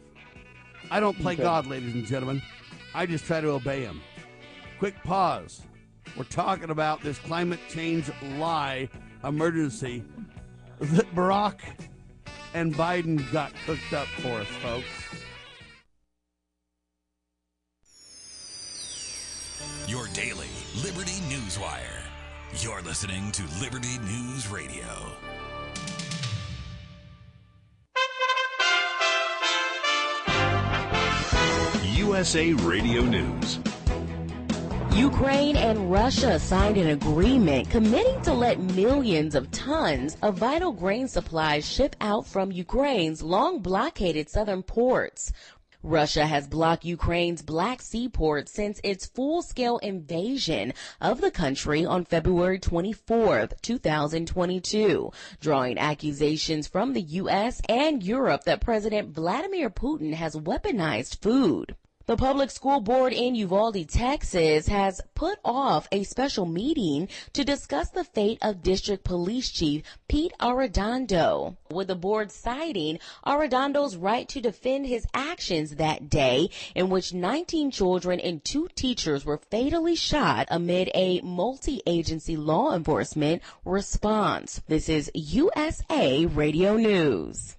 I 0.91 1.01
don't 1.01 1.19
play 1.19 1.35
Okay. 1.35 1.43
God, 1.43 1.67
ladies 1.67 1.95
and 1.95 2.07
gentlemen. 2.07 2.43
I 2.95 3.07
just 3.07 3.25
try 3.25 3.41
to 3.41 3.49
obey 3.49 3.83
Him. 3.83 4.01
Quick 4.79 4.95
pause. 5.05 5.63
We're 6.17 6.25
talking 6.25 6.71
about 6.71 7.03
this 7.03 7.19
climate 7.19 7.61
change 7.69 8.11
lie 8.39 8.89
emergency 9.25 10.05
that 10.81 11.15
Barack 11.15 11.61
and 12.55 12.75
Biden 12.75 13.31
got 13.33 13.53
cooked 13.67 13.93
up 13.93 14.07
for 14.07 14.41
us, 14.41 14.49
folks. 14.63 14.87
Your 19.87 20.07
daily 20.09 20.47
Liberty 20.83 21.21
News 21.29 21.59
Wire. 21.59 22.03
You're 22.61 22.83
listening 22.83 23.31
to 23.33 23.43
Liberty 23.61 23.99
News 23.99 24.49
Radio. 24.49 25.13
USA 32.09 32.55
Radio 32.55 33.03
News. 33.03 33.59
Ukraine 34.95 35.59
and 35.59 35.93
Russia 35.93 36.39
signed 36.39 36.79
an 36.79 36.89
agreement 36.89 37.69
committing 37.69 38.23
to 38.23 38.33
let 38.33 38.59
millions 38.59 39.35
of 39.35 39.51
tons 39.51 40.17
of 40.23 40.39
vital 40.39 40.73
grain 40.73 41.07
supplies 41.07 41.71
ship 41.71 41.95
out 42.01 42.27
from 42.27 42.51
Ukraine's 42.51 43.23
long 43.23 43.61
blockaded 43.61 44.31
southern 44.31 44.63
ports. 44.63 45.33
Russia 45.83 46.27
has 46.27 46.49
blocked 46.49 46.87
Ukraine's 46.87 47.43
Black 47.43 47.83
Sea 47.83 48.09
port 48.09 48.49
since 48.49 48.81
its 48.83 49.05
full-scale 49.05 49.77
invasion 49.79 50.73
of 51.03 51.21
the 51.21 51.31
country 51.31 51.85
on 51.85 52.07
February 52.07 52.59
24th, 52.59 53.61
2022, 53.61 55.13
drawing 55.43 55.77
accusations 55.77 56.67
from 56.67 56.95
the 56.95 57.03
U.S. 57.03 57.61
and 57.69 58.03
Europe 58.03 58.45
that 58.45 58.63
President 58.63 59.11
Vladimir 59.15 59.69
Putin 59.69 60.15
has 60.15 60.35
weaponized 60.35 61.21
food. 61.21 61.77
The 62.09 62.17
public 62.17 62.51
school 62.51 62.81
board 62.81 63.13
in 63.13 63.35
Uvalde, 63.35 63.87
Texas 63.87 64.67
has 64.69 65.03
put 65.15 65.39
off 65.45 65.87
a 65.93 66.05
special 66.05 66.47
meeting 66.47 67.11
to 67.35 67.45
discuss 67.45 67.91
the 67.91 68.03
fate 68.03 68.39
of 68.41 68.63
District 68.63 69.05
Police 69.05 69.51
Chief 69.51 69.83
Pete 70.09 70.33
Arredondo, 70.41 71.59
with 71.71 71.89
the 71.89 71.95
board 71.95 72.33
citing 72.33 72.99
Arredondo's 73.27 73.95
right 73.95 74.27
to 74.31 74.41
defend 74.41 74.87
his 74.87 75.07
actions 75.13 75.73
that 75.73 76.09
day 76.09 76.49
in 76.75 76.89
which 76.89 77.13
19 77.13 77.71
children 77.71 78.19
and 78.21 78.43
two 78.43 78.69
teachers 78.75 79.27
were 79.27 79.43
fatally 79.51 79.95
shot 79.95 80.49
amid 80.51 80.91
a 80.95 81.21
multi-agency 81.21 82.39
law 82.39 82.75
enforcement 82.75 83.43
response. 83.67 84.63
This 84.67 84.89
is 84.89 85.11
USA 85.13 86.25
Radio 86.25 86.79
News. 86.79 87.58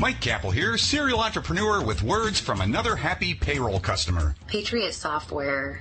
Mike 0.00 0.20
Capel 0.20 0.52
here, 0.52 0.78
serial 0.78 1.18
entrepreneur 1.18 1.84
with 1.84 2.04
words 2.04 2.38
from 2.38 2.60
another 2.60 2.94
happy 2.94 3.34
payroll 3.34 3.80
customer. 3.80 4.36
Patriot 4.46 4.92
Software 4.92 5.80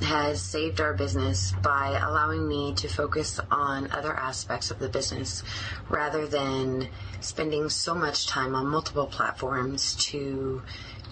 has 0.00 0.40
saved 0.40 0.80
our 0.80 0.94
business 0.94 1.52
by 1.62 2.00
allowing 2.02 2.48
me 2.48 2.72
to 2.76 2.88
focus 2.88 3.38
on 3.50 3.90
other 3.90 4.16
aspects 4.16 4.70
of 4.70 4.78
the 4.78 4.88
business 4.88 5.42
rather 5.90 6.26
than 6.26 6.88
spending 7.20 7.68
so 7.68 7.94
much 7.94 8.26
time 8.26 8.54
on 8.54 8.66
multiple 8.66 9.06
platforms 9.06 9.96
to 9.96 10.62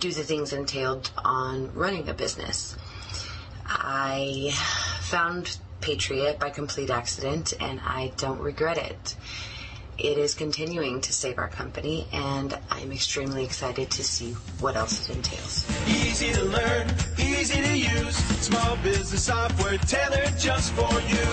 do 0.00 0.10
the 0.10 0.22
things 0.22 0.54
entailed 0.54 1.10
on 1.18 1.70
running 1.74 2.08
a 2.08 2.14
business. 2.14 2.74
I 3.66 4.52
found 5.02 5.58
Patriot 5.82 6.38
by 6.38 6.48
complete 6.48 6.88
accident 6.88 7.52
and 7.60 7.80
I 7.80 8.12
don't 8.16 8.40
regret 8.40 8.78
it. 8.78 9.14
It 9.98 10.16
is 10.16 10.34
continuing 10.34 11.00
to 11.00 11.12
save 11.12 11.38
our 11.38 11.48
company, 11.48 12.06
and 12.12 12.56
I'm 12.70 12.92
extremely 12.92 13.44
excited 13.44 13.90
to 13.90 14.04
see 14.04 14.30
what 14.60 14.76
else 14.76 15.08
it 15.08 15.16
entails. 15.16 15.68
Easy 15.88 16.32
to 16.34 16.44
learn, 16.44 16.88
easy 17.18 17.60
to 17.60 17.76
use. 17.76 18.14
Small 18.40 18.76
business 18.76 19.24
software 19.24 19.76
tailored 19.78 20.38
just 20.38 20.72
for 20.74 20.92
you. 21.00 21.26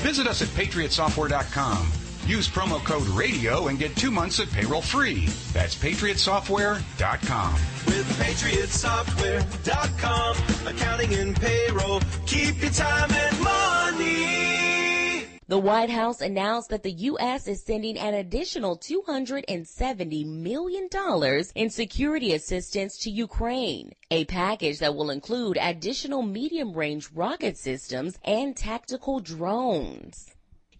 Visit 0.00 0.26
us 0.26 0.42
at 0.42 0.48
patriotsoftware.com. 0.48 2.09
Use 2.26 2.48
promo 2.48 2.82
code 2.84 3.06
RADIO 3.08 3.68
and 3.68 3.78
get 3.78 3.96
two 3.96 4.10
months 4.10 4.38
of 4.38 4.52
payroll 4.52 4.82
free. 4.82 5.26
That's 5.52 5.74
patriotsoftware.com. 5.74 7.54
With 7.86 8.06
patriotsoftware.com, 8.18 10.66
accounting 10.66 11.14
and 11.14 11.34
payroll, 11.34 12.02
keep 12.26 12.60
your 12.62 12.70
time 12.70 13.10
and 13.10 13.40
money. 13.40 14.50
The 15.50 15.58
White 15.58 15.90
House 15.90 16.20
announced 16.20 16.70
that 16.70 16.84
the 16.84 16.92
U.S. 16.92 17.48
is 17.48 17.64
sending 17.64 17.98
an 17.98 18.14
additional 18.14 18.78
$270 18.78 20.24
million 20.24 20.88
in 21.56 21.70
security 21.70 22.34
assistance 22.34 22.96
to 22.98 23.10
Ukraine, 23.10 23.90
a 24.12 24.26
package 24.26 24.78
that 24.78 24.94
will 24.94 25.10
include 25.10 25.58
additional 25.60 26.22
medium 26.22 26.72
range 26.72 27.08
rocket 27.12 27.58
systems 27.58 28.16
and 28.24 28.56
tactical 28.56 29.18
drones. 29.18 30.32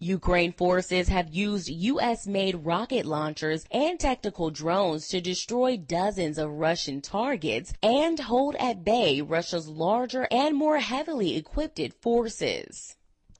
Ukraine 0.03 0.51
forces 0.51 1.09
have 1.09 1.31
used 1.31 1.69
U.S. 1.69 2.25
made 2.25 2.65
rocket 2.65 3.05
launchers 3.05 3.65
and 3.69 3.99
tactical 3.99 4.49
drones 4.49 5.07
to 5.09 5.21
destroy 5.21 5.77
dozens 5.77 6.39
of 6.39 6.49
Russian 6.49 7.01
targets 7.01 7.71
and 7.83 8.19
hold 8.19 8.55
at 8.55 8.83
bay 8.83 9.21
Russia's 9.21 9.67
larger 9.67 10.27
and 10.31 10.55
more 10.55 10.79
heavily 10.79 11.35
equipped 11.35 11.79
forces. 12.01 12.95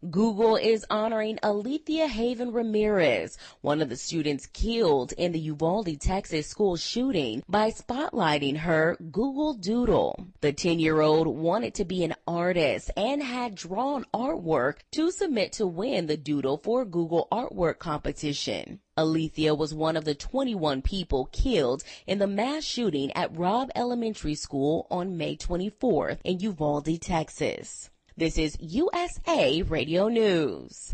Google 0.10 0.56
is 0.56 0.84
honoring 0.90 1.38
Alithia 1.44 2.08
Haven 2.08 2.52
Ramirez, 2.52 3.38
one 3.62 3.84
of 3.84 3.90
the 3.90 3.96
students 3.96 4.48
killed 4.48 5.12
in 5.12 5.32
the 5.32 5.40
Uvalde, 5.40 6.02
Texas 6.02 6.48
school 6.48 6.76
shooting, 6.76 7.44
by 7.48 7.70
spotlighting 7.70 8.58
her 8.58 8.98
Google 9.12 9.54
Doodle. 9.54 10.26
The 10.42 10.54
10 10.54 10.80
year 10.80 11.02
old 11.02 11.28
wanted 11.28 11.76
to 11.76 11.86
be 11.86 12.04
an 12.04 12.16
artist 12.28 12.90
and 12.98 13.22
had 13.22 13.54
drawn 13.54 14.08
artwork 14.12 14.78
to 14.94 15.12
submit 15.12 15.52
to 15.54 15.68
win 15.68 16.08
the 16.08 16.18
Doodle 16.18 16.58
for 16.58 16.84
Google 16.84 17.28
Artwork 17.32 17.78
competition. 17.78 18.80
Alithia 18.98 19.56
was 19.56 19.72
one 19.72 19.96
of 19.96 20.06
the 20.06 20.16
21 20.16 20.82
people 20.82 21.30
killed 21.32 21.84
in 22.08 22.18
the 22.18 22.26
mass 22.26 22.64
shooting 22.64 23.12
at 23.12 23.38
Robb 23.38 23.70
Elementary 23.76 24.34
School 24.34 24.88
on 24.90 25.16
May 25.16 25.36
24th 25.36 26.18
in 26.24 26.40
Uvalde, 26.40 27.00
Texas. 27.00 27.91
This 28.22 28.38
is 28.38 28.56
USA 28.60 29.64
Radio 29.64 30.08
News. 30.08 30.94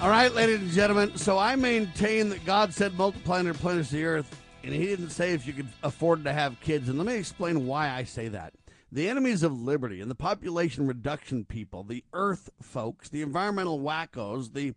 All 0.00 0.08
right, 0.08 0.32
ladies 0.32 0.60
and 0.60 0.70
gentlemen. 0.70 1.16
So 1.16 1.36
I 1.36 1.56
maintain 1.56 2.28
that 2.28 2.46
God 2.46 2.72
said 2.72 2.94
multiply 2.94 3.40
and 3.40 3.48
replenish 3.48 3.88
the 3.88 4.04
earth, 4.04 4.40
and 4.62 4.72
He 4.72 4.86
didn't 4.86 5.10
say 5.10 5.32
if 5.32 5.48
you 5.48 5.52
could 5.52 5.66
afford 5.82 6.22
to 6.22 6.32
have 6.32 6.60
kids. 6.60 6.88
And 6.88 6.96
let 6.96 7.08
me 7.08 7.16
explain 7.16 7.66
why 7.66 7.90
I 7.90 8.04
say 8.04 8.28
that. 8.28 8.52
The 8.90 9.08
enemies 9.08 9.42
of 9.42 9.60
liberty 9.60 10.00
and 10.00 10.10
the 10.10 10.14
population 10.14 10.86
reduction 10.86 11.44
people, 11.44 11.82
the 11.82 12.04
earth 12.14 12.48
folks, 12.62 13.08
the 13.10 13.20
environmental 13.20 13.80
wackos, 13.80 14.54
the 14.54 14.74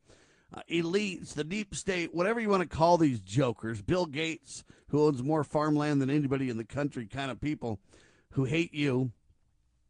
uh, 0.54 0.62
elites, 0.70 1.34
the 1.34 1.46
deep 1.46 1.74
state, 1.74 2.14
whatever 2.14 2.42
you 2.42 2.50
want 2.50 2.62
to 2.62 2.76
call 2.76 2.98
these 2.98 3.22
jokers, 3.22 3.82
Bill 3.82 4.06
Gates, 4.06 4.66
who 4.90 5.06
owns 5.06 5.24
more 5.24 5.46
farmland 5.46 6.02
than 6.02 6.10
anybody 6.10 6.50
in 6.50 6.58
the 6.58 6.66
country, 6.66 7.06
kind 7.06 7.32
of 7.32 7.40
people 7.40 7.80
who 8.32 8.44
hate 8.44 8.74
you 8.74 9.12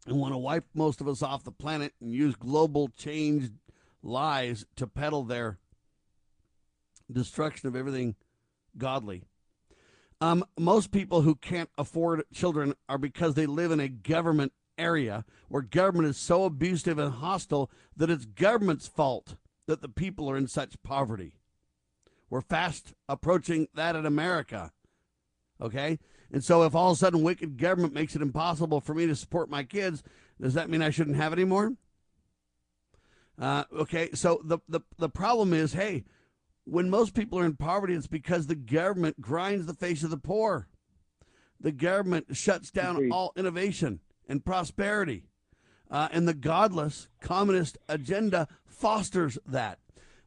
and 0.05 0.17
want 0.17 0.33
to 0.33 0.37
wipe 0.37 0.65
most 0.75 1.01
of 1.01 1.07
us 1.07 1.23
off 1.23 1.43
the 1.43 1.51
planet 1.51 1.93
and 1.99 2.13
use 2.13 2.35
global 2.35 2.89
change 2.89 3.49
lies 4.03 4.65
to 4.75 4.85
peddle 4.85 5.23
their 5.23 5.57
destruction 7.11 7.67
of 7.67 7.75
everything 7.75 8.15
godly. 8.77 9.23
Um, 10.21 10.45
most 10.57 10.91
people 10.91 11.23
who 11.23 11.33
can't 11.33 11.71
afford 11.79 12.23
children 12.31 12.75
are 12.87 12.99
because 12.99 13.33
they 13.33 13.47
live 13.47 13.71
in 13.71 13.79
a 13.79 13.87
government 13.87 14.53
area 14.77 15.25
where 15.49 15.63
government 15.63 16.09
is 16.09 16.17
so 16.17 16.45
abusive 16.45 16.99
and 16.99 17.13
hostile 17.15 17.71
that 17.97 18.11
it's 18.11 18.25
government's 18.25 18.87
fault 18.87 19.35
that 19.65 19.81
the 19.81 19.89
people 19.89 20.29
are 20.29 20.37
in 20.37 20.47
such 20.47 20.81
poverty. 20.83 21.33
We're 22.29 22.41
fast 22.41 22.93
approaching 23.09 23.67
that 23.73 23.95
in 23.95 24.05
America. 24.05 24.71
Okay? 25.59 25.97
And 26.31 26.43
so 26.43 26.63
if 26.63 26.75
all 26.75 26.91
of 26.91 26.97
a 26.97 26.99
sudden 26.99 27.23
wicked 27.23 27.57
government 27.57 27.93
makes 27.93 28.15
it 28.15 28.21
impossible 28.21 28.79
for 28.79 28.93
me 28.93 29.07
to 29.07 29.15
support 29.15 29.49
my 29.49 29.63
kids, 29.63 30.03
does 30.39 30.53
that 30.53 30.69
mean 30.69 30.83
I 30.83 30.91
shouldn't 30.91 31.17
have 31.17 31.33
any 31.33 31.45
more? 31.45 31.73
Uh, 33.39 33.63
okay, 33.75 34.11
so 34.13 34.39
the, 34.43 34.59
the 34.69 34.81
the 34.99 35.09
problem 35.09 35.51
is, 35.51 35.73
hey, 35.73 36.03
when 36.71 36.89
most 36.89 37.13
people 37.13 37.37
are 37.37 37.45
in 37.45 37.57
poverty, 37.57 37.93
it's 37.93 38.07
because 38.07 38.47
the 38.47 38.55
government 38.55 39.19
grinds 39.19 39.65
the 39.65 39.73
face 39.73 40.03
of 40.03 40.09
the 40.09 40.17
poor. 40.17 40.69
The 41.59 41.73
government 41.73 42.27
shuts 42.37 42.71
down 42.71 42.95
Agreed. 42.95 43.11
all 43.11 43.33
innovation 43.35 43.99
and 44.27 44.45
prosperity. 44.45 45.25
Uh, 45.89 46.07
and 46.13 46.25
the 46.25 46.33
godless 46.33 47.09
communist 47.19 47.77
agenda 47.89 48.47
fosters 48.65 49.37
that. 49.45 49.79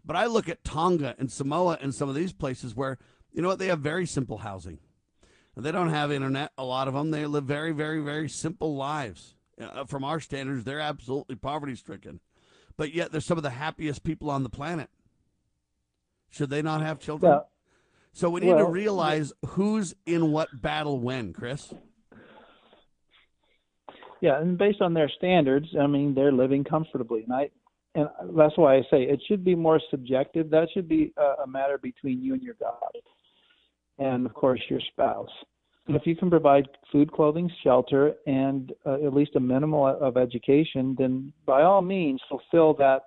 But 0.04 0.16
I 0.16 0.26
look 0.26 0.46
at 0.50 0.64
Tonga 0.64 1.16
and 1.18 1.32
Samoa 1.32 1.78
and 1.80 1.94
some 1.94 2.10
of 2.10 2.14
these 2.14 2.34
places 2.34 2.76
where, 2.76 2.98
you 3.32 3.40
know 3.40 3.48
what, 3.48 3.58
they 3.58 3.68
have 3.68 3.80
very 3.80 4.04
simple 4.04 4.38
housing. 4.38 4.78
They 5.56 5.72
don't 5.72 5.88
have 5.88 6.12
internet, 6.12 6.52
a 6.58 6.64
lot 6.64 6.88
of 6.88 6.94
them. 6.94 7.10
They 7.10 7.24
live 7.24 7.44
very, 7.44 7.72
very, 7.72 8.00
very 8.00 8.28
simple 8.28 8.76
lives. 8.76 9.34
Uh, 9.58 9.84
from 9.84 10.04
our 10.04 10.20
standards, 10.20 10.64
they're 10.64 10.80
absolutely 10.80 11.36
poverty 11.36 11.74
stricken 11.74 12.20
but 12.76 12.92
yet 12.92 13.12
they're 13.12 13.20
some 13.20 13.36
of 13.36 13.42
the 13.42 13.50
happiest 13.50 14.04
people 14.04 14.30
on 14.30 14.42
the 14.42 14.48
planet. 14.48 14.90
Should 16.34 16.50
they 16.50 16.62
not 16.62 16.82
have 16.82 16.98
children? 16.98 17.30
Well, 17.30 17.48
so 18.12 18.28
we 18.28 18.40
need 18.40 18.48
well, 18.48 18.66
to 18.66 18.70
realize 18.70 19.32
who's 19.46 19.94
in 20.04 20.32
what 20.32 20.48
battle 20.60 20.98
when, 20.98 21.32
Chris. 21.32 21.72
Yeah, 24.20 24.40
and 24.40 24.58
based 24.58 24.80
on 24.80 24.94
their 24.94 25.08
standards, 25.16 25.68
I 25.80 25.86
mean, 25.86 26.12
they're 26.12 26.32
living 26.32 26.64
comfortably, 26.64 27.22
and 27.22 27.32
I, 27.32 27.50
and 27.94 28.08
that's 28.36 28.56
why 28.58 28.74
I 28.76 28.80
say 28.90 29.02
it 29.04 29.22
should 29.28 29.44
be 29.44 29.54
more 29.54 29.80
subjective. 29.92 30.50
That 30.50 30.68
should 30.74 30.88
be 30.88 31.12
a, 31.16 31.42
a 31.44 31.46
matter 31.46 31.78
between 31.78 32.20
you 32.20 32.34
and 32.34 32.42
your 32.42 32.56
God, 32.58 32.98
and 33.98 34.26
of 34.26 34.34
course 34.34 34.60
your 34.68 34.80
spouse. 34.92 35.30
And 35.86 35.94
if 35.94 36.02
you 36.04 36.16
can 36.16 36.30
provide 36.30 36.66
food, 36.90 37.12
clothing, 37.12 37.48
shelter, 37.62 38.14
and 38.26 38.72
uh, 38.84 38.94
at 38.94 39.14
least 39.14 39.36
a 39.36 39.40
minimal 39.40 39.86
of 39.86 40.16
education, 40.16 40.96
then 40.98 41.32
by 41.46 41.62
all 41.62 41.82
means 41.82 42.20
fulfill 42.28 42.74
that 42.74 43.02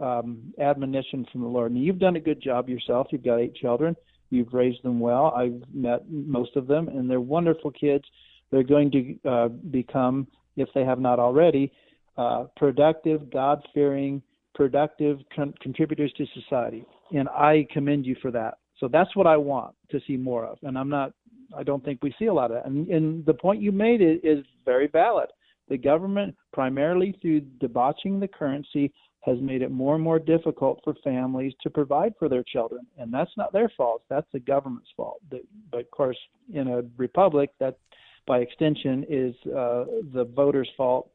um, 0.00 0.52
admonition 0.60 1.26
from 1.30 1.42
the 1.42 1.46
Lord. 1.46 1.72
And 1.72 1.82
you've 1.82 1.98
done 1.98 2.16
a 2.16 2.20
good 2.20 2.40
job 2.42 2.68
yourself. 2.68 3.08
You've 3.10 3.24
got 3.24 3.38
eight 3.38 3.54
children. 3.54 3.96
You've 4.30 4.52
raised 4.52 4.82
them 4.82 4.98
well. 4.98 5.26
I've 5.36 5.62
met 5.72 6.10
most 6.10 6.56
of 6.56 6.66
them, 6.66 6.88
and 6.88 7.08
they're 7.08 7.20
wonderful 7.20 7.70
kids. 7.70 8.04
They're 8.50 8.62
going 8.62 8.90
to 8.90 9.30
uh, 9.30 9.48
become, 9.48 10.26
if 10.56 10.68
they 10.74 10.84
have 10.84 11.00
not 11.00 11.18
already, 11.18 11.72
uh, 12.16 12.44
productive, 12.56 13.30
God 13.30 13.62
fearing, 13.74 14.22
productive 14.54 15.18
con- 15.34 15.54
contributors 15.60 16.12
to 16.16 16.26
society. 16.34 16.84
And 17.14 17.28
I 17.28 17.66
commend 17.72 18.06
you 18.06 18.16
for 18.20 18.30
that. 18.30 18.58
So 18.78 18.88
that's 18.88 19.14
what 19.14 19.26
I 19.26 19.36
want 19.36 19.74
to 19.90 20.00
see 20.06 20.16
more 20.16 20.44
of. 20.44 20.58
And 20.62 20.78
I'm 20.78 20.88
not, 20.88 21.12
I 21.56 21.62
don't 21.62 21.84
think 21.84 22.02
we 22.02 22.14
see 22.18 22.26
a 22.26 22.34
lot 22.34 22.50
of 22.50 22.56
that. 22.56 22.66
And, 22.66 22.88
and 22.88 23.24
the 23.26 23.34
point 23.34 23.62
you 23.62 23.72
made 23.72 24.00
is, 24.00 24.18
is 24.22 24.44
very 24.64 24.88
valid. 24.88 25.28
The 25.68 25.78
government, 25.78 26.34
primarily 26.52 27.16
through 27.22 27.42
debauching 27.60 28.18
the 28.18 28.28
currency, 28.28 28.92
has 29.22 29.38
made 29.40 29.62
it 29.62 29.70
more 29.70 29.94
and 29.94 30.02
more 30.02 30.18
difficult 30.18 30.80
for 30.82 30.94
families 31.04 31.52
to 31.62 31.70
provide 31.70 32.12
for 32.18 32.28
their 32.28 32.42
children. 32.42 32.84
And 32.98 33.12
that's 33.12 33.30
not 33.36 33.52
their 33.52 33.70
fault, 33.76 34.02
that's 34.08 34.26
the 34.32 34.40
government's 34.40 34.90
fault. 34.96 35.20
But 35.30 35.80
of 35.80 35.90
course, 35.90 36.18
in 36.52 36.68
a 36.68 36.82
republic, 36.96 37.50
that 37.60 37.78
by 38.26 38.38
extension 38.38 39.04
is 39.08 39.34
uh, 39.46 39.84
the 40.12 40.28
voters' 40.34 40.68
fault. 40.76 41.10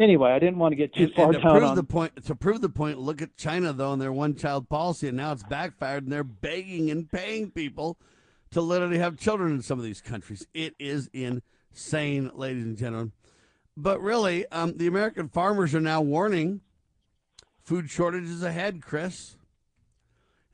Anyway, 0.00 0.30
I 0.30 0.38
didn't 0.38 0.58
want 0.58 0.72
to 0.72 0.76
get 0.76 0.94
too 0.94 1.04
and, 1.04 1.14
far 1.14 1.24
and 1.26 1.34
to 1.34 1.40
down 1.40 1.52
prove 1.52 1.64
on 1.64 1.76
the 1.76 1.82
point. 1.82 2.24
To 2.24 2.34
prove 2.34 2.60
the 2.60 2.68
point, 2.68 2.98
look 2.98 3.22
at 3.22 3.36
China 3.36 3.72
though 3.72 3.92
and 3.92 4.02
their 4.02 4.12
one-child 4.12 4.68
policy, 4.68 5.08
and 5.08 5.16
now 5.16 5.32
it's 5.32 5.42
backfired, 5.42 6.04
and 6.04 6.12
they're 6.12 6.24
begging 6.24 6.90
and 6.90 7.10
paying 7.10 7.50
people 7.50 7.98
to 8.50 8.60
literally 8.60 8.98
have 8.98 9.16
children 9.16 9.52
in 9.52 9.62
some 9.62 9.78
of 9.78 9.84
these 9.84 10.00
countries. 10.00 10.46
It 10.54 10.74
is 10.78 11.10
insane, 11.12 12.30
ladies 12.34 12.64
and 12.64 12.76
gentlemen. 12.76 13.12
But 13.76 14.00
really, 14.00 14.46
um, 14.50 14.76
the 14.76 14.86
American 14.88 15.28
farmers 15.28 15.74
are 15.74 15.80
now 15.80 16.00
warning 16.00 16.62
food 17.68 17.90
shortages 17.90 18.42
ahead, 18.42 18.82
Chris. 18.82 19.36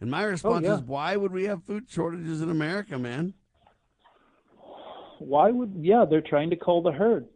And 0.00 0.10
my 0.10 0.24
response 0.24 0.66
yeah. 0.66 0.74
is, 0.74 0.82
why 0.82 1.16
would 1.16 1.32
we 1.32 1.44
have 1.44 1.64
food 1.64 1.84
shortages 1.88 2.42
in 2.42 2.50
America, 2.50 2.98
man? 2.98 3.34
why 5.18 5.50
would 5.50 5.72
yeah 5.80 6.04
they're 6.08 6.20
trying 6.20 6.50
to 6.50 6.56
cull 6.56 6.82
the 6.82 6.92
herd 6.92 7.26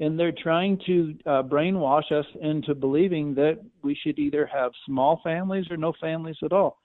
and 0.00 0.18
they're 0.18 0.32
trying 0.42 0.78
to 0.86 1.14
uh, 1.26 1.42
brainwash 1.42 2.10
us 2.12 2.26
into 2.40 2.74
believing 2.74 3.34
that 3.34 3.58
we 3.82 3.98
should 4.02 4.18
either 4.18 4.46
have 4.46 4.70
small 4.86 5.20
families 5.24 5.66
or 5.70 5.76
no 5.76 5.92
families 6.00 6.36
at 6.42 6.52
all 6.52 6.78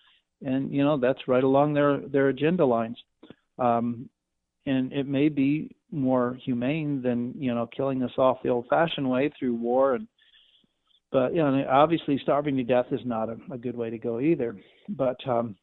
and 0.45 0.72
you 0.73 0.84
know 0.84 0.97
that's 0.97 1.27
right 1.27 1.43
along 1.43 1.73
their 1.73 1.99
their 2.07 2.30
agenda 2.30 2.65
lines 2.65 2.97
um, 3.60 4.10
and 4.65 4.91
it 4.91 5.07
may 5.07 5.30
be 5.30 5.76
more 5.91 6.38
humane 6.43 7.01
than 7.01 7.34
you 7.38 7.53
know 7.53 7.68
killing 7.76 8.03
us 8.03 8.11
off 8.18 8.38
the 8.43 8.49
old 8.49 8.65
fashioned 8.69 9.10
way 9.10 9.31
through 9.38 9.55
war 9.55 9.95
and 9.95 10.07
but 11.14 11.34
you 11.34 11.41
know 11.41 11.65
obviously 11.69 12.19
starving 12.22 12.57
to 12.57 12.64
death 12.64 12.88
is 12.91 12.99
not 13.06 13.30
a, 13.30 13.38
a 13.52 13.57
good 13.57 13.77
way 13.77 13.90
to 13.90 13.98
go 13.98 14.19
either 14.19 14.57
but 14.90 15.26
um 15.27 15.56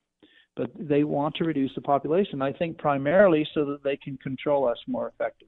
but 0.57 0.71
they 0.79 1.05
want 1.05 1.35
to 1.37 1.45
reduce 1.45 1.75
the 1.75 1.81
population. 1.81 2.43
I 2.43 2.53
think 2.53 2.77
primarily 2.77 3.49
so 3.55 3.65
that 3.67 3.83
they 3.83 3.97
can 3.97 4.17
control 4.19 4.69
us 4.69 4.79
more 4.87 5.09
effectively. 5.09 5.47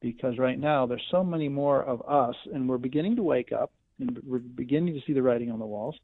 Because 0.00 0.36
right 0.36 0.58
now 0.58 0.84
there's 0.84 1.06
so 1.10 1.22
many 1.22 1.48
more 1.48 1.82
of 1.84 2.02
us, 2.08 2.34
and 2.52 2.68
we're 2.68 2.76
beginning 2.76 3.16
to 3.16 3.22
wake 3.22 3.52
up, 3.52 3.72
and 4.00 4.20
we're 4.26 4.40
beginning 4.40 4.94
to 4.94 5.00
see 5.06 5.12
the 5.12 5.22
writing 5.22 5.50
on 5.50 5.60
the 5.60 5.64
walls. 5.64 5.94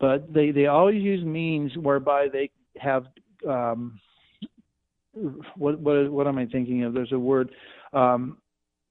But 0.00 0.32
they 0.32 0.50
they 0.50 0.66
always 0.66 1.02
use 1.02 1.22
means 1.22 1.76
whereby 1.76 2.28
they 2.32 2.50
have 2.78 3.04
um, 3.46 4.00
what 5.56 5.78
what 5.78 6.10
what 6.10 6.26
am 6.26 6.38
I 6.38 6.46
thinking 6.46 6.84
of? 6.84 6.94
There's 6.94 7.12
a 7.12 7.18
word. 7.18 7.50
Um, 7.92 8.38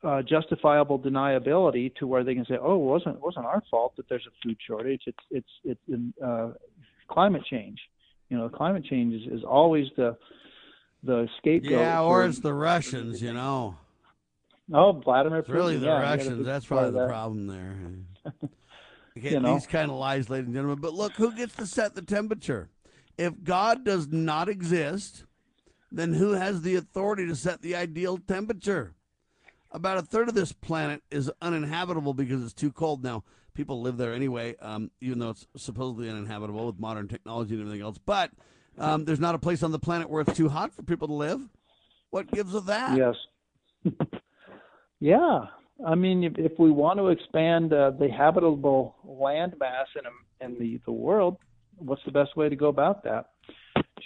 uh, 0.03 0.21
justifiable 0.21 0.97
deniability 0.99 1.93
to 1.95 2.07
where 2.07 2.23
they 2.23 2.33
can 2.35 2.45
say, 2.45 2.57
"Oh, 2.61 2.75
it 2.75 2.85
wasn't 2.85 3.15
it 3.15 3.21
wasn't 3.21 3.45
our 3.45 3.61
fault 3.69 3.95
that 3.97 4.07
there's 4.09 4.25
a 4.27 4.31
food 4.43 4.57
shortage. 4.65 5.01
It's 5.05 5.17
it's 5.31 5.49
it's 5.63 5.81
in, 5.87 6.13
uh, 6.23 6.51
climate 7.09 7.43
change." 7.49 7.79
You 8.29 8.37
know, 8.37 8.49
climate 8.49 8.85
change 8.85 9.13
is, 9.13 9.39
is 9.39 9.43
always 9.43 9.87
the 9.97 10.17
the 11.03 11.27
scapegoat. 11.39 11.79
Yeah, 11.79 12.01
or 12.01 12.25
it's 12.25 12.39
the 12.39 12.53
Russians, 12.53 13.21
you 13.21 13.33
know. 13.33 13.77
Oh, 14.71 14.93
Vladimir 15.03 15.39
It's 15.39 15.49
really 15.49 15.77
Putin, 15.77 15.79
the 15.81 15.85
yeah, 15.87 16.01
Russians. 16.01 16.45
That's 16.45 16.65
probably 16.65 16.91
the 16.91 16.99
that. 16.99 17.07
problem 17.07 17.47
there. 17.47 17.77
Okay, 19.17 19.31
You 19.31 19.39
know. 19.39 19.55
These 19.55 19.65
kind 19.67 19.89
of 19.89 19.97
lies, 19.97 20.29
ladies 20.29 20.45
and 20.45 20.55
gentlemen. 20.55 20.79
But 20.79 20.93
look, 20.93 21.13
who 21.13 21.35
gets 21.35 21.55
to 21.55 21.65
set 21.65 21.95
the 21.95 22.01
temperature? 22.01 22.69
If 23.17 23.43
God 23.43 23.83
does 23.83 24.07
not 24.07 24.47
exist, 24.47 25.25
then 25.91 26.13
who 26.13 26.33
has 26.33 26.61
the 26.61 26.75
authority 26.75 27.25
to 27.27 27.35
set 27.35 27.61
the 27.61 27.75
ideal 27.75 28.17
temperature? 28.17 28.93
About 29.71 29.97
a 29.97 30.01
third 30.01 30.29
of 30.29 30.35
this 30.35 30.51
planet 30.51 31.03
is 31.11 31.31
uninhabitable 31.41 32.13
because 32.13 32.43
it's 32.43 32.53
too 32.53 32.71
cold. 32.71 33.03
Now, 33.03 33.23
people 33.53 33.81
live 33.81 33.97
there 33.97 34.13
anyway, 34.13 34.55
um, 34.61 34.89
even 34.99 35.19
though 35.19 35.29
it's 35.29 35.45
supposedly 35.57 36.09
uninhabitable 36.09 36.65
with 36.65 36.79
modern 36.79 37.07
technology 37.07 37.53
and 37.53 37.61
everything 37.61 37.81
else. 37.81 37.99
But 38.03 38.31
um, 38.77 39.05
there's 39.05 39.19
not 39.19 39.35
a 39.35 39.39
place 39.39 39.61
on 39.61 39.71
the 39.71 39.79
planet 39.79 40.09
where 40.09 40.21
it's 40.21 40.35
too 40.35 40.49
hot 40.49 40.73
for 40.73 40.81
people 40.81 41.07
to 41.07 41.13
live. 41.13 41.41
What 42.09 42.31
gives 42.31 42.55
of 42.55 42.65
that? 42.65 42.97
Yes. 42.97 43.15
yeah, 44.99 45.45
I 45.85 45.95
mean, 45.95 46.23
if, 46.23 46.33
if 46.37 46.59
we 46.59 46.71
want 46.71 46.99
to 46.99 47.07
expand 47.07 47.71
uh, 47.71 47.91
the 47.91 48.09
habitable 48.09 48.95
land 49.03 49.55
mass 49.59 49.87
in, 49.95 50.45
in 50.45 50.59
the, 50.59 50.81
the 50.85 50.91
world, 50.91 51.37
what's 51.77 52.03
the 52.05 52.11
best 52.11 52.35
way 52.35 52.49
to 52.49 52.55
go 52.55 52.67
about 52.67 53.03
that? 53.03 53.29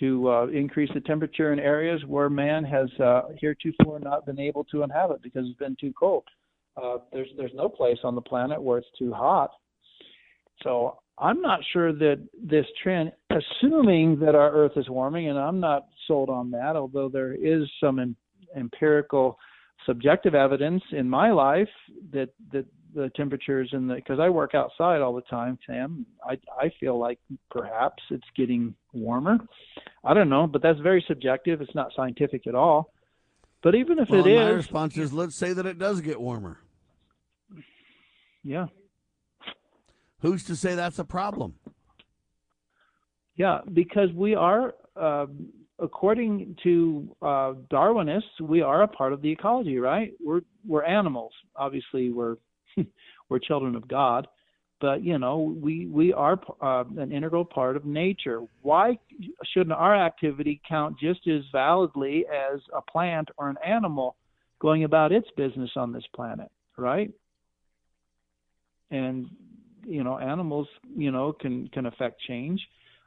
To 0.04 0.30
uh, 0.30 0.48
increase 0.48 0.90
the 0.94 1.00
temperature 1.00 1.54
in 1.54 1.60
areas 1.60 2.02
where 2.06 2.30
man 2.30 2.66
has 2.66 2.90
uh, 3.00 3.22
heretofore 3.40 4.00
not 4.02 4.26
been 4.26 4.38
able 4.38 4.66
to 4.66 4.84
inhabit 4.84 5.22
because 5.24 5.46
it's 5.48 5.58
been 5.58 5.78
too 5.80 5.94
cold. 5.98 6.26
Uh, 6.76 6.98
there's 7.14 7.30
there's 7.38 7.54
no 7.54 7.70
place 7.70 8.00
on 8.04 8.14
the 8.14 8.22
planet 8.22 8.62
where 8.62 8.80
it's 8.80 8.88
too 9.00 9.14
hot. 9.14 9.52
So 10.62 10.98
I'm 11.18 11.42
not 11.42 11.62
sure 11.72 11.94
that 11.94 12.22
this 12.44 12.66
trend, 12.82 13.14
assuming 13.30 14.20
that 14.20 14.36
our 14.36 14.52
Earth 14.52 14.74
is 14.76 14.90
warming, 14.90 15.30
and 15.30 15.40
I'm 15.40 15.62
not 15.62 15.88
sold 16.06 16.30
on 16.30 16.52
that, 16.52 16.76
although 16.76 17.08
there 17.08 17.34
is 17.34 17.64
some 17.80 18.00
em- 18.00 18.18
empirical, 18.58 19.38
subjective 19.86 20.36
evidence 20.36 20.84
in 20.92 21.10
my 21.10 21.32
life 21.32 21.70
that 22.12 22.30
that 22.52 22.66
the 22.94 23.10
temperatures 23.16 23.70
in 23.74 23.88
the 23.88 23.96
because 23.96 24.20
I 24.20 24.30
work 24.30 24.56
outside 24.56 25.02
all 25.02 25.14
the 25.14 25.22
time, 25.24 25.58
Sam. 25.68 26.06
I 26.24 26.38
I 26.60 26.72
feel 26.80 26.98
like 27.00 27.20
perhaps 27.52 28.02
it's 28.12 28.28
getting 28.36 28.76
warmer. 28.94 29.38
I 30.04 30.14
don't 30.14 30.30
know, 30.30 30.48
but 30.48 30.62
that's 30.62 30.80
very 30.80 31.04
subjective. 31.08 31.62
It's 31.62 31.76
not 31.76 31.92
scientific 31.96 32.48
at 32.48 32.56
all. 32.56 32.94
But 33.62 33.76
even 33.76 33.98
if 34.00 34.10
Well, 34.10 34.26
it 34.26 34.36
my 34.36 34.50
is, 34.50 34.56
response 34.58 34.98
is 34.98 35.14
let's 35.14 35.36
say 35.36 35.54
that 35.54 35.66
it 35.66 35.80
does 35.80 36.02
get 36.02 36.20
warmer. 36.20 36.60
yeah, 38.44 38.68
Who's 40.20 40.44
to 40.46 40.56
say 40.56 40.76
that's 40.76 41.00
a 41.00 41.04
problem? 41.04 41.56
Yeah, 43.36 43.60
because 43.74 44.10
we 44.14 44.36
are, 44.36 44.74
uh, 44.96 45.26
according 45.80 46.56
to 46.64 47.16
uh, 47.22 47.54
Darwinists, 47.72 48.40
we 48.42 48.62
are 48.62 48.84
a 48.84 48.88
part 48.88 49.12
of 49.12 49.22
the 49.22 49.32
ecology, 49.32 49.80
right? 49.80 50.14
We're 50.24 50.42
we're 50.66 50.84
animals. 50.84 51.34
Obviously, 51.56 52.12
we're 52.12 52.38
we're 53.30 53.40
children 53.40 53.76
of 53.76 53.88
God, 53.88 54.28
but 54.84 55.04
you 55.04 55.18
know, 55.18 55.56
we 55.62 55.86
we 55.88 56.12
are 56.12 56.40
uh, 56.62 56.84
an 56.98 57.12
integral 57.12 57.46
part 57.46 57.78
of 57.78 57.86
nature. 57.86 58.42
Why 58.62 58.98
shouldn't 59.54 59.72
our 59.72 59.96
activity 59.96 60.62
count 60.68 61.00
just 61.00 61.28
as 61.28 61.42
validly 61.52 62.26
as 62.28 62.60
a 62.76 62.82
plant 62.82 63.30
or 63.38 63.50
an 63.50 63.58
animal 63.66 64.18
going 64.60 64.84
about 64.84 65.12
its 65.12 65.28
business 65.38 65.72
on 65.76 65.92
this 65.94 66.04
planet, 66.16 66.50
right? 66.78 67.12
And 68.92 69.28
you 69.86 70.04
know, 70.04 70.18
animals, 70.18 70.68
you 70.96 71.12
know, 71.12 71.34
can 71.34 71.68
can 71.70 71.86
affect 71.86 72.22
change. 72.22 72.62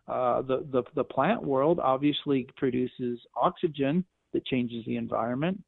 Uh, 0.09 0.43
the, 0.43 0.66
the 0.70 0.82
the 0.94 1.05
plant 1.05 1.43
world 1.43 1.80
obviously 1.80 2.47
produces 2.56 3.18
oxygen 3.34 4.05
that 4.32 4.47
changes 4.47 4.84
the 4.86 4.97
environment, 4.97 5.62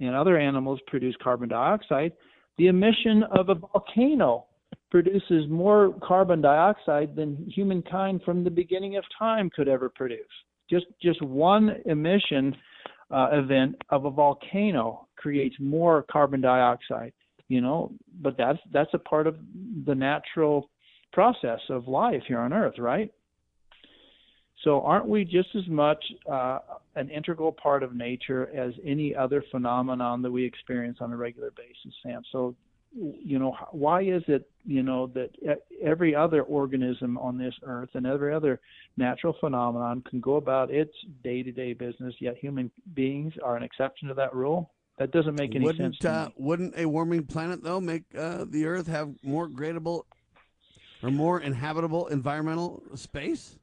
and 0.00 0.14
other 0.14 0.38
animals 0.38 0.80
produce 0.86 1.14
carbon 1.22 1.48
dioxide. 1.48 2.12
The 2.58 2.68
emission 2.68 3.24
of 3.36 3.48
a 3.48 3.54
volcano 3.54 4.46
produces 4.90 5.48
more 5.48 5.94
carbon 6.02 6.40
dioxide 6.40 7.16
than 7.16 7.50
humankind 7.52 8.22
from 8.24 8.44
the 8.44 8.50
beginning 8.50 8.96
of 8.96 9.04
time 9.18 9.50
could 9.50 9.68
ever 9.68 9.88
produce. 9.88 10.20
Just 10.70 10.86
just 11.02 11.20
one 11.22 11.76
emission 11.86 12.54
uh, 13.10 13.28
event 13.32 13.76
of 13.90 14.04
a 14.04 14.10
volcano 14.10 15.08
creates 15.16 15.56
more 15.58 16.04
carbon 16.10 16.40
dioxide. 16.40 17.12
You 17.48 17.60
know, 17.60 17.92
but 18.20 18.36
that's 18.38 18.58
that's 18.72 18.94
a 18.94 18.98
part 18.98 19.26
of 19.26 19.36
the 19.84 19.94
natural 19.94 20.70
process 21.12 21.60
of 21.68 21.88
life 21.88 22.22
here 22.26 22.40
on 22.40 22.52
Earth, 22.52 22.78
right? 22.78 23.10
So 24.64 24.80
aren't 24.80 25.06
we 25.06 25.24
just 25.24 25.54
as 25.54 25.68
much 25.68 26.02
uh, 26.30 26.58
an 26.96 27.10
integral 27.10 27.52
part 27.52 27.82
of 27.82 27.94
nature 27.94 28.48
as 28.56 28.72
any 28.84 29.14
other 29.14 29.44
phenomenon 29.50 30.22
that 30.22 30.30
we 30.30 30.44
experience 30.44 30.98
on 31.00 31.12
a 31.12 31.16
regular 31.16 31.50
basis, 31.50 31.94
Sam? 32.02 32.22
So 32.32 32.56
you 32.96 33.38
know, 33.38 33.56
why 33.72 34.02
is 34.02 34.22
it, 34.28 34.48
you 34.64 34.82
know, 34.82 35.08
that 35.08 35.30
every 35.82 36.14
other 36.14 36.42
organism 36.42 37.18
on 37.18 37.36
this 37.36 37.54
earth 37.64 37.88
and 37.94 38.06
every 38.06 38.32
other 38.32 38.60
natural 38.96 39.34
phenomenon 39.40 40.02
can 40.08 40.20
go 40.20 40.36
about 40.36 40.70
its 40.70 40.92
day-to-day 41.24 41.72
business, 41.72 42.14
yet 42.20 42.36
human 42.36 42.70
beings 42.94 43.34
are 43.42 43.56
an 43.56 43.62
exception 43.62 44.08
to 44.08 44.14
that 44.14 44.34
rule? 44.34 44.70
That 44.98 45.10
doesn't 45.10 45.34
make 45.34 45.56
any 45.56 45.64
wouldn't 45.64 45.94
sense 45.94 45.98
to 46.00 46.10
uh, 46.10 46.26
me. 46.26 46.34
wouldn't 46.36 46.78
a 46.78 46.86
warming 46.86 47.26
planet 47.26 47.64
though 47.64 47.80
make 47.80 48.04
uh, 48.16 48.44
the 48.48 48.66
Earth 48.66 48.86
have 48.86 49.12
more 49.24 49.48
gradable 49.48 50.04
or 51.02 51.10
more 51.10 51.40
inhabitable 51.40 52.06
environmental 52.06 52.80
space? 52.94 53.58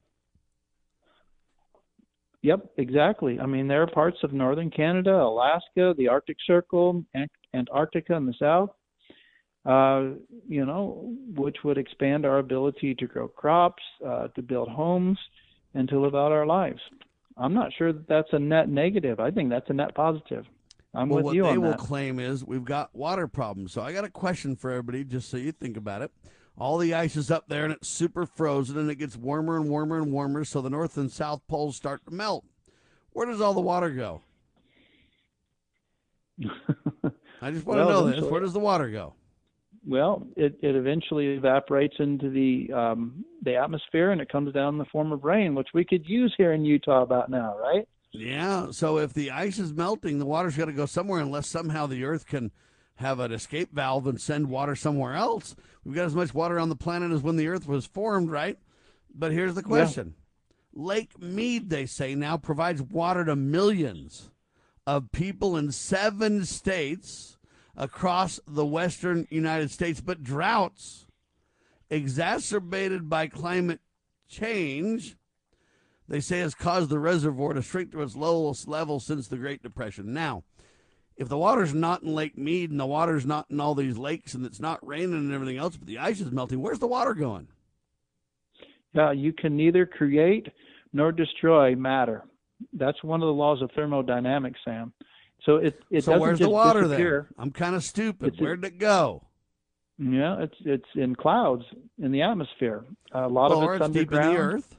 Yep, 2.43 2.71
exactly. 2.77 3.39
I 3.39 3.45
mean, 3.45 3.67
there 3.67 3.83
are 3.83 3.87
parts 3.87 4.17
of 4.23 4.33
northern 4.33 4.71
Canada, 4.71 5.13
Alaska, 5.13 5.93
the 5.97 6.07
Arctic 6.07 6.37
Circle, 6.45 7.05
Antarctica 7.53 8.15
in 8.15 8.25
the 8.25 8.33
south, 8.39 8.71
uh, 9.65 10.15
you 10.47 10.65
know, 10.65 11.15
which 11.35 11.57
would 11.63 11.77
expand 11.77 12.25
our 12.25 12.39
ability 12.39 12.95
to 12.95 13.05
grow 13.05 13.27
crops, 13.27 13.83
uh, 14.05 14.27
to 14.29 14.41
build 14.41 14.69
homes, 14.69 15.19
and 15.75 15.87
to 15.89 15.99
live 15.99 16.15
out 16.15 16.31
our 16.31 16.47
lives. 16.47 16.81
I'm 17.37 17.53
not 17.53 17.71
sure 17.77 17.93
that 17.93 18.07
that's 18.07 18.29
a 18.31 18.39
net 18.39 18.69
negative. 18.69 19.19
I 19.19 19.29
think 19.31 19.49
that's 19.49 19.69
a 19.69 19.73
net 19.73 19.93
positive. 19.93 20.45
I'm 20.93 21.09
well, 21.09 21.17
with 21.17 21.25
what 21.25 21.35
you 21.35 21.43
they 21.43 21.57
will 21.57 21.75
claim 21.75 22.19
is 22.19 22.43
we've 22.43 22.65
got 22.65 22.93
water 22.93 23.27
problems. 23.27 23.71
So 23.71 23.81
I 23.81 23.93
got 23.93 24.03
a 24.03 24.09
question 24.09 24.55
for 24.55 24.71
everybody, 24.71 25.03
just 25.03 25.29
so 25.29 25.37
you 25.37 25.51
think 25.51 25.77
about 25.77 26.01
it. 26.01 26.11
All 26.57 26.77
the 26.77 26.93
ice 26.93 27.15
is 27.15 27.31
up 27.31 27.47
there 27.47 27.63
and 27.63 27.73
it's 27.73 27.87
super 27.87 28.25
frozen, 28.25 28.77
and 28.77 28.89
it 28.89 28.95
gets 28.95 29.17
warmer 29.17 29.57
and 29.57 29.69
warmer 29.69 29.97
and 29.97 30.11
warmer. 30.11 30.45
So 30.45 30.61
the 30.61 30.69
north 30.69 30.97
and 30.97 31.11
south 31.11 31.41
poles 31.47 31.75
start 31.75 32.05
to 32.05 32.13
melt. 32.13 32.45
Where 33.13 33.25
does 33.25 33.41
all 33.41 33.53
the 33.53 33.61
water 33.61 33.89
go? 33.89 34.21
I 37.41 37.51
just 37.51 37.65
want 37.65 37.79
to 37.79 37.85
know 37.85 38.09
this. 38.09 38.23
Where 38.23 38.41
does 38.41 38.53
the 38.53 38.59
water 38.59 38.89
go? 38.89 39.15
Well, 39.85 40.27
it, 40.35 40.57
it 40.61 40.75
eventually 40.75 41.27
evaporates 41.33 41.95
into 41.97 42.29
the 42.29 42.71
um, 42.71 43.25
the 43.41 43.55
atmosphere, 43.55 44.11
and 44.11 44.21
it 44.21 44.29
comes 44.29 44.53
down 44.53 44.75
in 44.75 44.77
the 44.77 44.85
form 44.85 45.11
of 45.11 45.23
rain, 45.23 45.55
which 45.55 45.69
we 45.73 45.83
could 45.83 46.07
use 46.07 46.33
here 46.37 46.53
in 46.53 46.63
Utah 46.63 47.01
about 47.01 47.29
now, 47.29 47.57
right? 47.57 47.87
Yeah. 48.11 48.67
So 48.71 48.99
if 48.99 49.13
the 49.13 49.31
ice 49.31 49.57
is 49.57 49.73
melting, 49.73 50.19
the 50.19 50.25
water's 50.25 50.55
got 50.55 50.65
to 50.65 50.73
go 50.73 50.85
somewhere 50.85 51.19
unless 51.19 51.47
somehow 51.47 51.87
the 51.87 52.03
Earth 52.03 52.27
can 52.27 52.51
have 52.95 53.19
an 53.19 53.31
escape 53.31 53.69
valve 53.73 54.05
and 54.05 54.21
send 54.21 54.49
water 54.49 54.75
somewhere 54.75 55.15
else. 55.15 55.55
We've 55.83 55.95
got 55.95 56.05
as 56.05 56.15
much 56.15 56.33
water 56.33 56.59
on 56.59 56.69
the 56.69 56.75
planet 56.75 57.11
as 57.11 57.21
when 57.21 57.37
the 57.37 57.47
Earth 57.47 57.67
was 57.67 57.85
formed, 57.85 58.29
right? 58.29 58.57
But 59.13 59.31
here's 59.31 59.55
the 59.55 59.63
question 59.63 60.15
Lake 60.73 61.19
Mead, 61.19 61.69
they 61.69 61.85
say, 61.85 62.15
now 62.15 62.37
provides 62.37 62.81
water 62.81 63.25
to 63.25 63.35
millions 63.35 64.29
of 64.85 65.11
people 65.11 65.57
in 65.57 65.71
seven 65.71 66.45
states 66.45 67.37
across 67.75 68.39
the 68.47 68.65
western 68.65 69.27
United 69.29 69.71
States, 69.71 70.01
but 70.01 70.23
droughts 70.23 71.07
exacerbated 71.89 73.09
by 73.09 73.27
climate 73.27 73.79
change 74.27 75.17
they 76.11 76.19
say 76.19 76.39
has 76.39 76.53
caused 76.53 76.89
the 76.89 76.99
reservoir 76.99 77.53
to 77.53 77.61
shrink 77.61 77.93
to 77.93 78.01
its 78.01 78.17
lowest 78.17 78.67
level 78.67 78.99
since 78.99 79.29
the 79.29 79.37
Great 79.37 79.63
Depression. 79.63 80.11
Now, 80.11 80.43
if 81.21 81.29
the 81.29 81.37
water's 81.37 81.71
not 81.71 82.01
in 82.01 82.15
Lake 82.15 82.35
Mead 82.35 82.71
and 82.71 82.79
the 82.79 82.85
water's 82.87 83.27
not 83.27 83.45
in 83.51 83.59
all 83.59 83.75
these 83.75 83.95
lakes 83.95 84.33
and 84.33 84.43
it's 84.43 84.59
not 84.59 84.85
raining 84.85 85.13
and 85.13 85.31
everything 85.31 85.57
else, 85.57 85.77
but 85.77 85.87
the 85.87 85.99
ice 85.99 86.19
is 86.19 86.31
melting, 86.31 86.59
where's 86.59 86.79
the 86.79 86.87
water 86.87 87.13
going? 87.13 87.47
Yeah, 88.95 89.11
you 89.11 89.31
can 89.31 89.55
neither 89.55 89.85
create 89.85 90.47
nor 90.93 91.11
destroy 91.11 91.75
matter. 91.75 92.23
That's 92.73 93.03
one 93.03 93.21
of 93.21 93.27
the 93.27 93.33
laws 93.33 93.61
of 93.61 93.69
thermodynamics, 93.75 94.59
Sam. 94.65 94.93
So 95.45 95.57
it 95.57 95.79
it 95.91 96.03
so 96.03 96.13
doesn't 96.13 96.21
where's 96.21 96.39
just 96.39 96.47
the 96.47 96.53
water 96.53 96.81
disappear. 96.81 97.27
there? 97.29 97.43
I'm 97.43 97.51
kind 97.51 97.75
of 97.75 97.83
stupid. 97.83 98.29
It's 98.29 98.41
Where'd 98.41 98.65
it 98.65 98.79
go? 98.79 99.23
Yeah, 99.99 100.41
it's 100.41 100.57
it's 100.65 100.89
in 100.95 101.15
clouds 101.15 101.63
in 102.01 102.11
the 102.11 102.23
atmosphere. 102.23 102.83
A 103.11 103.27
lot 103.27 103.51
Or 103.51 103.75
of 103.75 103.81
it's 103.81 103.85
it's 103.87 103.93
deep 103.93 104.11
in 104.11 104.21
the 104.21 104.37
earth. 104.37 104.75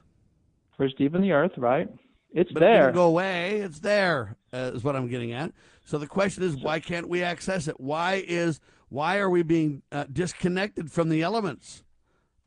Or 0.77 0.85
it's 0.85 0.95
deep 0.95 1.15
in 1.15 1.21
the 1.21 1.31
earth, 1.31 1.53
right? 1.57 1.87
It's 2.33 2.51
But 2.51 2.63
it 2.63 2.65
there. 2.65 2.83
didn't 2.87 2.95
go 2.95 3.07
away. 3.07 3.61
It's 3.61 3.79
there, 3.79 4.35
uh, 4.51 4.71
is 4.73 4.83
what 4.83 4.95
I'm 4.95 5.07
getting 5.07 5.31
at. 5.31 5.53
So 5.83 5.97
the 5.97 6.07
question 6.07 6.43
is, 6.43 6.55
why 6.55 6.79
can't 6.79 7.09
we 7.09 7.23
access 7.23 7.67
it? 7.67 7.79
Why 7.79 8.23
is 8.25 8.59
why 8.89 9.17
are 9.17 9.29
we 9.29 9.43
being 9.43 9.81
uh, 9.91 10.05
disconnected 10.11 10.91
from 10.91 11.09
the 11.09 11.21
elements 11.21 11.83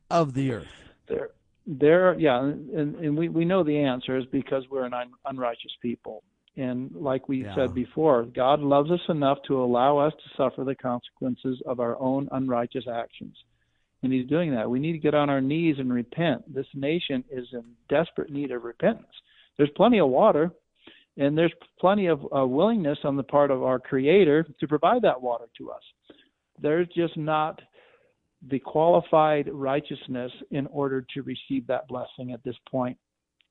of 0.09 0.33
the 0.33 0.51
earth? 0.53 0.67
there 1.07 1.29
there 1.65 2.17
yeah 2.19 2.39
and, 2.41 2.95
and 2.95 3.17
we, 3.17 3.27
we 3.29 3.43
know 3.45 3.63
the 3.63 3.77
answer 3.77 4.17
is 4.17 4.25
because 4.31 4.63
we're 4.69 4.85
an 4.85 4.93
un, 4.93 5.11
unrighteous 5.25 5.71
people 5.81 6.23
and 6.55 6.89
like 6.93 7.27
we 7.29 7.43
Yeah. 7.43 7.55
said 7.55 7.73
before 7.73 8.23
god 8.23 8.59
loves 8.61 8.89
us 8.91 9.01
enough 9.09 9.37
to 9.47 9.61
allow 9.61 9.97
us 9.97 10.13
to 10.13 10.29
suffer 10.37 10.63
the 10.63 10.75
consequences 10.75 11.61
of 11.65 11.79
our 11.81 11.97
own 11.99 12.27
unrighteous 12.31 12.85
actions 12.87 13.35
and 14.03 14.11
he's 14.13 14.27
doing 14.27 14.53
that 14.55 14.69
we 14.69 14.79
need 14.79 14.93
to 14.93 14.97
get 14.97 15.13
on 15.13 15.29
our 15.29 15.41
knees 15.41 15.75
and 15.79 15.91
repent 15.91 16.41
this 16.53 16.67
nation 16.73 17.23
is 17.29 17.47
in 17.53 17.63
desperate 17.89 18.29
need 18.29 18.51
of 18.51 18.63
repentance 18.63 19.07
there's 19.57 19.69
plenty 19.75 19.99
of 19.99 20.07
water 20.09 20.51
and 21.17 21.37
there's 21.37 21.53
plenty 21.79 22.07
of 22.07 22.19
uh, 22.35 22.45
willingness 22.45 22.99
on 23.03 23.15
the 23.15 23.23
part 23.23 23.51
of 23.51 23.63
our 23.63 23.79
creator 23.79 24.45
to 24.59 24.67
provide 24.67 25.01
that 25.01 25.21
water 25.21 25.45
to 25.57 25.71
us 25.71 25.81
there's 26.61 26.87
just 26.95 27.17
not 27.17 27.59
the 28.49 28.59
qualified 28.59 29.49
righteousness 29.51 30.31
in 30.51 30.67
order 30.67 31.05
to 31.13 31.21
receive 31.23 31.65
that 31.67 31.87
blessing 31.87 32.31
at 32.33 32.43
this 32.43 32.55
point 32.69 32.97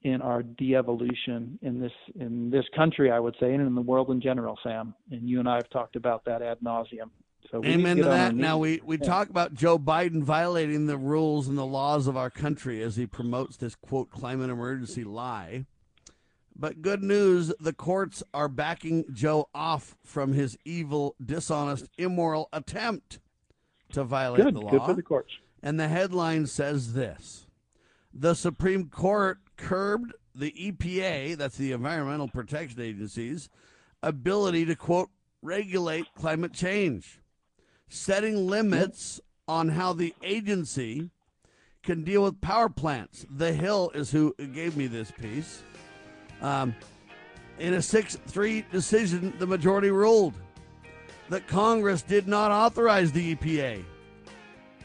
in 0.02 0.22
our 0.22 0.42
de-evolution 0.42 1.58
in 1.62 1.80
this 1.80 1.92
in 2.20 2.50
this 2.50 2.64
country, 2.76 3.10
I 3.10 3.18
would 3.18 3.34
say, 3.40 3.52
and 3.52 3.66
in 3.66 3.74
the 3.74 3.80
world 3.80 4.10
in 4.10 4.20
general, 4.20 4.56
Sam. 4.62 4.94
And 5.10 5.28
you 5.28 5.40
and 5.40 5.48
I 5.48 5.56
have 5.56 5.68
talked 5.70 5.96
about 5.96 6.24
that 6.26 6.42
ad 6.42 6.58
nauseum. 6.64 7.10
So 7.50 7.60
we 7.60 7.68
Amen 7.70 7.96
to, 7.96 8.02
to 8.02 8.08
get 8.08 8.12
on 8.12 8.20
our 8.20 8.26
that. 8.28 8.34
Now 8.36 8.58
we, 8.58 8.80
we 8.84 8.98
Yeah. 8.98 9.06
talk 9.06 9.30
about 9.30 9.54
Joe 9.54 9.78
Biden 9.78 10.22
violating 10.22 10.86
the 10.86 10.96
rules 10.96 11.48
and 11.48 11.56
the 11.58 11.66
laws 11.66 12.06
of 12.06 12.16
our 12.16 12.30
country 12.30 12.82
as 12.82 12.96
he 12.96 13.06
promotes 13.06 13.56
this 13.56 13.74
quote 13.74 14.10
climate 14.10 14.50
emergency 14.50 15.02
lie. 15.04 15.66
But 16.58 16.80
good 16.80 17.02
news, 17.02 17.52
the 17.60 17.74
courts 17.74 18.22
are 18.32 18.48
backing 18.48 19.04
Joe 19.12 19.48
off 19.54 19.96
from 20.02 20.32
his 20.32 20.56
evil, 20.64 21.14
dishonest, 21.24 21.88
immoral 21.98 22.48
attempt 22.52 23.18
to 23.92 24.04
violate 24.04 24.44
Good, 24.44 24.54
the 24.54 24.60
law. 24.60 24.70
good 24.70 24.82
for 24.82 24.94
the 24.94 25.02
courts. 25.02 25.32
And 25.62 25.78
the 25.78 25.88
headline 25.88 26.46
says 26.46 26.94
this 26.94 27.46
The 28.14 28.34
Supreme 28.34 28.88
Court 28.88 29.38
curbed 29.56 30.14
the 30.34 30.52
EPA, 30.52 31.36
that's 31.36 31.56
the 31.56 31.72
Environmental 31.72 32.28
Protection 32.28 32.80
Agency's, 32.80 33.50
ability 34.02 34.64
to, 34.66 34.76
quote, 34.76 35.10
regulate 35.42 36.06
climate 36.14 36.52
change, 36.52 37.20
setting 37.88 38.46
limits 38.46 39.20
on 39.46 39.70
how 39.70 39.92
the 39.92 40.14
agency 40.22 41.10
can 41.82 42.02
deal 42.02 42.24
with 42.24 42.40
power 42.40 42.68
plants. 42.68 43.26
The 43.30 43.52
Hill 43.52 43.90
is 43.94 44.10
who 44.10 44.34
gave 44.54 44.76
me 44.76 44.86
this 44.86 45.10
piece. 45.10 45.62
Um, 46.42 46.74
in 47.58 47.74
a 47.74 47.82
6 47.82 48.16
3 48.26 48.64
decision, 48.70 49.32
the 49.38 49.46
majority 49.46 49.90
ruled 49.90 50.34
that 51.28 51.46
Congress 51.48 52.02
did 52.02 52.28
not 52.28 52.50
authorize 52.50 53.12
the 53.12 53.34
EPA 53.34 53.82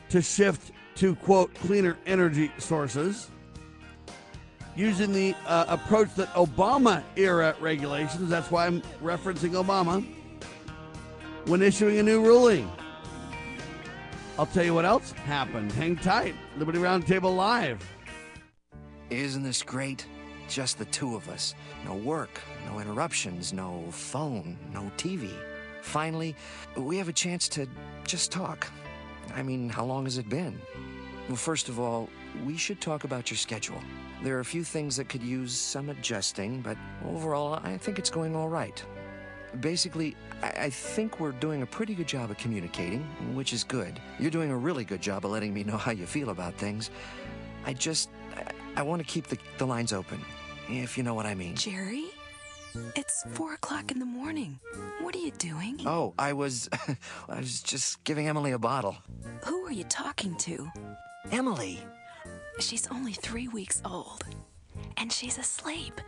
to 0.10 0.22
shift 0.22 0.72
to 0.96 1.16
quote 1.16 1.54
cleaner 1.56 1.98
energy 2.06 2.52
sources 2.58 3.30
using 4.76 5.12
the 5.12 5.36
uh, 5.46 5.66
approach 5.68 6.14
that 6.16 6.34
Obama 6.34 7.04
era 7.16 7.56
regulations 7.60 8.30
that's 8.30 8.50
why 8.50 8.66
I'm 8.66 8.82
referencing 9.04 9.52
Obama 9.52 10.06
when 11.46 11.62
issuing 11.62 12.00
a 12.00 12.04
new 12.04 12.22
ruling. 12.22 12.72
I'll 14.38 14.46
tell 14.46 14.64
you 14.64 14.74
what 14.74 14.86
else 14.86 15.12
happened. 15.12 15.72
Hang 15.74 15.98
tight. 15.98 16.36
Liberty 16.58 16.80
Roundtable 16.80 17.36
live. 17.36 17.84
Isn't 19.10 19.44
this 19.44 19.62
great? 19.62 20.06
Just 20.52 20.78
the 20.78 20.86
two 20.86 21.16
of 21.16 21.30
us. 21.30 21.56
No 21.86 21.96
work, 21.96 22.42
no 22.66 22.82
interruptions, 22.82 23.54
no 23.54 23.86
phone, 23.90 24.58
no 24.74 24.92
TV. 24.98 25.30
Finally, 25.82 26.36
we 26.76 26.98
have 26.98 27.08
a 27.08 27.14
chance 27.14 27.48
to 27.48 27.66
just 28.06 28.34
talk. 28.34 28.68
I 29.34 29.44
mean, 29.44 29.70
how 29.70 29.86
long 29.86 30.04
has 30.04 30.18
it 30.18 30.28
been? 30.28 30.60
Well, 31.30 31.38
first 31.38 31.70
of 31.70 31.80
all, 31.80 32.10
we 32.44 32.58
should 32.58 32.82
talk 32.82 33.06
about 33.06 33.32
your 33.32 33.38
schedule. 33.38 33.82
There 34.24 34.36
are 34.36 34.42
a 34.42 34.46
few 34.46 34.66
things 34.66 34.98
that 34.98 35.08
could 35.08 35.24
use 35.24 35.54
some 35.54 35.88
adjusting, 35.88 36.60
but 36.60 36.76
overall, 37.06 37.62
I 37.64 37.78
think 37.78 37.98
it's 37.98 38.10
going 38.10 38.36
all 38.36 38.50
right. 38.50 38.84
Basically, 39.62 40.18
I, 40.44 40.50
I 40.64 40.70
think 40.70 41.22
we're 41.22 41.32
doing 41.32 41.62
a 41.62 41.66
pretty 41.66 41.96
good 41.96 42.08
job 42.08 42.30
of 42.30 42.38
communicating, 42.38 43.04
which 43.34 43.54
is 43.54 43.64
good. 43.64 44.02
You're 44.20 44.32
doing 44.32 44.52
a 44.52 44.58
really 44.58 44.84
good 44.84 45.02
job 45.02 45.24
of 45.24 45.32
letting 45.32 45.54
me 45.54 45.64
know 45.64 45.78
how 45.78 45.92
you 45.92 46.06
feel 46.06 46.30
about 46.30 46.56
things. 46.56 46.92
I 47.66 47.72
just, 47.72 48.10
I, 48.36 48.52
I 48.76 48.82
want 48.84 49.02
to 49.02 49.08
keep 49.08 49.28
the, 49.28 49.38
the 49.58 49.66
lines 49.66 49.94
open, 49.94 50.20
if 50.80 50.98
you 50.98 51.04
know 51.04 51.14
what 51.14 51.26
I 51.26 51.36
mean. 51.36 51.56
Jerry? 51.56 52.06
It's 52.96 53.26
four 53.32 53.54
o'clock 53.54 53.92
in 53.92 54.00
the 54.00 54.06
morning. 54.06 54.60
What 55.02 55.14
are 55.16 55.20
you 55.20 55.32
doing? 55.32 55.82
Oh, 55.86 56.14
I 56.18 56.34
was, 56.34 56.70
I 57.30 57.38
was 57.40 57.62
just 57.62 58.04
giving 58.06 58.28
Emily 58.28 58.52
a 58.52 58.60
bottle. 58.60 58.96
Who 59.46 59.66
are 59.66 59.72
you 59.72 59.84
talking 59.86 60.36
to? 60.38 60.70
Emily. 61.32 61.80
She's 62.60 62.88
only 62.90 63.14
three 63.14 63.48
weeks 63.50 63.82
old. 63.84 64.24
And 64.98 65.12
she's 65.12 65.38
asleep. 65.38 66.00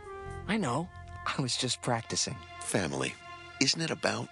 I 0.48 0.56
know. 0.56 0.88
I 1.26 1.40
was 1.42 1.56
just 1.56 1.82
practicing. 1.82 2.36
Family. 2.60 3.14
Isn't 3.60 3.80
it 3.82 3.90
about 3.90 4.28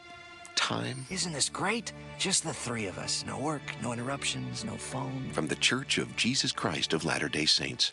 time? 0.54 1.06
Isn't 1.10 1.32
this 1.32 1.48
great? 1.48 1.92
Just 2.18 2.44
the 2.44 2.52
three 2.54 2.86
of 2.86 2.98
us. 2.98 3.24
No 3.26 3.38
work, 3.38 3.62
no 3.82 3.92
interruptions, 3.92 4.64
no 4.64 4.76
phone. 4.76 5.30
From 5.32 5.46
the 5.48 5.56
Church 5.56 5.98
of 5.98 6.14
Jesus 6.16 6.52
Christ 6.52 6.92
of 6.92 7.04
Latter 7.04 7.28
day 7.28 7.46
Saints. 7.46 7.92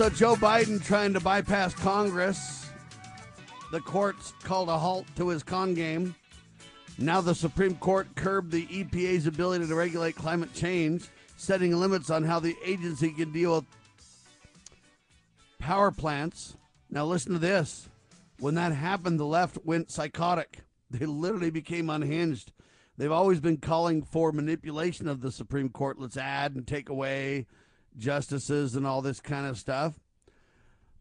So 0.00 0.08
Joe 0.08 0.34
Biden 0.34 0.82
trying 0.82 1.12
to 1.12 1.20
bypass 1.20 1.74
Congress. 1.74 2.70
The 3.70 3.80
courts 3.80 4.32
called 4.42 4.70
a 4.70 4.78
halt 4.78 5.04
to 5.16 5.28
his 5.28 5.42
con 5.42 5.74
game. 5.74 6.14
Now 6.96 7.20
the 7.20 7.34
Supreme 7.34 7.74
Court 7.76 8.08
curbed 8.14 8.50
the 8.50 8.64
EPA's 8.68 9.26
ability 9.26 9.66
to 9.66 9.74
regulate 9.74 10.16
climate 10.16 10.54
change, 10.54 11.06
setting 11.36 11.78
limits 11.78 12.08
on 12.08 12.24
how 12.24 12.40
the 12.40 12.56
agency 12.64 13.12
can 13.12 13.30
deal 13.30 13.56
with 13.56 13.66
power 15.58 15.90
plants. 15.90 16.56
Now 16.88 17.04
listen 17.04 17.34
to 17.34 17.38
this. 17.38 17.90
When 18.38 18.54
that 18.54 18.72
happened, 18.72 19.20
the 19.20 19.26
left 19.26 19.58
went 19.66 19.90
psychotic. 19.90 20.60
They 20.90 21.04
literally 21.04 21.50
became 21.50 21.90
unhinged. 21.90 22.52
They've 22.96 23.12
always 23.12 23.38
been 23.38 23.58
calling 23.58 24.02
for 24.02 24.32
manipulation 24.32 25.08
of 25.08 25.20
the 25.20 25.30
Supreme 25.30 25.68
Court. 25.68 26.00
Let's 26.00 26.16
add 26.16 26.54
and 26.54 26.66
take 26.66 26.88
away 26.88 27.46
justices 28.00 28.74
and 28.74 28.86
all 28.86 29.02
this 29.02 29.20
kind 29.20 29.46
of 29.46 29.58
stuff. 29.58 30.00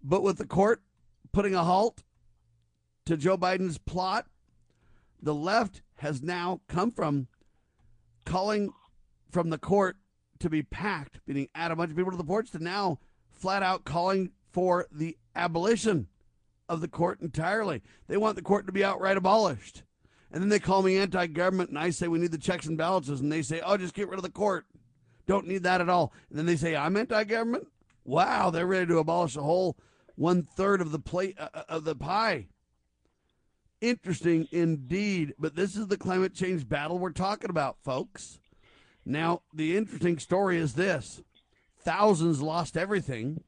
But 0.03 0.21
with 0.21 0.38
the 0.38 0.45
court 0.45 0.84
putting 1.31 1.55
a 1.55 1.63
halt 1.63 2.03
to 3.05 3.17
Joe 3.17 3.38
Biden's 3.38 3.80
plot, 3.80 4.27
the 5.21 5.34
left 5.34 5.81
has 5.95 6.21
now 6.21 6.61
come 6.67 6.91
from 6.91 7.27
calling 8.26 8.71
from 9.31 9.49
the 9.49 9.57
court 9.57 9.97
to 10.39 10.49
be 10.49 10.61
packed, 10.61 11.19
meaning 11.26 11.49
add 11.55 11.71
a 11.71 11.76
bunch 11.76 11.91
of 11.91 11.97
people 11.97 12.11
to 12.11 12.17
the 12.17 12.23
porch, 12.23 12.51
to 12.51 12.63
now 12.63 12.99
flat 13.31 13.63
out 13.63 13.84
calling 13.84 14.31
for 14.51 14.88
the 14.91 15.17
abolition 15.35 16.07
of 16.67 16.81
the 16.81 16.88
court 16.88 17.19
entirely. 17.21 17.81
They 18.07 18.17
want 18.17 18.35
the 18.35 18.41
court 18.41 18.65
to 18.67 18.71
be 18.71 18.84
outright 18.84 19.17
abolished. 19.17 19.84
And 20.31 20.41
then 20.41 20.49
they 20.49 20.59
call 20.59 20.84
me 20.84 20.97
anti 20.97 21.27
government, 21.27 21.69
and 21.69 21.80
I 21.80 21.89
say 21.89 22.07
we 22.07 22.19
need 22.19 22.31
the 22.31 22.38
checks 22.38 22.67
and 22.67 22.77
balances, 22.77 23.19
and 23.19 23.31
they 23.31 23.41
say, 23.41 23.61
oh, 23.65 23.77
just 23.77 23.95
get 23.95 24.07
rid 24.07 24.19
of 24.19 24.23
the 24.23 24.30
court. 24.30 24.65
Don't 25.30 25.45
need 25.45 25.61
that 25.61 25.80
at 25.80 25.89
all. 25.89 26.11
And 26.31 26.39
then 26.39 26.47
they 26.47 26.56
say, 26.56 26.76
I'm 26.76 26.97
anti 26.97 27.23
government? 27.23 27.68
Wow, 28.03 28.49
they're 28.49 28.65
ready 28.65 28.88
to 28.88 28.97
abolish 28.97 29.35
a 29.35 29.43
whole 29.43 29.77
one 30.15 30.41
third 30.41 30.81
of 30.81 30.91
the 30.91 30.97
plate 30.97 31.38
uh, 31.39 31.49
uh, 31.53 31.64
of 31.69 31.84
the 31.84 31.93
pie. 31.93 32.47
Interesting 33.80 34.47
indeed. 34.51 35.35
But 35.38 35.56
this 35.56 35.76
is 35.76 35.85
the 35.85 35.99
climate 35.99 36.34
change 36.34 36.68
battle 36.68 36.97
we're 36.97 37.11
talking 37.11 37.51
about, 37.51 37.77
folks. 37.84 38.39
Now, 39.06 39.43
the 39.53 39.77
interesting 39.77 40.18
story 40.18 40.57
is 40.57 40.73
this 40.73 41.22
thousands 41.77 42.41
lost 42.41 42.76
everything 42.76 43.43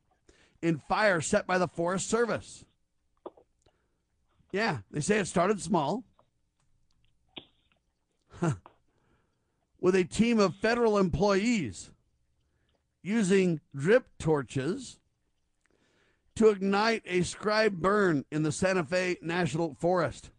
in 0.62 0.84
fire 0.88 1.20
set 1.20 1.48
by 1.48 1.58
the 1.58 1.68
Forest 1.68 2.08
Service. 2.08 2.64
Yeah, 4.52 4.82
they 4.92 5.00
say 5.00 5.18
it 5.18 5.26
started 5.26 5.60
small. 5.60 6.04
With 9.82 9.96
a 9.96 10.04
team 10.04 10.40
of 10.40 10.56
federal 10.56 10.98
employees 10.98 11.92
using 13.02 13.60
drip 13.76 14.06
torches 14.20 15.00
to 16.36 16.50
ignite 16.50 17.02
a 17.06 17.24
scribe 17.24 17.82
burn 17.82 18.26
in 18.32 18.44
the 18.44 18.52
Santa 18.52 18.84
Fe 18.84 19.18
National 19.22 19.74
Forest. 19.74 20.30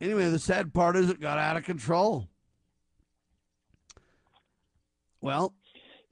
Anyway, 0.00 0.28
the 0.28 0.38
sad 0.38 0.74
part 0.74 0.96
is 0.96 1.08
it 1.08 1.20
got 1.20 1.38
out 1.38 1.56
of 1.56 1.64
control. 1.64 2.28
Well, 5.20 5.54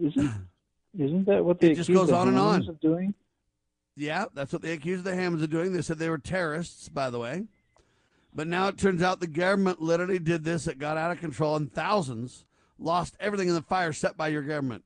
isn't 0.00 0.30
isn't 0.98 1.24
that 1.26 1.44
what 1.44 1.60
they 1.60 1.72
it 1.72 1.76
just 1.76 1.92
goes 1.92 2.08
the 2.08 2.16
on 2.16 2.28
and 2.28 2.38
on 2.38 2.68
of 2.68 2.80
doing? 2.80 3.14
Yeah, 3.96 4.26
that's 4.34 4.52
what 4.52 4.62
they 4.62 4.72
accused 4.72 5.04
the 5.04 5.14
Hammonds 5.14 5.42
of 5.42 5.50
doing. 5.50 5.72
They 5.72 5.82
said 5.82 5.98
they 5.98 6.10
were 6.10 6.18
terrorists, 6.18 6.88
by 6.88 7.10
the 7.10 7.18
way. 7.18 7.44
But 8.34 8.48
now 8.48 8.68
it 8.68 8.78
turns 8.78 9.02
out 9.02 9.20
the 9.20 9.26
government 9.26 9.80
literally 9.80 10.18
did 10.18 10.44
this. 10.44 10.66
It 10.66 10.78
got 10.78 10.96
out 10.96 11.12
of 11.12 11.20
control, 11.20 11.56
and 11.56 11.72
thousands 11.72 12.44
lost 12.78 13.16
everything 13.20 13.48
in 13.48 13.54
the 13.54 13.62
fire 13.62 13.92
set 13.92 14.16
by 14.16 14.28
your 14.28 14.42
government. 14.42 14.84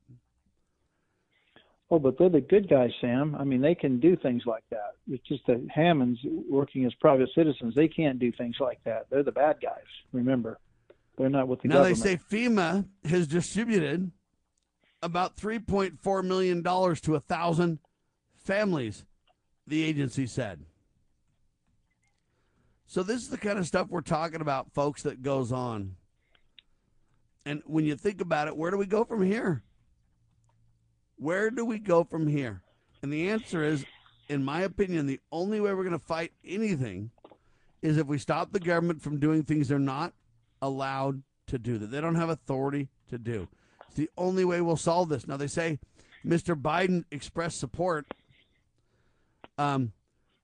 Oh, 1.91 1.99
but 1.99 2.19
they're 2.19 2.29
the 2.29 2.43
good 2.43 2.69
guys, 2.69 2.91
Sam. 3.01 3.35
I 3.35 3.45
mean, 3.45 3.63
they 3.63 3.75
can 3.75 3.99
do 3.99 4.15
things 4.17 4.43
like 4.45 4.65
that. 4.71 4.97
It's 5.11 5.27
just 5.27 5.47
the 5.47 5.67
Hammonds 5.75 6.21
working 6.49 6.85
as 6.85 6.93
private 6.95 7.31
citizens, 7.35 7.75
they 7.75 7.89
can't 7.89 8.19
do 8.19 8.31
things 8.33 8.57
like 8.61 8.79
that. 8.85 9.07
They're 9.09 9.23
the 9.23 9.33
bad 9.33 9.57
guys. 9.63 9.85
Remember, 10.13 10.59
they're 11.17 11.31
not 11.31 11.49
with 11.49 11.63
the 11.63 11.69
government. 11.69 11.99
now 11.99 12.05
government. 12.05 12.21
they 12.31 12.37
say 12.37 12.49
FEMA 12.49 12.87
has 13.11 13.27
distributed 13.27 14.11
about 15.03 15.37
three 15.37 15.59
point 15.59 15.99
four 15.99 16.23
million 16.23 16.61
dollars 16.61 17.01
to 17.03 17.15
a 17.15 17.21
thousand 17.21 17.79
families. 18.37 19.07
The 19.67 19.83
agency 19.83 20.27
said. 20.27 20.65
So 22.89 23.03
this 23.03 23.21
is 23.21 23.29
the 23.29 23.37
kind 23.37 23.59
of 23.59 23.67
stuff 23.67 23.89
we're 23.91 24.01
talking 24.01 24.41
about, 24.41 24.73
folks. 24.73 25.03
That 25.03 25.23
goes 25.23 25.53
on. 25.53 25.97
And 27.45 27.63
when 27.67 27.85
you 27.85 27.95
think 27.97 28.23
about 28.23 28.49
it, 28.49 28.57
where 28.57 28.71
do 28.71 28.79
we 28.79 28.87
go 28.87 29.05
from 29.05 29.23
here? 29.23 29.63
Where 31.17 31.51
do 31.51 31.67
we 31.67 31.79
go 31.79 32.03
from 32.03 32.27
here? 32.27 32.63
And 33.03 33.13
the 33.13 33.29
answer 33.29 33.63
is, 33.63 33.85
in 34.31 34.43
my 34.43 34.63
opinion, 34.63 35.07
the 35.07 35.21
only 35.31 35.61
way 35.61 35.75
we're 35.75 35.85
going 35.85 35.99
to 35.99 36.05
fight 36.05 36.33
anything 36.43 37.11
is 37.83 37.99
if 37.99 38.07
we 38.07 38.17
stop 38.17 38.53
the 38.53 38.61
government 38.61 39.03
from 39.03 39.21
doing 39.21 39.43
things 39.43 39.69
they're 39.69 39.79
not 39.79 40.15
allowed 40.63 41.23
to 41.49 41.59
do, 41.59 41.77
that 41.77 41.89
they 41.89 42.01
don't 42.01 42.15
have 42.15 42.31
authority 42.31 42.89
to 43.11 43.19
do. 43.19 43.49
It's 43.87 43.97
the 43.97 44.11
only 44.17 44.47
way 44.47 44.63
we'll 44.63 44.77
solve 44.77 45.11
this. 45.11 45.27
Now, 45.27 45.37
they 45.37 45.47
say 45.47 45.79
Mr. 46.27 46.59
Biden 46.59 47.05
expressed 47.11 47.61
support 47.61 48.07
um, 49.59 49.93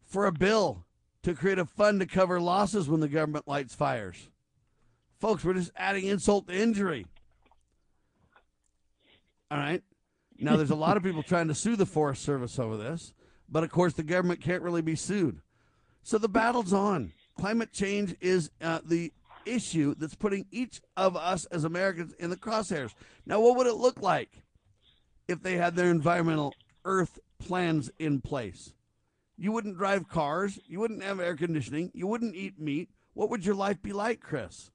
for 0.05 0.27
a 0.27 0.33
bill 0.33 0.85
to 1.25 1.35
create 1.35 1.59
a 1.59 1.65
fund 1.65 2.01
to 2.01 2.07
cover 2.07 2.39
losses 2.41 2.89
when 2.89 3.01
the 3.01 3.09
government 3.09 3.49
lights 3.49 3.75
fires. 3.75 4.29
Folks, 5.19 5.43
we're 5.43 5.55
just 5.55 5.73
adding 5.75 6.05
insult 6.05 6.47
to 6.49 6.55
injury. 6.55 7.07
All 9.51 9.59
right. 9.59 9.83
Now, 10.39 10.57
there's 10.57 10.71
a 10.71 10.77
lot 10.77 10.97
of 10.97 11.03
people 11.03 11.23
trying 11.27 11.49
to 11.49 11.55
sue 11.55 11.77
the 11.77 11.87
Forest 11.87 12.23
Service 12.23 12.59
over 12.59 12.77
this, 12.77 13.15
but 13.49 13.65
of 13.65 13.71
course, 13.71 13.95
the 13.95 14.03
government 14.03 14.41
can't 14.41 14.63
really 14.63 14.83
be 14.83 14.97
sued. 14.97 15.41
So 16.03 16.19
the 16.19 16.29
battle's 16.29 16.73
on. 16.73 17.13
Climate 17.39 17.73
change 17.73 18.15
is 18.21 18.51
uh, 18.61 18.81
the 18.85 19.13
issue 19.47 19.95
that's 19.97 20.15
putting 20.15 20.47
each 20.51 20.81
of 20.97 21.17
us 21.17 21.47
as 21.47 21.65
Americans 21.65 22.13
in 22.19 22.29
the 22.31 22.37
crosshairs. 22.37 22.93
Now, 23.25 23.41
what 23.41 23.57
would 23.57 23.67
it 23.67 23.77
look 23.77 24.03
like 24.03 24.43
if 25.27 25.43
they 25.43 25.57
had 25.57 25.75
their 25.75 25.91
environmental 25.91 26.55
earth 26.85 27.19
plans 27.39 27.91
in 27.99 28.21
place? 28.21 28.75
You 29.37 29.53
wouldn't 29.53 29.77
drive 29.77 30.09
cars, 30.09 30.59
you 30.67 30.81
wouldn't 30.81 31.03
have 31.03 31.21
air 31.21 31.37
conditioning, 31.37 31.91
you 31.95 32.07
wouldn't 32.07 32.35
eat 32.35 32.59
meat. 32.59 32.91
What 33.15 33.31
would 33.31 33.45
your 33.45 33.55
life 33.55 33.83
be 33.83 33.93
like, 33.93 34.21
Chris? 34.21 34.71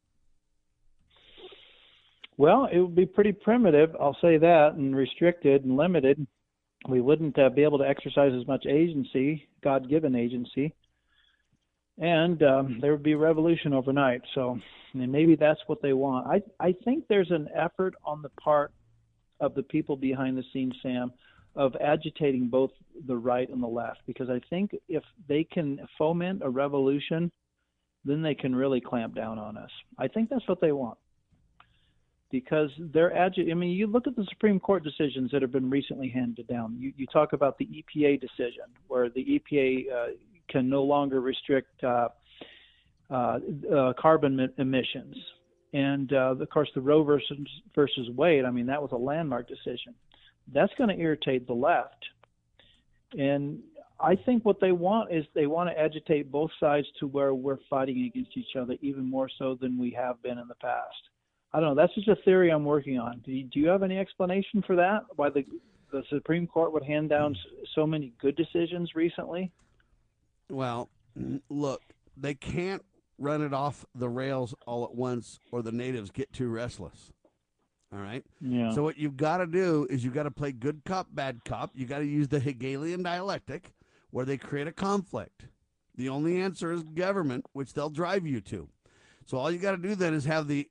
Well, 2.37 2.69
it 2.71 2.79
would 2.79 2.95
be 2.95 3.05
pretty 3.05 3.33
primitive, 3.33 3.95
I'll 3.99 4.17
say 4.21 4.37
that, 4.37 4.73
and 4.75 4.95
restricted 4.95 5.65
and 5.65 5.75
limited. 5.75 6.25
We 6.87 7.01
wouldn't 7.01 7.37
uh, 7.37 7.49
be 7.49 7.63
able 7.63 7.79
to 7.79 7.87
exercise 7.87 8.31
as 8.39 8.47
much 8.47 8.65
agency, 8.65 9.47
God 9.61 9.89
given 9.89 10.15
agency. 10.15 10.73
And 11.97 12.41
um, 12.43 12.77
there 12.79 12.93
would 12.93 13.03
be 13.03 13.15
revolution 13.15 13.73
overnight. 13.73 14.21
So 14.33 14.57
and 14.93 15.11
maybe 15.11 15.35
that's 15.35 15.59
what 15.67 15.81
they 15.81 15.93
want. 15.93 16.27
I, 16.27 16.41
I 16.65 16.73
think 16.83 17.05
there's 17.07 17.31
an 17.31 17.47
effort 17.55 17.95
on 18.03 18.21
the 18.21 18.29
part 18.41 18.71
of 19.39 19.53
the 19.53 19.63
people 19.63 19.95
behind 19.95 20.37
the 20.37 20.43
scenes, 20.51 20.75
Sam, 20.81 21.11
of 21.59 21.75
agitating 21.81 22.47
both 22.47 22.71
the 23.05 23.17
right 23.17 23.49
and 23.49 23.61
the 23.61 23.67
left 23.67 23.99
because 24.07 24.29
I 24.29 24.39
think 24.49 24.71
if 24.87 25.03
they 25.27 25.43
can 25.43 25.77
foment 25.97 26.41
a 26.41 26.49
revolution, 26.49 27.29
then 28.05 28.21
they 28.21 28.33
can 28.33 28.55
really 28.55 28.79
clamp 28.79 29.13
down 29.13 29.37
on 29.37 29.57
us. 29.57 29.69
I 29.97 30.07
think 30.07 30.29
that's 30.29 30.47
what 30.47 30.61
they 30.61 30.71
want. 30.71 30.97
Because 32.31 32.69
they're 32.79 33.09
agi- 33.09 33.51
I 33.51 33.55
mean, 33.55 33.71
you 33.71 33.87
look 33.87 34.07
at 34.07 34.15
the 34.15 34.25
Supreme 34.29 34.57
Court 34.57 34.85
decisions 34.85 35.31
that 35.31 35.41
have 35.41 35.51
been 35.51 35.69
recently 35.69 36.07
handed 36.07 36.47
down. 36.47 36.77
You, 36.79 36.93
you 36.95 37.05
talk 37.07 37.33
about 37.33 37.57
the 37.57 37.65
EPA 37.65 38.21
decision, 38.21 38.63
where 38.87 39.09
the 39.09 39.41
EPA 39.51 39.91
uh, 39.91 40.07
can 40.47 40.69
no 40.69 40.83
longer 40.83 41.19
restrict 41.19 41.83
uh, 41.83 42.07
uh, 43.11 43.39
uh, 43.75 43.93
carbon 43.99 44.47
emissions. 44.57 45.15
And 45.73 46.13
uh, 46.13 46.35
of 46.39 46.49
course, 46.51 46.69
the 46.73 46.81
Roe 46.81 47.03
versus, 47.03 47.37
versus 47.75 48.09
Wade, 48.15 48.45
I 48.45 48.51
mean, 48.51 48.67
that 48.67 48.81
was 48.81 48.91
a 48.93 48.97
landmark 48.97 49.49
decision. 49.49 49.93
That's 50.53 50.73
going 50.77 50.89
to 50.89 51.01
irritate 51.01 51.47
the 51.47 51.53
left. 51.53 52.05
And 53.17 53.59
I 53.99 54.15
think 54.15 54.45
what 54.45 54.59
they 54.61 54.71
want 54.71 55.11
is 55.11 55.25
they 55.33 55.47
want 55.47 55.69
to 55.69 55.79
agitate 55.79 56.31
both 56.31 56.51
sides 56.59 56.87
to 56.99 57.07
where 57.07 57.33
we're 57.33 57.57
fighting 57.69 58.05
against 58.05 58.37
each 58.37 58.55
other 58.59 58.75
even 58.81 59.09
more 59.09 59.29
so 59.37 59.57
than 59.59 59.77
we 59.77 59.91
have 59.91 60.21
been 60.21 60.37
in 60.37 60.47
the 60.47 60.55
past. 60.55 61.09
I 61.51 61.59
don't 61.59 61.69
know. 61.69 61.81
That's 61.81 61.93
just 61.95 62.07
a 62.07 62.15
theory 62.23 62.51
I'm 62.51 62.63
working 62.63 62.99
on. 62.99 63.21
Do 63.25 63.31
you, 63.31 63.43
do 63.45 63.59
you 63.59 63.67
have 63.67 63.83
any 63.83 63.97
explanation 63.97 64.63
for 64.65 64.75
that? 64.75 65.05
Why 65.15 65.29
the 65.29 65.43
the 65.91 66.03
Supreme 66.09 66.47
Court 66.47 66.71
would 66.73 66.83
hand 66.83 67.09
down 67.09 67.35
so 67.75 67.85
many 67.85 68.13
good 68.21 68.35
decisions 68.35 68.95
recently? 68.95 69.51
Well, 70.49 70.89
look, 71.49 71.81
they 72.15 72.35
can't 72.35 72.83
run 73.17 73.41
it 73.41 73.53
off 73.53 73.85
the 73.93 74.09
rails 74.09 74.53
all 74.65 74.83
at 74.83 74.95
once, 74.95 75.39
or 75.51 75.61
the 75.61 75.71
natives 75.71 76.11
get 76.11 76.31
too 76.31 76.49
restless. 76.49 77.11
All 77.91 77.99
right. 77.99 78.23
Yeah. 78.39 78.71
So 78.73 78.83
what 78.83 78.97
you've 78.97 79.17
got 79.17 79.37
to 79.37 79.47
do 79.47 79.87
is 79.89 80.03
you've 80.03 80.13
got 80.13 80.23
to 80.23 80.31
play 80.31 80.51
good 80.51 80.81
cop, 80.85 81.07
bad 81.11 81.43
cop. 81.43 81.71
You 81.73 81.85
got 81.85 81.99
to 81.99 82.05
use 82.05 82.27
the 82.27 82.39
Hegelian 82.39 83.01
dialectic, 83.03 83.73
where 84.11 84.25
they 84.25 84.37
create 84.37 84.67
a 84.67 84.71
conflict. 84.71 85.47
The 85.95 86.09
only 86.09 86.39
answer 86.39 86.71
is 86.71 86.83
government, 86.83 87.45
which 87.53 87.73
they'll 87.73 87.89
drive 87.89 88.25
you 88.25 88.41
to. 88.41 88.69
So 89.25 89.37
all 89.37 89.51
you 89.51 89.59
got 89.59 89.71
to 89.71 89.77
do 89.77 89.95
then 89.95 90.13
is 90.13 90.25
have 90.25 90.47
the 90.47 90.69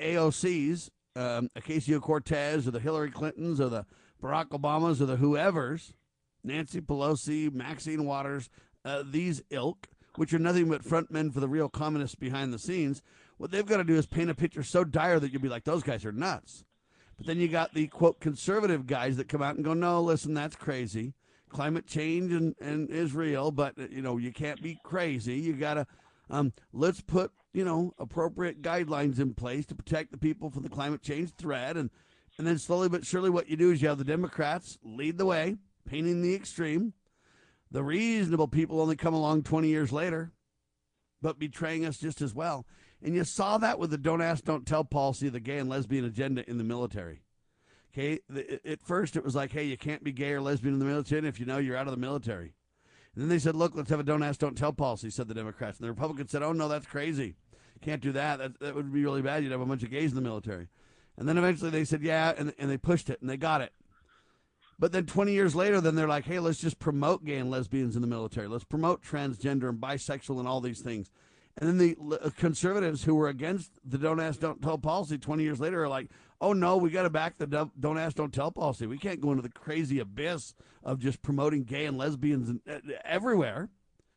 AOCs, 0.00 0.90
um, 1.16 1.50
Ocasio 1.56 2.00
Cortez, 2.00 2.66
or 2.66 2.70
the 2.70 2.80
Hillary 2.80 3.10
Clintons, 3.10 3.60
or 3.60 3.68
the 3.68 3.86
Barack 4.22 4.48
Obamas, 4.48 5.00
or 5.00 5.06
the 5.06 5.16
whoever's, 5.16 5.94
Nancy 6.42 6.80
Pelosi, 6.80 7.52
Maxine 7.52 8.04
Waters, 8.04 8.48
uh, 8.84 9.02
these 9.08 9.42
ilk, 9.50 9.88
which 10.16 10.32
are 10.32 10.38
nothing 10.38 10.68
but 10.68 10.84
front 10.84 11.10
men 11.10 11.30
for 11.30 11.40
the 11.40 11.48
real 11.48 11.68
communists 11.68 12.16
behind 12.16 12.52
the 12.52 12.58
scenes, 12.58 13.02
what 13.40 13.50
they've 13.50 13.64
got 13.64 13.78
to 13.78 13.84
do 13.84 13.96
is 13.96 14.04
paint 14.04 14.28
a 14.28 14.34
picture 14.34 14.62
so 14.62 14.84
dire 14.84 15.18
that 15.18 15.32
you'll 15.32 15.40
be 15.40 15.48
like, 15.48 15.64
those 15.64 15.82
guys 15.82 16.04
are 16.04 16.12
nuts. 16.12 16.62
But 17.16 17.26
then 17.26 17.38
you 17.40 17.48
got 17.48 17.72
the 17.72 17.86
quote 17.86 18.20
conservative 18.20 18.86
guys 18.86 19.16
that 19.16 19.30
come 19.30 19.40
out 19.40 19.56
and 19.56 19.64
go, 19.64 19.72
no, 19.72 20.02
listen, 20.02 20.34
that's 20.34 20.56
crazy. 20.56 21.14
Climate 21.48 21.86
change 21.86 22.34
and, 22.34 22.54
and 22.60 22.90
is 22.90 23.14
real, 23.14 23.50
but 23.50 23.78
you 23.90 24.02
know 24.02 24.18
you 24.18 24.30
can't 24.30 24.62
be 24.62 24.78
crazy. 24.84 25.36
You 25.36 25.54
gotta 25.54 25.86
um, 26.28 26.52
let's 26.74 27.00
put 27.00 27.32
you 27.54 27.64
know 27.64 27.94
appropriate 27.98 28.60
guidelines 28.60 29.18
in 29.18 29.32
place 29.32 29.66
to 29.66 29.74
protect 29.74 30.12
the 30.12 30.18
people 30.18 30.50
from 30.50 30.62
the 30.62 30.68
climate 30.68 31.02
change 31.02 31.32
threat, 31.34 31.76
and 31.76 31.90
and 32.38 32.46
then 32.46 32.58
slowly 32.58 32.88
but 32.88 33.04
surely, 33.04 33.30
what 33.30 33.48
you 33.48 33.56
do 33.56 33.72
is 33.72 33.82
you 33.82 33.88
have 33.88 33.98
the 33.98 34.04
Democrats 34.04 34.78
lead 34.84 35.18
the 35.18 35.26
way, 35.26 35.56
painting 35.88 36.22
the 36.22 36.34
extreme. 36.34 36.92
The 37.72 37.82
reasonable 37.82 38.48
people 38.48 38.80
only 38.80 38.96
come 38.96 39.14
along 39.14 39.42
20 39.42 39.66
years 39.66 39.90
later, 39.90 40.30
but 41.20 41.38
betraying 41.38 41.84
us 41.84 41.98
just 41.98 42.20
as 42.20 42.32
well. 42.32 42.64
And 43.02 43.14
you 43.14 43.24
saw 43.24 43.58
that 43.58 43.78
with 43.78 43.90
the 43.90 43.98
don't 43.98 44.20
ask, 44.20 44.44
don't 44.44 44.66
tell 44.66 44.84
policy 44.84 45.28
of 45.28 45.32
the 45.32 45.40
gay 45.40 45.58
and 45.58 45.68
lesbian 45.68 46.04
agenda 46.04 46.48
in 46.48 46.58
the 46.58 46.64
military. 46.64 47.22
Okay, 47.92 48.20
at 48.64 48.82
first 48.82 49.16
it 49.16 49.24
was 49.24 49.34
like, 49.34 49.50
hey, 49.52 49.64
you 49.64 49.76
can't 49.76 50.04
be 50.04 50.12
gay 50.12 50.32
or 50.32 50.40
lesbian 50.40 50.74
in 50.74 50.78
the 50.78 50.84
military, 50.84 51.26
if 51.26 51.40
you 51.40 51.46
know, 51.46 51.58
you're 51.58 51.76
out 51.76 51.88
of 51.88 51.92
the 51.92 51.96
military. 51.96 52.54
And 53.14 53.22
then 53.22 53.28
they 53.28 53.40
said, 53.40 53.56
look, 53.56 53.74
let's 53.74 53.90
have 53.90 53.98
a 53.98 54.04
don't 54.04 54.22
ask, 54.22 54.38
don't 54.38 54.56
tell 54.56 54.72
policy, 54.72 55.10
said 55.10 55.26
the 55.26 55.34
Democrats. 55.34 55.78
And 55.78 55.84
the 55.84 55.90
Republicans 55.90 56.30
said, 56.30 56.42
oh, 56.42 56.52
no, 56.52 56.68
that's 56.68 56.86
crazy. 56.86 57.34
Can't 57.82 58.00
do 58.00 58.12
that. 58.12 58.38
That, 58.38 58.60
that 58.60 58.74
would 58.74 58.92
be 58.92 59.02
really 59.02 59.22
bad. 59.22 59.42
You'd 59.42 59.52
have 59.52 59.60
a 59.60 59.66
bunch 59.66 59.82
of 59.82 59.90
gays 59.90 60.10
in 60.10 60.16
the 60.16 60.22
military. 60.22 60.68
And 61.16 61.28
then 61.28 61.36
eventually 61.36 61.70
they 61.70 61.84
said, 61.84 62.02
yeah, 62.02 62.32
and, 62.36 62.54
and 62.58 62.70
they 62.70 62.76
pushed 62.76 63.10
it, 63.10 63.20
and 63.20 63.28
they 63.28 63.36
got 63.36 63.60
it. 63.60 63.72
But 64.78 64.92
then 64.92 65.04
20 65.04 65.32
years 65.32 65.54
later, 65.54 65.80
then 65.80 65.94
they're 65.94 66.08
like, 66.08 66.24
hey, 66.24 66.38
let's 66.38 66.58
just 66.58 66.78
promote 66.78 67.24
gay 67.24 67.36
and 67.36 67.50
lesbians 67.50 67.96
in 67.96 68.02
the 68.02 68.08
military. 68.08 68.48
Let's 68.48 68.64
promote 68.64 69.02
transgender 69.02 69.68
and 69.68 69.78
bisexual 69.78 70.38
and 70.38 70.48
all 70.48 70.60
these 70.60 70.80
things. 70.80 71.10
And 71.60 71.68
then 71.68 71.78
the 71.78 71.96
uh, 72.16 72.30
conservatives 72.38 73.04
who 73.04 73.14
were 73.14 73.28
against 73.28 73.70
the 73.84 73.98
don't 73.98 74.18
ask, 74.18 74.40
don't 74.40 74.62
tell 74.62 74.78
policy 74.78 75.18
20 75.18 75.42
years 75.42 75.60
later 75.60 75.84
are 75.84 75.88
like, 75.88 76.08
oh 76.40 76.54
no, 76.54 76.78
we 76.78 76.90
got 76.90 77.02
to 77.02 77.10
back 77.10 77.36
the 77.36 77.70
don't 77.78 77.98
ask, 77.98 78.16
don't 78.16 78.32
tell 78.32 78.50
policy. 78.50 78.86
We 78.86 78.98
can't 78.98 79.20
go 79.20 79.30
into 79.30 79.42
the 79.42 79.50
crazy 79.50 79.98
abyss 79.98 80.54
of 80.82 80.98
just 80.98 81.20
promoting 81.20 81.64
gay 81.64 81.84
and 81.84 81.98
lesbians 81.98 82.58
uh, 82.68 82.78
everywhere. 83.04 83.68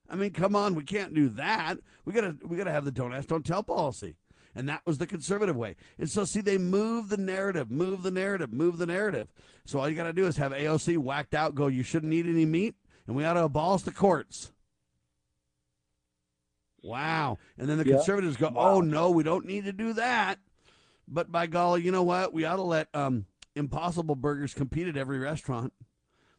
I 0.09 0.15
mean, 0.15 0.31
come 0.31 0.55
on, 0.55 0.75
we 0.75 0.83
can't 0.83 1.13
do 1.13 1.29
that. 1.29 1.79
We 2.05 2.13
gotta 2.13 2.37
we 2.45 2.55
gotta 2.55 2.71
have 2.71 2.85
the 2.85 2.91
don't 2.91 3.13
ask, 3.13 3.27
don't 3.27 3.45
tell 3.45 3.63
policy. 3.63 4.15
And 4.55 4.69
that 4.69 4.81
was 4.85 4.99
the 4.99 5.07
conservative 5.07 5.55
way. 5.55 5.75
And 5.97 6.09
so, 6.09 6.25
see, 6.25 6.41
they 6.41 6.59
move 6.59 7.09
the 7.09 7.17
narrative, 7.17 7.71
move 7.71 8.03
the 8.03 8.11
narrative, 8.11 8.53
move 8.53 8.77
the 8.77 8.85
narrative. 8.85 9.27
So 9.65 9.79
all 9.79 9.89
you 9.89 9.95
got 9.95 10.03
to 10.03 10.13
do 10.13 10.27
is 10.27 10.37
have 10.37 10.51
AOC 10.51 10.99
whacked 10.99 11.33
out, 11.33 11.55
go, 11.55 11.65
you 11.67 11.81
shouldn't 11.81 12.13
eat 12.13 12.27
any 12.27 12.45
meat, 12.45 12.75
and 13.07 13.15
we 13.15 13.25
ought 13.25 13.33
to 13.33 13.45
abolish 13.45 13.81
the 13.81 13.91
courts. 13.91 14.51
Wow. 16.83 17.39
And 17.57 17.67
then 17.67 17.77
the 17.79 17.87
Yeah. 17.87 17.95
conservatives 17.95 18.37
go, 18.37 18.49
Wow. 18.49 18.75
oh, 18.75 18.81
no, 18.81 19.09
we 19.09 19.23
don't 19.23 19.45
need 19.45 19.65
to 19.65 19.73
do 19.73 19.93
that. 19.93 20.39
But 21.07 21.31
by 21.31 21.47
golly, 21.47 21.81
you 21.81 21.91
know 21.91 22.03
what? 22.03 22.33
We 22.33 22.45
ought 22.45 22.57
to 22.57 22.61
let 22.63 22.89
um, 22.93 23.25
Impossible 23.55 24.15
Burgers 24.15 24.53
compete 24.53 24.87
at 24.87 24.97
every 24.97 25.17
restaurant. 25.17 25.73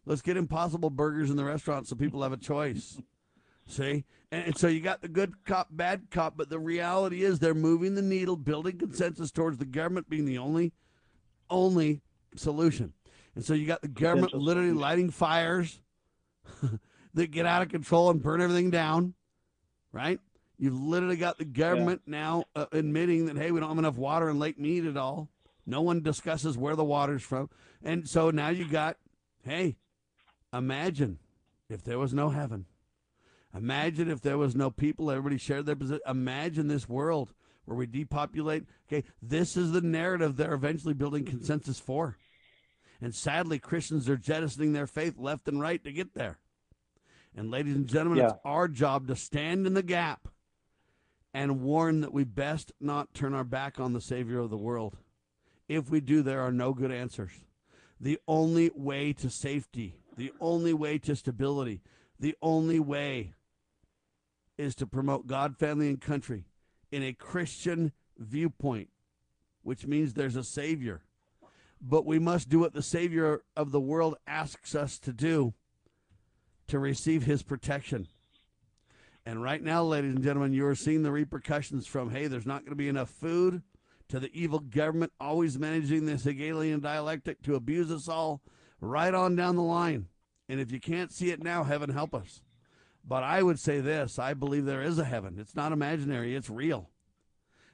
Let's 0.06 0.22
get 0.22 0.36
Impossible 0.36 0.90
Burgers 0.90 1.30
in 1.30 1.36
the 1.36 1.44
restaurant 1.44 1.88
so 1.88 1.96
people 1.96 2.22
have 2.22 2.32
a 2.32 2.36
choice. 2.36 3.00
See? 3.66 4.04
And, 4.30 4.48
and 4.48 4.56
so 4.58 4.68
you 4.68 4.80
got 4.80 5.00
the 5.00 5.08
good 5.08 5.44
cop, 5.46 5.68
bad 5.70 6.10
cop, 6.10 6.36
but 6.36 6.50
the 6.50 6.58
reality 6.58 7.22
is 7.22 7.38
they're 7.38 7.54
moving 7.54 7.94
the 7.94 8.02
needle, 8.02 8.36
building 8.36 8.78
consensus 8.78 9.30
towards 9.30 9.56
the 9.56 9.64
government 9.64 10.10
being 10.10 10.26
the 10.26 10.36
only, 10.38 10.72
only 11.48 12.02
solution. 12.36 12.92
And 13.34 13.44
so 13.44 13.54
you 13.54 13.66
got 13.66 13.80
the 13.82 13.88
government 13.88 14.34
literally 14.34 14.72
lighting 14.72 15.10
fires 15.10 15.80
that 17.14 17.30
get 17.30 17.46
out 17.46 17.62
of 17.62 17.68
control 17.68 18.10
and 18.10 18.22
burn 18.22 18.40
everything 18.42 18.70
down, 18.70 19.14
right? 19.92 20.20
You've 20.58 20.80
literally 20.80 21.16
got 21.16 21.38
the 21.38 21.44
government 21.44 22.02
now 22.06 22.44
uh, 22.54 22.66
admitting 22.72 23.26
that, 23.26 23.36
hey, 23.36 23.50
we 23.50 23.60
don't 23.60 23.70
have 23.70 23.78
enough 23.78 23.96
water 23.96 24.28
in 24.30 24.38
Lake 24.38 24.58
Mead 24.58 24.86
at 24.86 24.96
all. 24.96 25.28
No 25.66 25.80
one 25.80 26.02
discusses 26.02 26.56
where 26.56 26.76
the 26.76 26.84
water's 26.84 27.22
from. 27.22 27.50
And 27.82 28.08
so 28.08 28.30
now 28.30 28.48
you 28.48 28.68
got, 28.68 28.96
hey, 29.42 29.76
imagine 30.52 31.18
if 31.68 31.82
there 31.82 31.98
was 31.98 32.14
no 32.14 32.30
heaven. 32.30 32.66
Imagine 33.54 34.10
if 34.10 34.20
there 34.20 34.38
was 34.38 34.54
no 34.54 34.70
people, 34.70 35.10
everybody 35.10 35.38
shared 35.38 35.66
their 35.66 35.76
position. 35.76 36.00
Imagine 36.06 36.68
this 36.68 36.88
world 36.88 37.32
where 37.64 37.76
we 37.76 37.86
depopulate. 37.86 38.64
Okay, 38.88 39.04
this 39.22 39.56
is 39.56 39.72
the 39.72 39.80
narrative 39.80 40.36
they're 40.36 40.54
eventually 40.54 40.94
building 40.94 41.24
consensus 41.24 41.78
for. 41.78 42.16
And 43.00 43.14
sadly, 43.14 43.58
Christians 43.58 44.08
are 44.08 44.16
jettisoning 44.16 44.72
their 44.72 44.86
faith 44.86 45.18
left 45.18 45.48
and 45.48 45.60
right 45.60 45.82
to 45.84 45.92
get 45.92 46.14
there. 46.14 46.38
And 47.36 47.50
ladies 47.50 47.74
and 47.74 47.86
gentlemen, 47.88 48.24
it's 48.24 48.34
our 48.44 48.68
job 48.68 49.08
to 49.08 49.16
stand 49.16 49.66
in 49.66 49.74
the 49.74 49.82
gap 49.82 50.28
and 51.34 51.60
warn 51.60 52.00
that 52.00 52.14
we 52.14 52.22
best 52.22 52.72
not 52.80 53.12
turn 53.12 53.34
our 53.34 53.44
back 53.44 53.80
on 53.80 53.92
the 53.92 54.00
Savior 54.00 54.38
of 54.38 54.50
the 54.50 54.56
world. 54.56 54.96
If 55.68 55.90
we 55.90 56.00
do, 56.00 56.22
there 56.22 56.40
are 56.40 56.52
no 56.52 56.72
good 56.72 56.92
answers. 56.92 57.32
The 58.00 58.20
only 58.28 58.70
way 58.72 59.12
to 59.14 59.28
safety, 59.28 59.96
the 60.16 60.32
only 60.40 60.72
way 60.72 60.98
to 60.98 61.16
stability, 61.16 61.82
the 62.20 62.36
only 62.40 62.78
way 62.78 63.34
is 64.56 64.76
to 64.76 64.86
promote 64.86 65.26
God, 65.26 65.58
family, 65.58 65.88
and 65.88 66.00
country 66.00 66.44
in 66.92 67.02
a 67.02 67.12
Christian 67.12 67.90
viewpoint, 68.16 68.90
which 69.62 69.86
means 69.86 70.12
there's 70.12 70.36
a 70.36 70.44
Savior. 70.44 71.02
But 71.80 72.06
we 72.06 72.20
must 72.20 72.48
do 72.48 72.60
what 72.60 72.74
the 72.74 72.82
Savior 72.82 73.42
of 73.56 73.72
the 73.72 73.80
world 73.80 74.16
asks 74.26 74.76
us 74.76 74.98
to 75.00 75.12
do 75.12 75.54
to 76.68 76.78
receive 76.78 77.24
his 77.24 77.42
protection. 77.42 78.06
And 79.26 79.42
right 79.42 79.62
now, 79.62 79.82
ladies 79.82 80.14
and 80.14 80.22
gentlemen, 80.22 80.52
you 80.52 80.66
are 80.66 80.74
seeing 80.74 81.02
the 81.02 81.12
repercussions 81.12 81.86
from 81.86 82.10
hey, 82.10 82.26
there's 82.26 82.46
not 82.46 82.60
going 82.60 82.72
to 82.72 82.76
be 82.76 82.88
enough 82.88 83.10
food, 83.10 83.62
to 84.08 84.20
the 84.20 84.30
evil 84.38 84.58
government 84.58 85.12
always 85.18 85.58
managing 85.58 86.04
this 86.04 86.24
Hegelian 86.24 86.80
dialectic 86.80 87.42
to 87.42 87.54
abuse 87.54 87.90
us 87.90 88.08
all, 88.08 88.42
right 88.80 89.14
on 89.14 89.34
down 89.34 89.56
the 89.56 89.62
line. 89.62 90.08
And 90.48 90.60
if 90.60 90.70
you 90.70 90.78
can't 90.78 91.10
see 91.10 91.30
it 91.30 91.42
now, 91.42 91.64
heaven 91.64 91.90
help 91.90 92.14
us. 92.14 92.42
But 93.06 93.22
I 93.22 93.42
would 93.42 93.58
say 93.58 93.80
this 93.80 94.18
I 94.18 94.34
believe 94.34 94.66
there 94.66 94.82
is 94.82 94.98
a 94.98 95.04
heaven. 95.04 95.36
It's 95.38 95.56
not 95.56 95.72
imaginary, 95.72 96.34
it's 96.34 96.50
real. 96.50 96.90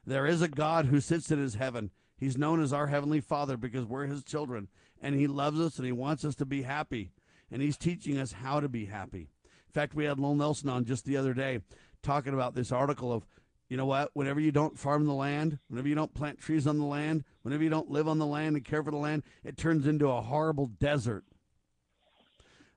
There 0.06 0.26
is 0.26 0.42
a 0.42 0.48
God 0.48 0.86
who 0.86 1.00
sits 1.00 1.30
in 1.30 1.38
his 1.38 1.54
heaven. 1.54 1.90
He's 2.16 2.38
known 2.38 2.62
as 2.62 2.72
our 2.72 2.86
Heavenly 2.86 3.20
Father 3.20 3.56
because 3.56 3.86
we're 3.86 4.06
his 4.06 4.22
children, 4.22 4.68
and 5.00 5.14
he 5.14 5.26
loves 5.26 5.58
us 5.58 5.76
and 5.78 5.86
he 5.86 5.92
wants 5.92 6.24
us 6.24 6.34
to 6.36 6.44
be 6.44 6.62
happy. 6.62 7.12
And 7.50 7.60
he's 7.60 7.76
teaching 7.76 8.18
us 8.18 8.32
how 8.32 8.60
to 8.60 8.68
be 8.68 8.86
happy. 8.86 9.30
In 9.70 9.72
fact, 9.72 9.94
we 9.94 10.04
had 10.04 10.18
Lowell 10.18 10.34
Nelson 10.34 10.68
on 10.68 10.84
just 10.84 11.04
the 11.04 11.16
other 11.16 11.32
day 11.32 11.60
talking 12.02 12.34
about 12.34 12.56
this 12.56 12.72
article 12.72 13.12
of, 13.12 13.24
you 13.68 13.76
know 13.76 13.86
what, 13.86 14.10
whenever 14.14 14.40
you 14.40 14.50
don't 14.50 14.76
farm 14.76 15.06
the 15.06 15.14
land, 15.14 15.60
whenever 15.68 15.86
you 15.86 15.94
don't 15.94 16.12
plant 16.12 16.40
trees 16.40 16.66
on 16.66 16.78
the 16.78 16.84
land, 16.84 17.22
whenever 17.42 17.62
you 17.62 17.70
don't 17.70 17.88
live 17.88 18.08
on 18.08 18.18
the 18.18 18.26
land 18.26 18.56
and 18.56 18.64
care 18.64 18.82
for 18.82 18.90
the 18.90 18.96
land, 18.96 19.22
it 19.44 19.56
turns 19.56 19.86
into 19.86 20.08
a 20.08 20.22
horrible 20.22 20.66
desert. 20.66 21.22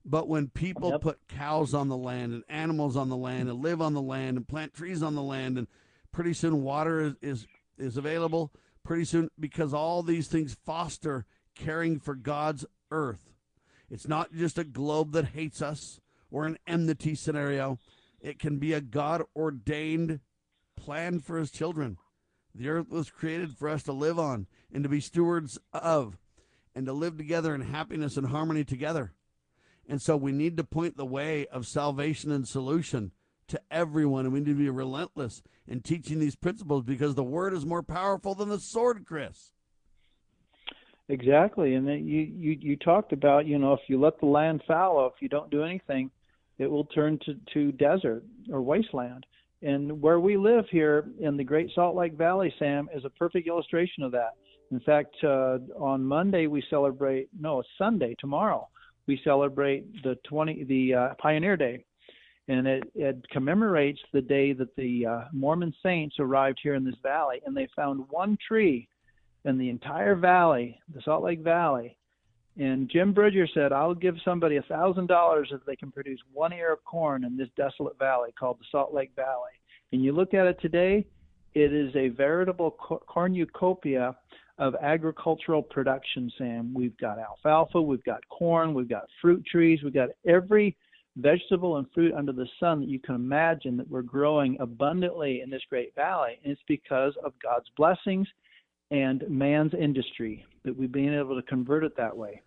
But 0.05 0.27
when 0.27 0.49
people 0.49 0.99
put 0.99 1.27
cows 1.27 1.73
on 1.73 1.87
the 1.87 1.97
land 1.97 2.31
and 2.31 2.43
animals 2.47 2.95
on 2.95 3.09
the 3.09 3.17
land 3.17 3.49
and 3.49 3.63
live 3.63 3.81
on 3.81 3.95
the 3.95 4.01
land 4.01 4.37
and 4.37 4.47
plant 4.47 4.75
trees 4.75 5.01
on 5.01 5.15
the 5.15 5.23
land 5.23 5.57
and 5.57 5.65
pretty 6.11 6.35
soon 6.35 6.61
water 6.61 7.01
is 7.01 7.15
is, 7.23 7.47
is 7.79 7.97
available, 7.97 8.53
pretty 8.83 9.05
soon 9.05 9.31
because 9.39 9.73
all 9.73 10.03
these 10.03 10.27
things 10.27 10.55
foster 10.63 11.25
caring 11.55 11.99
for 11.99 12.13
God's 12.13 12.67
earth. 12.91 13.33
It's 13.89 14.07
not 14.07 14.31
just 14.31 14.59
a 14.59 14.63
globe 14.63 15.13
that 15.13 15.29
hates 15.29 15.59
us 15.59 15.99
or 16.34 16.45
an 16.45 16.57
enmity 16.68 17.15
scenario. 17.15 17.77
It 18.19 18.39
can 18.39 18.57
be 18.57 18.73
a 18.73 18.81
God 18.81 19.22
ordained 19.35 20.19
plan 20.76 21.19
for 21.19 21.38
his 21.38 21.51
children. 21.51 21.97
The 22.55 22.68
earth 22.69 22.89
was 22.89 23.10
created 23.10 23.55
for 23.55 23.69
us 23.69 23.84
to 23.84 23.93
live 23.93 24.19
on 24.19 24.47
and 24.73 24.84
to 24.84 24.89
be 24.89 24.99
stewards 24.99 25.60
of 25.72 26.18
and 26.76 26.85
to 26.88 26.93
live 26.93 27.18
together 27.18 27.53
in 27.53 27.61
happiness 27.61 28.18
and 28.18 28.27
harmony 28.27 28.64
together. 28.64 29.14
And 29.88 30.01
so 30.01 30.18
we 30.18 30.31
need 30.31 30.57
to 30.57 30.64
point 30.64 30.97
the 30.97 31.05
way 31.05 31.45
of 31.47 31.68
salvation 31.68 32.31
and 32.31 32.47
solution 32.47 33.11
to 33.47 33.61
everyone. 33.69 34.26
And 34.26 34.34
we 34.34 34.39
need 34.39 34.47
to 34.47 34.55
be 34.55 34.69
relentless 34.69 35.43
in 35.68 35.81
teaching 35.81 36.19
these 36.19 36.35
principles 36.35 36.84
because 36.84 37.15
the 37.15 37.23
word 37.23 37.53
is 37.53 37.65
more 37.65 37.84
powerful 37.84 38.34
than 38.34 38.49
the 38.49 38.60
sword, 38.60 39.05
Chris. 39.05 39.51
Exactly, 41.10 41.76
and 41.76 41.85
then 41.85 42.07
you 42.07 42.22
you 42.22 42.57
you 42.61 42.77
talked 42.77 43.11
about 43.11 43.45
you 43.45 43.60
know 43.60 43.73
if 43.73 43.81
you 43.88 43.99
let 43.99 44.22
the 44.22 44.26
land 44.26 44.64
fallow, 44.65 45.05
if 45.05 45.22
you 45.22 45.27
don't 45.27 45.51
do 45.51 45.61
anything, 45.61 46.10
it 46.59 46.67
will 46.69 46.85
turn 46.85 47.19
to 47.25 47.35
to 47.53 47.71
desert 47.73 48.23
or 48.51 48.61
wasteland. 48.61 49.25
And 49.61 50.01
where 50.01 50.19
we 50.19 50.35
live 50.35 50.65
here 50.69 51.09
in 51.19 51.38
the 51.38 51.43
Great 51.43 51.69
Salt 51.73 51.95
Lake 51.95 52.13
Valley, 52.13 52.53
Sam, 52.59 52.89
is 52.93 53.05
a 53.05 53.09
perfect 53.09 53.47
illustration 53.47 54.03
of 54.03 54.11
that. 54.11 54.31
In 54.71 54.80
fact, 54.81 55.15
uh, 55.23 55.59
on 55.80 56.03
Monday 56.03 56.47
we 56.47 56.63
celebrate. 56.69 57.30
No, 57.39 57.63
Sunday 57.77 58.15
tomorrow. 58.19 58.67
We 59.07 59.19
celebrate 59.23 59.85
the 60.03 60.17
20 60.27 60.63
the 60.65 60.93
uh, 60.93 61.13
Pioneer 61.21 61.57
Day, 61.57 61.85
and 62.47 62.67
it, 62.67 62.84
it 62.95 63.30
commemorates 63.30 63.99
the 64.11 64.21
day 64.21 64.53
that 64.53 64.75
the 64.75 65.05
uh, 65.05 65.21
Mormon 65.31 65.73
saints 65.84 66.15
arrived 66.19 66.59
here 66.61 66.75
in 66.75 66.84
this 66.84 66.95
valley, 67.03 67.41
and 67.45 67.55
they 67.55 67.67
found 67.75 68.05
one 68.09 68.38
tree 68.45 68.88
in 69.45 69.57
the 69.57 69.69
entire 69.69 70.15
valley, 70.15 70.80
the 70.93 71.01
Salt 71.01 71.23
Lake 71.23 71.41
Valley. 71.41 71.97
And 72.57 72.89
Jim 72.89 73.13
Bridger 73.13 73.47
said, 73.51 73.71
I'll 73.71 73.95
give 73.95 74.15
somebody 74.23 74.57
a 74.57 74.61
thousand 74.63 75.07
dollars 75.07 75.49
if 75.51 75.65
they 75.65 75.75
can 75.75 75.91
produce 75.91 76.19
one 76.31 76.53
ear 76.53 76.73
of 76.73 76.84
corn 76.85 77.23
in 77.25 77.35
this 77.35 77.49
desolate 77.57 77.97
valley 77.97 78.30
called 78.39 78.59
the 78.59 78.65
Salt 78.71 78.93
Lake 78.93 79.11
Valley. 79.15 79.51
And 79.91 80.03
you 80.03 80.11
look 80.11 80.34
at 80.34 80.45
it 80.45 80.59
today, 80.61 81.05
it 81.55 81.73
is 81.73 81.95
a 81.95 82.09
veritable 82.09 82.71
cornucopia 83.07 84.15
of 84.59 84.75
agricultural 84.81 85.63
production, 85.63 86.31
Sam. 86.38 86.73
We've 86.73 86.97
got 86.97 87.17
alfalfa, 87.17 87.81
we've 87.81 88.03
got 88.03 88.27
corn, 88.30 88.73
we've 88.73 88.89
got 88.89 89.05
fruit 89.21 89.43
trees, 89.45 89.80
we've 89.84 89.93
got 89.93 90.09
every 90.27 90.77
vegetable 91.17 91.77
and 91.77 91.88
fruit 91.93 92.13
under 92.13 92.31
the 92.31 92.47
sun 92.59 92.80
that 92.81 92.89
you 92.89 92.99
can 92.99 93.15
imagine 93.15 93.77
that 93.77 93.89
we're 93.89 94.01
growing 94.01 94.57
abundantly 94.59 95.41
in 95.41 95.49
this 95.49 95.61
great 95.69 95.93
valley. 95.95 96.39
And 96.43 96.51
it's 96.51 96.61
because 96.67 97.13
of 97.23 97.34
God's 97.41 97.69
blessings 97.77 98.27
and 98.93 99.23
man's 99.27 99.73
industry 99.73 100.45
that 100.63 100.77
we've 100.77 100.91
been 100.91 101.17
able 101.17 101.35
to 101.35 101.41
convert 101.41 101.83
it 101.83 101.97
that 101.97 102.15
way. 102.15 102.41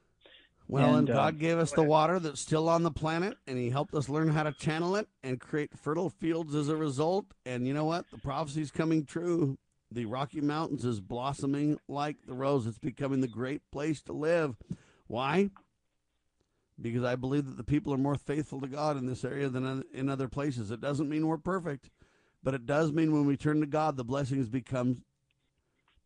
Well, 0.69 0.95
and, 0.95 1.09
and 1.09 1.09
God 1.09 1.35
uh, 1.35 1.39
gave 1.39 1.59
us 1.59 1.73
the 1.73 1.83
water 1.83 2.21
that's 2.21 2.41
still 2.41 2.69
on 2.69 2.85
the 2.85 2.91
planet, 2.91 3.37
and 3.49 3.59
He 3.59 3.69
helped 3.69 3.95
us 3.95 4.09
learn 4.09 4.29
how 4.29 4.45
to 4.45 4.53
channel 4.53 4.95
it 4.95 5.09
and 5.25 5.41
create 5.41 5.77
fertile 5.77 6.09
fields 6.09 6.55
as 6.55 6.69
a 6.69 6.77
result. 6.77 7.27
And 7.45 7.67
you 7.67 7.75
know 7.75 7.85
what? 7.85 8.05
The 8.13 8.19
prophecy's 8.19 8.71
coming 8.71 9.05
true. 9.05 9.59
The 9.91 10.07
Rocky 10.07 10.41
Mountains 10.41 10.85
is 10.85 11.01
blossoming 11.01 11.79
like 11.89 12.17
the 12.27 12.35
rose. 12.35 12.67
It's 12.67 12.79
becoming 12.79 13.21
the 13.21 13.29
great 13.29 13.63
place 13.73 14.01
to 14.03 14.13
live. 14.13 14.57
Why? 15.09 15.51
Because 16.81 17.05
I 17.05 17.17
believe 17.17 17.47
that 17.47 17.57
the 17.57 17.65
people 17.65 17.93
are 17.93 17.99
more 17.99 18.17
faithful 18.17 18.61
to 18.61 18.69
God 18.69 18.97
in 18.97 19.07
this 19.07 19.25
area 19.25 19.49
than 19.49 19.85
in 19.93 20.09
other 20.09 20.29
places. 20.29 20.71
It 20.71 20.81
doesn't 20.81 21.09
mean 21.09 21.27
we're 21.27 21.39
perfect, 21.39 21.91
but 22.43 22.55
it 22.55 22.67
does 22.67 22.93
mean 22.93 23.13
when 23.13 23.27
we 23.27 23.37
turn 23.37 23.61
to 23.61 23.67
God, 23.67 23.97
the 23.97 24.05
blessings 24.05 24.49
become 24.49 25.03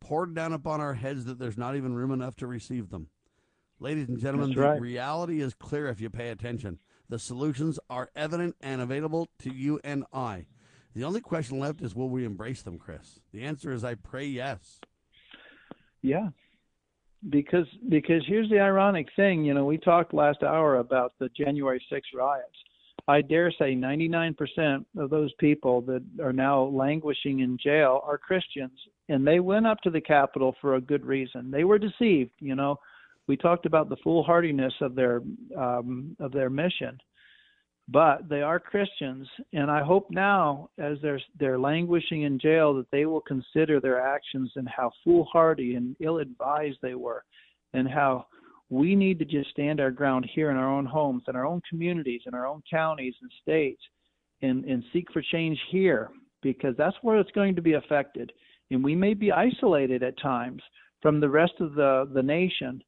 poured 0.01 0.35
down 0.35 0.53
upon 0.53 0.81
our 0.81 0.95
heads 0.95 1.25
that 1.27 1.39
there's 1.39 1.59
not 1.59 1.77
even 1.77 1.95
room 1.95 2.11
enough 2.11 2.37
to 2.37 2.47
receive 2.47 2.91
them. 2.91 3.09
Ladies 3.79 4.09
and 4.09 4.19
gentlemen, 4.19 4.53
right. 4.53 4.75
the 4.75 4.81
reality 4.81 5.41
is 5.41 5.55
clear 5.55 5.89
if 5.89 6.01
you 6.01 6.11
pay 6.11 6.29
attention. 6.29 6.79
The 7.09 7.19
solutions 7.19 7.79
are 7.89 8.11
evident 8.15 8.57
and 8.61 8.81
available 8.81 9.29
to 9.41 9.53
you 9.53 9.81
and 9.83 10.05
I. 10.13 10.47
The 10.95 11.05
only 11.05 11.21
question 11.21 11.59
left 11.59 11.81
is 11.81 11.95
will 11.95 12.09
we 12.09 12.25
embrace 12.25 12.63
them, 12.63 12.79
Chris? 12.79 13.21
The 13.33 13.43
answer 13.43 13.73
is 13.73 13.85
I 13.85 13.95
pray 13.95 14.27
yes. 14.27 14.81
Yeah. 16.03 16.29
Because 17.29 17.67
because 17.89 18.23
here's 18.27 18.49
the 18.49 18.61
ironic 18.61 19.09
thing, 19.15 19.45
you 19.45 19.55
know, 19.55 19.65
we 19.65 19.77
talked 19.77 20.15
last 20.15 20.43
hour 20.43 20.79
about 20.79 21.13
the 21.19 21.29
January 21.31 21.83
6 21.91 22.09
riots. 22.15 22.57
I 23.09 23.23
dare 23.23 23.51
say 23.53 23.75
99% 23.75 24.85
of 24.97 25.11
those 25.11 25.33
people 25.39 25.81
that 25.83 26.03
are 26.23 26.33
now 26.33 26.63
languishing 26.63 27.41
in 27.41 27.59
jail 27.59 28.01
are 28.05 28.19
Christians, 28.19 28.79
and 29.11 29.27
they 29.27 29.41
went 29.41 29.67
up 29.67 29.81
to 29.83 29.91
the 29.91 30.01
Capitol 30.01 30.55
for 30.61 30.77
a 30.77 30.81
good 30.81 31.05
reason. 31.05 31.51
They 31.51 31.65
were 31.65 31.79
deceived. 31.79 32.31
You 32.39 32.55
know, 32.55 32.79
we 33.27 33.37
talked 33.37 33.67
about 33.67 33.89
the 33.89 33.97
foolhardiness 33.97 34.73
of 34.81 34.95
their 34.95 35.21
um, 35.57 36.17
of 36.21 36.33
their 36.33 36.49
mission, 36.49 36.99
but 37.89 38.29
they 38.29 38.43
are 38.43 38.59
Christians, 38.59 39.29
and 39.53 39.71
I 39.71 39.83
hope 39.83 40.11
now, 40.11 40.71
as 40.79 40.97
they're 41.03 41.21
they're 41.39 41.59
languishing 41.59 42.23
in 42.23 42.39
jail, 42.39 42.73
that 42.75 42.91
they 42.91 43.05
will 43.05 43.21
consider 43.21 43.81
their 43.81 44.01
actions 44.01 44.51
and 44.57 44.69
how 44.69 44.93
foolhardy 45.05 45.75
and 45.75 45.97
ill-advised 46.01 46.79
they 46.81 46.95
were, 46.95 47.25
and 47.75 47.89
how 47.89 48.27
we 48.71 48.95
need 48.95 49.19
to 49.19 49.25
just 49.25 49.51
stand 49.51 49.81
our 49.81 49.91
ground 49.91 50.31
here 50.33 50.51
in 50.51 50.57
our 50.57 50.71
own 50.71 50.87
homes, 50.87 51.25
in 51.27 51.35
our 51.35 51.45
own 51.45 51.61
communities, 51.69 52.23
in 52.27 52.35
our 52.35 52.47
own 52.47 52.63
counties 52.71 53.15
and 53.21 53.31
states, 53.43 53.83
and, 54.43 54.65
and 54.65 54.85
seek 54.93 55.11
for 55.13 55.21
change 55.21 55.59
here 55.71 56.11
because 56.41 56.75
that's 56.79 56.97
where 57.03 57.19
it's 57.19 57.33
going 57.33 57.57
to 57.57 57.63
be 57.63 57.75
affected. 57.75 58.33
And 58.71 58.85
we 58.85 58.95
may 58.95 59.15
be 59.15 59.33
isolated 59.33 60.03
at 60.03 60.21
times 60.21 60.63
from 61.03 61.21
the 61.21 61.29
rest 61.29 61.55
of 61.61 61.75
the, 61.75 62.09
the 62.13 62.23
nation. 62.23 62.83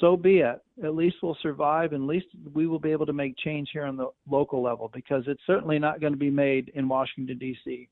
So 0.00 0.16
be 0.16 0.38
it. 0.38 0.60
At 0.82 0.94
least 0.94 1.16
we'll 1.22 1.36
survive, 1.42 1.92
and 1.92 2.02
at 2.02 2.08
least 2.08 2.26
we 2.52 2.66
will 2.66 2.78
be 2.78 2.92
able 2.92 3.06
to 3.06 3.12
make 3.12 3.36
change 3.38 3.70
here 3.72 3.84
on 3.84 3.96
the 3.96 4.10
local 4.28 4.62
level 4.62 4.90
because 4.92 5.24
it's 5.26 5.42
certainly 5.46 5.78
not 5.78 6.00
going 6.00 6.12
to 6.12 6.18
be 6.18 6.30
made 6.30 6.70
in 6.74 6.88
Washington, 6.88 7.38
D.C. 7.38 7.88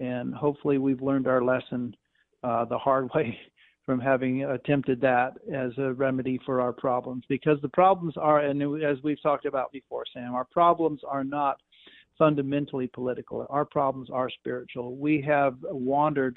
And 0.00 0.34
hopefully, 0.34 0.78
we've 0.78 1.02
learned 1.02 1.26
our 1.26 1.42
lesson 1.42 1.94
uh, 2.42 2.64
the 2.64 2.78
hard 2.78 3.10
way 3.14 3.38
from 3.86 4.00
having 4.00 4.42
attempted 4.44 5.00
that 5.00 5.34
as 5.52 5.70
a 5.78 5.92
remedy 5.92 6.40
for 6.44 6.60
our 6.60 6.72
problems 6.72 7.22
because 7.28 7.58
the 7.62 7.68
problems 7.68 8.14
are 8.16 8.40
and 8.40 8.60
as 8.82 8.96
we've 9.04 9.22
talked 9.22 9.46
about 9.46 9.70
before 9.70 10.02
sam 10.12 10.34
our 10.34 10.44
problems 10.44 11.00
are 11.08 11.22
not 11.22 11.60
fundamentally 12.18 12.88
political 12.88 13.46
our 13.48 13.64
problems 13.64 14.10
are 14.12 14.28
spiritual 14.28 14.96
we 14.96 15.22
have 15.22 15.54
wandered 15.62 16.36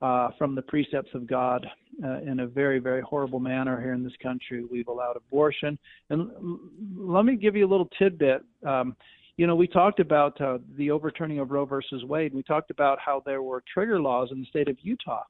uh, 0.00 0.28
from 0.38 0.54
the 0.54 0.62
precepts 0.62 1.10
of 1.14 1.26
God 1.26 1.66
uh, 2.04 2.20
in 2.20 2.40
a 2.40 2.46
very, 2.46 2.78
very 2.78 3.02
horrible 3.02 3.40
manner 3.40 3.80
here 3.80 3.92
in 3.92 4.04
this 4.04 4.12
country. 4.22 4.64
We've 4.64 4.88
allowed 4.88 5.16
abortion. 5.16 5.78
And 6.10 6.30
l- 6.30 6.60
let 6.96 7.24
me 7.24 7.36
give 7.36 7.56
you 7.56 7.66
a 7.66 7.70
little 7.70 7.88
tidbit. 7.98 8.44
Um, 8.64 8.94
you 9.36 9.46
know, 9.46 9.56
we 9.56 9.66
talked 9.66 10.00
about 10.00 10.40
uh, 10.40 10.58
the 10.76 10.90
overturning 10.90 11.38
of 11.38 11.50
Roe 11.50 11.64
versus 11.64 12.04
Wade. 12.04 12.34
We 12.34 12.42
talked 12.42 12.70
about 12.70 12.98
how 12.98 13.22
there 13.24 13.42
were 13.42 13.62
trigger 13.72 14.00
laws 14.00 14.28
in 14.32 14.40
the 14.40 14.46
state 14.46 14.68
of 14.68 14.76
Utah 14.82 15.24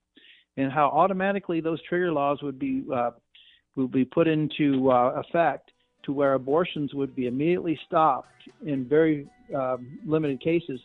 and 0.57 0.73
how 0.73 0.87
automatically 0.89 1.61
those 1.61 1.81
trigger 1.83 2.13
laws 2.13 2.43
would 2.43 2.59
be 2.59 2.85
uh, 2.93 3.13
would 3.77 3.93
be 3.93 4.05
put 4.05 4.27
into 4.27 4.91
uh, 4.91 5.23
effect 5.25 5.71
to 6.03 6.13
where 6.13 6.35
abortions 6.35 6.95
would 6.95 7.15
be 7.15 7.27
immediately 7.27 7.79
stopped 7.87 8.43
in 8.65 8.85
very 8.85 9.29
um, 9.55 9.99
limited 10.05 10.41
cases. 10.41 10.81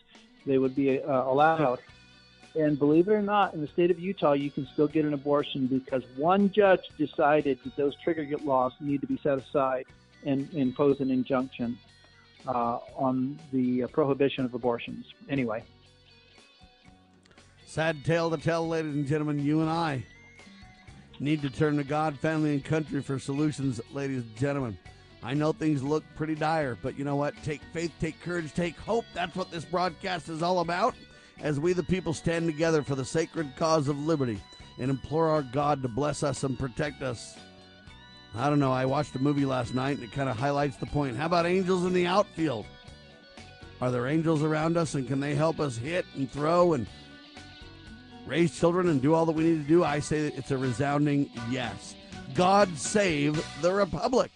They 0.46 0.58
would 0.58 0.76
be 0.76 1.00
uh, 1.02 1.24
allowed. 1.24 1.80
And 2.54 2.78
believe 2.78 3.08
it 3.08 3.12
or 3.12 3.22
not, 3.22 3.54
in 3.54 3.60
the 3.60 3.66
state 3.66 3.90
of 3.90 3.98
Utah, 3.98 4.32
you 4.32 4.50
can 4.50 4.66
still 4.72 4.86
get 4.86 5.04
an 5.04 5.12
abortion 5.12 5.66
because 5.66 6.04
one 6.16 6.50
judge 6.52 6.82
decided 6.96 7.58
that 7.64 7.76
those 7.76 7.96
trigger 7.96 8.24
laws 8.44 8.72
need 8.80 9.00
to 9.00 9.06
be 9.06 9.18
set 9.22 9.38
aside 9.38 9.86
and 10.24 10.52
impose 10.54 11.00
an 11.00 11.10
injunction 11.10 11.76
uh, 12.46 12.78
on 12.96 13.38
the 13.52 13.86
prohibition 13.92 14.44
of 14.44 14.54
abortions. 14.54 15.06
Anyway, 15.28 15.64
Sad 17.74 18.04
tale 18.04 18.30
to 18.30 18.36
tell, 18.36 18.68
ladies 18.68 18.94
and 18.94 19.04
gentlemen. 19.04 19.44
You 19.44 19.60
and 19.60 19.68
I 19.68 20.04
need 21.18 21.42
to 21.42 21.50
turn 21.50 21.76
to 21.78 21.82
God, 21.82 22.16
family, 22.20 22.52
and 22.52 22.64
country 22.64 23.02
for 23.02 23.18
solutions, 23.18 23.80
ladies 23.92 24.22
and 24.22 24.36
gentlemen. 24.36 24.78
I 25.24 25.34
know 25.34 25.52
things 25.52 25.82
look 25.82 26.04
pretty 26.14 26.36
dire, 26.36 26.78
but 26.80 26.96
you 26.96 27.04
know 27.04 27.16
what? 27.16 27.34
Take 27.42 27.60
faith, 27.72 27.90
take 28.00 28.20
courage, 28.20 28.54
take 28.54 28.78
hope. 28.78 29.06
That's 29.12 29.34
what 29.34 29.50
this 29.50 29.64
broadcast 29.64 30.28
is 30.28 30.40
all 30.40 30.60
about. 30.60 30.94
As 31.40 31.60
we, 31.60 31.72
the 31.72 31.82
people, 31.82 32.14
stand 32.14 32.46
together 32.46 32.82
for 32.82 32.94
the 32.94 33.04
sacred 33.04 33.54
cause 33.56 33.88
of 33.88 33.98
liberty 33.98 34.40
and 34.78 34.90
implore 34.90 35.28
our 35.28 35.42
God 35.42 35.82
to 35.82 35.88
bless 35.88 36.22
us 36.22 36.42
and 36.42 36.58
protect 36.58 37.02
us. 37.02 37.36
I 38.34 38.48
don't 38.48 38.58
know. 38.58 38.72
I 38.72 38.84
watched 38.84 39.14
a 39.14 39.20
movie 39.20 39.44
last 39.44 39.74
night 39.74 39.96
and 39.96 40.04
it 40.04 40.12
kind 40.12 40.28
of 40.28 40.36
highlights 40.36 40.76
the 40.76 40.86
point. 40.86 41.16
How 41.16 41.26
about 41.26 41.46
angels 41.46 41.84
in 41.84 41.92
the 41.92 42.06
outfield? 42.06 42.66
Are 43.80 43.90
there 43.90 44.06
angels 44.06 44.42
around 44.42 44.76
us 44.76 44.94
and 44.94 45.06
can 45.06 45.20
they 45.20 45.34
help 45.34 45.60
us 45.60 45.76
hit 45.76 46.06
and 46.16 46.30
throw 46.30 46.72
and 46.72 46.86
raise 48.26 48.58
children 48.58 48.88
and 48.88 49.02
do 49.02 49.14
all 49.14 49.26
that 49.26 49.32
we 49.32 49.44
need 49.44 49.62
to 49.62 49.68
do, 49.68 49.84
I 49.84 50.00
say 50.00 50.26
it's 50.26 50.50
a 50.50 50.58
resounding 50.58 51.30
yes. 51.50 51.94
God 52.34 52.76
save 52.76 53.44
the 53.60 53.72
Republic. 53.72 54.32